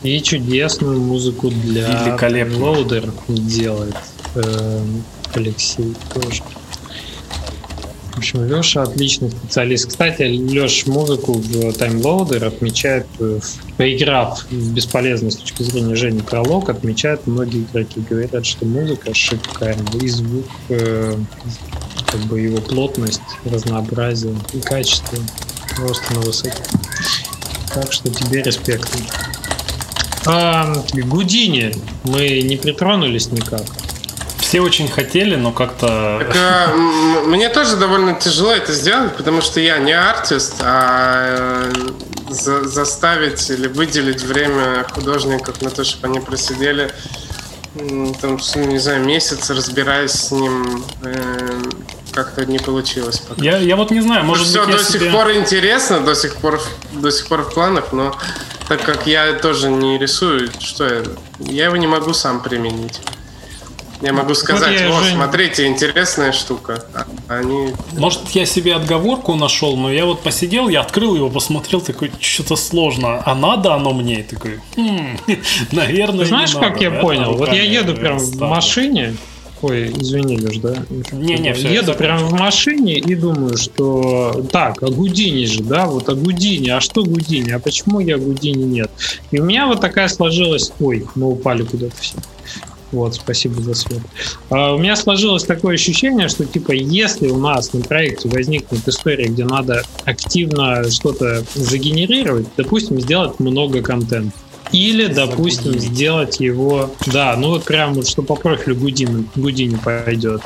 И 0.03 0.21
чудесную 0.23 1.01
музыку 1.01 1.51
для 1.51 2.17
Loader 2.17 3.13
делает 3.29 3.97
э, 4.35 4.81
Алексей 5.35 5.95
тоже. 6.15 6.43
общем, 8.17 8.45
Леша 8.45 8.83
отличный 8.83 9.31
специалист. 9.31 9.89
Кстати, 9.89 10.23
Леш 10.23 10.87
музыку 10.87 11.35
в 11.35 11.73
таймлоудер 11.75 12.47
отмечает, 12.47 13.07
э, 13.19 13.41
поиграв 13.77 14.47
в 14.51 14.73
бесполезность 14.73 15.39
с 15.39 15.41
точки 15.41 15.65
зрения 15.65 15.95
Жени 15.97 16.23
пролог, 16.23 16.71
отмечают 16.71 17.27
многие 17.27 17.63
игроки. 17.63 18.01
Говорят, 18.09 18.47
что 18.47 18.65
музыка 18.65 19.13
шикарная, 19.13 20.01
и 20.01 20.09
звук, 20.09 20.47
э, 20.71 21.17
как 22.11 22.21
бы 22.23 22.41
его 22.41 22.59
плотность, 22.59 23.21
разнообразие 23.45 24.35
и 24.55 24.61
качество 24.61 25.19
просто 25.77 26.15
на 26.15 26.21
высоте. 26.21 26.80
Так 27.75 27.93
что 27.93 28.11
тебе 28.11 28.43
респект. 28.43 28.89
А, 30.27 30.73
Гудини 30.93 31.75
мы 32.05 32.43
не 32.43 32.57
притронулись 32.57 33.31
никак. 33.31 33.63
Все 34.39 34.61
очень 34.61 34.89
хотели, 34.89 35.37
но 35.37 35.53
как-то... 35.53 36.19
Так, 36.19 36.37
а, 36.37 36.75
мне 37.27 37.49
тоже 37.49 37.77
довольно 37.77 38.15
тяжело 38.15 38.53
это 38.53 38.73
сделать, 38.73 39.17
потому 39.17 39.41
что 39.41 39.61
я 39.61 39.79
не 39.79 39.93
артист, 39.93 40.57
а 40.61 41.69
э, 41.69 41.73
за, 42.31 42.65
заставить 42.65 43.49
или 43.49 43.69
выделить 43.69 44.23
время 44.23 44.85
художников 44.91 45.63
на 45.63 45.71
то, 45.71 45.85
чтобы 45.85 46.09
они 46.09 46.21
просидели 46.21 46.91
там, 48.21 48.39
не 48.57 48.79
знаю, 48.79 49.05
месяц, 49.05 49.49
разбираясь 49.51 50.11
с 50.11 50.33
ним, 50.33 50.85
э, 51.05 51.63
как-то 52.12 52.45
не 52.45 52.59
получилось. 52.59 53.19
Пока. 53.20 53.43
Я, 53.43 53.59
я 53.59 53.77
вот 53.77 53.91
не 53.91 54.01
знаю, 54.01 54.24
может 54.24 54.47
Все 54.47 54.66
быть, 54.66 54.77
до 54.77 54.85
себе... 54.85 55.01
сих 55.01 55.12
пор 55.12 55.32
интересно, 55.32 56.01
до 56.01 56.15
сих 56.15 56.37
пор, 56.37 56.61
до 56.93 57.11
сих 57.11 57.28
пор 57.28 57.43
в 57.43 57.55
планах, 57.55 57.93
но 57.93 58.15
так 58.69 58.82
как 58.82 59.07
я 59.07 59.32
тоже 59.35 59.70
не 59.70 59.99
рисую, 59.99 60.51
что 60.61 60.85
я, 60.85 61.03
я 61.41 61.65
его 61.66 61.77
не 61.77 61.87
могу 61.87 62.12
сам 62.12 62.43
применить. 62.43 63.01
Я 64.03 64.15
могу 64.15 64.35
сказать, 64.35 64.81
вот, 64.87 64.95
вот 64.95 65.05
же... 65.05 65.12
смотрите, 65.12 65.66
интересная 65.66 66.32
штука. 66.32 66.82
А 66.95 67.07
они... 67.35 67.74
Может, 67.93 68.31
я 68.31 68.47
себе 68.47 68.74
отговорку 68.74 69.35
нашел, 69.35 69.77
но 69.77 69.93
я 69.93 70.07
вот 70.07 70.23
посидел, 70.23 70.69
я 70.69 70.81
открыл 70.81 71.16
его, 71.16 71.28
посмотрел, 71.28 71.82
такой, 71.82 72.11
что-то 72.19 72.57
сложно. 72.57 73.23
А 73.27 73.35
надо 73.35 73.74
оно 73.74 73.93
мне? 73.93 74.23
такой, 74.23 74.61
хм, 74.74 75.19
наверное, 75.73 76.24
Знаешь, 76.24 76.55
как 76.55 76.74
надо. 76.74 76.82
я 76.82 76.91
понял? 76.93 77.37
Вот 77.37 77.53
я 77.53 77.62
еду 77.62 77.95
прям 77.95 78.19
в 78.19 78.41
машине, 78.41 79.16
Ой, 79.62 79.93
извини, 79.95 80.39
Леш, 80.39 80.57
да? 80.59 80.74
Не, 81.12 81.37
не, 81.39 81.53
все. 81.53 81.69
Еду 81.69 81.93
прямо 81.95 82.27
в 82.27 82.32
машине 82.32 82.99
и 82.99 83.15
думаю, 83.15 83.59
что 83.59 84.47
так, 84.51 84.82
а 84.82 84.91
Гудини 84.91 85.45
же, 85.45 85.62
да, 85.62 85.87
вот 85.87 86.09
а 86.09 86.15
Гудини, 86.15 86.70
а 86.70 86.81
что 86.81 87.05
Гудини, 87.05 87.51
а 87.51 87.59
почему 87.59 88.01
я 88.01 88.16
Гудини 88.16 88.65
нет? 88.65 88.91
И 89.31 89.39
у 89.39 89.45
меня 89.45 89.66
вот 89.66 89.81
такая 89.81 90.09
сложилась, 90.09 90.73
ой, 90.81 91.07
мы 91.15 91.28
упали 91.28 91.62
куда-то 91.65 91.95
все. 92.01 92.16
Вот, 92.93 93.15
спасибо 93.15 93.61
за 93.62 93.74
свет. 93.74 94.01
А, 94.49 94.74
у 94.74 94.78
меня 94.78 94.97
сложилось 94.97 95.45
такое 95.45 95.74
ощущение, 95.74 96.28
что 96.28 96.45
типа, 96.45 96.73
если 96.73 97.28
у 97.28 97.39
нас 97.39 97.73
на 97.73 97.82
проекте 97.82 98.28
возникнет 98.28 98.87
история, 98.89 99.28
где 99.28 99.45
надо 99.45 99.82
активно 100.05 100.91
что-то 100.91 101.45
загенерировать, 101.55 102.47
допустим, 102.57 103.01
сделать 103.01 103.39
много 103.39 103.82
контента. 103.82 104.32
Или, 104.73 105.07
допустим, 105.07 105.79
сделать 105.79 106.41
его, 106.41 106.91
да, 107.07 107.35
ну 107.37 107.49
вот 107.49 107.65
прям 107.65 107.95
вот, 107.95 108.09
что 108.09 108.23
по 108.23 108.37
профилю 108.37 108.77
Houdini, 108.77 109.27
Houdini 109.35 109.77
пойдет, 109.77 110.43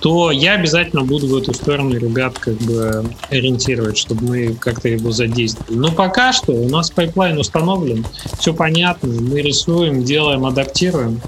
то 0.00 0.32
я 0.32 0.54
обязательно 0.54 1.04
буду 1.04 1.28
в 1.28 1.36
эту 1.36 1.54
сторону 1.54 1.96
ребят 1.96 2.36
как 2.36 2.54
бы 2.54 3.04
ориентировать, 3.30 3.96
чтобы 3.96 4.24
мы 4.24 4.54
как-то 4.54 4.88
его 4.88 5.12
задействовали. 5.12 5.78
Но 5.78 5.92
пока 5.92 6.32
что 6.32 6.52
у 6.52 6.68
нас 6.68 6.90
pipeline 6.90 7.38
установлен, 7.38 8.04
все 8.40 8.52
понятно, 8.52 9.08
мы 9.08 9.40
рисуем, 9.40 10.02
делаем, 10.02 10.44
адаптируем. 10.44 11.20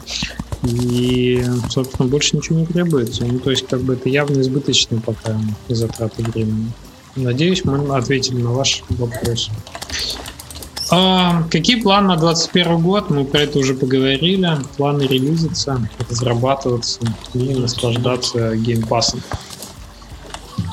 И, 0.65 1.45
собственно, 1.71 2.09
больше 2.09 2.37
ничего 2.37 2.59
не 2.59 2.67
требуется. 2.67 3.25
Ну, 3.25 3.39
то 3.39 3.51
есть, 3.51 3.67
как 3.69 3.81
бы 3.83 3.95
это 3.95 4.09
явно 4.09 4.41
избыточные 4.41 5.01
пока 5.01 5.39
затраты 5.69 6.25
времени. 6.25 6.73
Надеюсь, 7.15 7.65
мы 7.65 7.97
ответили 7.97 8.43
на 8.43 8.51
ваш 8.51 8.83
вопрос. 8.89 9.51
А, 10.91 11.45
какие 11.51 11.81
планы 11.81 12.09
на 12.09 12.17
2021 12.17 12.83
год? 12.83 13.11
Мы 13.11 13.25
про 13.25 13.41
это 13.41 13.59
уже 13.59 13.75
поговорили. 13.75 14.59
Планы 14.77 15.03
релизиться, 15.03 15.89
разрабатываться 16.09 17.01
и 17.33 17.55
наслаждаться 17.55 18.57
геймпасом. 18.57 19.23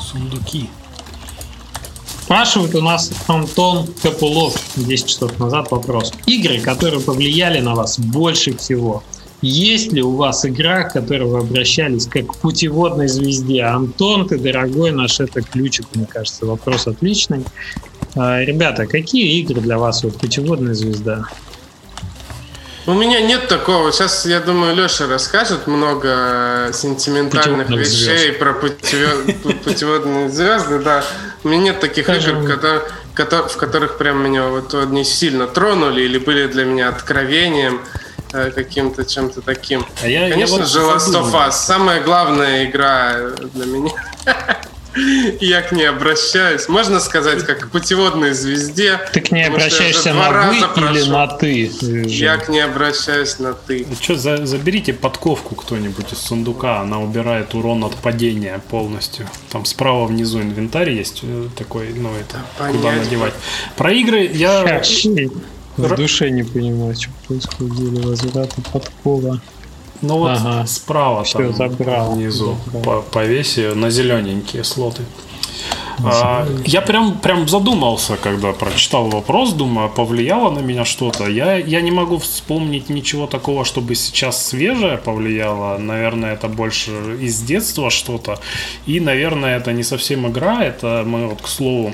Сундуки. 0.02 0.70
Спрашивает 2.24 2.76
у 2.76 2.82
нас 2.82 3.12
Антон 3.28 3.88
Капулов 4.02 4.56
10 4.76 5.06
часов 5.06 5.38
назад 5.40 5.72
вопрос. 5.72 6.14
Игры, 6.26 6.60
которые 6.60 7.02
повлияли 7.02 7.60
на 7.60 7.76
вас 7.76 8.00
больше 8.00 8.56
всего– 8.58 9.04
есть 9.42 9.92
ли 9.92 10.04
у 10.04 10.16
вас 10.16 10.46
игра, 10.46 10.84
к 10.84 10.94
которой 10.94 11.24
вы 11.28 11.40
обращались 11.40 12.06
как 12.06 12.28
к 12.28 12.38
путеводной 12.38 13.08
звезде? 13.08 13.64
Антон, 13.64 14.28
ты 14.28 14.38
дорогой 14.38 14.92
наш, 14.92 15.20
это 15.20 15.42
ключик, 15.42 15.88
мне 15.96 16.06
кажется, 16.06 16.46
вопрос 16.46 16.86
отличный. 16.86 17.44
А, 18.16 18.42
ребята, 18.42 18.88
какие 18.88 19.40
игры 19.40 19.62
для 19.62 19.78
вас 19.78 20.04
вот 20.04 20.18
путеводная 20.18 20.74
звезда? 20.74 21.24
У 22.88 22.94
меня 22.94 23.22
нет 23.22 23.48
такого. 23.48 23.92
Сейчас, 23.92 24.26
я 24.26 24.40
думаю, 24.40 24.76
Леша 24.76 25.08
расскажет 25.08 25.68
много 25.68 26.72
сентиментальных 26.74 27.68
Путеводных 27.68 27.80
вещей 27.80 28.18
звезд. 28.18 28.40
про 28.40 28.54
путеводные 28.54 30.30
звезды. 30.30 30.80
Да, 30.80 31.04
у 31.44 31.50
меня 31.50 31.62
нет 31.62 31.80
таких 31.80 32.10
игр, 32.10 32.34
в 33.14 33.58
которых 33.58 33.98
прям 33.98 34.24
меня 34.24 34.48
вот 34.48 34.74
они 34.74 35.04
сильно 35.04 35.46
тронули 35.46 36.02
или 36.02 36.18
были 36.18 36.48
для 36.48 36.66
меня 36.66 36.90
откровением. 36.90 37.82
Э, 38.34 38.50
каким-то 38.50 39.04
чем-то 39.04 39.42
таким. 39.42 39.86
А 40.02 40.08
я, 40.08 40.30
Конечно 40.30 40.56
я 40.56 40.60
вот 40.62 40.70
же, 40.70 40.80
Last 40.80 41.14
of 41.14 41.34
Us. 41.34 41.52
Самая 41.52 42.02
главная 42.02 42.66
игра 42.66 43.32
для 43.54 43.66
меня. 43.66 43.92
Я 45.40 45.62
к 45.62 45.72
ней 45.72 45.90
обращаюсь. 45.90 46.68
Можно 46.68 47.00
сказать, 47.00 47.44
как 47.44 47.60
к 47.60 47.72
путеводной 47.72 48.34
звезде. 48.34 49.00
Ты 49.14 49.22
к 49.22 49.32
ней 49.32 49.48
обращаешься 49.48 50.14
на 50.14 50.52
вы 50.52 50.58
или 50.58 51.10
на 51.10 51.28
ты? 51.28 51.72
Я 52.08 52.38
к 52.38 52.50
ней 52.50 52.64
обращаюсь 52.64 53.40
на 53.40 53.54
ты. 53.54 53.86
Ну 53.88 53.96
что, 54.00 54.16
за, 54.16 54.46
заберите 54.46 54.94
подковку 54.94 55.56
кто-нибудь 55.56 56.12
из 56.12 56.20
сундука. 56.20 56.82
Она 56.82 57.00
убирает 57.00 57.54
урон 57.54 57.84
от 57.84 57.96
падения 57.96 58.62
полностью. 58.70 59.30
Там 59.50 59.66
справа 59.66 60.06
внизу 60.06 60.42
инвентарь 60.42 60.92
есть 60.92 61.22
э, 61.24 61.48
такой, 61.58 61.94
ну 61.94 62.14
это, 62.14 62.44
да, 62.60 62.68
куда 62.68 62.92
надевать. 62.92 63.34
Про 63.78 63.94
игры 63.94 64.30
я... 64.34 64.82
В 65.78 65.96
душе 65.96 66.30
не 66.30 66.44
понимаю, 66.44 66.96
что 66.96 67.10
происходило. 67.28 68.10
Возврата 68.10 68.62
подкова. 68.74 69.42
Ну 70.02 70.18
вот 70.18 70.32
ага. 70.32 70.66
справа 70.66 71.24
Все, 71.24 71.38
там 71.38 71.54
забрал, 71.54 72.12
внизу 72.14 72.56
забрал. 72.66 72.84
По 72.84 73.02
повеси 73.02 73.74
на 73.74 73.90
зелененькие 73.90 74.64
слоты. 74.64 75.04
А, 76.04 76.48
я 76.66 76.82
прям, 76.82 77.20
прям 77.20 77.48
задумался, 77.48 78.18
когда 78.18 78.54
прочитал 78.54 79.10
вопрос, 79.10 79.54
думаю, 79.54 79.90
повлияло 79.90 80.50
на 80.50 80.60
меня 80.60 80.86
что-то. 80.86 81.28
Я, 81.28 81.58
я 81.58 81.82
не 81.82 81.92
могу 81.92 82.18
вспомнить 82.18 82.90
ничего 82.90 83.28
такого, 83.28 83.66
чтобы 83.66 83.96
сейчас 83.96 84.46
свежее 84.46 84.98
повлияло. 84.98 85.78
Наверное, 85.78 86.34
это 86.34 86.48
больше 86.48 86.92
из 87.20 87.42
детства 87.42 87.90
что-то. 87.90 88.40
И, 88.86 89.00
наверное, 89.00 89.58
это 89.58 89.74
не 89.74 89.84
совсем 89.84 90.28
игра. 90.28 90.64
Это 90.64 91.04
мы 91.06 91.28
вот, 91.28 91.42
к 91.42 91.48
слову, 91.48 91.94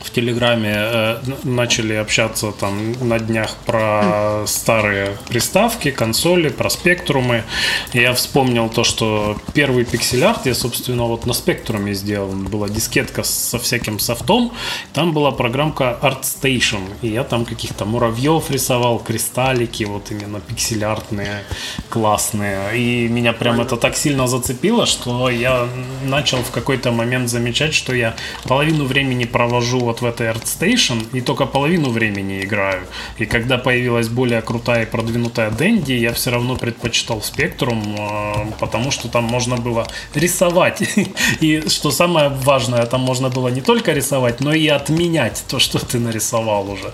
в 0.00 0.10
Телеграме 0.10 0.74
э, 0.74 1.18
начали 1.44 1.94
общаться 1.94 2.52
там 2.52 2.92
на 3.06 3.18
днях 3.18 3.56
про 3.66 4.44
старые 4.46 5.16
приставки, 5.28 5.90
консоли, 5.90 6.48
про 6.48 6.70
спектрумы. 6.70 7.44
И 7.92 8.00
я 8.00 8.12
вспомнил 8.14 8.68
то, 8.68 8.84
что 8.84 9.36
первый 9.54 9.84
пиксель-арт 9.84 10.46
я, 10.46 10.54
собственно, 10.54 11.04
вот 11.04 11.26
на 11.26 11.32
спектруме 11.32 11.94
сделал. 11.94 12.28
Была 12.28 12.68
дискетка 12.68 13.22
со 13.24 13.58
всяким 13.58 13.98
софтом. 13.98 14.52
Там 14.92 15.12
была 15.12 15.32
программка 15.32 15.98
ArtStation. 16.00 16.82
И 17.02 17.08
я 17.08 17.24
там 17.24 17.44
каких-то 17.44 17.84
муравьев 17.84 18.50
рисовал, 18.50 18.98
кристаллики, 18.98 19.84
вот 19.84 20.10
именно 20.10 20.40
пиксель-артные, 20.40 21.42
классные. 21.88 22.78
И 22.78 23.08
меня 23.08 23.32
прям 23.32 23.60
это 23.60 23.76
так 23.76 23.96
сильно 23.96 24.28
зацепило, 24.28 24.86
что 24.86 25.28
я 25.28 25.66
начал 26.04 26.38
в 26.38 26.50
какой-то 26.50 26.92
момент 26.92 27.28
замечать, 27.28 27.74
что 27.74 27.94
я 27.94 28.14
половину 28.44 28.84
времени 28.84 29.24
провожу 29.24 29.87
вот 29.88 30.02
в 30.02 30.04
этой 30.04 30.26
ArtStation 30.26 31.06
и 31.16 31.20
только 31.22 31.46
половину 31.46 31.90
времени 31.90 32.42
играю. 32.42 32.82
И 33.16 33.24
когда 33.24 33.56
появилась 33.56 34.08
более 34.08 34.42
крутая 34.42 34.82
и 34.82 34.86
продвинутая 34.86 35.50
Dendy, 35.50 35.96
я 35.96 36.12
все 36.12 36.30
равно 36.30 36.56
предпочитал 36.56 37.18
Spectrum, 37.18 37.96
э, 37.98 38.52
потому 38.60 38.90
что 38.90 39.08
там 39.08 39.24
можно 39.24 39.56
было 39.56 39.86
рисовать. 40.14 40.82
И 41.40 41.68
что 41.68 41.90
самое 41.90 42.28
важное, 42.28 42.84
там 42.86 43.00
можно 43.00 43.30
было 43.30 43.48
не 43.48 43.60
только 43.60 43.92
рисовать, 43.92 44.40
но 44.40 44.52
и 44.52 44.68
отменять 44.68 45.44
то, 45.48 45.58
что 45.58 45.78
ты 45.78 45.98
нарисовал 45.98 46.70
уже. 46.70 46.92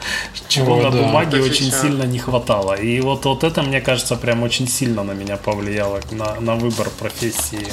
Чего 0.49 0.75
О, 0.75 0.83
на 0.83 0.91
да. 0.91 0.99
бумаге 1.03 1.39
это 1.39 1.47
очень 1.47 1.67
сейчас. 1.67 1.83
сильно 1.83 2.05
не 2.05 2.19
хватало. 2.19 2.75
И 2.75 3.01
вот, 3.01 3.25
вот 3.25 3.45
это, 3.45 3.63
мне 3.63 3.81
кажется, 3.81 4.17
прям 4.17 4.43
очень 4.43 4.69
сильно 4.69 5.03
на 5.03 5.13
меня 5.13 5.37
повлияло, 5.37 6.01
на, 6.13 6.41
на 6.41 6.55
выбор 6.55 6.89
профессии 6.91 7.67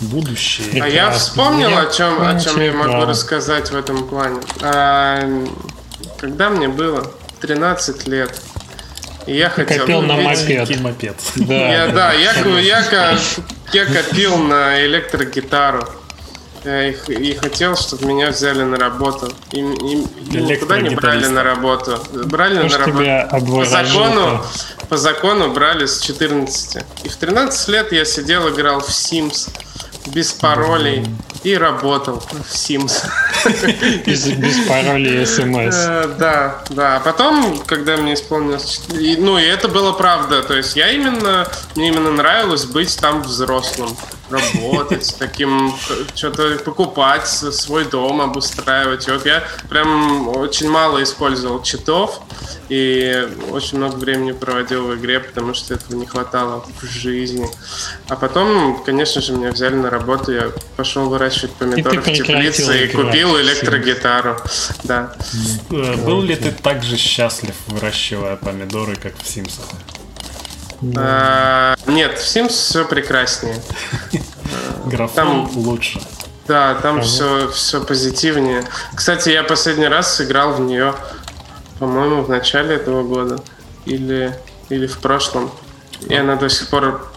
будущее. 0.00 0.82
А 0.82 0.88
я 0.88 1.10
вспомнил, 1.10 1.76
о 1.76 1.86
чем, 1.86 2.20
о 2.20 2.38
чем 2.38 2.60
я 2.60 2.72
могу 2.72 3.06
рассказать 3.06 3.70
в 3.70 3.76
этом 3.76 4.06
плане. 4.06 4.40
А, 4.62 5.28
когда 6.18 6.50
мне 6.50 6.68
было 6.68 7.10
13 7.40 8.06
лет, 8.08 8.40
я 9.26 9.50
хотел... 9.50 9.80
Копил 9.80 10.02
на 10.02 10.16
мопед. 10.16 10.80
мопед. 10.80 11.16
Да, 11.36 11.54
я, 11.54 11.88
да, 11.88 12.12
я, 12.12 12.32
я, 12.60 12.80
я, 12.80 13.18
я 13.72 13.86
копил 13.86 14.36
на 14.38 14.84
электрогитару. 14.84 15.88
Я 16.64 16.88
их, 16.88 17.08
и 17.08 17.34
хотел, 17.34 17.76
чтобы 17.76 18.06
меня 18.06 18.30
взяли 18.30 18.64
на 18.64 18.76
работу. 18.76 19.32
И, 19.52 19.58
и, 19.58 19.62
никуда 19.62 20.80
не 20.80 20.90
брали 20.90 21.26
на 21.26 21.44
работу. 21.44 22.00
Брали 22.24 22.66
Кто 22.66 22.78
на 22.78 23.28
работу. 23.28 23.56
По 23.56 23.64
закону, 23.64 24.44
по 24.88 24.96
закону 24.96 25.52
брали 25.52 25.86
с 25.86 26.00
14. 26.00 26.84
И 27.04 27.08
в 27.08 27.16
13 27.16 27.68
лет 27.68 27.92
я 27.92 28.04
сидел, 28.04 28.48
играл 28.48 28.80
в 28.80 28.88
Sims 28.88 29.48
без 30.06 30.32
паролей 30.32 31.04
и 31.42 31.56
работал 31.56 32.20
в 32.20 32.52
Sims. 32.52 33.04
Без, 34.06 34.26
без 34.26 34.66
паролей 34.66 35.24
смс. 35.26 35.74
Э, 35.76 36.14
Да, 36.18 36.62
да. 36.70 36.96
А 36.96 37.00
потом, 37.00 37.58
когда 37.66 37.96
мне 37.96 38.14
исполнилось... 38.14 38.80
и- 38.92 39.16
Ну, 39.16 39.38
и 39.38 39.44
это 39.44 39.68
было 39.68 39.92
правда. 39.92 40.42
То 40.42 40.54
есть 40.54 40.74
я 40.76 40.90
именно... 40.90 41.46
Мне 41.76 41.88
именно 41.88 42.10
нравилось 42.10 42.64
быть 42.64 42.96
там 42.98 43.22
взрослым. 43.22 43.96
Работать, 44.30 45.14
таким... 45.18 45.72
Что-то 46.14 46.58
покупать, 46.64 47.26
свой 47.28 47.84
дом 47.84 48.20
обустраивать. 48.20 49.06
И 49.08 49.10
вот 49.10 49.26
я 49.26 49.44
прям 49.68 50.28
очень 50.28 50.68
мало 50.68 51.02
использовал 51.02 51.62
читов. 51.62 52.20
И 52.68 53.28
очень 53.50 53.78
много 53.78 53.94
времени 53.96 54.32
проводил 54.32 54.88
в 54.88 54.96
игре, 54.96 55.20
потому 55.20 55.54
что 55.54 55.74
этого 55.74 55.96
не 55.96 56.06
хватало 56.06 56.64
в 56.80 56.84
жизни. 56.84 57.48
А 58.08 58.16
потом, 58.16 58.82
конечно 58.84 59.22
же, 59.22 59.32
меня 59.32 59.52
взяли 59.52 59.74
на 59.74 59.90
работу. 59.90 60.32
Я 60.32 60.50
пошел 60.76 61.08
выращивать 61.08 61.52
помидоры 61.52 62.00
в 62.00 62.04
теплице 62.04 62.84
и 62.84 62.88
купил 62.88 63.40
электрогитару. 63.40 64.36
Да. 64.84 65.14
Э, 65.70 65.96
Был 66.04 66.22
ли 66.22 66.34
ты 66.34 66.50
так 66.50 66.82
же 66.82 66.96
счастлив, 66.96 67.54
выращивая 67.68 68.36
помидоры, 68.36 68.96
как 68.96 69.12
в 69.22 69.26
Симсах? 69.26 69.64
А, 70.96 71.76
Нет, 71.86 72.18
в 72.18 72.22
Sims 72.22 72.48
все 72.48 72.84
прекраснее. 72.84 73.56
Графон 74.86 75.48
лучше. 75.54 76.00
Да, 76.46 76.74
там 76.76 77.02
все, 77.02 77.48
все 77.50 77.82
позитивнее. 77.84 78.64
Кстати, 78.94 79.30
я 79.30 79.42
последний 79.42 79.88
раз 79.88 80.14
сыграл 80.16 80.52
в 80.52 80.60
нее, 80.60 80.94
по-моему, 81.80 82.22
в 82.22 82.28
начале 82.28 82.76
этого 82.76 83.02
года. 83.02 83.42
Или, 83.84 84.38
или 84.68 84.86
в 84.86 84.98
прошлом. 84.98 85.50
И 86.08 86.14
она 86.14 86.36
до 86.36 86.48
сих 86.48 86.68
пор 86.68 87.10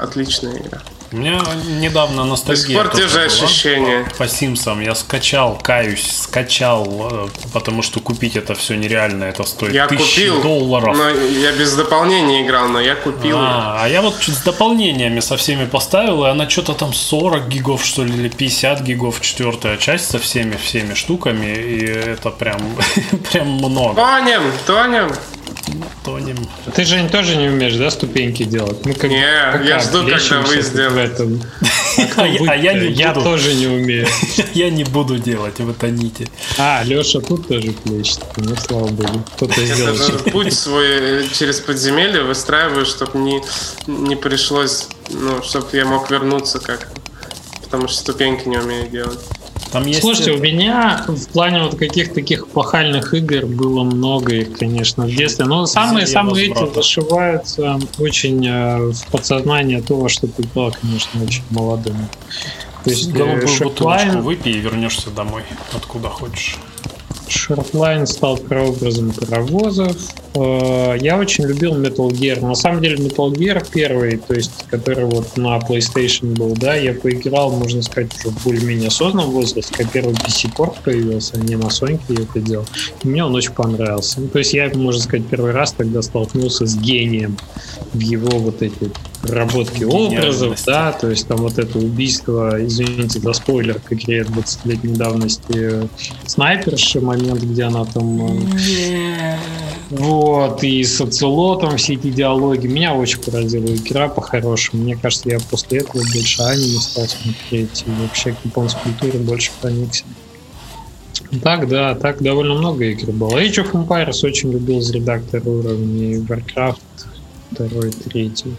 отличная 0.00 0.58
игра. 0.58 0.80
У 1.10 1.16
меня 1.16 1.40
недавно 1.80 2.24
ностальгия. 2.24 2.64
До 2.64 2.68
сих 2.68 2.92
пор 2.92 3.00
те 3.00 3.08
же 3.08 3.24
ощущения. 3.24 4.06
По, 4.18 4.28
Симсам. 4.28 4.82
Я 4.82 4.94
скачал, 4.94 5.58
каюсь, 5.62 6.20
скачал, 6.22 7.08
э, 7.10 7.28
потому 7.54 7.82
что 7.82 8.00
купить 8.00 8.36
это 8.36 8.54
все 8.54 8.74
нереально. 8.74 9.24
Это 9.24 9.44
стоит 9.44 9.72
Я 9.72 9.86
тысячи 9.86 10.28
купил, 10.28 10.42
долларов. 10.42 10.96
но 10.96 11.08
я 11.08 11.52
без 11.52 11.74
дополнения 11.74 12.42
играл, 12.42 12.68
но 12.68 12.80
я 12.80 12.94
купил. 12.94 13.38
А, 13.38 13.78
а 13.84 13.88
я 13.88 14.02
вот 14.02 14.16
с 14.16 14.42
дополнениями 14.42 15.20
со 15.20 15.38
всеми 15.38 15.64
поставил, 15.64 16.26
и 16.26 16.28
она 16.28 16.48
что-то 16.48 16.74
там 16.74 16.92
40 16.92 17.48
гигов, 17.48 17.86
что 17.86 18.04
ли, 18.04 18.12
или 18.12 18.28
50 18.28 18.82
гигов, 18.82 19.22
четвертая 19.22 19.78
часть 19.78 20.10
со 20.10 20.18
всеми, 20.18 20.56
всеми 20.56 20.92
штуками, 20.92 21.46
и 21.46 21.86
это 21.86 22.28
прям, 22.30 22.60
прям 23.32 23.48
много. 23.48 23.94
Тонем, 23.94 24.42
тонем. 24.66 25.10
Тонем. 26.04 26.36
Ты 26.74 26.84
же 26.84 27.08
тоже 27.08 27.36
не 27.36 27.48
умеешь, 27.48 27.76
да, 27.76 27.90
ступеньки 27.90 28.44
делать? 28.44 28.84
Ну, 28.84 28.94
как, 28.94 29.10
Не, 29.10 29.68
я 29.68 29.80
жду, 29.80 30.04
когда 30.04 30.40
вы 30.42 30.62
сделаете. 30.62 31.28
А 32.16 32.26
я, 32.26 32.52
а 32.52 32.54
я 32.54 32.74
не 32.74 32.92
Я 32.92 33.12
буду, 33.12 33.24
тоже 33.24 33.54
не 33.54 33.66
умею. 33.66 34.06
я 34.54 34.70
не 34.70 34.84
буду 34.84 35.18
делать, 35.18 35.58
вы 35.58 35.72
тоните. 35.72 36.28
А, 36.56 36.82
Леша 36.84 37.20
тут 37.20 37.48
тоже 37.48 37.72
плещет. 37.72 38.20
Ну, 38.36 38.54
слава 38.56 38.86
богу. 38.86 39.24
Кто-то 39.34 39.64
сделал. 39.64 39.96
путь 40.30 40.52
свой 40.52 40.86
э, 40.86 41.28
через 41.32 41.60
подземелье 41.60 42.22
выстраиваю, 42.22 42.86
чтобы 42.86 43.18
не, 43.18 43.42
не 43.86 44.14
пришлось, 44.14 44.86
ну, 45.10 45.42
чтобы 45.42 45.66
я 45.72 45.84
мог 45.84 46.10
вернуться 46.10 46.60
как 46.60 46.88
Потому 47.68 47.86
что 47.86 48.00
ступеньки 48.00 48.48
не 48.48 48.56
умею 48.56 48.88
делать. 48.88 49.18
Там 49.72 49.86
есть... 49.86 50.00
Слушайте, 50.00 50.32
у 50.32 50.38
меня 50.38 51.04
в 51.06 51.28
плане 51.28 51.62
вот 51.62 51.76
каких 51.76 52.14
таких 52.14 52.48
пахальных 52.48 53.14
игр 53.14 53.46
было 53.46 53.82
много 53.82 54.34
их, 54.34 54.58
конечно, 54.58 55.04
в 55.04 55.14
детстве. 55.14 55.44
Но 55.44 55.66
самые 55.66 56.06
Зелье 56.06 56.14
самые 56.14 56.46
эти 56.46 56.74
зашиваются 56.74 57.78
очень 57.98 58.46
э, 58.46 58.92
в 58.92 59.06
подсознание 59.10 59.82
того, 59.82 60.08
что 60.08 60.26
ты 60.26 60.42
был, 60.54 60.72
конечно, 60.80 61.22
очень 61.22 61.42
молодым. 61.50 61.96
То 62.84 62.90
есть 62.90 63.08
э, 63.10 63.12
голубую 63.12 63.40
бутылочку 63.40 63.64
Шортлайн, 63.64 64.22
выпей 64.22 64.52
и 64.52 64.58
вернешься 64.58 65.10
домой, 65.10 65.42
откуда 65.72 66.08
хочешь. 66.08 66.56
Шортлайн 67.30 68.06
стал 68.06 68.36
прообразом 68.36 69.12
паровозов. 69.12 69.96
Э, 70.34 70.96
Я 71.00 71.18
очень 71.18 71.44
любил 71.44 71.74
Metal 71.74 72.08
Gear. 72.08 72.40
На 72.40 72.54
самом 72.54 72.82
деле 72.82 72.96
Metal 72.96 73.30
Gear 73.32 73.66
первый, 73.72 74.18
то 74.18 74.34
есть 74.34 74.66
который 74.68 75.04
вот 75.04 75.36
на 75.36 75.58
PlayStation 75.58 76.34
был, 76.34 76.54
да, 76.54 76.74
я 76.74 76.92
поиграл, 76.94 77.50
можно 77.52 77.82
сказать, 77.82 78.12
уже 78.18 78.30
в 78.30 78.44
более-менее 78.44 78.88
осознанном 78.88 79.30
возрасте, 79.30 79.74
когда 79.74 79.92
первый 79.92 80.14
PC-порт 80.14 80.78
появился, 80.84 81.36
а 81.36 81.38
не 81.38 81.56
на 81.56 81.70
Соньке 81.70 82.02
я 82.08 82.22
это 82.22 82.40
делал. 82.40 82.66
И 83.02 83.08
мне 83.08 83.24
он 83.24 83.34
очень 83.34 83.52
понравился. 83.52 84.20
Ну, 84.20 84.28
то 84.28 84.38
есть 84.38 84.52
я, 84.54 84.70
можно 84.74 85.00
сказать, 85.00 85.26
первый 85.26 85.52
раз 85.52 85.72
тогда 85.72 86.02
столкнулся 86.02 86.66
с 86.66 86.76
гением 86.76 87.36
в 87.92 88.00
его 88.00 88.38
вот 88.38 88.62
эти 88.62 88.90
разработке 89.22 89.86
образов, 89.86 90.58
да, 90.66 90.92
то 90.92 91.10
есть 91.10 91.26
там 91.26 91.38
вот 91.38 91.58
это 91.58 91.78
убийство, 91.78 92.64
извините 92.64 93.20
за 93.20 93.32
спойлер, 93.32 93.80
к 93.80 93.92
игре 93.92 94.22
20-летней 94.22 94.94
давности 94.94 95.88
снайперши, 96.26 97.00
момент, 97.00 97.42
где 97.42 97.64
она 97.64 97.84
там 97.84 98.38
э, 98.56 99.36
вот, 99.90 100.62
и 100.62 100.84
с 100.84 101.00
оцелотом 101.00 101.76
все 101.78 101.94
эти 101.94 102.10
диалоги. 102.10 102.66
Меня 102.66 102.94
очень 102.94 103.20
поразила 103.20 103.74
игра 103.74 104.08
по-хорошему. 104.08 104.82
Мне 104.82 104.96
кажется, 104.96 105.30
я 105.30 105.38
после 105.50 105.80
этого 105.80 106.02
больше 106.12 106.42
аниме 106.42 106.78
стал 106.78 107.06
смотреть 107.06 107.84
и 107.86 107.90
вообще 108.02 108.32
к 108.32 108.44
японской 108.44 108.82
культуре 108.82 109.18
больше 109.18 109.50
проникся. 109.60 110.04
Так, 111.42 111.68
да, 111.68 111.94
так 111.94 112.22
довольно 112.22 112.54
много 112.54 112.84
игр 112.84 113.12
было. 113.12 113.38
Age 113.38 113.64
of 113.64 113.72
Empires 113.72 114.24
очень 114.24 114.52
любил 114.52 114.78
из 114.78 114.90
редактора 114.90 115.42
уровней 115.48 116.16
Warcraft 116.16 116.78
второй, 117.50 117.90
третий. 117.90 118.54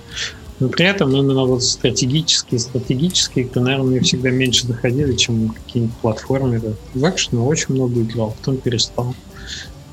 Но 0.60 0.68
при 0.68 0.86
этом 0.86 1.16
именно 1.16 1.46
вот 1.46 1.64
стратегические, 1.64 2.60
стратегические 2.60 3.46
игры, 3.46 3.62
наверное, 3.62 3.88
мне 3.88 4.00
всегда 4.02 4.30
меньше 4.30 4.68
заходили, 4.68 5.16
чем 5.16 5.50
какие-нибудь 5.50 5.96
платформеры. 5.98 6.76
В 6.94 7.10
экшены 7.10 7.42
очень 7.42 7.76
много 7.76 8.02
играл, 8.02 8.36
потом 8.38 8.58
перестал. 8.58 9.16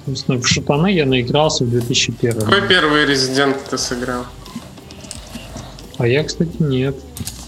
То 0.05 0.11
есть, 0.11 0.29
ну, 0.29 0.39
в 0.39 0.47
шутаны 0.47 0.93
я 0.93 1.07
наигрался 1.07 1.65
в 1.65 1.71
2001. 1.71 2.41
Какой 2.41 2.67
первый 2.69 3.07
резидент 3.07 3.57
ты 3.71 3.79
сыграл? 3.79 4.25
А 5.99 6.07
я, 6.07 6.25
кстати, 6.25 6.51
нет. 6.59 6.97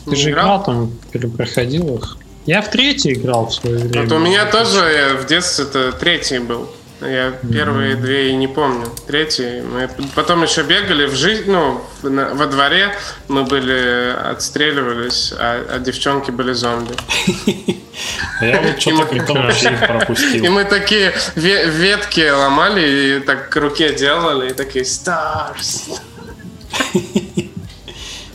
Ты 0.04 0.10
Не 0.10 0.16
же 0.16 0.30
играл? 0.30 0.46
играл 0.46 0.64
там, 0.64 0.92
перепроходил 1.12 1.96
их. 1.96 2.18
Я 2.46 2.62
в 2.62 2.70
третий 2.70 3.12
играл 3.12 3.48
в 3.48 3.54
свое 3.54 3.78
время. 3.78 4.02
Вот 4.08 4.12
у 4.12 4.18
меня 4.18 4.46
тоже 4.46 4.78
я 4.78 5.16
в 5.16 5.26
детстве 5.26 5.66
это 5.66 5.92
третий 5.92 6.38
был. 6.38 6.68
Я 7.00 7.30
первые 7.52 7.94
две 7.94 8.30
и 8.30 8.34
не 8.34 8.48
помню. 8.48 8.86
Третий. 9.06 9.62
Мы 9.62 9.88
потом 10.16 10.42
еще 10.42 10.62
бегали 10.64 11.06
в 11.06 11.14
жизнь, 11.14 11.44
ну, 11.48 11.80
на- 12.02 12.34
во 12.34 12.46
дворе 12.46 12.90
мы 13.28 13.44
были, 13.44 14.12
отстреливались, 14.30 15.32
а, 15.38 15.64
а 15.76 15.78
девчонки 15.78 16.32
были 16.32 16.52
зомби. 16.52 16.94
А 18.40 18.44
Я 18.44 18.60
вот 18.62 18.80
что-то 18.80 19.06
при 19.06 19.20
том 19.20 19.36
вообще 19.42 19.72
их 19.72 19.82
И 19.82 19.86
пропустил. 19.86 20.52
мы 20.52 20.64
такие 20.64 21.12
ве- 21.36 21.68
ветки 21.70 22.28
ломали 22.30 23.16
и 23.18 23.20
так 23.20 23.48
к 23.48 23.56
руке 23.56 23.94
делали, 23.94 24.50
и 24.50 24.52
такие 24.52 24.84
stars. 24.84 26.00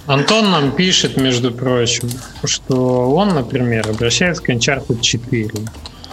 Антон 0.06 0.52
нам 0.52 0.72
пишет, 0.72 1.16
между 1.18 1.52
прочим, 1.52 2.10
что 2.44 3.12
он, 3.14 3.30
например, 3.30 3.90
обращается 3.90 4.42
к 4.44 4.50
Uncharted 4.50 5.00
4. 5.02 5.50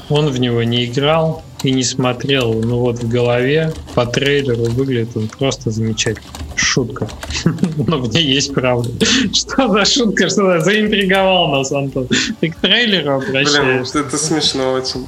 Он 0.09 0.28
в 0.28 0.39
него 0.39 0.62
не 0.62 0.85
играл 0.86 1.44
и 1.62 1.73
не 1.73 1.82
смотрел, 1.82 2.55
но 2.55 2.78
вот 2.78 2.99
в 2.99 3.09
голове 3.09 3.73
по 3.95 4.07
трейлеру 4.07 4.65
выглядит 4.65 5.16
он 5.16 5.28
просто 5.28 5.70
замечательно. 5.70 6.27
Шутка. 6.57 7.09
Но 7.87 7.99
ней 7.99 8.24
есть 8.35 8.55
правда. 8.55 8.91
Что 9.32 9.69
за 9.69 9.85
шутка? 9.85 10.28
Что 10.28 10.59
за 10.59 10.61
заинтриговал 10.61 11.49
нас, 11.49 11.73
Антон? 11.73 12.09
Ты 12.41 12.51
к 12.51 12.57
трейлеру 12.57 13.19
Блин, 13.20 13.31
обращаешься? 13.31 13.99
это 14.01 14.16
смешно 14.16 14.73
очень. 14.73 15.07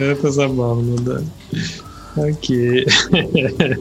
Это 0.00 0.30
забавно, 0.30 0.96
да. 0.98 1.20
Окей. 2.16 2.86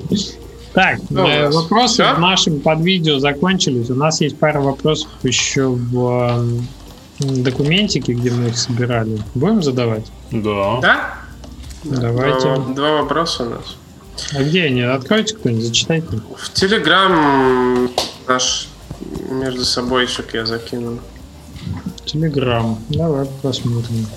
Так, 0.74 1.00
Ну, 1.10 1.26
э, 1.26 1.46
нас 1.46 1.56
вопросы 1.56 2.04
в 2.04 2.20
нашем 2.20 2.60
под 2.60 2.82
видео 2.82 3.18
закончились. 3.18 3.90
У 3.90 3.96
нас 3.96 4.22
есть 4.22 4.38
пара 4.38 4.60
вопросов 4.60 5.10
еще 5.24 5.70
в 5.70 6.46
документике, 7.20 8.14
где 8.14 8.30
мы 8.30 8.50
их 8.50 8.58
собирали. 8.60 9.20
Будем 9.34 9.64
задавать? 9.64 10.06
Да. 10.30 10.80
Да? 10.82 11.14
Давайте. 11.84 12.56
Два, 12.56 12.74
два 12.74 13.02
вопроса 13.02 13.44
у 13.44 13.50
нас. 13.50 13.78
А 14.34 14.44
где 14.44 14.64
они? 14.64 14.82
Откройте 14.82 15.36
кто-нибудь, 15.36 15.66
зачитайте. 15.66 16.22
В 16.38 16.54
Телеграм 16.54 17.90
наш 18.28 18.68
между 19.30 19.64
собойчик 19.64 20.34
я 20.34 20.46
закинул. 20.46 21.00
Телеграм. 22.06 22.80
Давай 22.90 23.28
посмотрим. 23.42 24.08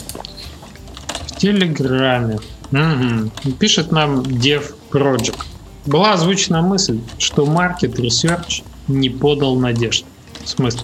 В 1.26 1.36
Телеграме. 1.36 2.38
Мгм. 2.70 3.30
Пишет 3.58 3.92
нам 3.92 4.20
Dev 4.20 4.74
Project. 4.90 5.40
Была 5.86 6.12
озвучена 6.12 6.62
мысль, 6.62 7.00
что 7.18 7.44
Market 7.44 7.94
Research 7.96 8.62
не 8.88 9.08
подал 9.10 9.56
надежд. 9.56 10.04
В 10.44 10.48
смысле? 10.48 10.82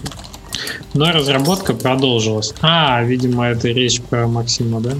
Но 0.93 1.11
разработка 1.11 1.73
продолжилась. 1.73 2.53
А, 2.61 3.03
видимо, 3.03 3.45
это 3.45 3.67
речь 3.69 4.01
про 4.01 4.27
Максима, 4.27 4.81
да? 4.81 4.93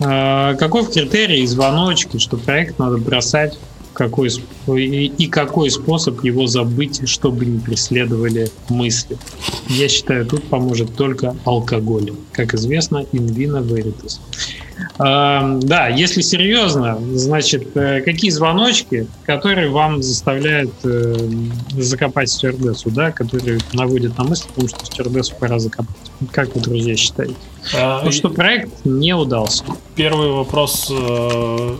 А, 0.00 0.54
каков 0.54 0.92
критерий 0.92 1.46
звоночки, 1.46 2.18
что 2.18 2.36
проект 2.36 2.78
надо 2.78 2.98
бросать 2.98 3.58
какой, 3.98 4.30
и, 4.76 5.26
какой 5.26 5.70
способ 5.70 6.22
его 6.22 6.46
забыть, 6.46 7.08
чтобы 7.08 7.44
не 7.44 7.58
преследовали 7.58 8.48
мысли. 8.68 9.18
Я 9.68 9.88
считаю, 9.88 10.24
тут 10.24 10.44
поможет 10.44 10.94
только 10.94 11.34
алкоголь. 11.44 12.12
Как 12.32 12.54
известно, 12.54 13.04
инвина 13.10 13.56
veritas. 13.56 14.20
А, 14.98 15.58
да, 15.60 15.88
если 15.88 16.20
серьезно, 16.20 16.98
значит, 17.14 17.76
э, 17.76 18.00
какие 18.02 18.30
звоночки, 18.30 19.08
которые 19.26 19.70
вам 19.70 20.02
заставляют 20.02 20.72
э, 20.84 21.16
закопать 21.76 22.30
стюардессу, 22.30 22.90
да, 22.90 23.10
которые 23.10 23.58
наводят 23.72 24.16
на 24.16 24.24
мысль, 24.24 24.46
потому 24.48 24.68
что 24.68 24.84
стюардессу 24.84 25.34
пора 25.34 25.58
закопать. 25.58 25.96
Как 26.30 26.54
вы, 26.54 26.60
друзья, 26.60 26.96
считаете? 26.96 27.34
Ну, 27.74 28.12
что 28.12 28.30
проект 28.30 28.84
не 28.84 29.14
удался. 29.14 29.64
Первый 29.94 30.30
вопрос 30.30 30.88
э, 30.90 31.76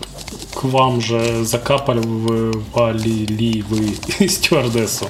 к 0.54 0.64
вам 0.64 1.00
же 1.00 1.44
закапали 1.44 2.00
ли 3.26 3.62
вы 3.68 3.96
стюардессу? 4.28 5.08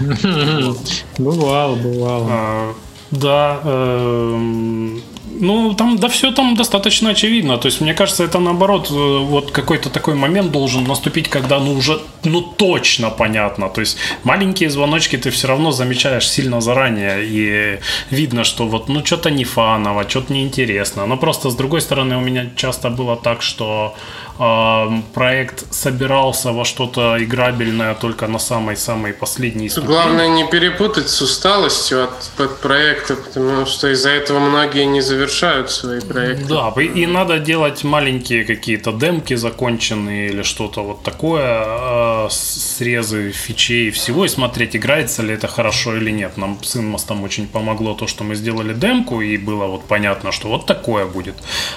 Бывало, 1.18 1.76
бывало. 1.76 2.26
А, 2.30 2.74
да, 3.10 3.60
эм, 3.64 5.02
ну, 5.40 5.74
там, 5.74 5.96
да 5.96 6.08
все 6.08 6.30
там 6.30 6.54
достаточно 6.54 7.10
очевидно. 7.10 7.58
То 7.58 7.68
есть, 7.68 7.80
мне 7.80 7.94
кажется, 7.94 8.24
это 8.24 8.38
наоборот, 8.38 8.90
э, 8.90 8.94
вот 8.94 9.50
какой-то 9.50 9.90
такой 9.90 10.14
момент 10.14 10.52
должен 10.52 10.84
наступить, 10.84 11.28
когда, 11.28 11.58
ну, 11.58 11.72
уже, 11.72 12.00
ну, 12.24 12.42
точно 12.42 13.10
понятно. 13.10 13.68
То 13.68 13.80
есть, 13.80 13.98
маленькие 14.24 14.70
звоночки 14.70 15.16
ты 15.16 15.30
все 15.30 15.48
равно 15.48 15.72
замечаешь 15.72 16.28
сильно 16.28 16.60
заранее, 16.60 17.24
и 17.24 17.78
видно, 18.10 18.44
что 18.44 18.66
вот, 18.66 18.88
ну, 18.88 19.04
что-то 19.04 19.30
не 19.30 19.44
фаново, 19.44 20.08
что-то 20.08 20.32
неинтересно. 20.32 21.06
Но 21.06 21.16
просто, 21.16 21.50
с 21.50 21.56
другой 21.56 21.80
стороны, 21.80 22.16
у 22.16 22.20
меня 22.20 22.46
часто 22.56 22.90
было 22.90 23.16
так, 23.16 23.42
что 23.42 23.94
проект 24.36 25.72
собирался 25.72 26.52
во 26.52 26.64
что-то 26.64 27.16
играбельное 27.18 27.94
только 27.94 28.26
на 28.26 28.38
самой-самой 28.38 29.12
последней 29.12 29.68
ступени. 29.68 29.92
Главное 29.92 30.28
не 30.28 30.46
перепутать 30.46 31.08
с 31.08 31.22
усталостью 31.22 32.04
от, 32.04 32.40
от 32.40 32.60
проекта, 32.60 33.16
потому 33.16 33.66
что 33.66 33.92
из-за 33.92 34.10
этого 34.10 34.38
многие 34.38 34.84
не 34.84 35.00
завершают 35.00 35.70
свои 35.70 36.00
проекты. 36.00 36.44
Да, 36.44 36.72
и, 36.76 36.84
и 36.84 37.06
надо 37.06 37.38
делать 37.38 37.84
маленькие 37.84 38.44
какие-то 38.44 38.92
демки 38.92 39.34
законченные 39.34 40.28
или 40.28 40.42
что-то 40.42 40.82
вот 40.82 41.02
такое, 41.02 41.64
э, 41.66 42.28
срезы 42.30 43.32
фичей 43.32 43.88
и 43.88 43.90
всего, 43.90 44.24
и 44.24 44.28
смотреть, 44.28 44.76
играется 44.76 45.22
ли 45.22 45.34
это 45.34 45.48
хорошо 45.48 45.96
или 45.96 46.10
нет. 46.10 46.36
Нам 46.36 46.58
с 46.62 46.76
Инмостом 46.76 47.24
очень 47.24 47.46
помогло 47.46 47.94
то, 47.94 48.06
что 48.06 48.24
мы 48.24 48.34
сделали 48.34 48.74
демку, 48.74 49.20
и 49.20 49.36
было 49.38 49.66
вот 49.66 49.84
понятно, 49.84 50.32
что 50.32 50.48
вот 50.48 50.66
такое 50.66 51.06
будет. 51.06 51.34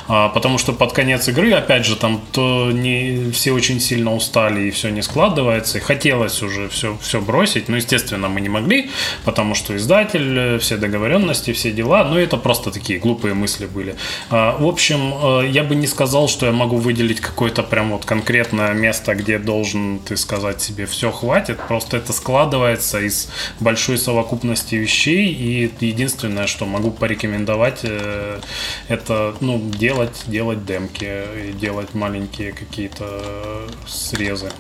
А, 0.07 0.29
потому 0.29 0.57
что 0.57 0.73
под 0.73 0.93
конец 0.93 1.27
игры, 1.29 1.51
опять 1.51 1.85
же, 1.85 1.95
там 1.95 2.21
то 2.31 2.48
не 2.71 3.31
все 3.31 3.51
очень 3.51 3.79
сильно 3.79 4.13
устали 4.13 4.67
и 4.67 4.71
все 4.71 4.89
не 4.89 5.01
складывается. 5.01 5.77
И 5.77 5.81
хотелось 5.81 6.41
уже 6.41 6.67
все, 6.69 6.97
все 7.01 7.21
бросить. 7.21 7.69
Но, 7.69 7.77
естественно, 7.77 8.29
мы 8.29 8.41
не 8.41 8.49
могли, 8.49 8.89
потому 9.25 9.55
что 9.55 9.75
издатель, 9.75 10.37
э, 10.37 10.59
все 10.59 10.77
договоренности, 10.77 11.53
все 11.53 11.71
дела. 11.71 12.03
Но 12.03 12.19
это 12.19 12.37
просто 12.37 12.71
такие 12.71 12.99
глупые 12.99 13.33
мысли 13.33 13.65
были. 13.65 13.95
А, 14.29 14.57
в 14.57 14.65
общем, 14.67 15.13
э, 15.43 15.49
я 15.49 15.63
бы 15.63 15.75
не 15.75 15.87
сказал, 15.87 16.27
что 16.27 16.45
я 16.45 16.51
могу 16.51 16.77
выделить 16.77 17.19
какое-то 17.19 17.63
прям 17.63 17.91
вот 17.91 18.05
конкретное 18.05 18.73
место, 18.73 19.15
где 19.15 19.39
должен 19.39 19.99
ты 19.99 20.17
сказать 20.17 20.61
себе 20.61 20.85
все 20.85 21.11
хватит. 21.11 21.59
Просто 21.67 21.97
это 21.97 22.13
складывается 22.13 22.99
из 22.99 23.29
большой 23.59 23.97
совокупности 23.97 24.75
вещей. 24.75 25.27
И 25.31 25.71
единственное, 25.85 26.47
что 26.47 26.65
могу 26.65 26.91
порекомендовать, 26.91 27.79
э, 27.83 28.39
это 28.87 29.35
ну, 29.41 29.59
делать, 29.59 30.23
делать 30.27 30.65
демки, 30.65 31.25
делать 31.53 31.93
маленькие 31.93 32.38
маленькие 32.39 32.51
какие-то 32.53 33.67
срезы 33.87 34.51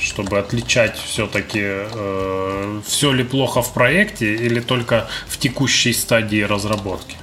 чтобы 0.00 0.40
отличать 0.40 0.96
все-таки, 0.98 1.60
э, 1.62 2.80
все 2.84 3.12
ли 3.12 3.22
плохо 3.22 3.62
в 3.62 3.72
проекте 3.72 4.34
или 4.34 4.58
только 4.58 5.06
в 5.28 5.38
текущей 5.38 5.92
стадии 5.92 6.42
разработки. 6.42 7.16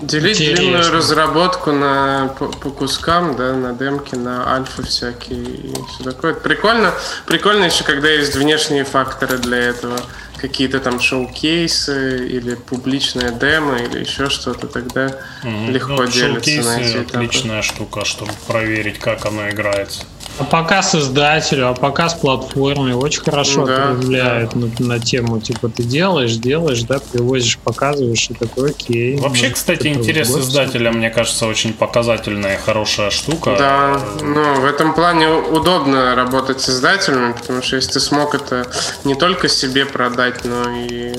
Делить 0.00 0.40
Интересно. 0.40 0.56
длинную 0.56 0.90
разработку 0.90 1.72
на, 1.72 2.34
по, 2.38 2.46
по 2.46 2.70
кускам, 2.70 3.36
да, 3.36 3.52
на 3.52 3.74
демки, 3.74 4.14
на 4.14 4.54
альфа 4.54 4.82
всякие 4.82 5.44
и 5.44 5.74
все 5.90 6.04
такое. 6.04 6.32
Прикольно, 6.32 6.94
прикольно 7.26 7.64
еще, 7.64 7.84
когда 7.84 8.08
есть 8.08 8.36
внешние 8.36 8.84
факторы 8.84 9.36
для 9.36 9.58
этого 9.58 10.00
какие-то 10.42 10.80
там 10.80 11.00
шоу-кейсы 11.00 12.26
или 12.26 12.56
публичная 12.56 13.30
демо 13.30 13.76
или 13.76 14.00
еще 14.00 14.28
что-то, 14.28 14.66
тогда 14.66 15.06
mm-hmm. 15.44 15.70
легко 15.70 16.02
ну, 16.02 16.06
делиться 16.06 16.62
на 16.62 16.80
эти 16.80 16.96
этапы. 16.96 17.16
отличная 17.18 17.62
штука, 17.62 18.04
чтобы 18.04 18.32
проверить, 18.46 18.98
как 18.98 19.24
оно 19.24 19.48
играется. 19.48 20.04
А 20.38 20.44
показ 20.44 20.94
издателю, 20.94 21.68
а 21.68 21.74
показ 21.74 22.14
платформе 22.14 22.96
очень 22.96 23.22
хорошо 23.22 23.66
да, 23.66 23.90
влияет 23.92 24.50
да. 24.54 24.68
На, 24.78 24.94
на 24.94 24.98
тему, 24.98 25.40
типа 25.40 25.68
ты 25.68 25.82
делаешь, 25.82 26.36
делаешь, 26.36 26.82
да, 26.84 27.00
привозишь, 27.12 27.58
показываешь, 27.58 28.30
и 28.30 28.34
такой 28.34 28.70
окей. 28.70 29.18
Вообще, 29.18 29.50
кстати, 29.50 29.88
интерес 29.88 30.30
издателя, 30.30 30.90
мне 30.90 31.10
кажется, 31.10 31.46
очень 31.46 31.74
показательная, 31.74 32.58
хорошая 32.58 33.10
штука. 33.10 33.56
Да, 33.58 34.00
ну, 34.22 34.60
в 34.60 34.64
этом 34.64 34.94
плане 34.94 35.28
удобно 35.28 36.14
работать 36.14 36.60
с 36.62 36.70
издателями, 36.70 37.32
потому 37.32 37.60
что 37.60 37.76
если 37.76 37.92
ты 37.92 38.00
смог 38.00 38.34
это 38.34 38.66
не 39.04 39.14
только 39.14 39.48
себе 39.48 39.84
продать, 39.84 40.31
но 40.44 40.70
и 40.70 41.12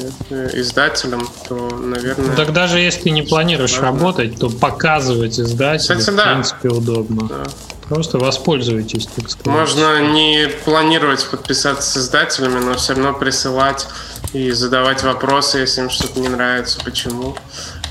издателям, 0.53 1.27
то, 1.47 1.69
наверное... 1.69 2.35
Так 2.35 2.53
даже 2.53 2.79
если 2.79 3.09
не 3.09 3.21
планируешь 3.21 3.77
важно. 3.77 3.87
работать, 3.87 4.37
то 4.37 4.49
показывать 4.49 5.39
издателю, 5.39 5.99
кстати, 5.99 6.13
в 6.13 6.17
да. 6.17 6.33
принципе, 6.33 6.69
удобно. 6.69 7.27
Да. 7.27 7.43
Просто 7.89 8.17
воспользуйтесь, 8.17 9.07
так 9.07 9.29
сказать. 9.29 9.59
Можно 9.59 10.13
не 10.13 10.47
планировать 10.63 11.25
подписаться 11.29 11.91
с 11.91 11.97
издателями, 11.97 12.59
но 12.59 12.75
все 12.75 12.93
равно 12.93 13.13
присылать 13.13 13.87
и 14.31 14.51
задавать 14.51 15.03
вопросы, 15.03 15.59
если 15.59 15.81
им 15.81 15.89
что-то 15.89 16.19
не 16.19 16.29
нравится, 16.29 16.79
почему. 16.83 17.35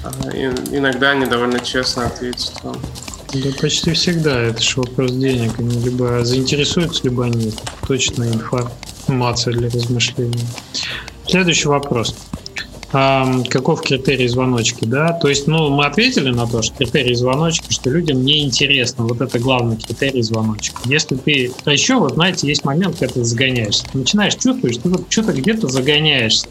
А, 0.03 0.31
и 0.31 0.47
иногда 0.77 1.11
они 1.11 1.27
довольно 1.27 1.61
честно 1.61 2.07
ответят 2.07 2.53
вам. 2.63 2.77
Да 3.35 3.49
почти 3.61 3.93
всегда. 3.93 4.39
Это 4.41 4.63
же 4.63 4.81
вопрос 4.81 5.13
денег. 5.13 5.59
Они 5.59 5.79
либо 5.79 6.25
заинтересуются, 6.25 7.05
либо 7.05 7.25
нет. 7.25 7.55
Точная 7.87 8.33
информация 8.33 9.55
для 9.55 9.71
размышления. 9.71 10.47
Следующий 11.27 11.69
вопрос. 11.69 12.15
Каков 12.91 13.81
критерий 13.81 14.29
звоночки, 14.29 14.85
да, 14.85 15.15
то 15.15 15.29
есть, 15.29 15.47
ну, 15.47 15.71
мы 15.71 15.87
ответили 15.87 16.29
на 16.29 16.47
то, 16.47 16.61
что 16.61 16.75
критерий 16.77 17.15
звоночки, 17.15 17.73
что 17.73 17.89
людям 17.89 18.23
не 18.23 18.45
интересно, 18.45 19.07
вот 19.07 19.23
это 19.23 19.39
главный 19.39 19.79
критерий 19.79 20.21
звоночки. 20.21 20.77
Если 20.85 21.17
ты, 21.17 21.53
а 21.65 21.73
еще, 21.73 21.95
вот, 21.95 22.15
знаете, 22.15 22.47
есть 22.47 22.67
момент, 22.67 22.99
когда 22.99 23.15
ты 23.15 23.25
загоняешься, 23.25 23.87
начинаешь 23.95 24.35
чувствовать, 24.35 24.75
что 24.75 24.91
ты 24.91 25.05
что-то 25.09 25.33
где-то 25.33 25.69
загоняешься, 25.69 26.49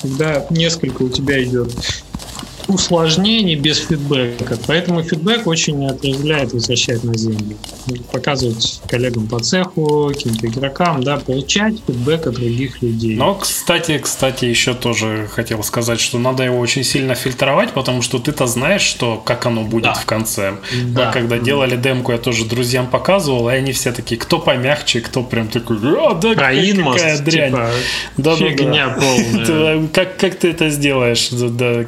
когда 0.00 0.46
несколько 0.50 1.02
у 1.02 1.08
тебя 1.08 1.42
идет 1.42 1.74
усложнений 2.70 3.56
без 3.56 3.78
фидбэка. 3.78 4.58
Поэтому 4.66 5.02
фидбэк 5.02 5.46
очень 5.46 5.86
отрезвляет, 5.86 6.52
возвращает 6.52 7.04
на 7.04 7.16
землю. 7.16 7.56
Показывать 8.12 8.80
коллегам 8.88 9.26
по 9.26 9.40
цеху, 9.40 10.08
каким-то 10.08 10.46
игрокам, 10.46 11.02
да, 11.02 11.16
получать 11.18 11.74
фидбэк 11.86 12.26
от 12.26 12.34
других 12.34 12.82
людей. 12.82 13.16
Но, 13.16 13.34
кстати, 13.34 13.98
кстати, 13.98 14.44
еще 14.44 14.74
тоже 14.74 15.28
хотел 15.32 15.62
сказать, 15.62 16.00
что 16.00 16.18
надо 16.18 16.44
его 16.44 16.58
очень 16.58 16.84
сильно 16.84 17.14
фильтровать, 17.14 17.72
потому 17.72 18.02
что 18.02 18.18
ты-то 18.18 18.46
знаешь, 18.46 18.82
что 18.82 19.16
как 19.16 19.46
оно 19.46 19.62
будет 19.62 19.84
да. 19.84 19.94
в 19.94 20.06
конце. 20.06 20.54
Да. 20.88 21.06
Мы 21.06 21.12
когда 21.12 21.38
делали 21.38 21.76
демку, 21.76 22.12
я 22.12 22.18
тоже 22.18 22.44
друзьям 22.44 22.86
показывал, 22.86 23.48
и 23.50 23.52
они 23.52 23.72
все 23.72 23.92
такие, 23.92 24.20
кто 24.20 24.38
помягче, 24.38 25.00
кто 25.00 25.22
прям 25.22 25.48
такой, 25.48 25.78
а, 25.82 26.14
да, 26.14 26.34
какая, 26.34 26.70
инмост, 26.70 26.98
какая 26.98 27.18
дрянь. 27.18 27.50
Типа, 27.50 27.70
да, 28.16 28.36
фигня 28.36 28.88
да, 28.88 28.94
да. 28.94 29.00
полная. 29.00 29.88
как, 29.92 30.16
как 30.16 30.34
ты 30.36 30.50
это 30.50 30.70
сделаешь? 30.70 31.28
Да, 31.30 31.84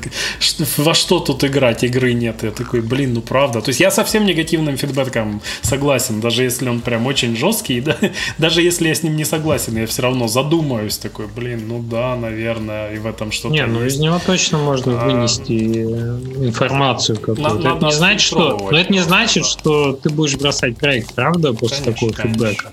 во 0.79 0.95
что 0.95 1.21
тут 1.21 1.45
играть, 1.45 1.85
игры 1.85 2.13
нет. 2.13 2.43
Я 2.43 2.51
такой, 2.51 2.81
блин, 2.81 3.15
ну 3.15 3.21
правда. 3.21 3.61
То 3.61 3.71
есть 3.71 3.81
я 3.81 3.91
со 3.91 4.05
всем 4.05 4.25
негативным 4.25 4.77
фидбэком 4.77 5.41
согласен, 5.63 6.21
даже 6.21 6.45
если 6.45 6.69
он 6.69 6.81
прям 6.81 7.07
очень 7.07 7.37
жесткий, 7.37 7.81
да, 7.83 7.97
даже 8.39 8.63
если 8.63 8.89
я 8.89 8.95
с 8.95 9.03
ним 9.03 9.17
не 9.17 9.25
согласен, 9.25 9.77
я 9.77 9.87
все 9.87 10.03
равно 10.03 10.29
задумаюсь 10.29 10.99
такой, 10.99 11.27
блин, 11.27 11.69
ну 11.69 11.81
да, 11.81 12.17
наверное, 12.17 12.95
и 12.95 12.99
в 12.99 13.07
этом 13.07 13.33
что-то 13.33 13.55
Не, 13.55 13.67
ну 13.67 13.85
из 13.85 13.99
него 13.99 14.21
точно 14.25 14.59
можно 14.59 14.93
вынести 14.93 15.53
а, 15.53 16.47
информацию 16.47 17.19
какую-то. 17.19 17.69
Это 17.69 17.85
не 17.85 17.93
значит, 17.93 18.21
что, 18.21 18.69
но 18.71 18.79
это 18.79 18.93
не 18.93 19.01
значит, 19.01 19.47
что 19.47 19.93
ты 19.93 20.11
будешь 20.11 20.37
бросать 20.37 20.77
проект, 20.77 21.15
правда, 21.15 21.53
после 21.53 21.79
конечно, 21.79 21.93
такого 21.93 22.13
конечно. 22.13 22.47
фидбэка. 22.47 22.73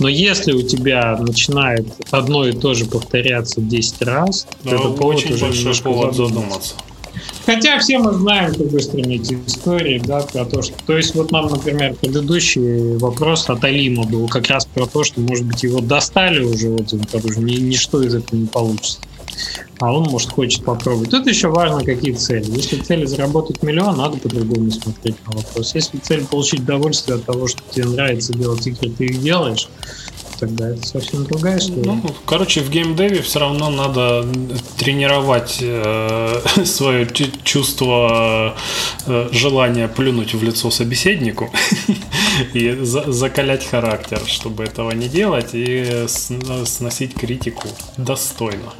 Но 0.00 0.08
если 0.08 0.52
у 0.52 0.62
тебя 0.62 1.16
начинает 1.20 1.86
одно 2.10 2.46
и 2.46 2.52
то 2.52 2.72
же 2.72 2.86
повторяться 2.86 3.60
10 3.60 4.02
раз, 4.02 4.46
то 4.64 4.74
это 4.74 4.88
повод 4.88 5.16
очень 5.16 5.34
уже 5.34 5.44
большой 5.44 5.74
повод 5.82 6.16
задуматься. 6.16 6.74
Хотя 7.46 7.78
все 7.78 7.98
мы 7.98 8.12
знаем, 8.12 8.54
как 8.54 8.68
быстро 8.68 9.00
эти 9.00 9.38
истории, 9.46 10.00
да, 10.04 10.20
про 10.20 10.44
то, 10.44 10.62
что... 10.62 10.74
То 10.86 10.96
есть 10.96 11.14
вот 11.14 11.30
нам, 11.30 11.48
например, 11.48 11.94
предыдущий 11.94 12.96
вопрос 12.98 13.48
от 13.48 13.64
Алима 13.64 14.04
был 14.04 14.28
как 14.28 14.48
раз 14.48 14.66
про 14.66 14.86
то, 14.86 15.04
что, 15.04 15.20
может 15.20 15.46
быть, 15.46 15.62
его 15.62 15.80
достали 15.80 16.44
уже, 16.44 16.68
вот, 16.68 16.92
уже 16.92 17.40
ни, 17.40 17.56
ничто 17.56 18.02
из 18.02 18.14
этого 18.14 18.38
не 18.38 18.46
получится. 18.46 19.00
а 19.80 19.92
он, 19.92 20.04
может, 20.04 20.30
хочет 20.30 20.64
попробовать. 20.64 21.10
Тут 21.10 21.26
еще 21.26 21.48
важно, 21.48 21.82
какие 21.84 22.12
цели. 22.12 22.44
Если 22.50 22.76
цель 22.76 23.06
заработать 23.06 23.62
миллион, 23.62 23.96
надо 23.96 24.18
по-другому 24.18 24.70
смотреть 24.70 25.16
на 25.26 25.38
вопрос. 25.38 25.74
Если 25.74 25.98
цель 25.98 26.26
получить 26.26 26.60
удовольствие 26.60 27.16
от 27.16 27.24
того, 27.24 27.46
что 27.46 27.62
тебе 27.70 27.86
нравится 27.86 28.32
делать 28.32 28.66
игры, 28.66 28.90
ты 28.90 29.06
их 29.06 29.22
делаешь, 29.22 29.68
тогда 30.40 30.70
это 30.70 30.86
совсем 30.86 31.24
другая 31.24 31.58
история. 31.58 31.82
Ну, 31.84 32.02
короче, 32.24 32.62
в 32.62 32.70
геймдеве 32.70 33.20
все 33.20 33.38
равно 33.40 33.70
надо 33.70 34.26
тренировать 34.78 35.58
э, 35.60 36.40
свое 36.64 37.06
чувство 37.44 38.56
э, 39.06 39.28
желания 39.32 39.86
плюнуть 39.86 40.34
в 40.34 40.42
лицо 40.42 40.70
собеседнику 40.70 41.50
и 42.54 42.72
за 42.80 43.12
закалять 43.12 43.66
характер, 43.66 44.20
чтобы 44.26 44.64
этого 44.64 44.92
не 44.92 45.08
делать 45.08 45.50
и 45.52 46.06
сносить 46.06 47.14
критику 47.14 47.68
достойно. 47.98 48.72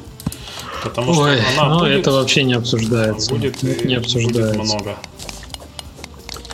Потому 0.82 1.12
Ой, 1.12 1.36
что 1.36 1.62
она 1.62 1.74
ну, 1.74 1.80
будет, 1.80 2.00
это 2.00 2.12
вообще 2.12 2.42
не 2.42 2.54
обсуждается. 2.54 3.30
Будет, 3.30 3.62
не 3.62 3.94
обсуждается. 3.96 4.58
Будет 4.58 4.64
много. 4.64 4.96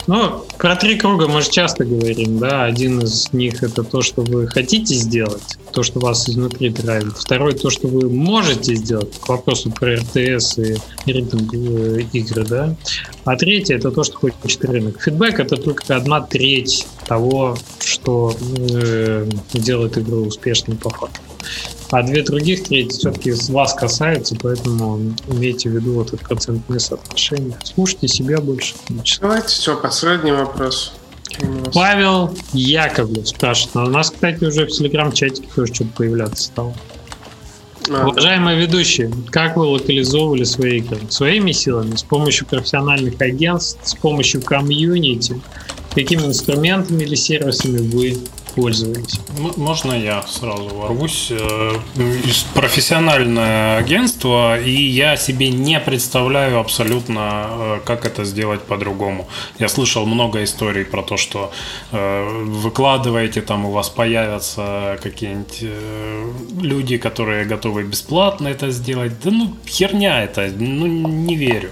Ну, 0.06 0.44
про 0.58 0.76
три 0.76 0.96
круга 0.96 1.26
мы 1.26 1.42
же 1.42 1.50
часто 1.50 1.84
говорим, 1.84 2.38
да. 2.38 2.64
Один 2.64 3.00
из 3.00 3.32
них 3.32 3.62
это 3.62 3.82
то, 3.82 4.02
что 4.02 4.22
вы 4.22 4.46
хотите 4.46 4.94
сделать, 4.94 5.58
то, 5.72 5.82
что 5.82 5.98
вас 5.98 6.28
изнутри 6.28 6.70
драйвит. 6.70 7.16
Второй 7.16 7.54
то, 7.54 7.70
что 7.70 7.88
вы 7.88 8.08
можете 8.08 8.76
сделать, 8.76 9.18
к 9.18 9.28
вопросу 9.28 9.70
про 9.70 9.96
РТС 9.96 10.58
и 10.58 10.76
ритм 11.06 11.38
э, 11.52 12.02
игры, 12.12 12.44
да. 12.44 12.76
А 13.24 13.36
третье 13.36 13.76
это 13.76 13.90
то, 13.90 14.04
что 14.04 14.16
хочет 14.18 14.64
рынок. 14.64 15.02
Фидбэк 15.02 15.40
это 15.40 15.56
только 15.56 15.96
одна 15.96 16.20
треть 16.20 16.86
того, 17.06 17.56
что 17.80 18.32
э, 18.70 19.28
делает 19.54 19.98
игру 19.98 20.26
успешной 20.26 20.76
по 20.76 20.90
факту. 20.90 21.20
А 21.90 22.02
две 22.02 22.22
других 22.22 22.64
трети 22.64 22.90
все-таки 22.90 23.32
вас 23.48 23.74
касаются, 23.74 24.36
поэтому 24.40 25.14
имейте 25.28 25.70
в 25.70 25.72
виду 25.72 25.94
вот 25.94 26.12
это 26.12 26.24
процентное 26.24 26.78
соотношение. 26.78 27.56
Слушайте 27.62 28.08
себя 28.08 28.40
больше. 28.40 28.74
Давайте 29.20 29.48
все, 29.48 29.76
последний 29.76 30.32
вопрос. 30.32 30.94
Павел 31.72 32.34
Яковлев 32.52 33.28
спрашивает. 33.28 33.76
А 33.76 33.84
у 33.84 33.90
нас, 33.90 34.10
кстати, 34.10 34.44
уже 34.44 34.66
в 34.66 34.70
телеграм-чатике 34.70 35.48
тоже 35.54 35.74
что-то 35.74 35.90
появляться 35.96 36.44
стало. 36.44 36.74
А. 37.88 38.08
Уважаемые 38.08 38.58
ведущие, 38.58 39.12
как 39.30 39.56
вы 39.56 39.66
локализовывали 39.66 40.44
свои 40.44 40.78
игры? 40.78 41.00
Своими 41.08 41.52
силами, 41.52 41.94
с 41.94 42.02
помощью 42.02 42.46
профессиональных 42.46 43.20
агентств, 43.20 43.78
с 43.84 43.94
помощью 43.94 44.42
комьюнити? 44.42 45.40
Какими 45.94 46.22
инструментами 46.22 47.04
или 47.04 47.14
сервисами 47.14 47.78
вы 47.78 48.18
пользовались. 48.56 49.20
Можно 49.56 49.92
я 49.92 50.22
сразу 50.22 50.68
ворвусь? 50.68 51.30
Э, 51.30 51.72
профессиональное 52.54 53.76
агентство, 53.76 54.58
и 54.58 54.70
я 54.70 55.16
себе 55.16 55.50
не 55.50 55.78
представляю 55.78 56.58
абсолютно, 56.58 57.46
э, 57.48 57.80
как 57.84 58.06
это 58.06 58.24
сделать 58.24 58.62
по-другому. 58.62 59.28
Я 59.58 59.68
слышал 59.68 60.06
много 60.06 60.42
историй 60.42 60.84
про 60.84 61.02
то, 61.02 61.18
что 61.18 61.52
э, 61.92 62.42
выкладываете, 62.44 63.42
там 63.42 63.66
у 63.66 63.70
вас 63.70 63.90
появятся 63.90 64.98
какие-нибудь 65.02 65.64
люди, 66.62 66.96
которые 66.96 67.44
готовы 67.44 67.82
бесплатно 67.82 68.48
это 68.48 68.70
сделать. 68.70 69.12
Да 69.22 69.30
ну, 69.30 69.54
херня 69.66 70.24
это, 70.24 70.50
ну, 70.58 70.86
не 70.86 71.36
верю. 71.36 71.70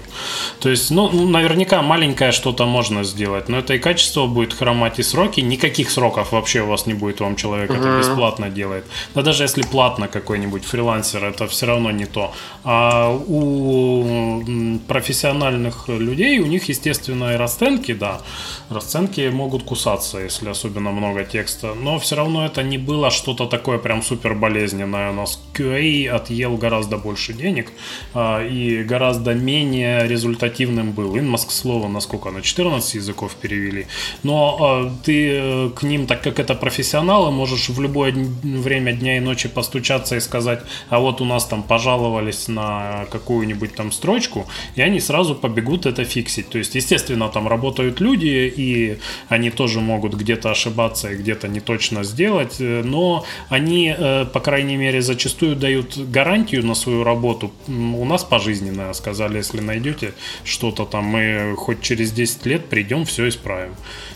То 0.59 0.69
есть, 0.69 0.91
ну, 0.91 1.09
ну 1.11 1.27
наверняка 1.27 1.81
маленькое 1.81 2.31
что-то 2.31 2.65
можно 2.65 3.03
сделать, 3.03 3.49
но 3.49 3.57
это 3.57 3.73
и 3.73 3.79
качество 3.79 4.27
будет 4.27 4.53
хромать, 4.53 4.99
и 4.99 5.03
сроки. 5.03 5.41
Никаких 5.41 5.89
сроков 5.89 6.31
вообще 6.31 6.61
у 6.61 6.67
вас 6.67 6.74
вас 6.75 6.87
не 6.87 6.93
будет, 6.93 7.21
вам 7.21 7.35
человек 7.35 7.71
uh-huh. 7.71 7.79
это 7.79 7.99
бесплатно 7.99 8.49
делает. 8.49 8.85
Да 9.15 9.21
даже 9.21 9.43
если 9.43 9.63
платно 9.63 10.07
какой-нибудь 10.07 10.65
фрилансер, 10.65 11.23
это 11.23 11.47
все 11.47 11.65
равно 11.65 11.91
не 11.91 12.05
то. 12.05 12.33
А 12.63 13.09
у 13.09 14.79
профессиональных 14.87 15.87
людей, 15.87 16.39
у 16.39 16.45
них, 16.45 16.69
естественно, 16.69 17.33
и 17.33 17.37
расценки, 17.37 17.93
да, 17.93 18.21
расценки 18.69 19.29
могут 19.29 19.63
кусаться, 19.63 20.19
если 20.19 20.49
особенно 20.49 20.91
много 20.91 21.23
текста, 21.23 21.73
но 21.73 21.97
все 21.99 22.15
равно 22.15 22.45
это 22.45 22.63
не 22.63 22.77
было 22.77 23.11
что-то 23.11 23.45
такое 23.45 23.77
прям 23.77 24.01
супер 24.01 24.33
болезненное. 24.35 25.11
У 25.11 25.13
нас 25.13 25.39
QA 25.53 26.09
отъел 26.09 26.57
гораздо 26.57 26.97
больше 26.97 27.33
денег 27.33 27.71
а, 28.13 28.45
и 28.45 28.83
гораздо 28.83 29.33
менее 29.33 30.07
результативным 30.07 30.91
был. 30.91 31.17
Инмаск 31.17 31.51
слово, 31.51 31.87
насколько 31.87 32.31
на 32.31 32.41
14 32.41 32.95
языков 32.95 33.35
перевели. 33.41 33.87
Но 34.23 34.57
а, 34.59 34.91
ты 35.05 35.29
э, 35.31 35.69
к 35.75 35.83
ним, 35.83 36.07
так 36.07 36.21
как 36.23 36.39
это 36.39 36.55
профессионалы, 36.65 37.29
можешь 37.29 37.69
в 37.69 37.79
любое 37.79 38.11
время 38.43 38.93
дня 38.93 39.17
и 39.17 39.19
ночи 39.19 39.47
постучаться 39.47 40.15
и 40.15 40.19
сказать, 40.19 40.61
а 40.89 40.99
вот 40.99 41.21
у 41.21 41.25
нас 41.25 41.45
там 41.45 41.61
пожаловались 41.61 42.47
на 42.47 43.05
какую-нибудь 43.11 43.75
там 43.75 43.91
строчку, 43.91 44.47
и 44.73 44.81
они 44.81 44.99
сразу 44.99 45.35
побегут 45.35 45.85
это 45.85 46.03
фиксить. 46.05 46.49
То 46.49 46.57
есть, 46.57 46.73
естественно, 46.73 47.29
там 47.29 47.47
работают 47.47 48.01
люди, 48.01 48.51
и 48.57 48.97
они 49.29 49.51
тоже 49.51 49.79
могут 49.79 50.15
где-то 50.15 50.49
ошибаться 50.49 51.11
и 51.11 51.17
где-то 51.17 51.47
не 51.47 51.59
точно 51.59 52.03
сделать, 52.03 52.55
э, 52.59 52.81
но 52.83 53.23
они, 53.49 53.95
э, 53.95 54.25
по 54.33 54.39
крайней 54.39 54.77
мере, 54.77 55.01
зачастую 55.01 55.55
дают 55.55 55.97
гарантию 55.97 56.65
на 56.65 56.73
свою 56.73 57.03
работу. 57.03 57.51
У 57.67 58.05
нас 58.05 58.23
пожизненная, 58.23 58.93
сказали, 58.93 59.37
если 59.37 59.61
найдете 59.61 60.13
что-то 60.43 60.85
там, 60.85 61.05
мы 61.05 61.53
хоть 61.57 61.81
через 61.81 62.11
10 62.11 62.47
лет 62.47 62.69
придем, 62.69 63.05
все 63.05 63.27
исправим. 63.27 63.75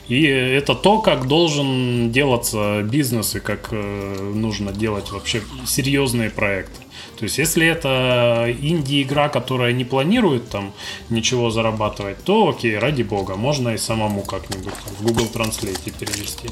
И 0.10 0.24
это 0.24 0.74
то, 0.74 1.00
как 1.00 1.28
должен 1.28 2.12
делаться 2.12 2.82
бизнес 2.82 3.36
и 3.36 3.40
как 3.40 3.70
э, 3.72 4.32
нужно 4.36 4.72
делать 4.72 5.12
вообще 5.12 5.42
серьезные 5.66 6.32
проекты. 6.32 6.82
То 7.20 7.26
есть, 7.26 7.38
если 7.38 7.68
это 7.68 8.48
инди-игра, 8.62 9.30
которая 9.30 9.74
не 9.74 9.86
планирует 9.86 10.50
там 10.50 10.74
ничего 11.10 11.52
зарабатывать, 11.52 12.24
то 12.24 12.50
окей, 12.50 12.78
ради 12.78 13.04
бога, 13.04 13.36
можно 13.36 13.70
и 13.70 13.78
самому 13.78 14.22
как-нибудь 14.22 14.74
в 15.00 15.04
Google 15.04 15.28
Translate 15.32 15.94
перевести. 16.00 16.50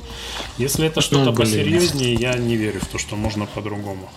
Если 0.57 0.85
это 0.85 1.01
что-то 1.01 1.31
посерьезнее, 1.31 2.13
я 2.13 2.33
не 2.35 2.57
верю 2.57 2.79
в 2.81 2.85
то, 2.87 2.97
что 2.97 3.15
можно 3.15 3.45
по-другому. 3.45 4.09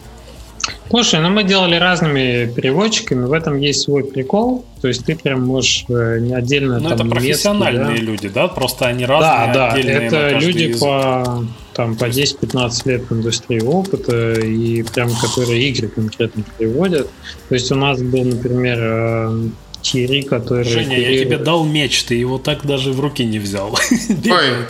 Слушай, 0.91 1.21
ну 1.21 1.31
мы 1.31 1.45
делали 1.45 1.77
разными 1.77 2.53
переводчиками, 2.53 3.25
в 3.25 3.33
этом 3.33 3.57
есть 3.59 3.83
свой 3.83 4.03
прикол. 4.05 4.65
То 4.83 4.89
есть 4.89 5.05
ты 5.05 5.15
прям 5.15 5.47
можешь 5.47 5.85
э, 5.89 6.19
не 6.21 6.35
отдельно. 6.35 6.81
Ну, 6.81 6.91
это 6.91 7.05
профессиональные 7.05 7.99
да? 7.99 8.03
люди, 8.03 8.29
да? 8.29 8.49
Просто 8.49 8.87
они 8.87 9.07
разные. 9.07 9.55
Да, 9.55 9.73
да. 9.73 9.79
Это 9.79 10.39
люди 10.39 10.65
язык. 10.65 10.81
по 10.81 11.45
там 11.75 11.97
по 11.97 12.07
10-15 12.07 12.71
лет 12.87 13.03
индустрии 13.11 13.61
опыта 13.61 14.33
и 14.33 14.83
прям 14.83 15.11
которые 15.15 15.63
игры 15.69 15.89
конкретно 15.89 16.43
переводят. 16.59 17.09
То 17.49 17.55
есть 17.55 17.71
у 17.71 17.77
нас 17.77 18.03
был, 18.03 18.25
например, 18.25 18.79
э, 18.81 19.49
Тири, 19.91 20.23
который... 20.23 20.65
Женя, 20.65 20.99
я 20.99 21.19
тебе 21.19 21.37
дал 21.37 21.65
меч, 21.65 22.05
ты 22.05 22.15
его 22.15 22.39
так 22.39 22.65
даже 22.65 22.93
в 22.93 23.01
руки 23.01 23.25
не 23.25 23.39
взял. 23.39 23.77
Ой. 24.09 24.67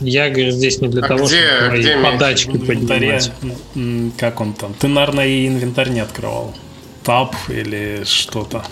Я 0.00 0.30
говорю, 0.30 0.52
здесь 0.52 0.80
не 0.80 0.88
для 0.88 1.04
а 1.04 1.08
того, 1.08 1.26
где, 1.26 1.42
чтобы 1.58 1.78
где 1.78 1.96
подачки 1.96 2.56
поднимать. 2.56 3.32
Как 4.16 4.40
он 4.40 4.52
там? 4.54 4.74
Ты, 4.74 4.88
наверное, 4.88 5.26
и 5.26 5.48
инвентарь 5.48 5.90
не 5.90 6.00
открывал. 6.00 6.54
Тап 7.02 7.34
или 7.48 8.02
что-то. 8.04 8.64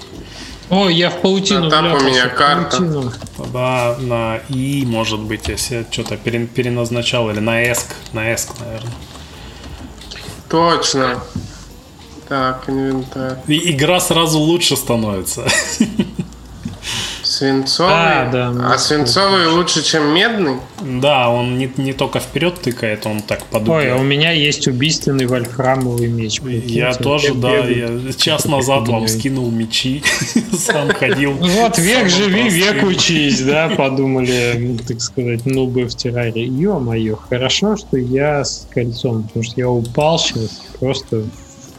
Ой, 0.71 0.95
я 0.95 1.11
в 1.11 1.21
паутину 1.21 1.71
Тап 1.71 2.01
у 2.01 2.05
меня 2.05 2.29
карта. 2.29 3.13
Да, 3.53 3.97
на 4.01 4.41
И, 4.49 4.85
может 4.87 5.21
быть, 5.21 5.49
если 5.49 5.87
что-то 5.91 6.17
переназначал, 6.17 7.31
или 7.31 7.41
на 7.41 7.65
ESC, 7.65 7.87
на 8.13 8.33
ESC, 8.33 8.51
наверное. 8.61 8.93
Точно. 10.49 11.23
Так, 12.29 12.65
инвентарь. 12.69 13.37
И 13.47 13.73
игра 13.73 14.01
сразу 14.01 14.39
лучше 14.39 14.77
становится. 14.77 15.47
Свинцовый? 17.23 17.93
А, 17.93 18.31
да, 18.31 18.73
а 18.73 18.79
свинцовый 18.79 19.49
лучше, 19.49 19.83
чем 19.85 20.15
медный? 20.15 20.59
Да, 20.81 21.29
он 21.29 21.59
не, 21.59 21.71
не 21.77 21.93
только 21.93 22.21
вперед 22.21 22.61
тыкает, 22.61 23.05
он 23.05 23.21
так 23.21 23.45
подумает. 23.47 23.87
Ой, 23.87 23.93
а 23.93 23.97
у 23.97 24.05
меня 24.05 24.31
есть 24.31 24.69
убийственный 24.69 25.27
вольфрамовый 25.27 26.07
меч. 26.07 26.41
Я 26.41 26.95
тоже, 26.95 27.35
да. 27.35 27.67
Я 27.67 28.13
час 28.17 28.45
назад 28.45 28.89
вам 28.89 29.09
скинул 29.09 29.51
мечи, 29.51 30.03
сам 30.53 30.89
ходил. 30.91 31.33
Вот 31.33 31.79
век 31.79 32.09
живи, 32.09 32.49
век 32.49 32.85
учись, 32.85 33.43
да, 33.43 33.69
подумали, 33.69 34.79
так 34.87 35.01
сказать, 35.01 35.45
нубы 35.47 35.85
в 35.85 35.95
терраре. 35.97 36.47
Ё-моё, 36.47 37.17
хорошо, 37.17 37.77
что 37.77 37.97
я 37.97 38.45
с 38.45 38.69
кольцом, 38.71 39.25
потому 39.25 39.43
что 39.43 39.55
я 39.61 39.69
упал 39.69 40.19
сейчас 40.19 40.63
просто 40.79 41.25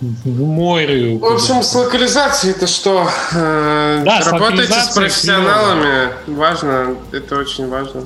в 0.02 0.42
море. 0.42 1.18
В 1.18 1.26
общем, 1.26 1.64
с 1.64 1.74
локализацией 1.74 2.54
это 2.56 2.68
что? 2.68 3.08
Э, 3.34 4.04
да, 4.06 4.22
Работайте 4.32 4.74
с, 4.74 4.92
с 4.92 4.96
профессионалами. 4.96 6.12
Важно, 6.28 6.96
это 7.12 7.38
очень 7.38 7.68
важно. 7.68 8.04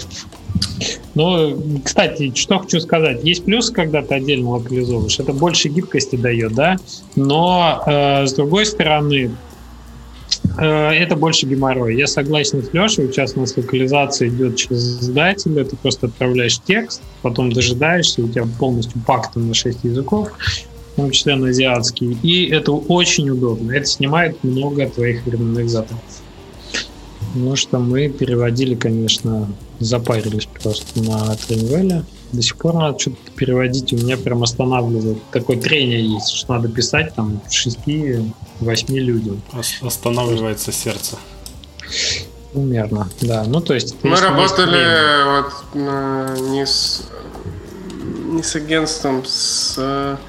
Ну, 1.15 1.81
кстати, 1.83 2.33
что 2.35 2.59
хочу 2.59 2.79
сказать. 2.79 3.23
Есть 3.23 3.45
плюс, 3.45 3.69
когда 3.69 4.01
ты 4.01 4.15
отдельно 4.15 4.51
локализовываешь. 4.51 5.19
Это 5.19 5.33
больше 5.33 5.69
гибкости 5.69 6.15
дает, 6.15 6.53
да? 6.53 6.77
Но, 7.15 7.83
э, 7.85 8.25
с 8.25 8.33
другой 8.33 8.65
стороны, 8.65 9.31
э, 10.57 10.65
это 10.65 11.15
больше 11.15 11.45
геморрой. 11.45 11.97
Я 11.97 12.07
согласен 12.07 12.63
с 12.63 12.73
Лешей. 12.73 13.07
Сейчас 13.07 13.33
у 13.35 13.41
нас 13.41 13.55
локализация 13.57 14.29
идет 14.29 14.55
через 14.55 15.01
издателя. 15.01 15.65
Ты 15.65 15.75
просто 15.75 16.07
отправляешь 16.07 16.59
текст, 16.65 17.01
потом 17.21 17.51
дожидаешься, 17.51 18.21
у 18.21 18.29
тебя 18.29 18.45
полностью 18.57 19.01
пакт 19.05 19.35
на 19.35 19.53
6 19.53 19.83
языков 19.83 20.31
в 20.93 20.95
том 20.95 21.11
числе 21.11 21.35
на 21.35 21.49
азиатские. 21.49 22.17
И 22.23 22.47
это 22.47 22.71
очень 22.71 23.29
удобно. 23.29 23.71
Это 23.71 23.85
снимает 23.85 24.43
много 24.43 24.89
твоих 24.89 25.25
временных 25.25 25.69
затрат. 25.69 25.99
Потому 27.33 27.55
что 27.55 27.79
мы 27.79 28.09
переводили, 28.09 28.75
конечно, 28.75 29.47
запарились 29.79 30.47
просто 30.47 31.01
на 31.01 31.35
Тренвеле. 31.35 32.03
До 32.33 32.41
сих 32.41 32.57
пор 32.57 32.73
надо 32.75 32.99
что-то 32.99 33.31
переводить. 33.35 33.93
У 33.93 33.97
меня 33.97 34.17
прям 34.17 34.43
останавливает. 34.43 35.17
Такое 35.31 35.57
трение 35.57 36.05
есть, 36.05 36.29
что 36.29 36.53
надо 36.53 36.67
писать 36.67 37.13
там 37.15 37.41
6-8 37.49 38.33
людям. 38.89 39.41
Останавливается 39.81 40.71
сердце. 40.71 41.17
Примерно, 42.53 43.09
да. 43.21 43.45
Ну, 43.45 43.61
то 43.61 43.73
есть... 43.73 43.95
Мы 44.03 44.17
работали 44.17 45.41
вот 45.41 46.41
не 46.49 46.65
с, 46.65 47.03
не 48.29 48.43
с 48.43 48.55
агентством, 48.55 49.23
с 49.25 50.19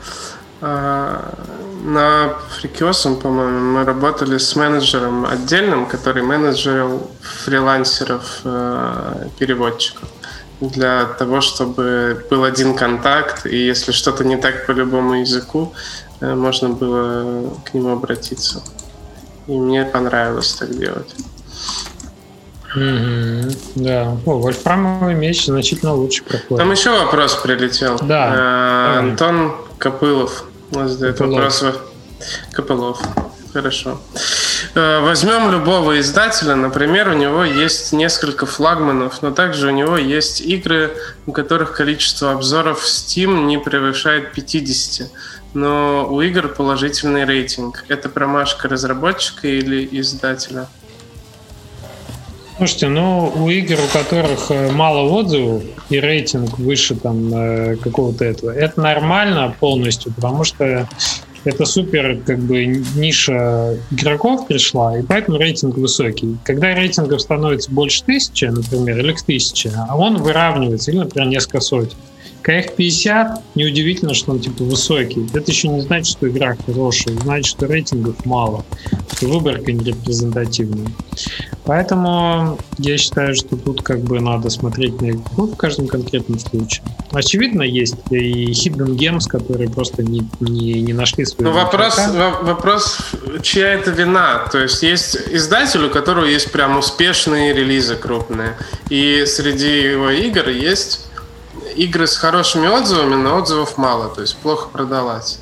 на 0.63 2.37
Фрикиосом, 2.51 3.17
по-моему, 3.17 3.59
мы 3.79 3.85
работали 3.85 4.39
с 4.39 4.55
менеджером 4.55 5.27
отдельным, 5.27 5.87
который 5.87 6.23
менеджерил 6.23 7.11
фрилансеров, 7.21 8.41
э, 8.45 9.27
переводчиков 9.39 10.09
для 10.61 11.07
того, 11.07 11.41
чтобы 11.41 12.25
был 12.31 12.45
один 12.45 12.75
контакт, 12.75 13.47
и 13.47 13.57
если 13.57 13.91
что-то 13.91 14.25
не 14.25 14.37
так 14.37 14.67
по 14.67 14.71
любому 14.71 15.15
языку, 15.15 15.75
э, 16.21 16.35
можно 16.35 16.69
было 16.69 17.51
к 17.65 17.75
нему 17.75 17.91
обратиться. 17.91 18.63
И 19.49 19.53
мне 19.53 19.85
понравилось 19.85 20.55
так 20.55 20.71
делать. 20.71 21.13
Mm-hmm. 22.77 23.59
Да. 23.75 24.17
О, 24.25 24.39
вольфрамовый 24.39 25.15
меч 25.15 25.47
значительно 25.47 25.95
лучше 25.95 26.23
проходит. 26.23 26.59
Там 26.59 26.71
еще 26.71 26.91
вопрос 26.91 27.35
прилетел. 27.35 27.99
Да. 28.01 28.95
Э, 28.95 28.99
Антон 29.01 29.57
Копылов 29.79 30.45
задает 30.73 31.21
вопрос. 31.21 31.65
Копылов. 32.53 33.01
Хорошо. 33.53 34.01
Э, 34.75 35.01
возьмем 35.01 35.51
любого 35.51 36.01
издателя, 36.01 36.55
например, 36.55 37.09
у 37.11 37.13
него 37.13 37.45
есть 37.45 37.93
несколько 37.93 38.47
флагманов, 38.47 39.21
но 39.21 39.31
также 39.31 39.69
у 39.69 39.71
него 39.71 39.99
есть 39.99 40.41
игры, 40.41 40.97
у 41.27 41.33
которых 41.33 41.73
количество 41.73 42.33
обзоров 42.33 42.81
в 42.81 42.87
Steam 42.87 43.45
не 43.45 43.59
превышает 43.59 44.33
50, 44.33 45.11
но 45.53 46.07
у 46.09 46.23
игр 46.23 46.49
положительный 46.49 47.27
рейтинг. 47.27 47.85
Это 47.89 48.09
промашка 48.09 48.69
разработчика 48.69 49.49
или 49.49 49.87
издателя? 50.01 50.69
Слушайте, 52.63 52.87
ну 52.91 53.33
у 53.35 53.49
игр, 53.49 53.75
у 53.75 53.93
которых 53.93 54.53
э, 54.53 54.71
мало 54.71 55.01
отзывов 55.11 55.65
и 55.91 55.99
рейтинг 55.99 56.61
выше 56.61 56.95
там 56.95 57.35
э, 57.35 57.75
какого-то 57.75 58.25
этого, 58.25 58.53
это 58.53 58.81
нормально 58.81 59.53
полностью, 59.59 60.13
потому 60.13 60.45
что 60.45 60.89
это 61.43 61.65
супер 61.65 62.21
как 62.25 62.39
бы 62.39 62.65
ниша 62.95 63.77
игроков 63.91 64.47
пришла, 64.47 64.97
и 64.97 65.03
поэтому 65.03 65.39
рейтинг 65.39 65.77
высокий. 65.77 66.37
Когда 66.45 66.73
рейтингов 66.73 67.21
становится 67.21 67.69
больше 67.73 68.05
тысячи, 68.05 68.45
например, 68.45 68.97
или 68.97 69.13
к 69.13 69.23
тысяче, 69.23 69.73
а 69.89 69.97
он 69.97 70.19
выравнивается, 70.19 70.93
или, 70.93 70.99
например, 70.99 71.31
несколько 71.31 71.59
сотен. 71.59 71.97
КФ-50, 72.43 73.39
неудивительно, 73.55 74.15
что 74.15 74.33
он 74.33 74.41
типа 74.41 74.65
высокий. 74.65 75.27
Это 75.33 75.51
еще 75.51 75.69
не 75.69 75.81
значит, 75.81 76.17
что 76.17 76.29
игра 76.29 76.57
хорошая, 76.67 77.17
значит, 77.19 77.47
что 77.47 77.67
рейтингов 77.67 78.25
мало, 78.27 78.65
что 79.13 79.27
выборка 79.29 79.73
не 79.73 79.85
репрезентативная. 79.85 80.89
Поэтому 81.65 82.59
я 82.79 82.99
считаю, 82.99 83.35
что 83.37 83.57
тут 83.57 83.83
как 83.83 84.01
бы 84.01 84.21
надо 84.21 84.51
смотреть 84.51 85.01
на 85.01 85.11
игру 85.11 85.47
в 85.47 85.57
каждом 85.57 85.87
конкретном 85.87 86.39
случае. 86.41 86.85
Очевидно, 87.13 87.63
есть 87.63 87.95
и 88.11 88.51
hidden 88.51 88.97
games, 88.97 89.29
которые 89.29 89.71
просто 89.71 90.03
не, 90.03 90.29
не, 90.41 90.81
не 90.81 90.93
нашли 90.93 91.25
своего. 91.25 91.53
Ну, 91.53 91.61
вопрос, 91.61 92.01
вопрос, 92.43 92.99
чья 93.43 93.75
это 93.75 93.91
вина? 93.93 94.49
То 94.51 94.59
есть 94.59 94.83
есть 94.83 95.17
издатель, 95.31 95.85
у 95.85 95.91
которого 95.91 96.25
есть 96.25 96.51
прям 96.51 96.79
успешные 96.79 97.53
релизы 97.53 97.95
крупные, 97.95 98.57
и 98.89 99.25
среди 99.27 99.83
его 99.83 100.11
игр 100.11 100.49
есть 100.49 101.02
игры 101.77 102.07
с 102.07 102.17
хорошими 102.17 102.67
отзывами, 102.67 103.15
но 103.15 103.37
отзывов 103.37 103.79
мало, 103.79 104.09
то 104.09 104.21
есть 104.21 104.37
плохо 104.37 104.69
продалась. 104.69 105.41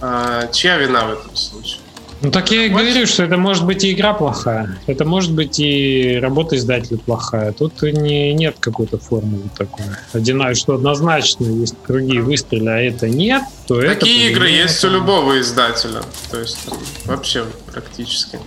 А, 0.00 0.48
чья 0.48 0.78
вина 0.78 1.06
в 1.06 1.12
этом 1.12 1.36
случае? 1.36 1.80
Ну 2.22 2.30
так 2.30 2.52
я 2.52 2.66
и 2.66 2.68
говорю, 2.68 3.04
что 3.06 3.24
это 3.24 3.36
может 3.36 3.66
быть 3.66 3.82
и 3.82 3.92
игра 3.92 4.12
плохая, 4.12 4.78
это 4.86 5.04
может 5.04 5.32
быть 5.32 5.58
и 5.58 6.20
работа 6.22 6.56
издателя 6.56 6.98
плохая. 6.98 7.52
Тут 7.52 7.82
не, 7.82 8.32
нет 8.32 8.56
какой-то 8.60 8.98
формулы 8.98 9.50
такой. 9.58 9.84
Одинаково, 10.12 10.54
что 10.54 10.74
однозначно 10.74 11.46
есть 11.46 11.74
другие 11.88 12.22
выстрелы, 12.22 12.70
а 12.70 12.78
это 12.78 13.08
нет, 13.08 13.42
то 13.66 13.74
Такие 13.74 13.90
это... 13.90 14.00
Такие 14.00 14.30
игры 14.30 14.48
есть 14.50 14.84
у 14.84 14.88
любого 14.88 15.40
издателя. 15.40 16.02
То 16.30 16.38
есть 16.38 16.64
там, 16.64 16.78
вообще 17.06 17.44
практически. 17.72 18.38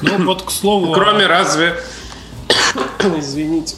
Ну 0.00 0.24
вот 0.24 0.42
к 0.42 0.50
слову... 0.50 0.92
Кроме 0.92 1.26
разве... 1.26 1.76
Извините. 3.16 3.76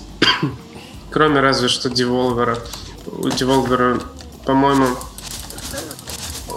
Кроме 1.14 1.38
разве 1.38 1.68
что 1.68 1.88
Devolver. 1.88 2.58
У 3.06 3.28
Devolver, 3.28 4.02
по-моему... 4.44 4.88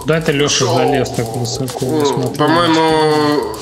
Да, 0.04 0.18
это 0.18 0.32
Леша 0.32 0.66
залез 0.66 1.10
так 1.10 1.28
высоко. 1.36 1.86
Ну, 1.86 2.30
по-моему, 2.30 3.54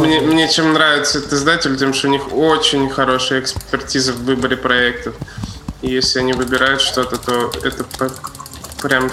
мне, 0.00 0.20
мне 0.20 0.48
чем 0.48 0.72
нравится 0.72 1.18
этот 1.18 1.34
издатель, 1.34 1.76
тем, 1.76 1.92
что 1.92 2.08
у 2.08 2.10
них 2.10 2.32
очень 2.32 2.88
хорошая 2.88 3.40
экспертиза 3.40 4.14
в 4.14 4.24
выборе 4.24 4.56
проектов. 4.56 5.14
И 5.82 5.90
если 5.90 6.20
они 6.20 6.32
выбирают 6.32 6.80
что-то, 6.80 7.18
то 7.18 7.52
это 7.62 7.84
прям 8.80 9.10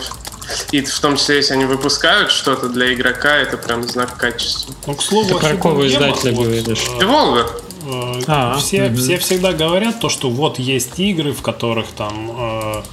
и 0.71 0.81
в 0.81 0.99
том 1.01 1.17
числе, 1.17 1.37
если 1.37 1.55
они 1.55 1.65
выпускают 1.65 2.31
что-то 2.31 2.69
для 2.69 2.93
игрока, 2.93 3.35
это 3.35 3.57
прям 3.57 3.83
знак 3.85 4.15
качества. 4.15 4.73
Ну, 4.85 4.95
к 4.95 5.01
слову, 5.03 5.37
какого 5.39 5.85
издателя 5.85 6.31
говоришь? 6.31 6.85
Devolver. 7.01 7.49
Э, 7.87 8.21
а, 8.27 8.57
все, 8.57 8.87
угу. 8.87 8.97
все 8.97 9.17
всегда 9.17 9.53
говорят 9.53 9.99
то, 9.99 10.09
что 10.09 10.29
вот 10.29 10.59
есть 10.59 10.99
игры, 10.99 11.31
в 11.31 11.41
которых 11.41 11.87
там 11.87 12.31
э, 12.37 12.83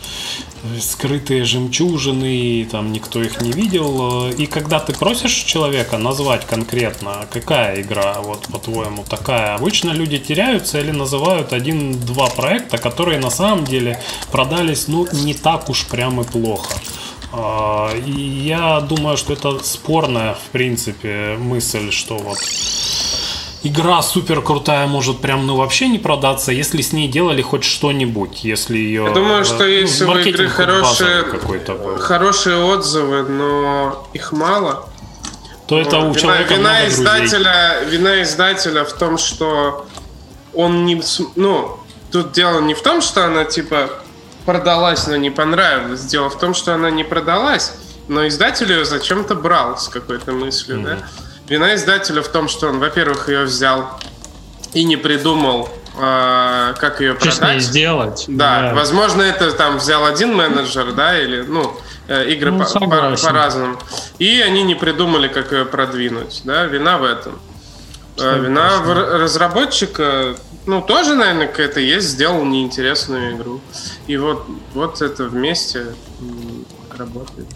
скрытые 0.81 1.45
жемчужины, 1.45 2.67
там 2.71 2.93
никто 2.93 3.21
их 3.23 3.41
не 3.41 3.51
видел. 3.51 4.31
И 4.31 4.47
когда 4.47 4.79
ты 4.79 4.93
просишь 4.93 5.33
человека 5.33 5.99
назвать 5.99 6.47
конкретно, 6.47 7.27
какая 7.31 7.81
игра, 7.81 8.21
вот 8.23 8.47
по-твоему, 8.53 9.05
такая, 9.09 9.57
обычно 9.57 9.91
люди 9.91 10.19
теряются 10.19 10.81
или 10.81 10.93
называют 10.93 11.53
один-два 11.53 12.29
проекта, 12.31 12.79
которые 12.79 13.19
на 13.19 13.31
самом 13.31 13.65
деле 13.65 14.01
продались, 14.31 14.87
ну, 14.89 15.09
не 15.13 15.35
так 15.35 15.69
уж 15.71 15.87
прям 15.87 16.21
и 16.21 16.25
плохо. 16.25 16.75
А, 17.33 17.91
и 17.97 18.11
я 18.11 18.81
думаю, 18.81 19.17
что 19.17 19.33
это 19.33 19.59
спорная, 19.65 20.35
в 20.35 20.51
принципе, 20.53 21.37
мысль, 21.39 21.91
что 21.91 22.17
вот 22.17 22.39
игра 23.65 24.03
супер 24.03 24.43
крутая 24.43 24.87
может 24.87 25.21
прям 25.21 25.47
ну 25.47 25.57
вообще 25.57 25.89
не 25.89 25.99
продаться, 25.99 26.53
если 26.53 26.83
с 26.83 26.93
ней 26.93 27.09
делали 27.09 27.43
хоть 27.43 27.65
что-нибудь, 27.65 28.45
если 28.45 28.77
ее. 28.77 29.05
Я 29.05 29.11
думаю, 29.11 29.45
что 29.45 29.65
ну, 29.65 29.65
если 29.65 30.05
у 30.05 30.17
игры 30.17 30.49
хорошие, 30.49 31.25
хорошие 31.99 32.63
отзывы, 32.63 33.23
но 33.23 34.07
их 34.13 34.33
мало, 34.33 34.89
то 35.67 35.81
это 35.81 35.99
у 35.99 36.11
вина, 36.11 36.15
человека 36.15 36.55
вина 36.55 36.71
много 36.71 36.89
издателя, 36.89 37.79
друзей. 37.81 37.99
вина 37.99 38.23
издателя 38.23 38.85
в 38.85 38.93
том, 38.93 39.19
что 39.19 39.87
он 40.53 40.85
не, 40.85 41.03
ну 41.37 41.79
тут 42.13 42.33
дело 42.33 42.61
не 42.61 42.75
в 42.75 42.83
том, 42.83 43.01
что 43.01 43.25
она 43.25 43.45
типа 43.45 43.91
продалась, 44.45 45.07
но 45.07 45.17
не 45.17 45.31
понравилась. 45.31 46.03
Дело 46.03 46.29
в 46.29 46.39
том, 46.39 46.53
что 46.53 46.75
она 46.75 46.91
не 46.91 47.03
продалась, 47.03 47.73
но 48.09 48.29
издатель 48.29 48.71
ее 48.71 48.85
зачем-то 48.85 49.35
брал 49.35 49.79
с 49.79 49.89
какой-то 49.89 50.33
мыслью, 50.33 50.79
mm-hmm. 50.79 50.85
да. 50.85 51.09
Вина 51.49 51.75
издателя 51.75 52.23
в 52.23 52.29
том, 52.29 52.49
что 52.49 52.69
он, 52.69 52.79
во-первых, 52.79 53.29
ее 53.29 53.45
взял 53.45 54.01
и 54.73 54.85
не 54.85 54.97
придумал, 54.97 55.69
э, 55.99 56.75
как 56.79 57.01
ее 57.01 57.15
продать. 57.15 57.35
Что 57.35 57.59
сделать. 57.61 58.25
Да, 58.29 58.61
да, 58.71 58.75
возможно, 58.75 59.23
это 59.23 59.53
там 59.53 59.79
взял 59.79 60.05
один 60.05 60.35
менеджер, 60.35 60.93
да, 60.93 61.19
или, 61.21 61.43
ну, 61.43 61.77
э, 62.09 62.31
игры 62.31 62.51
ну, 62.51 62.59
по- 62.65 62.81
по- 62.81 62.87
по-разному. 63.17 63.79
И 64.19 64.41
они 64.41 64.63
не 64.63 64.75
придумали, 64.75 65.29
как 65.29 65.53
ее 65.53 65.65
продвинуть, 65.65 66.41
да, 66.45 66.65
вина 66.65 66.99
в 66.99 67.05
этом. 67.05 67.39
Э, 68.17 68.21
согласен. 68.21 68.43
Вина 68.45 68.79
в 68.79 68.93
разработчика, 69.23 70.37
ну, 70.67 70.81
тоже, 70.81 71.15
наверное, 71.15 71.47
какая-то 71.47 71.81
есть, 71.81 72.09
сделал 72.09 72.45
неинтересную 72.45 73.37
игру. 73.37 73.61
И 74.07 74.17
вот, 74.17 74.47
вот 74.73 75.03
это 75.03 75.25
вместе 75.25 75.87
работает. 76.97 77.47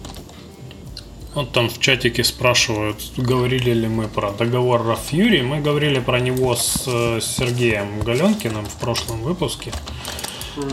Вот 1.38 1.52
там 1.52 1.70
в 1.70 1.78
чатике 1.78 2.24
спрашивают, 2.24 2.96
говорили 3.16 3.70
ли 3.70 3.86
мы 3.86 4.08
про 4.08 4.32
договор 4.32 4.84
Раф 4.84 4.98
Фьюри. 5.08 5.42
Мы 5.42 5.60
говорили 5.60 6.00
про 6.00 6.18
него 6.18 6.56
с, 6.56 6.82
с 6.84 7.36
Сергеем 7.36 8.00
Галенкиным 8.00 8.66
в 8.66 8.72
прошлом 8.80 9.22
выпуске. 9.22 9.70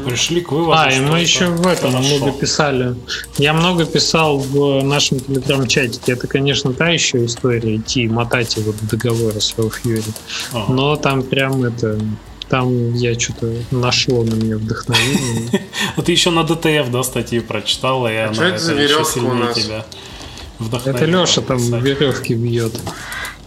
Пришли 0.08 0.42
к 0.42 0.52
выводу. 0.52 0.82
А, 0.82 0.92
и 0.92 1.00
мы 1.02 1.20
еще 1.20 1.50
в 1.50 1.68
этом 1.68 1.92
хорошо. 1.92 2.18
много 2.18 2.32
писали. 2.32 2.96
Я 3.38 3.54
много 3.54 3.86
писал 3.86 4.40
в 4.40 4.82
нашем 4.84 5.20
телеграм-чатике. 5.20 6.14
Это, 6.14 6.26
конечно, 6.26 6.74
та 6.74 6.90
еще 6.90 7.24
история 7.24 7.76
идти 7.76 8.08
мотать 8.08 8.58
его 8.58 8.72
до 8.72 8.98
договора 8.98 9.40
с 9.40 9.56
Раф 9.60 9.76
Фьюри. 9.76 10.02
Ага. 10.52 10.74
Но 10.74 10.96
там 10.96 11.22
прям 11.22 11.64
это 11.64 12.00
там 12.50 12.96
я 12.96 13.20
что-то 13.20 13.54
нашло 13.70 14.24
на 14.24 14.34
меня 14.34 14.58
вдохновение. 14.58 15.62
Вот 15.96 16.08
ты 16.08 16.12
еще 16.12 16.32
на 16.32 16.44
ДТФ, 16.44 16.90
да, 16.90 17.04
статью 17.04 17.44
прочитала, 17.44 18.12
и 18.12 18.16
а 18.16 18.30
она 18.30 18.48
это 18.48 18.74
еще 18.74 19.06
сильнее 19.06 19.84
тебя. 20.60 20.92
Это 20.92 21.06
Леша 21.06 21.42
там 21.42 21.58
веревки 21.58 22.34
бьет. 22.34 22.74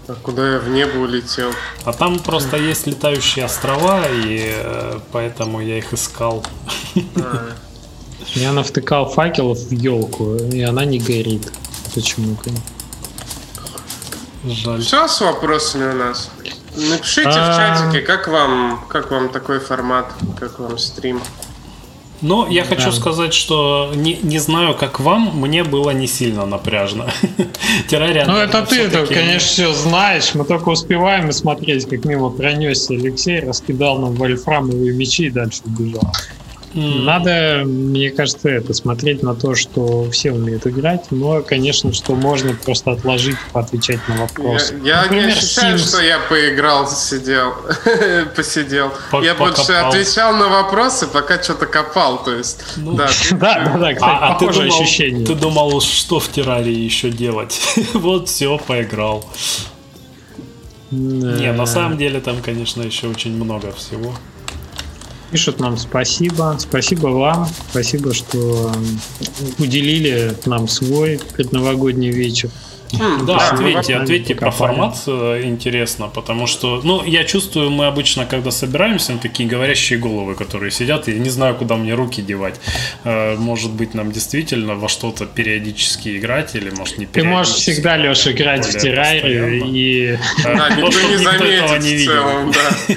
А 0.08 0.14
куда 0.14 0.54
я 0.54 0.58
в 0.58 0.68
небо 0.68 0.96
улетел? 0.98 1.50
А 1.84 1.92
там 1.92 2.18
просто 2.18 2.56
есть 2.56 2.86
летающие 2.86 3.44
острова, 3.44 4.04
и 4.08 4.52
э, 4.54 5.00
поэтому 5.12 5.60
я 5.60 5.78
их 5.78 5.92
искал. 5.92 6.44
А. 7.16 7.52
Я 8.34 8.52
навтыкал 8.52 9.10
факелов 9.10 9.58
в 9.58 9.72
елку, 9.72 10.36
и 10.36 10.62
она 10.62 10.84
не 10.84 10.98
горит. 10.98 11.52
Почему-то. 11.94 12.50
Жаль. 14.44 14.82
Все 14.82 15.08
с 15.08 15.20
вопросами 15.20 15.92
у 15.92 15.94
нас. 15.94 16.30
Напишите 16.76 17.28
в 17.28 17.56
чатике, 17.56 18.00
как 18.00 18.28
вам, 18.28 18.84
как 18.88 19.10
вам 19.10 19.30
такой 19.30 19.58
формат, 19.58 20.12
как 20.38 20.58
вам 20.58 20.78
стрим. 20.78 21.20
Но 22.20 22.48
я 22.48 22.64
хочу 22.64 22.86
да. 22.86 22.92
сказать, 22.92 23.32
что 23.32 23.92
не, 23.94 24.18
не 24.22 24.38
знаю, 24.38 24.74
как 24.74 25.00
вам, 25.00 25.38
мне 25.40 25.62
было 25.64 25.90
не 25.90 26.06
сильно 26.06 26.46
напряжно. 26.46 27.06
Террария. 27.88 28.26
Ну, 28.26 28.36
это 28.36 28.62
ты, 28.62 28.82
это, 28.82 29.06
конечно, 29.06 29.48
все 29.48 29.72
знаешь. 29.72 30.34
Мы 30.34 30.44
только 30.44 30.70
успеваем 30.70 31.30
смотреть, 31.32 31.88
как 31.88 32.04
мимо 32.04 32.30
пронесся 32.30 32.94
Алексей, 32.94 33.40
раскидал 33.40 33.98
нам 33.98 34.14
вольфрамовые 34.14 34.92
мечи 34.94 35.26
и 35.26 35.30
дальше 35.30 35.60
убежал. 35.64 36.12
Надо, 36.74 37.62
мне 37.64 38.10
кажется, 38.10 38.48
это 38.48 38.74
смотреть 38.74 39.22
на 39.22 39.34
то, 39.34 39.54
что 39.54 40.10
все 40.10 40.32
умеют 40.32 40.66
играть, 40.66 41.06
но, 41.10 41.40
конечно, 41.42 41.92
что 41.92 42.14
можно 42.14 42.54
просто 42.54 42.92
отложить, 42.92 43.36
поотвечать 43.52 44.00
на 44.08 44.16
вопросы. 44.16 44.78
Я, 44.84 44.96
я 44.96 45.02
Например, 45.02 45.26
не 45.26 45.32
ощущаю, 45.32 45.76
Sims. 45.76 45.88
что 45.88 46.02
я 46.02 46.18
поиграл, 46.28 46.88
сидел, 46.88 47.54
посидел. 48.36 48.92
По 49.10 49.22
я 49.22 49.34
покопал. 49.34 49.64
больше 49.64 49.72
отвечал 49.72 50.36
на 50.36 50.48
вопросы, 50.48 51.06
пока 51.06 51.42
что-то 51.42 51.66
копал, 51.66 52.22
то 52.22 52.34
есть. 52.34 52.62
Ну, 52.76 52.92
да, 52.94 53.08
да, 53.30 53.36
да, 53.64 53.78
да, 53.78 53.94
кстати, 53.94 54.18
а, 54.20 54.34
похожее 54.34 54.34
а 54.34 54.38
ты 54.38 54.68
думал, 54.68 54.82
ощущение. 54.82 55.26
Ты 55.26 55.34
думал, 55.34 55.80
что 55.80 56.20
в 56.20 56.28
террарии 56.28 56.76
еще 56.76 57.10
делать? 57.10 57.60
вот 57.94 58.28
все, 58.28 58.58
поиграл. 58.58 59.24
Не, 60.90 61.52
на 61.52 61.66
самом 61.66 61.98
деле 61.98 62.20
там, 62.20 62.42
конечно, 62.42 62.82
еще 62.82 63.08
очень 63.08 63.32
много 63.32 63.72
всего. 63.72 64.14
Пишут 65.30 65.60
нам 65.60 65.76
спасибо. 65.76 66.56
Спасибо 66.58 67.08
вам. 67.08 67.48
Спасибо, 67.70 68.14
что 68.14 68.72
уделили 69.58 70.34
нам 70.46 70.68
свой 70.68 71.20
предновогодний 71.36 72.10
вечер. 72.10 72.50
Mm, 72.92 73.24
да, 73.26 73.36
ответьте, 73.36 73.96
ответьте 73.96 74.34
про 74.34 74.50
формат 74.50 74.96
э, 75.06 75.42
интересно, 75.44 76.08
потому 76.08 76.46
что, 76.46 76.80
ну, 76.82 77.04
я 77.04 77.24
чувствую, 77.24 77.70
мы 77.70 77.86
обычно, 77.86 78.24
когда 78.24 78.50
собираемся, 78.50 79.12
на 79.12 79.18
такие 79.18 79.48
говорящие 79.48 79.98
головы, 79.98 80.34
которые 80.34 80.70
сидят, 80.70 81.08
я 81.08 81.18
не 81.18 81.28
знаю, 81.28 81.54
куда 81.54 81.76
мне 81.76 81.94
руки 81.94 82.22
девать. 82.22 82.60
Э, 83.04 83.36
может 83.36 83.72
быть, 83.72 83.94
нам 83.94 84.10
действительно 84.10 84.74
во 84.74 84.88
что-то 84.88 85.26
периодически 85.26 86.16
играть, 86.16 86.54
или 86.54 86.70
может 86.70 86.98
не 86.98 87.06
Ты 87.06 87.24
можешь 87.24 87.54
всегда, 87.54 87.96
Леша, 87.96 88.32
играть 88.32 88.66
в 88.66 88.78
террарию 88.78 89.64
и... 89.66 90.18
Да, 90.42 90.70
никто 90.76 91.00
не 91.08 91.16
заметит 91.16 91.82
в 91.82 92.04
целом, 92.06 92.52
да. 92.52 92.94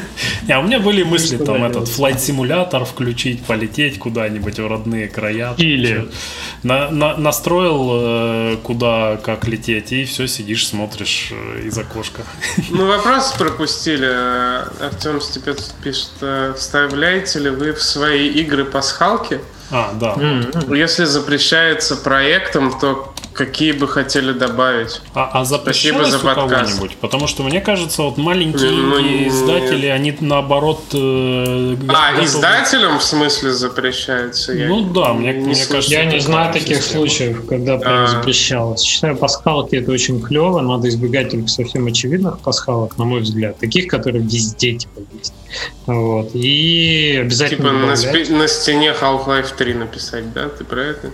А 0.56 0.60
у 0.60 0.64
меня 0.64 0.80
были 0.80 1.04
мысли, 1.04 1.38
там, 1.38 1.64
этот, 1.64 1.88
флайт-симулятор 1.88 2.86
включить, 2.86 3.44
полететь 3.44 4.00
куда-нибудь 4.00 4.60
в 4.60 4.68
родные 4.68 5.08
края. 5.08 5.54
Или... 5.58 6.08
Настроил, 6.64 7.90
э, 7.94 8.58
куда, 8.64 9.18
как 9.24 9.48
лететь 9.48 9.81
и 9.90 10.06
все, 10.06 10.28
сидишь, 10.28 10.68
смотришь 10.68 11.30
э, 11.32 11.62
из 11.66 11.78
окошка. 11.78 12.24
Ну, 12.70 12.88
вопрос 12.88 13.34
пропустили. 13.38 14.06
Артем 14.84 15.22
Степец 15.22 15.74
пишет, 15.84 16.12
э, 16.22 16.54
вставляете 16.58 17.40
ли 17.40 17.50
вы 17.50 17.74
в 17.74 17.82
свои 17.82 18.28
игры 18.28 18.66
пасхалки? 18.66 19.40
А, 19.72 19.94
да. 19.94 20.16
Если 20.76 21.06
запрещается 21.06 21.96
проектом, 21.96 22.78
то 22.78 23.11
какие 23.34 23.72
бы 23.72 23.88
хотели 23.88 24.32
добавить. 24.32 25.02
А, 25.14 25.30
а 25.34 25.46
Спасибо 25.46 26.06
за 26.06 26.20
подкаст. 26.20 26.82
Потому 27.00 27.28
что 27.28 27.44
мне 27.44 27.62
кажется, 27.62 28.04
вот 28.04 28.18
маленькие 28.18 28.72
ну, 28.72 29.28
издатели, 29.28 29.88
они 29.88 30.16
наоборот. 30.20 30.82
Э, 30.94 31.76
а 31.88 32.12
готовы... 32.12 32.26
издателям 32.26 33.00
в 33.00 33.04
смысле 33.04 33.52
запрещается? 33.52 34.54
Я 34.54 34.68
ну 34.68 34.82
да, 34.82 35.14
мне, 35.14 35.34
не 35.34 35.48
мне 35.48 35.66
кажется. 35.66 35.92
Я 35.92 36.06
не 36.06 36.20
знаю 36.20 36.54
таких 36.54 36.78
система. 36.78 37.08
случаев, 37.08 37.46
когда 37.48 37.78
прям 37.78 38.04
а... 38.04 38.08
запрещалось. 38.08 38.82
Считаю, 38.82 39.16
пасхалки 39.16 39.76
это 39.76 39.92
очень 39.92 40.22
клево, 40.22 40.62
надо 40.62 40.90
избегать 40.90 41.32
только 41.32 41.48
совсем 41.48 41.88
очевидных 41.88 42.40
пасхалок, 42.40 42.98
на 42.98 43.06
мой 43.06 43.22
взгляд, 43.22 43.58
таких, 43.58 43.88
которые 43.88 44.24
везде 44.24 44.74
типа 44.74 45.02
есть. 45.14 45.34
Вот. 45.86 46.32
И 46.34 47.20
обязательно. 47.22 47.70
Типа 47.70 47.72
на, 47.74 47.96
спи- 47.96 48.30
на 48.30 48.48
стене 48.48 48.94
Half-Life 49.00 49.56
3 49.58 49.74
написать, 49.74 50.34
да? 50.34 50.50
Ты 50.50 50.64
про 50.64 50.82
это? 50.82 51.12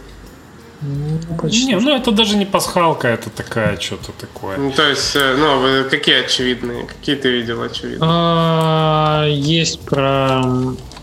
Ну, 0.81 1.35
почти. 1.37 1.65
Не, 1.65 1.79
ну 1.79 1.95
это 1.95 2.11
даже 2.11 2.37
не 2.37 2.45
пасхалка, 2.45 3.07
это 3.07 3.29
такая 3.29 3.79
что-то 3.79 4.11
такое. 4.11 4.57
Ну, 4.57 4.71
то 4.71 4.87
есть, 4.87 5.15
э, 5.15 5.35
ну, 5.37 5.89
какие 5.89 6.23
очевидные? 6.23 6.85
Какие 6.85 7.15
ты 7.15 7.31
видел 7.31 7.61
очевидные? 7.63 7.99
А, 8.01 9.25
есть 9.27 9.79
про 9.79 10.43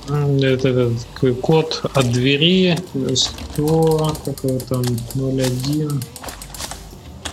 этот, 0.08 0.64
этот 0.64 1.40
код 1.40 1.80
от 1.94 2.12
двери 2.12 2.78
100, 3.14 4.16
какой 4.24 4.60
там 4.60 4.82
01 5.14 6.02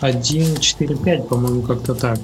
1, 0.01 0.57
4, 0.57 0.95
5, 0.95 1.27
по-моему, 1.27 1.61
как-то 1.61 1.93
так. 1.93 2.19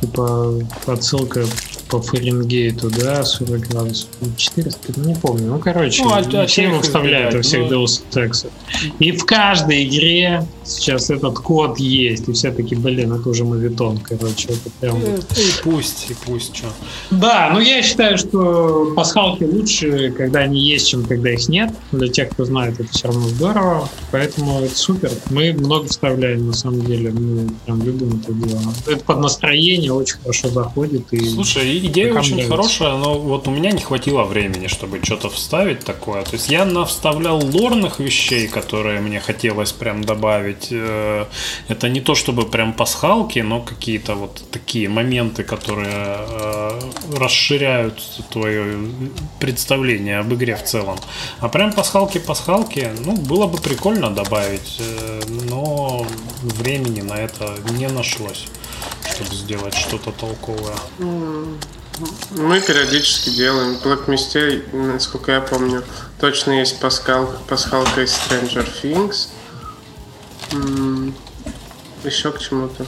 Типа 0.00 0.54
отсылка 0.86 1.44
по 1.88 2.00
Фаренгейту, 2.00 2.90
да, 2.90 3.24
40 3.24 3.60
градусов, 3.68 4.08
400, 4.36 5.00
не 5.00 5.14
помню. 5.14 5.46
Ну, 5.46 5.58
короче, 5.58 6.02
ну, 6.04 6.12
а, 6.12 6.46
все 6.46 6.64
его 6.64 6.80
вставляют 6.80 7.34
во 7.34 7.42
всех 7.42 7.70
ну... 7.70 7.84
Deus 7.84 8.02
Ex. 8.12 8.50
И 8.98 9.12
в 9.12 9.24
каждой 9.24 9.84
игре 9.84 10.46
сейчас 10.68 11.10
этот 11.10 11.38
код 11.38 11.78
есть, 11.78 12.28
и 12.28 12.32
все 12.32 12.50
таки 12.52 12.74
блин, 12.74 13.12
это 13.12 13.28
уже 13.28 13.44
мовитон, 13.44 13.98
короче, 13.98 14.48
это 14.48 14.70
прям... 14.80 14.98
И, 14.98 15.20
пусть, 15.62 16.10
и 16.10 16.14
пусть, 16.26 16.56
что. 16.56 16.68
Да, 17.10 17.50
ну 17.52 17.60
я 17.60 17.82
считаю, 17.82 18.18
что 18.18 18.92
пасхалки 18.96 19.44
лучше, 19.44 20.12
когда 20.16 20.40
они 20.40 20.60
есть, 20.60 20.88
чем 20.88 21.04
когда 21.04 21.30
их 21.30 21.48
нет. 21.48 21.72
Для 21.92 22.08
тех, 22.08 22.30
кто 22.30 22.44
знает, 22.44 22.80
это 22.80 22.90
все 22.90 23.08
равно 23.08 23.28
здорово, 23.28 23.88
поэтому 24.10 24.60
это 24.60 24.76
супер. 24.76 25.10
Мы 25.30 25.52
много 25.52 25.88
вставляем, 25.88 26.46
на 26.46 26.52
самом 26.52 26.84
деле, 26.84 27.10
мы 27.10 27.48
прям 27.64 27.82
любим 27.82 28.20
это 28.22 28.32
дело. 28.32 28.60
Это 28.86 29.04
под 29.04 29.20
настроение 29.20 29.92
очень 29.92 30.18
хорошо 30.18 30.48
заходит. 30.48 31.12
И... 31.12 31.28
Слушай, 31.28 31.78
идея 31.78 32.14
очень 32.14 32.32
нравится. 32.32 32.50
хорошая, 32.50 32.96
но 32.96 33.18
вот 33.18 33.48
у 33.48 33.50
меня 33.50 33.70
не 33.70 33.80
хватило 33.80 34.24
времени, 34.24 34.66
чтобы 34.66 35.00
что-то 35.02 35.28
вставить 35.30 35.80
такое. 35.80 36.22
То 36.22 36.34
есть 36.34 36.48
я 36.48 36.64
навставлял 36.64 37.40
лорных 37.44 38.00
вещей, 38.00 38.48
которые 38.48 39.00
мне 39.00 39.20
хотелось 39.20 39.72
прям 39.72 40.04
добавить. 40.04 40.57
Э, 40.70 41.26
это 41.68 41.88
не 41.88 42.00
то 42.00 42.14
чтобы 42.14 42.46
прям 42.46 42.72
пасхалки, 42.72 43.38
но 43.40 43.60
какие-то 43.60 44.14
вот 44.14 44.42
такие 44.50 44.88
моменты, 44.88 45.44
которые 45.44 45.88
э, 45.90 46.80
расширяют 47.16 48.02
твое 48.30 48.90
представление 49.40 50.18
об 50.18 50.32
игре 50.34 50.56
в 50.56 50.64
целом. 50.64 50.98
А 51.40 51.48
прям 51.48 51.72
пасхалки-пасхалки, 51.72 52.90
ну, 53.04 53.16
было 53.16 53.46
бы 53.46 53.58
прикольно 53.58 54.10
добавить, 54.10 54.76
э, 54.80 55.20
но 55.50 56.06
времени 56.42 57.02
на 57.02 57.14
это 57.14 57.54
не 57.78 57.88
нашлось 57.88 58.46
чтобы 59.10 59.34
сделать 59.34 59.74
что-то 59.74 60.12
толковое. 60.12 60.76
Мы 62.30 62.60
периодически 62.60 63.30
делаем. 63.30 63.76
В 63.76 64.08
Mist, 64.08 64.62
насколько 64.72 65.32
я 65.32 65.40
помню, 65.40 65.82
точно 66.20 66.52
есть 66.52 66.78
пасхал, 66.78 67.28
пасхалка 67.48 68.02
из 68.02 68.12
Stranger 68.12 68.68
Things. 68.82 69.28
Еще 72.04 72.32
к 72.32 72.38
чему-то. 72.38 72.84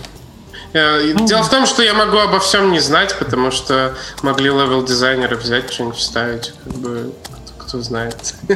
Ну, 0.72 1.26
Дело 1.26 1.42
в 1.42 1.50
том, 1.50 1.66
что 1.66 1.82
я 1.82 1.94
могу 1.94 2.18
обо 2.18 2.38
всем 2.38 2.70
не 2.70 2.78
знать, 2.78 3.16
потому 3.18 3.50
что 3.50 3.94
могли 4.22 4.46
level 4.46 4.84
дизайнеры 4.84 5.36
взять, 5.36 5.72
что-нибудь 5.72 5.96
вставить, 5.96 6.52
как 6.64 6.72
бы 6.74 7.12
кто, 7.24 7.64
кто 7.64 7.82
знает. 7.82 8.34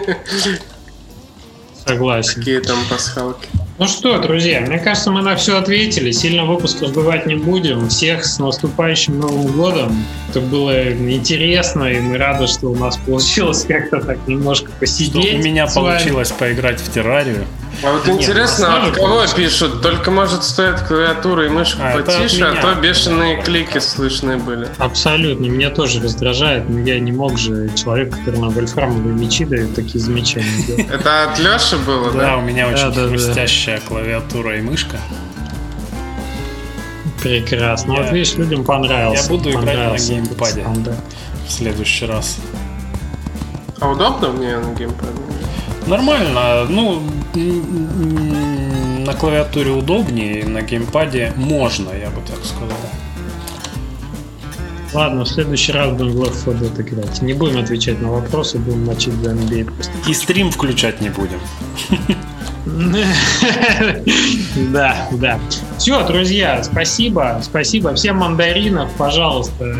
Согласен. 1.86 2.34
Какие 2.36 2.60
там 2.60 2.78
пасхалки. 2.88 3.48
Ну 3.76 3.88
что, 3.88 4.18
друзья, 4.18 4.60
мне 4.60 4.78
кажется, 4.78 5.10
мы 5.10 5.20
на 5.20 5.34
все 5.34 5.58
ответили. 5.58 6.12
Сильно 6.12 6.44
выпуск 6.44 6.80
разбивать 6.80 7.26
не 7.26 7.34
будем. 7.34 7.88
Всех 7.88 8.24
с 8.24 8.38
наступающим 8.38 9.18
Новым 9.18 9.48
годом. 9.48 10.04
Это 10.30 10.40
было 10.40 10.92
интересно, 10.92 11.84
и 11.84 11.98
мы 11.98 12.16
рады, 12.16 12.46
что 12.46 12.68
у 12.68 12.76
нас 12.76 12.96
получилось 12.98 13.64
как-то 13.66 14.00
так 14.00 14.18
немножко 14.28 14.70
посидеть. 14.78 15.26
Что 15.26 15.36
у 15.36 15.42
меня 15.42 15.66
получилось 15.66 16.30
поиграть 16.30 16.80
в 16.80 16.92
террарию. 16.92 17.44
А 17.82 17.92
вот 17.92 18.06
Нет, 18.06 18.20
интересно, 18.20 18.76
от 18.76 18.94
кого 18.94 19.08
получилось. 19.08 19.32
пишут? 19.34 19.82
Только 19.82 20.10
может 20.10 20.44
стоит 20.44 20.80
клавиатура 20.80 21.46
и 21.46 21.48
мышку 21.48 21.80
а, 21.82 22.00
потише, 22.00 22.44
а 22.44 22.60
то 22.60 22.80
бешеные 22.80 23.42
клики 23.42 23.78
слышны 23.78 24.36
были. 24.38 24.68
Абсолютно, 24.78 25.46
меня 25.46 25.70
тоже 25.70 26.00
раздражает, 26.02 26.68
но 26.68 26.80
я 26.80 26.98
не 27.00 27.12
мог 27.12 27.38
же 27.38 27.70
человек, 27.74 28.16
который 28.16 28.40
на 28.40 28.48
вольфрамовые 28.50 29.14
мечи 29.14 29.44
дает 29.44 29.74
такие 29.74 30.00
замечания. 30.00 30.86
Это 30.90 31.24
от 31.24 31.38
Леши 31.38 31.76
было, 31.78 32.12
да? 32.12 32.18
Да, 32.18 32.36
у 32.36 32.42
меня 32.42 32.68
очень 32.68 32.92
хрустящая 32.92 33.80
клавиатура 33.80 34.58
и 34.58 34.62
мышка. 34.62 34.98
Прекрасно. 37.22 37.94
Вот 37.94 38.12
видишь, 38.12 38.34
людям 38.34 38.64
понравилось. 38.64 39.22
Я 39.22 39.28
буду 39.28 39.50
играть 39.50 39.92
на 39.92 39.96
геймпаде 39.96 40.66
в 41.46 41.52
следующий 41.52 42.06
раз. 42.06 42.38
А 43.80 43.88
удобно 43.88 44.28
мне 44.28 44.58
на 44.58 44.74
геймпаде? 44.74 45.12
Нормально. 45.86 46.64
Ну, 46.68 47.02
на 49.04 49.14
клавиатуре 49.14 49.70
удобнее, 49.70 50.44
на 50.46 50.62
геймпаде 50.62 51.32
можно, 51.36 51.90
я 51.90 52.10
бы 52.10 52.20
так 52.26 52.44
сказал. 52.44 52.78
Ладно, 54.94 55.24
в 55.24 55.28
следующий 55.28 55.72
раз 55.72 55.90
будем 55.90 56.12
в 56.12 56.22
Left 56.22 56.38
4 56.44 56.56
Dead 56.56 56.80
играть. 56.80 57.20
Не 57.20 57.32
будем 57.32 57.58
отвечать 57.58 58.00
на 58.00 58.12
вопросы, 58.12 58.58
будем 58.58 58.86
мочить 58.86 59.14
за 59.14 59.32
NBA 59.32 59.64
просто. 59.64 59.92
И 60.08 60.14
стрим 60.14 60.50
включать 60.52 61.00
не 61.00 61.10
будем. 61.10 61.40
Да, 64.72 65.08
да. 65.12 65.38
Все, 65.76 66.02
друзья, 66.06 66.62
спасибо. 66.62 67.40
Спасибо 67.42 67.94
всем 67.94 68.16
мандаринов, 68.16 68.90
пожалуйста. 68.96 69.76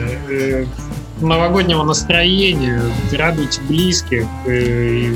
Новогоднего 1.21 1.85
настроения, 1.85 2.83
радуйте 3.13 3.61
близких, 3.69 4.27
э, 4.47 5.15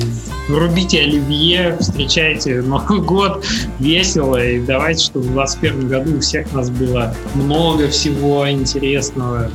рубите 0.49 1.01
оливье, 1.01 1.77
встречайте 1.81 2.62
Новый 2.62 3.01
год 3.01 3.45
весело, 3.81 4.37
и 4.37 4.61
давайте, 4.61 5.05
чтобы 5.05 5.27
в 5.27 5.33
2021 5.33 5.89
году 5.89 6.16
у 6.16 6.20
всех 6.20 6.53
нас 6.53 6.70
было 6.70 7.15
много 7.35 7.89
всего 7.89 8.49
интересного. 8.49 9.51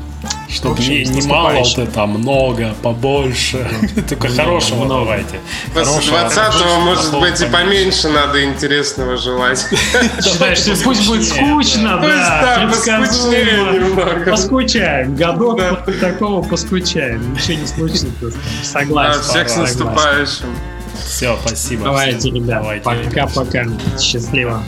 Чтобы 0.54 0.80
не, 0.82 1.04
не 1.04 1.28
мало 1.28 1.54
вот 1.54 1.78
это, 1.78 2.04
а 2.04 2.06
много, 2.06 2.76
побольше. 2.84 3.68
Только 4.10 4.28
хорошего 4.28 4.86
много. 4.86 5.06
давайте. 5.06 5.40
После 5.74 6.12
Хорошего, 6.12 6.18
20-го, 6.18 6.80
может 6.82 7.20
быть, 7.20 7.42
и 7.42 7.46
поменьше 7.46 8.10
надо 8.10 8.44
интересного 8.44 9.18
желать. 9.18 9.66
Пусть 10.84 11.08
будет 11.08 11.26
скучно, 11.26 12.00
да, 12.00 12.68
предсказуемо. 12.68 14.26
Поскучаем. 14.30 15.16
Годок 15.16 15.60
такого 16.00 16.48
поскучаем. 16.48 17.34
Ничего 17.34 17.54
не 17.56 17.68
случится. 17.68 18.08
Согласен. 18.62 19.22
Всех 19.22 19.50
с 19.50 19.58
наступающим. 19.58 20.56
Все, 21.04 21.38
спасибо. 21.46 21.86
Давайте, 21.86 22.30
ребят. 22.30 22.84
Пока-пока. 22.84 23.66
Счастливо. 24.00 24.64